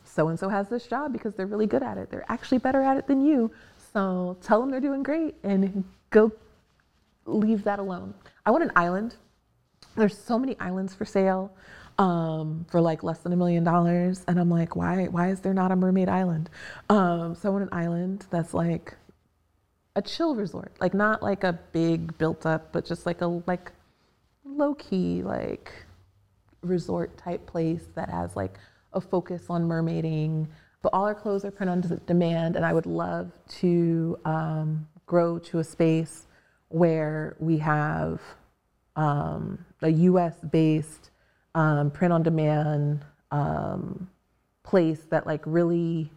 so 0.04 0.28
and 0.28 0.38
so 0.38 0.50
has 0.50 0.68
this 0.70 0.88
job 0.88 1.14
because 1.14 1.36
they're 1.36 1.46
really 1.46 1.68
good 1.68 1.84
at 1.84 1.98
it. 1.98 2.10
They're 2.12 2.30
actually 2.30 2.58
better 2.58 2.82
at 2.82 2.98
it 2.98 3.08
than 3.08 3.22
you. 3.22 3.52
So, 3.94 4.38
tell 4.42 4.60
them 4.60 4.72
they're 4.72 4.82
doing 4.82 5.04
great 5.04 5.36
and 5.44 5.86
go 6.10 6.32
leave 7.26 7.64
that 7.64 7.80
alone. 7.80 8.14
I 8.46 8.52
want 8.52 8.64
an 8.64 8.72
island 8.76 9.16
there's 9.96 10.18
so 10.18 10.38
many 10.38 10.58
islands 10.60 10.94
for 10.94 11.06
sale 11.06 11.52
um, 11.98 12.66
for 12.70 12.82
like 12.82 13.04
less 13.04 13.20
than 13.20 13.32
a 13.32 13.38
million 13.38 13.64
dollars, 13.64 14.24
and 14.28 14.40
I'm 14.40 14.50
like, 14.50 14.76
why? 14.76 15.06
Why 15.06 15.30
is 15.30 15.40
there 15.40 15.54
not 15.54 15.72
a 15.72 15.76
mermaid 15.76 16.10
island? 16.10 16.50
Um, 16.90 17.36
so 17.36 17.50
I 17.50 17.52
want 17.52 17.64
an 17.64 17.70
island 17.72 18.26
that's 18.30 18.54
like 18.54 18.96
a 19.96 20.02
chill 20.02 20.36
resort, 20.36 20.72
like 20.80 20.94
not 20.94 21.24
like 21.24 21.44
a 21.44 21.54
big 21.72 22.18
built 22.18 22.46
up, 22.46 22.72
but 22.72 22.86
just 22.86 23.06
like 23.06 23.22
a 23.22 23.28
like 23.28 23.72
low 24.44 24.76
key 24.76 25.24
like 25.24 25.72
resort 26.62 27.18
type 27.18 27.46
place 27.46 27.84
that 27.96 28.10
has 28.10 28.36
like 28.36 28.58
a 28.94 29.02
focus 29.02 29.46
on 29.50 29.68
mermaiding. 29.68 30.48
But 30.82 30.90
all 30.94 31.06
our 31.06 31.16
clothes 31.16 31.44
are 31.44 31.50
print-on-demand, 31.52 32.56
and 32.56 32.64
I 32.64 32.72
would 32.72 32.86
love 32.86 33.32
to 33.62 34.20
um, 34.24 34.88
grow 35.08 35.40
to 35.40 35.58
a 35.60 35.64
space 35.64 36.28
where 36.70 37.36
we 37.40 37.58
have 37.58 38.22
um, 38.96 39.66
a 39.82 39.90
US 39.90 40.36
based 40.52 41.10
um, 41.56 41.90
print 41.90 42.14
on 42.14 42.22
demand 42.22 43.04
um, 43.32 44.10
place 44.64 45.02
that 45.10 45.26
like 45.26 45.42
really 45.46 46.12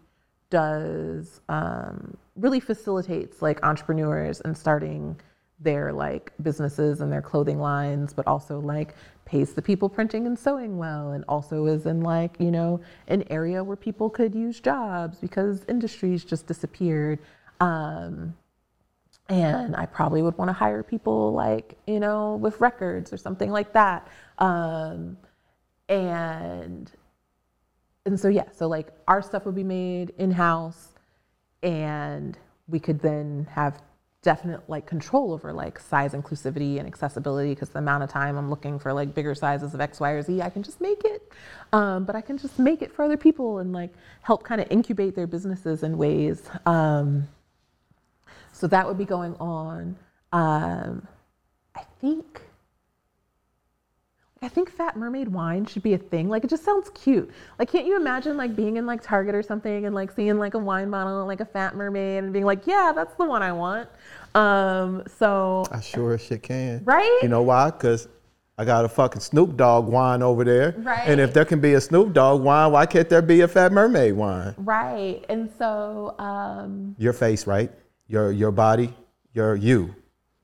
does 0.50 1.40
um, 1.48 2.16
really 2.38 2.60
facilitates 2.60 3.42
like 3.42 3.64
entrepreneurs 3.64 4.40
and 4.42 4.56
starting 4.56 5.18
their 5.60 5.92
like 5.92 6.32
businesses 6.42 7.00
and 7.00 7.12
their 7.12 7.22
clothing 7.22 7.58
lines 7.58 8.12
but 8.12 8.24
also 8.28 8.60
like 8.60 8.94
pays 9.24 9.54
the 9.54 9.62
people 9.62 9.88
printing 9.88 10.24
and 10.26 10.38
sewing 10.38 10.78
well 10.78 11.10
and 11.10 11.24
also 11.28 11.66
is 11.66 11.84
in 11.84 12.00
like 12.00 12.36
you 12.38 12.50
know 12.50 12.80
an 13.08 13.24
area 13.28 13.62
where 13.62 13.76
people 13.76 14.08
could 14.08 14.34
use 14.34 14.60
jobs 14.60 15.18
because 15.18 15.64
industries 15.68 16.24
just 16.24 16.46
disappeared 16.46 17.18
um, 17.60 18.34
and 19.28 19.76
I 19.76 19.86
probably 19.86 20.22
would 20.22 20.36
want 20.38 20.48
to 20.48 20.52
hire 20.52 20.82
people 20.82 21.32
like 21.32 21.76
you 21.86 22.00
know 22.00 22.36
with 22.36 22.60
records 22.60 23.12
or 23.12 23.16
something 23.16 23.50
like 23.50 23.72
that. 23.74 24.08
Um, 24.38 25.18
and 25.88 26.90
and 28.06 28.18
so 28.18 28.28
yeah, 28.28 28.50
so 28.52 28.68
like 28.68 28.88
our 29.06 29.20
stuff 29.20 29.44
would 29.44 29.54
be 29.54 29.64
made 29.64 30.12
in 30.18 30.30
house, 30.30 30.94
and 31.62 32.38
we 32.68 32.78
could 32.78 33.00
then 33.00 33.48
have 33.50 33.80
definite 34.22 34.68
like 34.68 34.84
control 34.84 35.32
over 35.32 35.52
like 35.52 35.78
size 35.78 36.12
inclusivity 36.12 36.78
and 36.78 36.86
accessibility 36.86 37.50
because 37.50 37.68
the 37.70 37.78
amount 37.78 38.02
of 38.02 38.10
time 38.10 38.36
I'm 38.36 38.50
looking 38.50 38.78
for 38.78 38.92
like 38.92 39.14
bigger 39.14 39.34
sizes 39.34 39.74
of 39.74 39.80
X, 39.80 40.00
Y, 40.00 40.10
or 40.10 40.22
Z, 40.22 40.42
I 40.42 40.50
can 40.50 40.62
just 40.62 40.80
make 40.80 41.02
it. 41.04 41.32
Um, 41.72 42.04
but 42.04 42.16
I 42.16 42.20
can 42.20 42.36
just 42.36 42.58
make 42.58 42.82
it 42.82 42.92
for 42.92 43.04
other 43.04 43.16
people 43.16 43.58
and 43.58 43.72
like 43.72 43.92
help 44.22 44.42
kind 44.42 44.60
of 44.60 44.66
incubate 44.70 45.14
their 45.14 45.26
businesses 45.26 45.82
in 45.82 45.96
ways. 45.96 46.42
Um, 46.66 47.28
so 48.52 48.66
that 48.66 48.86
would 48.86 48.98
be 48.98 49.04
going 49.04 49.34
on. 49.36 49.96
Um, 50.32 51.06
I 51.76 51.82
think. 52.00 52.42
I 54.40 54.48
think 54.48 54.70
Fat 54.70 54.96
Mermaid 54.96 55.28
wine 55.28 55.66
should 55.66 55.82
be 55.82 55.94
a 55.94 55.98
thing. 55.98 56.28
Like 56.28 56.44
it 56.44 56.50
just 56.50 56.64
sounds 56.64 56.90
cute. 56.94 57.30
Like 57.58 57.70
can't 57.70 57.86
you 57.86 57.96
imagine 57.96 58.36
like 58.36 58.54
being 58.54 58.76
in 58.76 58.86
like 58.86 59.02
Target 59.02 59.34
or 59.34 59.42
something 59.42 59.86
and 59.86 59.94
like 59.94 60.12
seeing 60.12 60.38
like 60.38 60.54
a 60.54 60.58
wine 60.58 60.90
bottle 60.90 61.18
and 61.18 61.26
like 61.26 61.40
a 61.40 61.44
Fat 61.44 61.74
Mermaid 61.74 62.22
and 62.24 62.32
being 62.32 62.44
like, 62.44 62.66
yeah, 62.66 62.92
that's 62.94 63.14
the 63.14 63.24
one 63.24 63.42
I 63.42 63.52
want. 63.52 63.88
Um, 64.34 65.02
so 65.18 65.64
I 65.72 65.80
sure 65.80 66.14
as 66.14 66.22
shit 66.22 66.42
can. 66.42 66.82
Right? 66.84 67.18
You 67.22 67.28
know 67.28 67.42
why? 67.42 67.70
Because 67.70 68.06
I 68.56 68.64
got 68.64 68.84
a 68.84 68.88
fucking 68.88 69.20
Snoop 69.20 69.56
Dogg 69.56 69.86
wine 69.86 70.22
over 70.22 70.44
there. 70.44 70.74
Right. 70.78 71.08
And 71.08 71.20
if 71.20 71.32
there 71.32 71.44
can 71.44 71.60
be 71.60 71.74
a 71.74 71.80
Snoop 71.80 72.12
Dogg 72.12 72.42
wine, 72.42 72.72
why 72.72 72.86
can't 72.86 73.08
there 73.08 73.22
be 73.22 73.40
a 73.40 73.48
Fat 73.48 73.72
Mermaid 73.72 74.14
wine? 74.14 74.54
right. 74.58 75.24
And 75.28 75.50
so 75.58 76.14
um, 76.18 76.94
Your 76.98 77.12
face, 77.12 77.46
right? 77.46 77.72
Your 78.06 78.30
your 78.30 78.52
body, 78.52 78.94
your 79.34 79.56
you. 79.56 79.94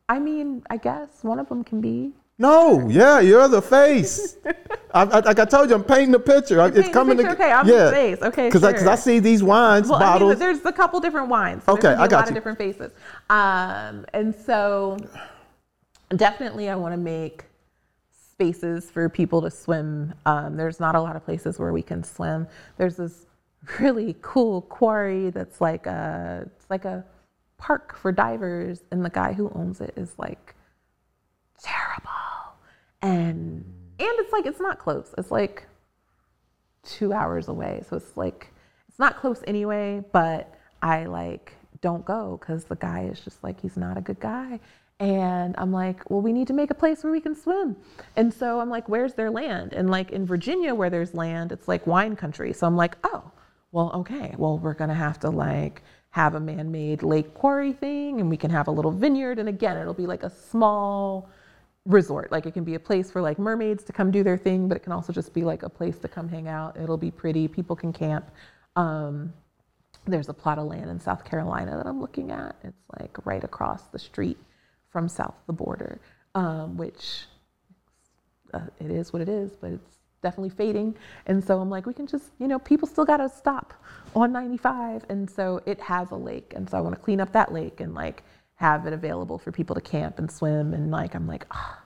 I 0.08 0.18
mean, 0.18 0.62
I 0.68 0.76
guess 0.76 1.08
one 1.22 1.38
of 1.38 1.48
them 1.48 1.64
can 1.64 1.80
be. 1.80 2.12
No, 2.38 2.88
yeah, 2.88 3.20
you're 3.20 3.46
the 3.48 3.62
face. 3.62 4.36
I, 4.94 5.02
I, 5.02 5.20
like 5.20 5.38
I 5.38 5.44
told 5.44 5.68
you, 5.70 5.76
I'm 5.76 5.84
painting 5.84 6.10
the 6.10 6.18
picture. 6.18 6.60
I- 6.60 6.68
it's 6.68 6.88
coming 6.88 7.16
to 7.18 7.30
Okay, 7.30 7.50
I'm 7.52 7.66
the 7.66 7.90
face. 7.92 8.20
Okay, 8.22 8.48
Because 8.48 8.64
I, 8.64 8.76
sure. 8.76 8.96
see 8.96 9.18
these 9.20 9.42
wines 9.42 9.88
Well, 9.88 9.96
I 9.96 10.00
mean, 10.00 10.12
bottles. 10.12 10.38
there's 10.38 10.64
a 10.64 10.72
couple 10.72 10.98
different 11.00 11.28
wines. 11.28 11.62
So 11.64 11.72
Okay, 11.74 11.88
I 11.88 12.08
got 12.08 12.12
a 12.12 12.16
lot 12.16 12.24
you. 12.26 12.28
of 12.30 12.34
different 12.34 12.58
faces. 12.58 12.92
Um, 13.30 14.04
and 14.12 14.34
so 14.34 14.96
definitely 16.16 16.68
I 16.70 16.76
want 16.76 16.92
to 16.92 16.96
make 16.98 17.44
spaces 18.32 18.90
for 18.90 19.08
people 19.08 19.40
to 19.42 19.50
swim. 19.50 20.12
Um, 20.26 20.56
there's 20.56 20.80
not 20.80 20.96
a 20.96 21.00
lot 21.00 21.14
of 21.14 21.24
places 21.24 21.58
where 21.60 21.72
we 21.72 21.82
can 21.82 22.02
swim. 22.02 22.48
There's 22.78 22.96
this 22.96 23.26
really 23.80 24.16
cool 24.22 24.62
quarry 24.62 25.30
that's 25.30 25.60
like 25.60 25.86
a 25.86 26.42
it's 26.56 26.66
like 26.68 26.84
a 26.84 27.04
park 27.58 27.96
for 27.96 28.10
divers, 28.12 28.82
and 28.90 29.04
the 29.04 29.10
guy 29.10 29.32
who 29.32 29.50
owns 29.54 29.80
it 29.80 29.94
is 29.96 30.12
like 30.18 30.54
terrible. 31.64 32.10
And 33.02 33.64
and 33.98 34.10
it's 34.18 34.32
like 34.32 34.46
it's 34.46 34.60
not 34.60 34.78
close. 34.78 35.14
It's 35.18 35.30
like 35.30 35.66
two 36.82 37.12
hours 37.12 37.48
away. 37.48 37.82
So 37.88 37.96
it's 37.96 38.16
like 38.16 38.52
it's 38.88 38.98
not 38.98 39.18
close 39.18 39.42
anyway, 39.46 40.02
but 40.12 40.54
I 40.82 41.06
like 41.06 41.52
don't 41.80 42.04
go 42.04 42.38
because 42.40 42.64
the 42.64 42.76
guy 42.76 43.08
is 43.10 43.20
just 43.20 43.42
like 43.42 43.60
he's 43.60 43.76
not 43.76 43.96
a 43.96 44.00
good 44.00 44.20
guy. 44.20 44.60
And 45.00 45.54
I'm 45.58 45.72
like, 45.72 46.08
well, 46.08 46.20
we 46.20 46.32
need 46.32 46.46
to 46.46 46.52
make 46.52 46.70
a 46.70 46.74
place 46.74 47.02
where 47.02 47.12
we 47.12 47.20
can 47.20 47.34
swim. 47.34 47.76
And 48.16 48.32
so 48.32 48.60
I'm 48.60 48.70
like, 48.70 48.88
where's 48.88 49.14
their 49.14 49.30
land? 49.30 49.72
And 49.72 49.90
like 49.90 50.12
in 50.12 50.24
Virginia, 50.24 50.74
where 50.74 50.88
there's 50.88 51.14
land, 51.14 51.50
it's 51.50 51.66
like 51.66 51.86
wine 51.86 52.14
country. 52.14 52.52
So 52.52 52.66
I'm 52.66 52.76
like, 52.76 52.96
oh, 53.02 53.30
well, 53.72 53.90
okay. 53.96 54.34
Well, 54.38 54.58
we're 54.58 54.74
gonna 54.74 54.94
have 54.94 55.18
to 55.20 55.30
like 55.30 55.82
have 56.10 56.36
a 56.36 56.40
man-made 56.40 57.02
lake 57.02 57.34
quarry 57.34 57.72
thing, 57.72 58.20
and 58.20 58.30
we 58.30 58.36
can 58.36 58.50
have 58.50 58.68
a 58.68 58.70
little 58.70 58.92
vineyard. 58.92 59.40
And 59.40 59.48
again, 59.48 59.76
it'll 59.76 59.94
be 59.94 60.06
like 60.06 60.22
a 60.22 60.30
small 60.30 61.28
resort. 61.86 62.32
Like 62.32 62.46
it 62.46 62.54
can 62.54 62.64
be 62.64 62.74
a 62.74 62.80
place 62.80 63.10
for 63.10 63.20
like 63.20 63.38
mermaids 63.38 63.84
to 63.84 63.92
come 63.92 64.10
do 64.10 64.22
their 64.22 64.38
thing, 64.38 64.68
but 64.68 64.76
it 64.76 64.82
can 64.82 64.92
also 64.92 65.12
just 65.12 65.32
be 65.34 65.42
like 65.42 65.62
a 65.62 65.68
place 65.68 65.98
to 65.98 66.08
come 66.08 66.28
hang 66.28 66.48
out. 66.48 66.76
It'll 66.76 66.96
be 66.96 67.10
pretty. 67.10 67.48
People 67.48 67.76
can 67.76 67.92
camp. 67.92 68.30
Um, 68.76 69.32
there's 70.06 70.28
a 70.28 70.34
plot 70.34 70.58
of 70.58 70.66
land 70.66 70.90
in 70.90 71.00
South 71.00 71.24
Carolina 71.24 71.76
that 71.76 71.86
I'm 71.86 72.00
looking 72.00 72.30
at. 72.30 72.56
It's 72.62 72.82
like 72.98 73.16
right 73.24 73.42
across 73.42 73.84
the 73.84 73.98
street 73.98 74.38
from 74.90 75.08
south 75.08 75.34
of 75.34 75.46
the 75.46 75.52
border, 75.52 76.00
um, 76.34 76.76
which 76.76 77.24
uh, 78.52 78.60
it 78.78 78.90
is 78.90 79.12
what 79.12 79.22
it 79.22 79.28
is, 79.28 79.52
but 79.60 79.72
it's 79.72 79.98
definitely 80.22 80.50
fading. 80.50 80.94
And 81.26 81.42
so 81.42 81.60
I'm 81.60 81.70
like, 81.70 81.86
we 81.86 81.94
can 81.94 82.06
just, 82.06 82.30
you 82.38 82.48
know, 82.48 82.58
people 82.58 82.86
still 82.88 83.04
got 83.04 83.18
to 83.18 83.28
stop 83.28 83.74
on 84.14 84.32
95. 84.32 85.04
And 85.08 85.28
so 85.28 85.62
it 85.66 85.80
has 85.80 86.10
a 86.10 86.16
lake. 86.16 86.52
And 86.56 86.68
so 86.68 86.78
I 86.78 86.80
want 86.80 86.94
to 86.94 87.00
clean 87.00 87.20
up 87.20 87.32
that 87.32 87.52
lake 87.52 87.80
and 87.80 87.94
like 87.94 88.22
have 88.56 88.86
it 88.86 88.92
available 88.92 89.38
for 89.38 89.52
people 89.52 89.74
to 89.74 89.80
camp 89.80 90.18
and 90.18 90.30
swim. 90.30 90.74
And 90.74 90.90
like, 90.90 91.14
I'm 91.14 91.26
like, 91.26 91.46
ah, 91.50 91.82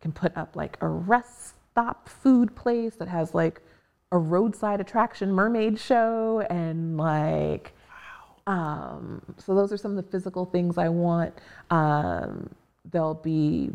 can 0.00 0.12
put 0.12 0.36
up 0.36 0.56
like 0.56 0.76
a 0.80 0.88
rest 0.88 1.54
stop 1.72 2.08
food 2.08 2.54
place 2.56 2.94
that 2.96 3.08
has 3.08 3.34
like 3.34 3.60
a 4.12 4.18
roadside 4.18 4.80
attraction 4.80 5.32
mermaid 5.32 5.78
show 5.78 6.40
and 6.48 6.96
like 6.96 7.74
um, 8.46 9.20
so 9.38 9.54
those 9.54 9.72
are 9.72 9.76
some 9.76 9.96
of 9.96 10.04
the 10.04 10.10
physical 10.10 10.44
things 10.44 10.78
I 10.78 10.88
want. 10.88 11.34
Um, 11.70 12.48
there'll 12.92 13.14
be 13.14 13.72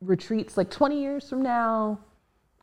retreats 0.00 0.56
like 0.56 0.70
20 0.70 1.00
years 1.00 1.28
from 1.28 1.42
now. 1.42 2.00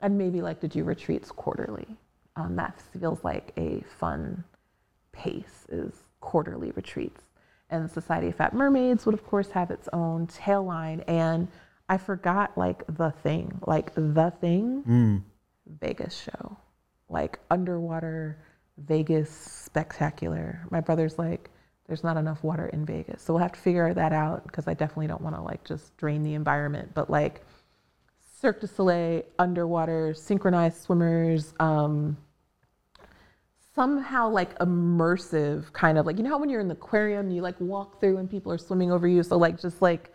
I'd 0.02 0.12
maybe 0.12 0.42
like 0.42 0.60
to 0.62 0.68
do 0.68 0.84
retreats 0.84 1.32
quarterly. 1.32 1.88
Um, 2.36 2.56
that 2.58 2.82
feels 3.00 3.24
like 3.24 3.54
a 3.58 3.82
fun 3.98 4.44
pace 5.14 5.66
is 5.70 5.94
quarterly 6.20 6.72
retreats. 6.72 7.25
And 7.70 7.84
the 7.86 7.90
Society 7.90 8.28
of 8.28 8.36
Fat 8.36 8.54
Mermaids 8.54 9.06
would 9.06 9.16
of 9.16 9.26
course 9.26 9.50
have 9.52 9.72
its 9.72 9.90
own 9.92 10.28
tail 10.28 10.64
line. 10.64 11.02
And 11.08 11.48
I 11.90 11.98
forgot 11.98 12.58
like 12.58 12.84
the 12.88 13.12
thing, 13.12 13.60
like 13.66 13.94
the 13.96 14.32
thing, 14.40 14.84
Vegas 15.80 16.16
show, 16.16 16.58
like 17.10 17.40
underwater 17.50 18.38
Vegas 18.78 19.30
spectacular. 19.30 20.66
My 20.70 20.82
brother's 20.82 21.18
like, 21.18 21.50
there's 21.88 22.04
not 22.04 22.18
enough 22.18 22.44
water 22.44 22.68
in 22.68 22.86
Vegas. 22.86 23.22
So 23.22 23.34
we'll 23.34 23.44
have 23.44 23.54
to 23.54 23.60
figure 23.60 23.94
that 23.94 24.12
out 24.12 24.46
because 24.48 24.68
I 24.68 24.74
definitely 24.74 25.08
don't 25.08 25.22
want 25.22 25.36
to 25.36 25.42
like 25.42 25.64
just 25.64 25.96
drain 25.98 26.24
the 26.24 26.34
environment. 26.34 26.92
But 26.94 27.10
like 27.10 27.44
Cirque 28.42 28.62
du 28.62 28.68
Soleil, 28.68 29.24
underwater, 29.40 30.14
synchronized 30.14 30.82
swimmers, 30.82 31.54
um, 31.60 32.18
somehow 33.76 34.30
like 34.30 34.58
immersive 34.60 35.72
kind 35.74 35.98
of 35.98 36.06
like, 36.06 36.18
you 36.18 36.24
know 36.24 36.30
how 36.30 36.38
when 36.38 36.50
you're 36.50 36.62
in 36.62 36.68
the 36.68 36.74
aquarium, 36.74 37.30
you 37.30 37.42
like 37.42 37.60
walk 37.60 38.00
through 38.00 38.18
and 38.18 38.30
people 38.30 38.52
are 38.52 38.58
swimming 38.58 38.92
over 38.92 39.08
you. 39.08 39.22
So 39.22 39.38
like 39.38 39.60
just 39.60 39.82
like, 39.82 40.12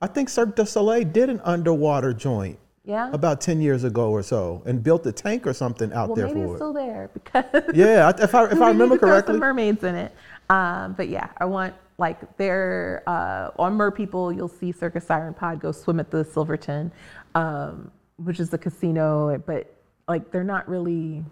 I 0.00 0.06
think 0.06 0.28
Cirque 0.28 0.56
du 0.56 0.66
Soleil 0.66 1.04
did 1.04 1.28
an 1.28 1.40
underwater 1.44 2.12
joint 2.12 2.58
yeah. 2.84 3.10
about 3.12 3.40
10 3.40 3.60
years 3.60 3.84
ago 3.84 4.10
or 4.10 4.22
so 4.22 4.62
and 4.66 4.82
built 4.82 5.06
a 5.06 5.12
tank 5.12 5.46
or 5.46 5.52
something 5.52 5.92
out 5.92 6.08
well, 6.08 6.16
there 6.16 6.26
maybe 6.26 6.40
for 6.40 6.44
it's 6.44 6.52
it. 6.52 6.56
still 6.56 6.72
there 6.72 7.10
because 7.12 7.44
yeah, 7.74 8.10
if 8.18 8.34
I, 8.34 8.44
if 8.50 8.60
I 8.60 8.68
remember 8.68 8.98
correctly. 8.98 9.34
some 9.34 9.40
mermaids 9.40 9.84
in 9.84 9.94
it. 9.94 10.12
Um, 10.50 10.94
but 10.94 11.08
yeah, 11.08 11.28
I 11.38 11.44
want 11.44 11.74
like 11.98 12.36
there 12.36 13.02
uh, 13.06 13.50
on 13.58 13.76
MerPeople, 13.78 14.34
you'll 14.34 14.48
see 14.48 14.72
Circus 14.72 15.06
Siren 15.06 15.34
Pod 15.34 15.60
go 15.60 15.72
swim 15.72 16.00
at 16.00 16.10
the 16.10 16.24
Silverton, 16.24 16.92
um, 17.34 17.90
which 18.16 18.40
is 18.40 18.50
the 18.50 18.58
casino. 18.58 19.38
But 19.38 19.74
like 20.08 20.30
they're 20.30 20.44
not 20.44 20.68
really. 20.68 21.24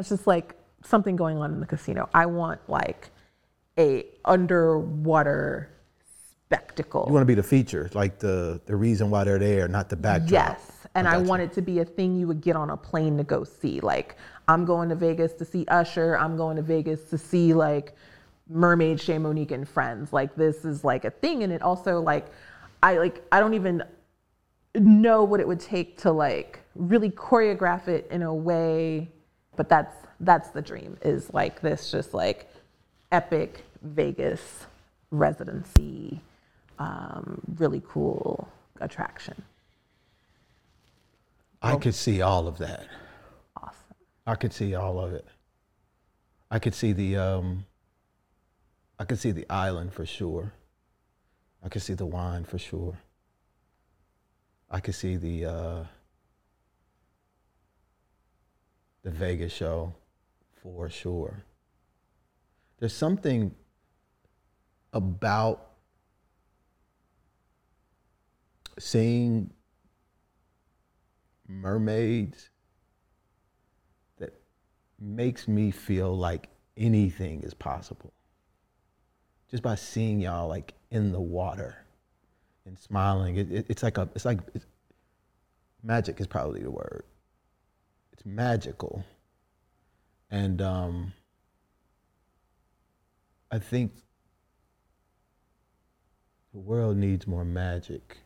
It's 0.00 0.08
just 0.08 0.26
like 0.26 0.54
something 0.82 1.14
going 1.14 1.36
on 1.36 1.52
in 1.52 1.60
the 1.60 1.66
casino. 1.66 2.08
I 2.14 2.26
want 2.26 2.60
like 2.68 3.10
a 3.78 4.06
underwater 4.24 5.70
spectacle. 6.46 7.04
You 7.06 7.12
want 7.12 7.22
to 7.22 7.26
be 7.26 7.34
the 7.34 7.42
feature, 7.42 7.90
like 7.94 8.18
the, 8.18 8.60
the 8.64 8.74
reason 8.74 9.10
why 9.10 9.24
they're 9.24 9.38
there, 9.38 9.68
not 9.68 9.88
the 9.88 9.96
backdrop. 9.96 10.30
Yes. 10.30 10.72
And 10.94 11.06
I, 11.06 11.18
you. 11.18 11.24
want 11.24 11.42
it 11.42 11.52
to 11.52 11.62
be 11.62 11.78
a 11.78 11.84
thing 11.84 12.16
you 12.16 12.26
would 12.26 12.40
get 12.40 12.56
on 12.56 12.70
a 12.70 12.76
plane 12.76 13.16
to 13.18 13.24
go 13.24 13.44
see. 13.44 13.78
Like, 13.80 14.16
I'm 14.48 14.64
going 14.64 14.88
to 14.88 14.96
Vegas 14.96 15.34
to 15.34 15.44
see 15.44 15.64
Usher. 15.68 16.18
I'm 16.18 16.36
going 16.36 16.56
to 16.56 16.62
Vegas 16.62 17.04
to 17.10 17.18
see 17.18 17.54
like 17.54 17.94
Mermaid 18.48 18.98
Chè 18.98 19.20
Monique 19.20 19.52
and 19.52 19.68
Friends. 19.68 20.12
Like, 20.12 20.34
this 20.34 20.64
is 20.64 20.82
like 20.82 21.04
a 21.04 21.10
thing. 21.10 21.44
And 21.44 21.52
it 21.52 21.62
also, 21.62 22.00
like, 22.00 22.26
I 22.82 22.98
like, 22.98 23.22
I 23.30 23.38
don't 23.38 23.54
even 23.54 23.84
know 24.74 25.22
what 25.22 25.40
it 25.40 25.46
would 25.46 25.60
take 25.60 25.98
to 25.98 26.10
like 26.10 26.60
really 26.74 27.10
choreograph 27.10 27.86
it 27.86 28.08
in 28.10 28.22
a 28.22 28.34
way. 28.34 29.10
But 29.60 29.68
that's, 29.68 29.94
that's 30.20 30.48
the 30.48 30.62
dream 30.62 30.96
is 31.02 31.34
like 31.34 31.60
this 31.60 31.90
just 31.90 32.14
like 32.14 32.50
epic 33.12 33.66
Vegas 33.82 34.64
residency, 35.10 36.22
um, 36.78 37.42
really 37.58 37.82
cool 37.86 38.48
attraction. 38.80 39.42
I 41.60 41.76
could 41.76 41.94
see 41.94 42.22
all 42.22 42.48
of 42.48 42.56
that. 42.56 42.88
Awesome. 43.54 43.74
I 44.26 44.34
could 44.36 44.54
see 44.54 44.74
all 44.74 44.98
of 44.98 45.12
it. 45.12 45.26
I 46.50 46.58
could 46.58 46.74
see 46.74 46.92
the 46.94 47.18
um 47.18 47.66
I 48.98 49.04
could 49.04 49.18
see 49.18 49.30
the 49.30 49.44
island 49.50 49.92
for 49.92 50.06
sure. 50.06 50.54
I 51.62 51.68
could 51.68 51.82
see 51.82 51.92
the 51.92 52.06
wine 52.06 52.44
for 52.44 52.56
sure. 52.58 52.96
I 54.70 54.80
could 54.80 54.94
see 54.94 55.16
the 55.16 55.44
uh 55.44 55.84
the 59.02 59.10
Vegas 59.10 59.52
show 59.52 59.94
for 60.62 60.90
sure. 60.90 61.44
There's 62.78 62.92
something 62.94 63.54
about 64.92 65.66
seeing 68.78 69.50
mermaids 71.48 72.50
that 74.18 74.32
makes 74.98 75.48
me 75.48 75.70
feel 75.70 76.16
like 76.16 76.48
anything 76.76 77.42
is 77.42 77.54
possible. 77.54 78.12
just 79.50 79.62
by 79.62 79.74
seeing 79.74 80.20
y'all 80.20 80.48
like 80.48 80.74
in 80.90 81.12
the 81.12 81.20
water 81.20 81.84
and 82.66 82.78
smiling. 82.78 83.36
It, 83.36 83.50
it, 83.52 83.66
it's 83.68 83.82
like 83.82 83.98
a 83.98 84.08
it's 84.14 84.24
like 84.24 84.38
it's, 84.54 84.66
magic 85.82 86.20
is 86.20 86.26
probably 86.26 86.62
the 86.62 86.70
word. 86.70 87.04
It's 88.20 88.26
magical, 88.26 89.02
and 90.30 90.60
um, 90.60 91.14
I 93.50 93.58
think 93.58 93.92
the 96.52 96.58
world 96.58 96.98
needs 96.98 97.26
more 97.26 97.46
magic 97.46 98.18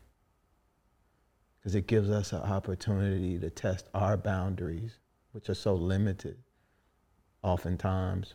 because 1.57 1.75
it 1.75 1.87
gives 1.87 2.09
us 2.09 2.33
an 2.33 2.41
opportunity 2.41 3.39
to 3.39 3.49
test 3.49 3.87
our 3.93 4.17
boundaries, 4.17 4.99
which 5.31 5.49
are 5.49 5.53
so 5.53 5.75
limited 5.75 6.39
oftentimes. 7.41 8.33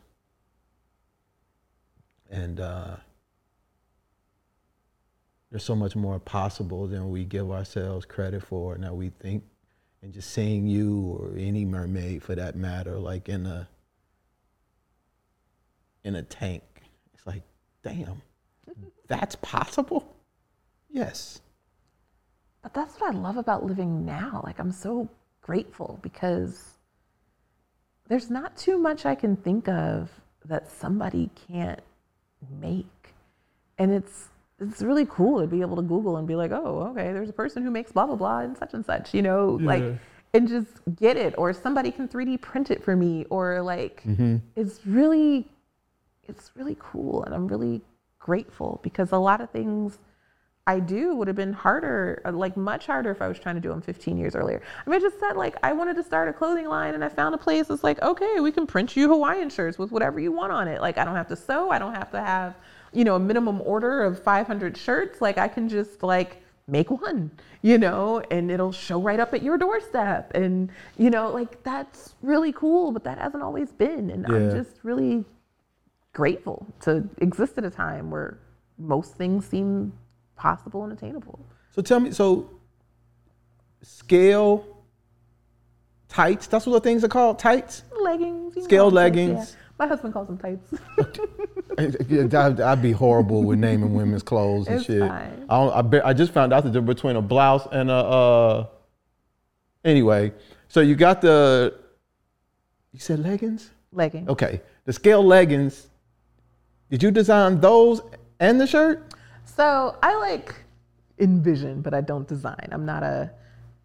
And 2.31 2.59
uh, 2.59 2.97
there's 5.51 5.65
so 5.65 5.77
much 5.77 5.95
more 5.95 6.19
possible 6.19 6.87
than 6.87 7.11
we 7.11 7.27
give 7.27 7.51
ourselves 7.51 8.07
credit 8.07 8.43
for. 8.43 8.79
Now 8.79 8.95
we 8.95 9.11
think, 9.11 9.45
and 10.03 10.13
just 10.13 10.31
seeing 10.31 10.67
you 10.67 11.19
or 11.21 11.37
any 11.37 11.65
mermaid 11.65 12.23
for 12.23 12.35
that 12.35 12.57
matter, 12.57 12.99
like 12.99 13.29
in 13.29 13.47
a 13.47 13.69
in 16.03 16.15
a 16.15 16.23
tank, 16.23 16.63
it's 17.13 17.27
like, 17.27 17.43
damn, 17.83 18.23
that's 19.07 19.37
possible. 19.37 20.17
Yes. 20.89 21.41
But 22.63 22.75
that's 22.75 22.97
what 22.97 23.15
I 23.15 23.19
love 23.19 23.37
about 23.37 23.65
living 23.65 24.05
now. 24.05 24.41
Like, 24.45 24.59
I'm 24.59 24.73
so 24.73 25.09
grateful 25.43 25.99
because 26.03 26.79
there's 28.09 28.31
not 28.31 28.57
too 28.57 28.79
much 28.79 29.07
I 29.07 29.15
can 29.15 29.37
think 29.37 29.69
of 29.69 30.11
that 30.45 30.71
somebody 30.71 31.31
can't 31.49 31.81
make. 32.61 33.15
And 33.79 33.93
it's 33.93 34.29
it's 34.61 34.83
really 34.83 35.07
cool 35.07 35.41
to 35.41 35.47
be 35.47 35.63
able 35.63 35.77
to 35.77 35.83
Google 35.83 36.17
and 36.19 36.29
be 36.29 36.37
like, 36.37 36.53
oh, 36.53 36.89
okay, 36.91 37.13
there's 37.13 37.31
a 37.31 37.33
person 37.33 37.63
who 37.63 37.71
makes 37.71 37.93
blah 37.93 38.07
blah 38.07 38.17
blah 38.17 38.41
and 38.41 38.57
such 38.57 38.75
and 38.75 38.85
such, 38.85 39.15
you 39.15 39.23
know, 39.23 39.59
like 39.61 39.83
and 40.33 40.49
just 40.49 40.69
get 40.95 41.17
it. 41.17 41.35
Or 41.39 41.53
somebody 41.53 41.91
can 41.91 42.09
3D 42.09 42.41
print 42.41 42.71
it 42.71 42.85
for 42.85 42.95
me, 42.95 43.25
or 43.31 43.63
like 43.63 44.03
mm-hmm. 44.05 44.37
it's 44.57 44.87
really 44.87 45.49
it's 46.25 46.53
really 46.55 46.77
cool 46.79 47.25
and 47.25 47.35
I'm 47.35 47.49
really 47.49 47.83
grateful 48.19 48.81
because 48.83 49.13
a 49.13 49.19
lot 49.19 49.41
of 49.41 49.51
things 49.51 49.99
I 50.67 50.79
do 50.79 51.17
would 51.17 51.27
have 51.27 51.37
been 51.37 51.55
harder, 51.55 52.23
like 52.33 52.57
much 52.57 52.87
harder 52.87 53.11
if 53.11 53.21
I 53.23 53.27
was 53.27 53.41
trying 53.41 53.57
to 53.57 53.61
do 53.61 53.71
them 53.71 53.81
15 53.81 54.17
years 54.17 54.37
earlier. 54.37 54.63
I 54.87 54.89
mean, 54.91 54.99
I 54.99 55.01
just 55.01 55.19
said 55.19 55.37
like 55.37 55.57
I 55.63 55.73
wanted 55.73 55.97
to 55.97 56.03
start 56.05 56.29
a 56.29 56.33
clothing 56.33 56.69
line 56.69 56.95
and 56.95 57.05
I 57.05 57.09
found 57.09 57.35
a 57.35 57.39
place 57.39 57.69
that's 57.69 57.83
like, 57.83 58.01
okay, 58.03 58.41
we 58.41 58.53
can 58.53 58.67
print 58.67 58.95
you 58.95 59.09
Hawaiian 59.09 59.51
shirts 59.51 59.79
with 59.79 59.91
whatever 59.91 60.21
you 60.21 60.31
want 60.31 60.53
on 60.53 60.69
it. 60.69 60.81
Like 60.81 60.99
I 60.99 61.05
don't 61.05 61.17
have 61.17 61.29
to 61.29 61.37
sew, 61.37 61.71
I 61.71 61.79
don't 61.79 61.95
have 61.95 62.11
to 62.13 62.21
have, 62.21 62.55
you 62.93 63.05
know, 63.05 63.15
a 63.17 63.21
minimum 63.21 63.61
order 63.63 64.03
of 64.03 64.23
500 64.23 64.77
shirts. 64.77 65.21
Like 65.21 65.39
I 65.39 65.49
can 65.49 65.69
just 65.69 66.03
like 66.03 66.43
make 66.67 66.91
one, 66.91 67.31
you 67.63 67.79
know, 67.79 68.23
and 68.31 68.51
it'll 68.51 68.73
show 68.73 69.01
right 69.01 69.19
up 69.21 69.35
at 69.35 69.43
your 69.43 69.59
doorstep. 69.59 70.33
And, 70.35 70.71
you 70.97 71.11
know, 71.11 71.31
like 71.31 71.63
that's 71.63 72.15
really 72.23 72.53
cool, 72.53 72.93
but 72.93 73.05
that 73.05 73.19
hasn't 73.19 73.43
always 73.43 73.73
been. 73.73 74.11
And 74.11 74.27
I'm 74.27 74.51
just 74.51 74.77
really 74.83 75.25
grateful 76.13 76.67
to 76.81 77.09
exist 77.19 77.59
at 77.59 77.65
a 77.65 77.71
time 77.71 78.11
where 78.11 78.39
most 78.79 79.15
things 79.15 79.47
seem 79.47 79.93
possible 80.37 80.85
and 80.85 80.93
attainable. 80.93 81.39
So 81.73 81.83
tell 81.83 82.01
me, 82.01 82.11
so 82.13 82.51
scale 83.83 84.65
tights, 86.09 86.47
that's 86.47 86.67
what 86.67 86.73
the 86.75 86.81
things 86.81 87.05
are 87.05 87.09
called, 87.09 87.39
tights? 87.39 87.85
Leggings. 88.01 88.57
you 88.57 88.65
Scale 88.65 88.91
know, 88.91 88.97
tights, 89.03 89.17
yeah. 89.17 89.23
leggings. 89.27 89.57
My 89.79 89.87
husband 89.87 90.13
calls 90.13 90.27
them 90.27 90.39
tights. 90.39 90.75
I'd, 91.79 92.61
I'd 92.61 92.83
be 92.83 92.93
horrible 92.93 93.43
with 93.45 93.59
naming 93.59 93.95
women's 93.95 94.23
clothes 94.23 94.67
and 94.67 94.77
It's 94.77 94.87
shit. 94.87 95.01
fine. 95.01 95.47
I, 95.49 95.57
don't, 95.59 95.73
I, 95.75 95.83
be- 95.83 96.01
I 96.01 96.13
just 96.13 96.33
found 96.33 96.53
out 96.53 96.65
the 96.65 96.71
difference 96.71 96.95
between 97.01 97.17
a 97.17 97.23
blouse 97.23 97.67
and 97.71 97.91
a. 97.91 97.95
Uh, 97.95 98.67
anyway, 99.85 100.33
so 100.69 100.81
you 100.81 100.95
got 100.97 101.21
the. 101.21 101.75
You 102.93 102.99
said 103.01 103.21
leggings? 103.21 103.71
Leggings. 103.93 104.29
Okay, 104.29 104.61
the 104.85 104.93
scale 104.93 105.25
leggings. 105.25 105.89
Did 106.91 107.03
you 107.03 107.11
design 107.11 107.61
those 107.61 108.01
and 108.41 108.61
the 108.61 108.67
shirt? 108.67 109.15
So 109.45 109.97
I 110.03 110.17
like 110.17 110.55
envision, 111.19 111.83
but 111.83 111.95
I 111.95 112.01
don't 112.01 112.27
design. 112.27 112.69
I'm 112.73 112.85
not 112.85 113.03
a, 113.05 113.31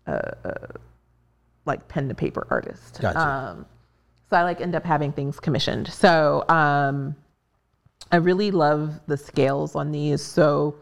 a, 0.07 0.13
a 0.43 0.67
like 1.65 1.87
pen 1.87 2.07
to 2.09 2.15
paper 2.15 2.47
artist. 2.49 2.99
Gotcha. 3.01 3.19
Um, 3.19 3.65
so 4.29 4.37
I 4.37 4.43
like 4.43 4.59
end 4.61 4.73
up 4.75 4.83
having 4.83 5.11
things 5.11 5.39
commissioned. 5.39 5.87
So 5.87 6.45
um, 6.49 7.15
I 8.11 8.17
really 8.17 8.51
love 8.51 8.99
the 9.07 9.17
scales 9.17 9.75
on 9.75 9.91
these. 9.91 10.21
So 10.21 10.75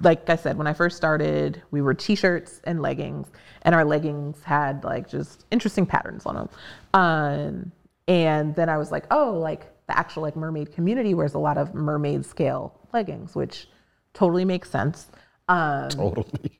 like 0.00 0.28
I 0.30 0.36
said, 0.36 0.56
when 0.56 0.66
I 0.66 0.72
first 0.72 0.96
started, 0.96 1.62
we 1.70 1.82
were 1.82 1.94
t-shirts 1.94 2.60
and 2.64 2.80
leggings, 2.80 3.28
and 3.62 3.74
our 3.74 3.84
leggings 3.84 4.42
had 4.42 4.82
like 4.84 5.08
just 5.08 5.44
interesting 5.50 5.86
patterns 5.86 6.26
on 6.26 6.34
them. 6.36 6.48
Um, 6.94 7.72
and 8.08 8.54
then 8.54 8.68
I 8.68 8.78
was 8.78 8.90
like, 8.90 9.06
oh, 9.10 9.32
like 9.32 9.70
the 9.86 9.98
actual 9.98 10.22
like 10.22 10.36
mermaid 10.36 10.72
community 10.72 11.14
wears 11.14 11.34
a 11.34 11.38
lot 11.38 11.58
of 11.58 11.74
mermaid 11.74 12.24
scale 12.24 12.78
leggings, 12.92 13.34
which 13.34 13.68
totally 14.14 14.44
makes 14.44 14.70
sense. 14.70 15.08
Um, 15.48 15.90
Totally. 15.90 16.58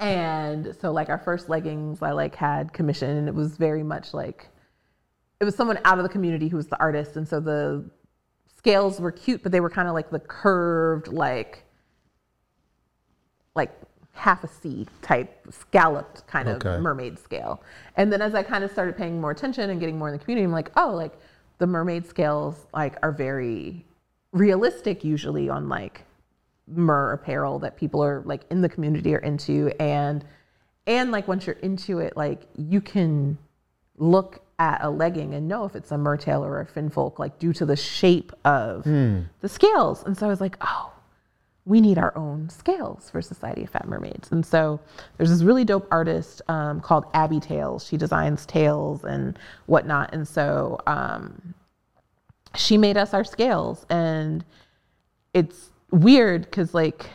and 0.00 0.76
so 0.80 0.90
like 0.90 1.08
our 1.08 1.18
first 1.18 1.48
leggings 1.48 2.02
I 2.02 2.10
like 2.10 2.34
had 2.34 2.72
commissioned 2.72 3.18
and 3.18 3.28
it 3.28 3.34
was 3.34 3.56
very 3.56 3.84
much 3.84 4.12
like 4.12 4.48
it 5.38 5.44
was 5.44 5.54
someone 5.54 5.78
out 5.84 5.98
of 5.98 6.02
the 6.02 6.08
community 6.08 6.48
who 6.48 6.56
was 6.56 6.66
the 6.66 6.80
artist 6.80 7.16
and 7.16 7.28
so 7.28 7.38
the 7.38 7.88
scales 8.66 9.00
were 9.00 9.12
cute 9.12 9.42
but 9.44 9.52
they 9.52 9.60
were 9.60 9.70
kind 9.70 9.86
of 9.86 9.94
like 9.94 10.10
the 10.10 10.18
curved 10.18 11.06
like 11.08 11.62
like 13.54 13.70
half 14.12 14.42
a 14.42 14.48
C 14.48 14.86
type 15.02 15.46
scalloped 15.50 16.26
kind 16.26 16.48
Okay. 16.48 16.74
of 16.74 16.80
mermaid 16.80 17.18
scale. 17.18 17.62
And 17.96 18.12
then 18.12 18.20
as 18.22 18.34
I 18.34 18.42
kind 18.42 18.64
of 18.64 18.70
started 18.70 18.96
paying 18.96 19.20
more 19.20 19.30
attention 19.30 19.70
and 19.70 19.78
getting 19.78 19.98
more 19.98 20.08
in 20.08 20.14
the 20.14 20.18
community, 20.18 20.44
I'm 20.44 20.52
like, 20.52 20.70
oh, 20.76 20.90
like 20.94 21.12
the 21.58 21.66
mermaid 21.66 22.06
scales 22.06 22.66
like 22.74 22.96
are 23.02 23.12
very 23.12 23.84
realistic 24.32 25.04
usually 25.04 25.48
on 25.48 25.68
like 25.68 26.04
mer 26.66 27.12
apparel 27.12 27.58
that 27.60 27.76
people 27.76 28.02
are 28.02 28.22
like 28.24 28.42
in 28.50 28.62
the 28.62 28.68
community 28.68 29.14
are 29.14 29.18
into 29.18 29.70
and 29.80 30.24
and 30.86 31.12
like 31.12 31.28
once 31.28 31.46
you're 31.46 31.56
into 31.56 31.98
it 32.00 32.16
like 32.16 32.46
you 32.56 32.80
can 32.80 33.38
look 33.98 34.42
at 34.58 34.82
a 34.82 34.90
legging 34.90 35.34
and 35.34 35.46
know 35.48 35.64
if 35.64 35.76
it's 35.76 35.92
a 35.92 35.96
mertail 35.96 36.40
or 36.40 36.60
a 36.60 36.66
finfolk 36.66 37.18
like 37.18 37.38
due 37.38 37.52
to 37.52 37.66
the 37.66 37.76
shape 37.76 38.32
of 38.44 38.84
the 39.40 39.48
scales 39.48 40.02
and 40.04 40.16
so 40.16 40.26
i 40.26 40.28
was 40.28 40.40
like 40.40 40.56
oh 40.62 40.92
we 41.66 41.80
need 41.80 41.98
our 41.98 42.16
own 42.16 42.48
scales 42.48 43.10
for 43.10 43.20
Society 43.20 43.64
of 43.64 43.70
Fat 43.70 43.88
Mermaids. 43.88 44.30
And 44.30 44.46
so 44.46 44.80
there's 45.16 45.30
this 45.30 45.42
really 45.42 45.64
dope 45.64 45.88
artist 45.90 46.40
um, 46.46 46.80
called 46.80 47.06
Abby 47.12 47.40
Tails. 47.40 47.84
She 47.84 47.96
designs 47.96 48.46
tails 48.46 49.04
and 49.04 49.36
whatnot. 49.66 50.14
And 50.14 50.26
so 50.26 50.78
um, 50.86 51.54
she 52.54 52.78
made 52.78 52.96
us 52.96 53.12
our 53.12 53.24
scales. 53.24 53.84
And 53.90 54.44
it's 55.34 55.70
weird 55.90 56.42
because, 56.42 56.72
like, 56.72 57.10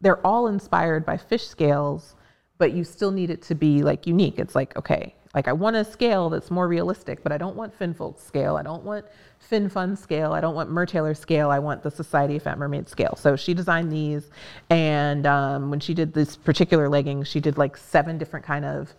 they're 0.00 0.26
all 0.26 0.46
inspired 0.46 1.04
by 1.04 1.18
fish 1.18 1.46
scales, 1.46 2.14
but 2.56 2.72
you 2.72 2.84
still 2.84 3.10
need 3.10 3.28
it 3.28 3.42
to 3.42 3.54
be 3.54 3.82
like 3.82 4.06
unique. 4.06 4.38
It's 4.38 4.54
like, 4.54 4.74
okay, 4.78 5.14
like 5.36 5.48
I 5.48 5.52
want 5.52 5.76
a 5.76 5.84
scale 5.84 6.30
that's 6.30 6.50
more 6.50 6.66
realistic, 6.66 7.22
but 7.22 7.30
I 7.30 7.36
don't 7.36 7.56
want 7.56 7.78
Finfolk 7.78 8.18
scale. 8.18 8.56
I 8.56 8.62
don't 8.62 8.82
want 8.84 9.04
Fin 9.38 9.68
Fun 9.68 9.94
scale. 9.94 10.32
I 10.32 10.40
don't 10.40 10.54
want 10.54 10.70
Mertailor 10.70 11.14
scale. 11.14 11.50
I 11.50 11.58
want 11.58 11.82
the 11.82 11.90
Society 11.90 12.36
of 12.36 12.42
Fat 12.42 12.58
Mermaid 12.58 12.88
scale. 12.88 13.14
So 13.20 13.36
she 13.36 13.52
designed 13.52 13.92
these, 13.92 14.30
and 14.70 15.26
um, 15.26 15.68
when 15.68 15.78
she 15.78 15.92
did 15.92 16.14
this 16.14 16.36
particular 16.36 16.88
leggings, 16.88 17.28
she 17.28 17.38
did 17.38 17.58
like 17.58 17.76
seven 17.76 18.16
different 18.16 18.46
kind 18.46 18.64
of 18.64 18.94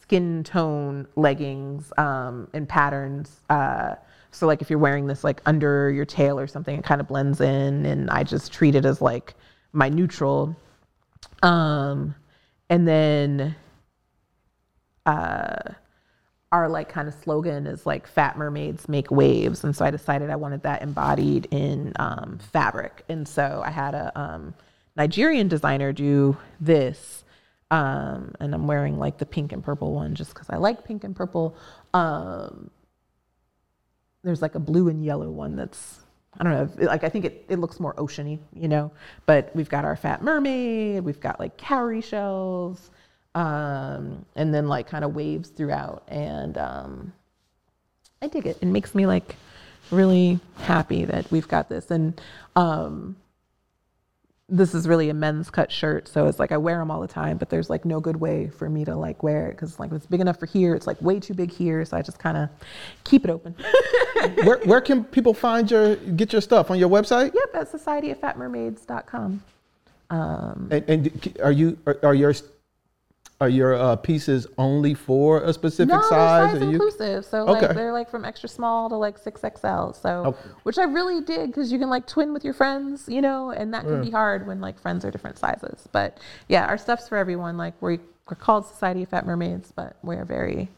skin 0.00 0.42
tone 0.42 1.06
leggings 1.14 1.92
um, 1.98 2.48
and 2.54 2.66
patterns. 2.66 3.42
Uh, 3.50 3.96
so 4.30 4.46
like 4.46 4.62
if 4.62 4.70
you're 4.70 4.78
wearing 4.78 5.06
this 5.06 5.24
like 5.24 5.42
under 5.44 5.90
your 5.90 6.06
tail 6.06 6.40
or 6.40 6.46
something, 6.46 6.78
it 6.78 6.84
kind 6.84 7.02
of 7.02 7.06
blends 7.06 7.42
in, 7.42 7.84
and 7.84 8.08
I 8.08 8.24
just 8.24 8.50
treat 8.50 8.74
it 8.74 8.86
as 8.86 9.02
like 9.02 9.34
my 9.74 9.90
neutral. 9.90 10.56
Um, 11.42 12.14
and 12.70 12.88
then 12.88 13.54
uh, 15.06 15.72
our 16.52 16.68
like 16.68 16.88
kind 16.88 17.08
of 17.08 17.14
slogan 17.14 17.66
is 17.66 17.86
like 17.86 18.06
fat 18.06 18.36
mermaids 18.36 18.88
make 18.88 19.10
waves. 19.10 19.64
And 19.64 19.74
so 19.74 19.84
i 19.84 19.90
decided 19.90 20.30
i 20.30 20.36
wanted 20.36 20.62
that 20.62 20.82
embodied 20.82 21.48
in 21.50 21.92
um, 21.96 22.38
fabric. 22.52 23.04
And 23.08 23.26
so 23.26 23.62
i 23.64 23.70
had 23.70 23.94
a 23.94 24.12
um, 24.18 24.54
nigerian 24.96 25.48
designer 25.48 25.92
do 25.92 26.36
this 26.60 27.24
um, 27.70 28.34
and 28.40 28.54
i'm 28.54 28.66
wearing 28.66 28.98
like 28.98 29.18
the 29.18 29.26
pink 29.26 29.52
and 29.52 29.62
purple 29.62 29.92
one 29.92 30.14
just 30.14 30.32
because 30.32 30.48
i 30.50 30.56
like 30.56 30.84
pink 30.84 31.04
and 31.04 31.16
purple. 31.16 31.56
Um, 31.94 32.70
there's 34.22 34.42
like 34.42 34.56
a 34.56 34.60
blue 34.60 34.88
and 34.88 35.04
yellow 35.04 35.30
one 35.30 35.56
that's 35.56 36.00
I 36.38 36.44
don't 36.44 36.52
know, 36.52 36.86
like 36.86 37.02
I 37.02 37.08
think 37.08 37.24
it, 37.24 37.46
it 37.48 37.58
looks 37.58 37.80
more 37.80 37.94
oceany, 37.94 38.38
you 38.52 38.68
know. 38.68 38.92
But 39.24 39.50
we've 39.54 39.68
got 39.68 39.84
our 39.84 39.96
fat 39.96 40.22
mermaid, 40.22 41.02
we've 41.02 41.20
got 41.20 41.40
like 41.40 41.56
cowrie 41.56 42.02
shells, 42.02 42.90
um, 43.36 44.24
and 44.34 44.52
then 44.52 44.66
like 44.66 44.88
kind 44.88 45.04
of 45.04 45.14
waves 45.14 45.50
throughout. 45.50 46.02
And 46.08 46.56
um, 46.56 47.12
I 48.22 48.28
dig 48.28 48.46
it. 48.46 48.58
It 48.62 48.66
makes 48.66 48.94
me 48.94 49.06
like 49.06 49.36
really 49.90 50.40
happy 50.56 51.04
that 51.04 51.30
we've 51.30 51.46
got 51.46 51.68
this. 51.68 51.90
And 51.90 52.18
um, 52.56 53.14
this 54.48 54.74
is 54.74 54.88
really 54.88 55.10
a 55.10 55.14
men's 55.14 55.50
cut 55.50 55.70
shirt, 55.70 56.08
so 56.08 56.26
it's 56.28 56.38
like 56.38 56.50
I 56.50 56.56
wear 56.56 56.78
them 56.78 56.90
all 56.90 57.00
the 57.00 57.08
time, 57.08 57.36
but 57.36 57.50
there's 57.50 57.68
like 57.68 57.84
no 57.84 58.00
good 58.00 58.16
way 58.16 58.48
for 58.48 58.70
me 58.70 58.84
to 58.84 58.96
like 58.96 59.22
wear 59.22 59.48
it 59.48 59.50
because 59.50 59.78
like 59.78 59.92
it's 59.92 60.06
big 60.06 60.20
enough 60.20 60.38
for 60.38 60.46
here, 60.46 60.74
it's 60.74 60.86
like 60.86 61.00
way 61.02 61.18
too 61.18 61.34
big 61.34 61.50
here, 61.50 61.84
so 61.84 61.96
I 61.96 62.02
just 62.02 62.20
kind 62.20 62.36
of 62.36 62.48
keep 63.02 63.24
it 63.24 63.30
open. 63.30 63.56
where, 64.44 64.58
where 64.58 64.80
can 64.80 65.02
people 65.02 65.34
find 65.34 65.68
your 65.68 65.96
get 65.96 66.32
your 66.32 66.40
stuff 66.40 66.70
on 66.70 66.78
your 66.78 66.88
website? 66.88 67.34
yep, 67.34 67.50
at 67.54 67.72
societyoffatmermaids.com. 67.72 69.42
And, 70.70 70.88
and 70.88 71.38
are 71.42 71.50
you 71.50 71.76
are, 71.84 71.98
are 72.04 72.14
your 72.14 72.32
are 73.40 73.48
your 73.50 73.74
uh, 73.74 73.96
pieces 73.96 74.46
only 74.56 74.94
for 74.94 75.42
a 75.42 75.52
specific 75.52 75.94
No, 75.94 76.00
size? 76.02 76.10
they're 76.10 76.48
size 76.52 76.62
Are 76.62 76.64
you- 76.64 76.70
inclusive. 76.72 77.24
So 77.26 77.44
like 77.44 77.62
Okay. 77.62 77.74
they're 77.74 77.92
like 77.92 78.08
from 78.10 78.24
extra 78.24 78.48
small 78.48 78.88
to 78.88 78.96
like 78.96 79.18
six 79.18 79.42
XL. 79.42 79.92
So 79.92 80.22
Oh. 80.26 80.36
which 80.62 80.78
I 80.78 80.84
really 80.84 81.20
dig 81.20 81.48
because 81.48 81.70
you 81.70 81.78
can 81.78 81.90
like 81.90 82.06
twin 82.06 82.32
with 82.32 82.44
your 82.44 82.54
friends, 82.54 83.08
you 83.08 83.20
know, 83.20 83.50
and 83.50 83.74
that 83.74 83.82
can 83.84 84.00
be 84.02 84.10
hard 84.10 84.46
when 84.46 84.60
like 84.60 84.78
friends 84.80 85.04
are 85.04 85.10
different 85.10 85.38
sizes. 85.38 85.86
But 85.92 86.18
yeah, 86.48 86.66
our 86.66 86.78
stuff's 86.78 87.08
for 87.08 87.18
everyone. 87.18 87.56
Like 87.58 87.74
we're 87.82 87.98
we're 88.28 88.36
called 88.36 88.66
Society 88.66 89.02
of 89.02 89.10
Fat 89.10 89.26
Mermaids, 89.26 89.70
but 89.70 89.96
we're 90.02 90.24
very 90.24 90.68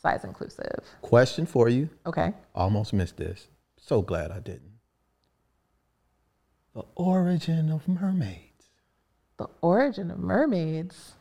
size 0.00 0.22
inclusive. 0.24 0.84
Question 1.02 1.46
for 1.46 1.68
you. 1.68 1.88
Okay. 2.06 2.32
Almost 2.54 2.92
missed 2.92 3.16
this. 3.16 3.48
So 3.76 4.02
glad 4.02 4.30
I 4.30 4.38
didn't. 4.38 4.70
The 6.74 6.84
origin 6.94 7.70
of 7.70 7.86
mermaids. 7.88 8.68
The 9.36 9.48
origin 9.60 10.10
of 10.10 10.18
mermaids, 10.18 11.14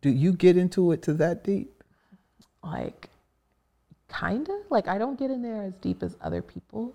Do 0.00 0.10
you 0.10 0.32
get 0.32 0.56
into 0.56 0.92
it 0.92 1.02
to 1.02 1.14
that 1.14 1.44
deep? 1.44 1.76
like 2.66 3.08
kind 4.08 4.48
of 4.48 4.56
like 4.70 4.88
I 4.88 4.98
don't 4.98 5.18
get 5.18 5.30
in 5.30 5.42
there 5.42 5.62
as 5.62 5.74
deep 5.74 6.02
as 6.02 6.16
other 6.20 6.42
people. 6.42 6.94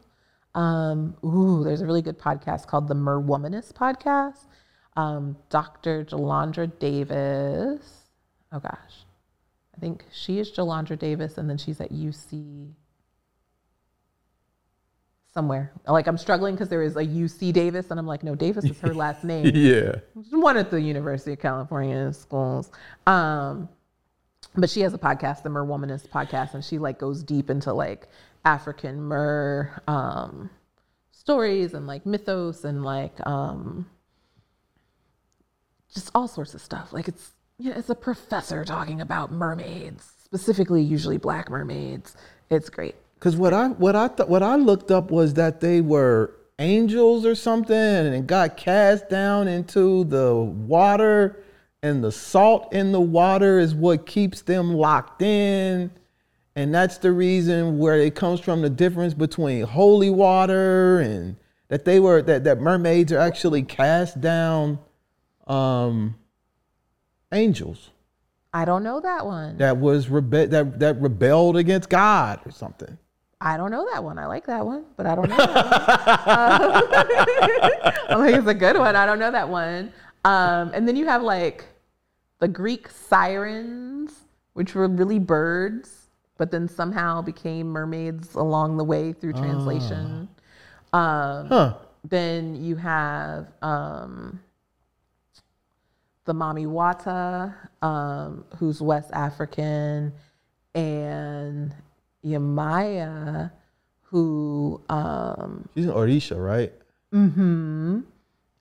Um, 0.53 1.15
ooh, 1.23 1.63
there's 1.63 1.81
a 1.81 1.85
really 1.85 2.01
good 2.01 2.19
podcast 2.19 2.67
called 2.67 2.87
the 2.87 2.95
Mer 2.95 3.21
Womanist 3.21 3.73
podcast. 3.73 4.47
Um, 4.97 5.37
Dr. 5.49 6.03
Jalondra 6.03 6.77
Davis. 6.79 8.09
Oh 8.51 8.59
gosh, 8.59 9.05
I 9.75 9.79
think 9.79 10.05
she 10.11 10.39
is 10.39 10.51
Jalondra 10.51 10.99
Davis, 10.99 11.37
and 11.37 11.49
then 11.49 11.57
she's 11.57 11.79
at 11.79 11.91
UC 11.91 12.73
somewhere. 15.33 15.71
Like 15.87 16.07
I'm 16.07 16.17
struggling 16.17 16.55
because 16.55 16.69
there 16.69 16.83
is 16.83 16.95
a 16.95 17.03
UC 17.05 17.53
Davis, 17.53 17.89
and 17.91 17.99
I'm 17.99 18.07
like, 18.07 18.23
no, 18.23 18.35
Davis 18.35 18.65
is 18.65 18.79
her 18.81 18.93
last 18.93 19.23
name 19.25 19.51
Yeah. 19.55 19.95
one 20.31 20.57
at 20.57 20.69
the 20.71 20.81
University 20.81 21.33
of 21.33 21.39
California 21.39 22.11
schools. 22.13 22.69
Um, 23.07 23.69
but 24.55 24.69
she 24.69 24.81
has 24.81 24.93
a 24.93 24.97
podcast, 24.97 25.43
the 25.43 25.49
Mer 25.49 25.65
Womanist 25.65 26.09
podcast, 26.09 26.53
and 26.53 26.63
she 26.63 26.77
like 26.77 26.99
goes 26.99 27.23
deep 27.23 27.49
into 27.49 27.71
like 27.73 28.07
African 28.43 29.01
Mer 29.01 29.81
um, 29.87 30.49
stories 31.11 31.73
and 31.73 31.87
like 31.87 32.05
mythos 32.05 32.65
and 32.65 32.83
like 32.83 33.13
um, 33.25 33.85
just 35.93 36.11
all 36.15 36.27
sorts 36.27 36.53
of 36.53 36.61
stuff. 36.61 36.91
Like 36.91 37.07
it's 37.07 37.31
yeah, 37.57 37.73
it's 37.77 37.89
a 37.89 37.95
professor 37.95 38.65
talking 38.65 38.99
about 39.01 39.31
mermaids, 39.31 40.11
specifically 40.23 40.81
usually 40.81 41.17
black 41.17 41.49
mermaids. 41.49 42.17
It's 42.49 42.69
great. 42.69 42.95
Because 43.21 43.35
what 43.35 43.53
I 43.53 43.67
what 43.67 43.95
I 43.95 44.07
th- 44.07 44.27
what 44.27 44.41
I 44.41 44.55
looked 44.55 44.89
up 44.89 45.11
was 45.11 45.35
that 45.35 45.61
they 45.61 45.79
were 45.79 46.33
angels 46.57 47.23
or 47.23 47.35
something, 47.35 47.75
and 47.75 48.25
got 48.25 48.57
cast 48.57 49.09
down 49.09 49.47
into 49.47 50.05
the 50.05 50.33
water, 50.33 51.37
and 51.83 52.03
the 52.03 52.11
salt 52.11 52.73
in 52.73 52.91
the 52.91 52.99
water 52.99 53.59
is 53.59 53.75
what 53.75 54.07
keeps 54.07 54.41
them 54.41 54.73
locked 54.73 55.21
in, 55.21 55.91
and 56.55 56.73
that's 56.73 56.97
the 56.97 57.11
reason 57.11 57.77
where 57.77 57.95
it 57.95 58.15
comes 58.15 58.39
from 58.39 58.63
the 58.63 58.71
difference 58.71 59.13
between 59.13 59.65
holy 59.65 60.09
water 60.09 60.99
and 60.99 61.35
that 61.67 61.85
they 61.85 61.99
were 61.99 62.23
that 62.23 62.43
that 62.43 62.59
mermaids 62.59 63.11
are 63.11 63.19
actually 63.19 63.61
cast 63.61 64.19
down 64.19 64.79
um 65.45 66.15
angels 67.31 67.91
I 68.51 68.65
don't 68.65 68.81
know 68.81 68.99
that 68.99 69.27
one. 69.27 69.57
that 69.57 69.77
was 69.77 70.07
rebe- 70.07 70.49
that 70.49 70.79
that 70.79 70.99
rebelled 70.99 71.55
against 71.55 71.87
God 71.87 72.39
or 72.47 72.51
something. 72.51 72.97
I 73.43 73.57
don't 73.57 73.71
know 73.71 73.87
that 73.91 74.03
one. 74.03 74.19
I 74.19 74.27
like 74.27 74.45
that 74.45 74.63
one, 74.65 74.85
but 74.95 75.07
I 75.07 75.15
don't 75.15 75.27
know 75.27 75.35
that 75.37 76.27
one. 76.27 77.81
Um, 77.81 77.91
I'm 78.09 78.19
like, 78.19 78.35
it's 78.35 78.47
a 78.47 78.53
good 78.53 78.77
one. 78.77 78.95
I 78.95 79.05
don't 79.07 79.17
know 79.17 79.31
that 79.31 79.49
one. 79.49 79.91
Um, 80.23 80.69
and 80.75 80.87
then 80.87 80.95
you 80.95 81.07
have 81.07 81.23
like 81.23 81.65
the 82.39 82.47
Greek 82.47 82.87
sirens, 82.89 84.11
which 84.53 84.75
were 84.75 84.87
really 84.87 85.17
birds, 85.17 86.09
but 86.37 86.51
then 86.51 86.67
somehow 86.67 87.21
became 87.21 87.67
mermaids 87.67 88.35
along 88.35 88.77
the 88.77 88.83
way 88.83 89.11
through 89.11 89.33
translation. 89.33 90.27
Um, 90.93 91.47
Huh. 91.47 91.73
then 92.07 92.55
you 92.63 92.75
have 92.75 93.47
um, 93.63 94.39
the 96.25 96.33
Mami 96.33 96.67
Wata, 96.67 97.55
um, 97.81 98.45
who's 98.57 98.81
West 98.81 99.09
African, 99.13 100.13
and 100.75 101.73
Yemaya, 102.25 103.51
who, 104.01 104.81
um, 104.89 105.67
She's 105.75 105.85
in 105.85 105.91
Orisha, 105.91 106.43
right? 106.43 106.73
Mm. 107.13 108.03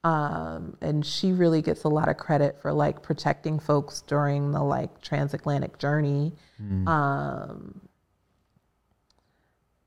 Um, 0.03 0.77
and 0.81 1.05
she 1.05 1.33
really 1.33 1.61
gets 1.61 1.85
a 1.85 1.89
lot 1.89 2.09
of 2.09 2.17
credit 2.17 2.61
for 2.61 2.73
like 2.73 3.03
protecting 3.03 3.59
folks 3.59 4.03
during 4.03 4.53
the 4.53 4.63
like 4.63 5.03
transatlantic 5.03 5.79
journey. 5.79 6.33
Um, 6.87 7.81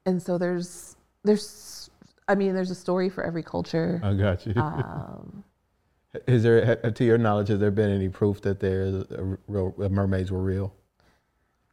and 0.05 0.21
so 0.21 0.37
there's, 0.37 0.95
there's, 1.23 1.89
I 2.27 2.35
mean, 2.35 2.53
there's 2.53 2.71
a 2.71 2.75
story 2.75 3.09
for 3.09 3.23
every 3.23 3.43
culture. 3.43 4.01
I 4.03 4.13
got 4.13 4.45
you. 4.45 4.53
Um, 4.55 5.43
Is 6.27 6.43
there, 6.43 6.75
to 6.75 7.03
your 7.03 7.17
knowledge, 7.17 7.47
has 7.47 7.59
there 7.59 7.71
been 7.71 7.89
any 7.89 8.07
proof 8.07 8.41
that 8.41 8.59
there's 8.59 8.93
a 9.11 9.37
real, 9.47 9.73
uh, 9.81 9.89
mermaids 9.89 10.31
were 10.31 10.41
real? 10.43 10.71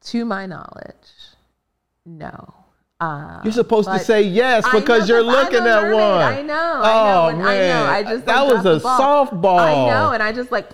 To 0.04 0.24
my 0.24 0.46
knowledge, 0.46 0.94
no. 2.04 2.54
Um, 3.00 3.40
You're 3.44 3.52
supposed 3.54 3.88
to 3.88 3.98
say 3.98 4.20
yes 4.20 4.62
I 4.66 4.72
know, 4.74 4.80
because 4.80 5.08
you're 5.08 5.22
looking 5.22 5.60
at 5.60 5.82
mermaid. 5.84 5.94
one. 5.94 6.02
I 6.22 6.42
know, 6.42 6.54
I 6.54 6.82
know, 6.82 7.22
Oh 7.22 7.28
and 7.28 7.38
man, 7.38 7.46
I 7.46 7.56
know. 7.68 7.90
I 7.90 8.02
just 8.02 8.26
that 8.26 8.40
like, 8.42 8.64
was 8.64 8.84
a 8.84 8.86
softball. 8.86 9.58
I 9.58 9.72
know, 9.88 10.10
and 10.12 10.22
I 10.22 10.32
just 10.32 10.52
like, 10.52 10.68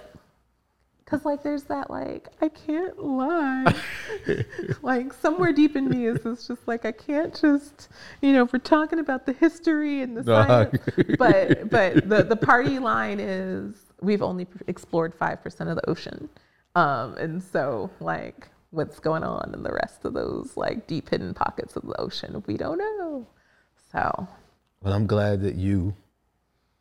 cause 1.04 1.24
like 1.24 1.44
there's 1.44 1.62
that 1.64 1.88
like 1.88 2.28
I 2.42 2.48
can't 2.48 2.98
lie. 3.00 3.72
like 4.82 5.12
somewhere 5.12 5.52
deep 5.52 5.76
in 5.76 5.88
me 5.88 6.06
is 6.06 6.18
this 6.24 6.48
just 6.48 6.66
like 6.66 6.84
I 6.84 6.90
can't 6.90 7.32
just 7.40 7.88
you 8.20 8.32
know 8.32 8.42
if 8.42 8.52
we're 8.52 8.58
talking 8.58 8.98
about 8.98 9.24
the 9.24 9.32
history 9.32 10.02
and 10.02 10.16
the 10.16 10.24
science, 10.24 10.78
but 11.20 11.70
but 11.70 12.08
the 12.08 12.24
the 12.24 12.36
party 12.36 12.80
line 12.80 13.20
is 13.20 13.76
we've 14.00 14.22
only 14.22 14.48
explored 14.66 15.14
five 15.14 15.40
percent 15.44 15.70
of 15.70 15.76
the 15.76 15.88
ocean, 15.88 16.28
um, 16.74 17.14
and 17.18 17.40
so 17.40 17.88
like 18.00 18.48
what's 18.76 19.00
going 19.00 19.24
on 19.24 19.52
in 19.54 19.62
the 19.62 19.72
rest 19.72 20.04
of 20.04 20.12
those 20.14 20.56
like 20.56 20.86
deep 20.86 21.08
hidden 21.08 21.32
pockets 21.34 21.76
of 21.76 21.82
the 21.82 21.98
ocean 22.00 22.42
we 22.46 22.56
don't 22.56 22.78
know. 22.78 23.26
So 23.90 24.28
Well, 24.82 24.92
I'm 24.92 25.06
glad 25.06 25.40
that 25.42 25.54
you 25.54 25.94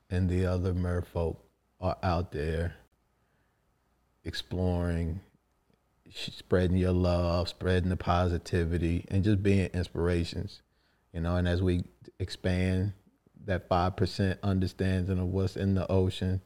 and 0.10 0.30
the 0.30 0.46
other 0.46 0.74
merfolk 0.74 1.38
are 1.80 1.98
out 2.04 2.32
there 2.32 2.76
exploring, 4.26 5.22
spreading 6.14 6.78
your 6.78 6.92
love, 6.92 7.48
spreading 7.48 7.90
the 7.90 7.98
positivity, 7.98 9.06
and 9.10 9.24
just 9.24 9.42
being 9.42 9.68
inspirations. 9.68 10.62
You 11.14 11.22
know, 11.22 11.38
and 11.38 11.48
as 11.48 11.62
we 11.62 11.86
expand 12.20 12.94
that 13.46 13.70
five 13.70 13.96
percent 13.96 14.40
understanding 14.44 15.20
of 15.20 15.28
what's 15.28 15.56
in 15.56 15.76
the 15.76 15.90
ocean, 15.90 16.42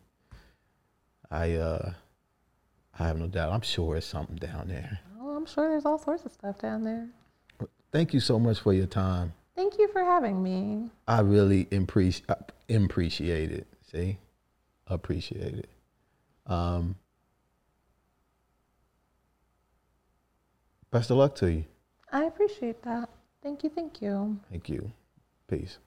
I 1.32 1.54
uh, 1.54 1.94
I 3.00 3.08
have 3.08 3.18
no 3.18 3.28
doubt. 3.28 3.52
I'm 3.52 3.62
sure 3.62 3.96
it's 3.96 4.06
something 4.06 4.36
down 4.36 4.68
there. 4.68 5.00
I'm 5.40 5.46
sure 5.46 5.70
there's 5.70 5.86
all 5.86 5.98
sorts 5.98 6.26
of 6.26 6.34
stuff 6.34 6.60
down 6.60 6.84
there. 6.84 7.08
Thank 7.94 8.14
you 8.14 8.20
so 8.20 8.38
much 8.38 8.60
for 8.60 8.74
your 8.74 8.88
time. 8.88 9.32
Thank 9.56 9.78
you 9.80 9.88
for 9.88 10.04
having 10.04 10.44
me. 10.44 10.90
I 11.08 11.22
really 11.22 11.66
appreciate 11.72 12.26
appreciate 12.70 13.50
it. 13.50 13.66
See, 13.90 14.18
appreciate 14.88 15.54
it. 15.60 15.70
Um, 16.46 16.98
best 20.92 21.10
of 21.10 21.16
luck 21.16 21.36
to 21.36 21.50
you. 21.50 21.64
I 22.12 22.26
appreciate 22.26 22.82
that. 22.84 23.10
Thank 23.42 23.64
you. 23.64 23.70
Thank 23.70 24.02
you. 24.02 24.42
Thank 24.50 24.68
you. 24.68 24.92
Peace. 25.48 25.78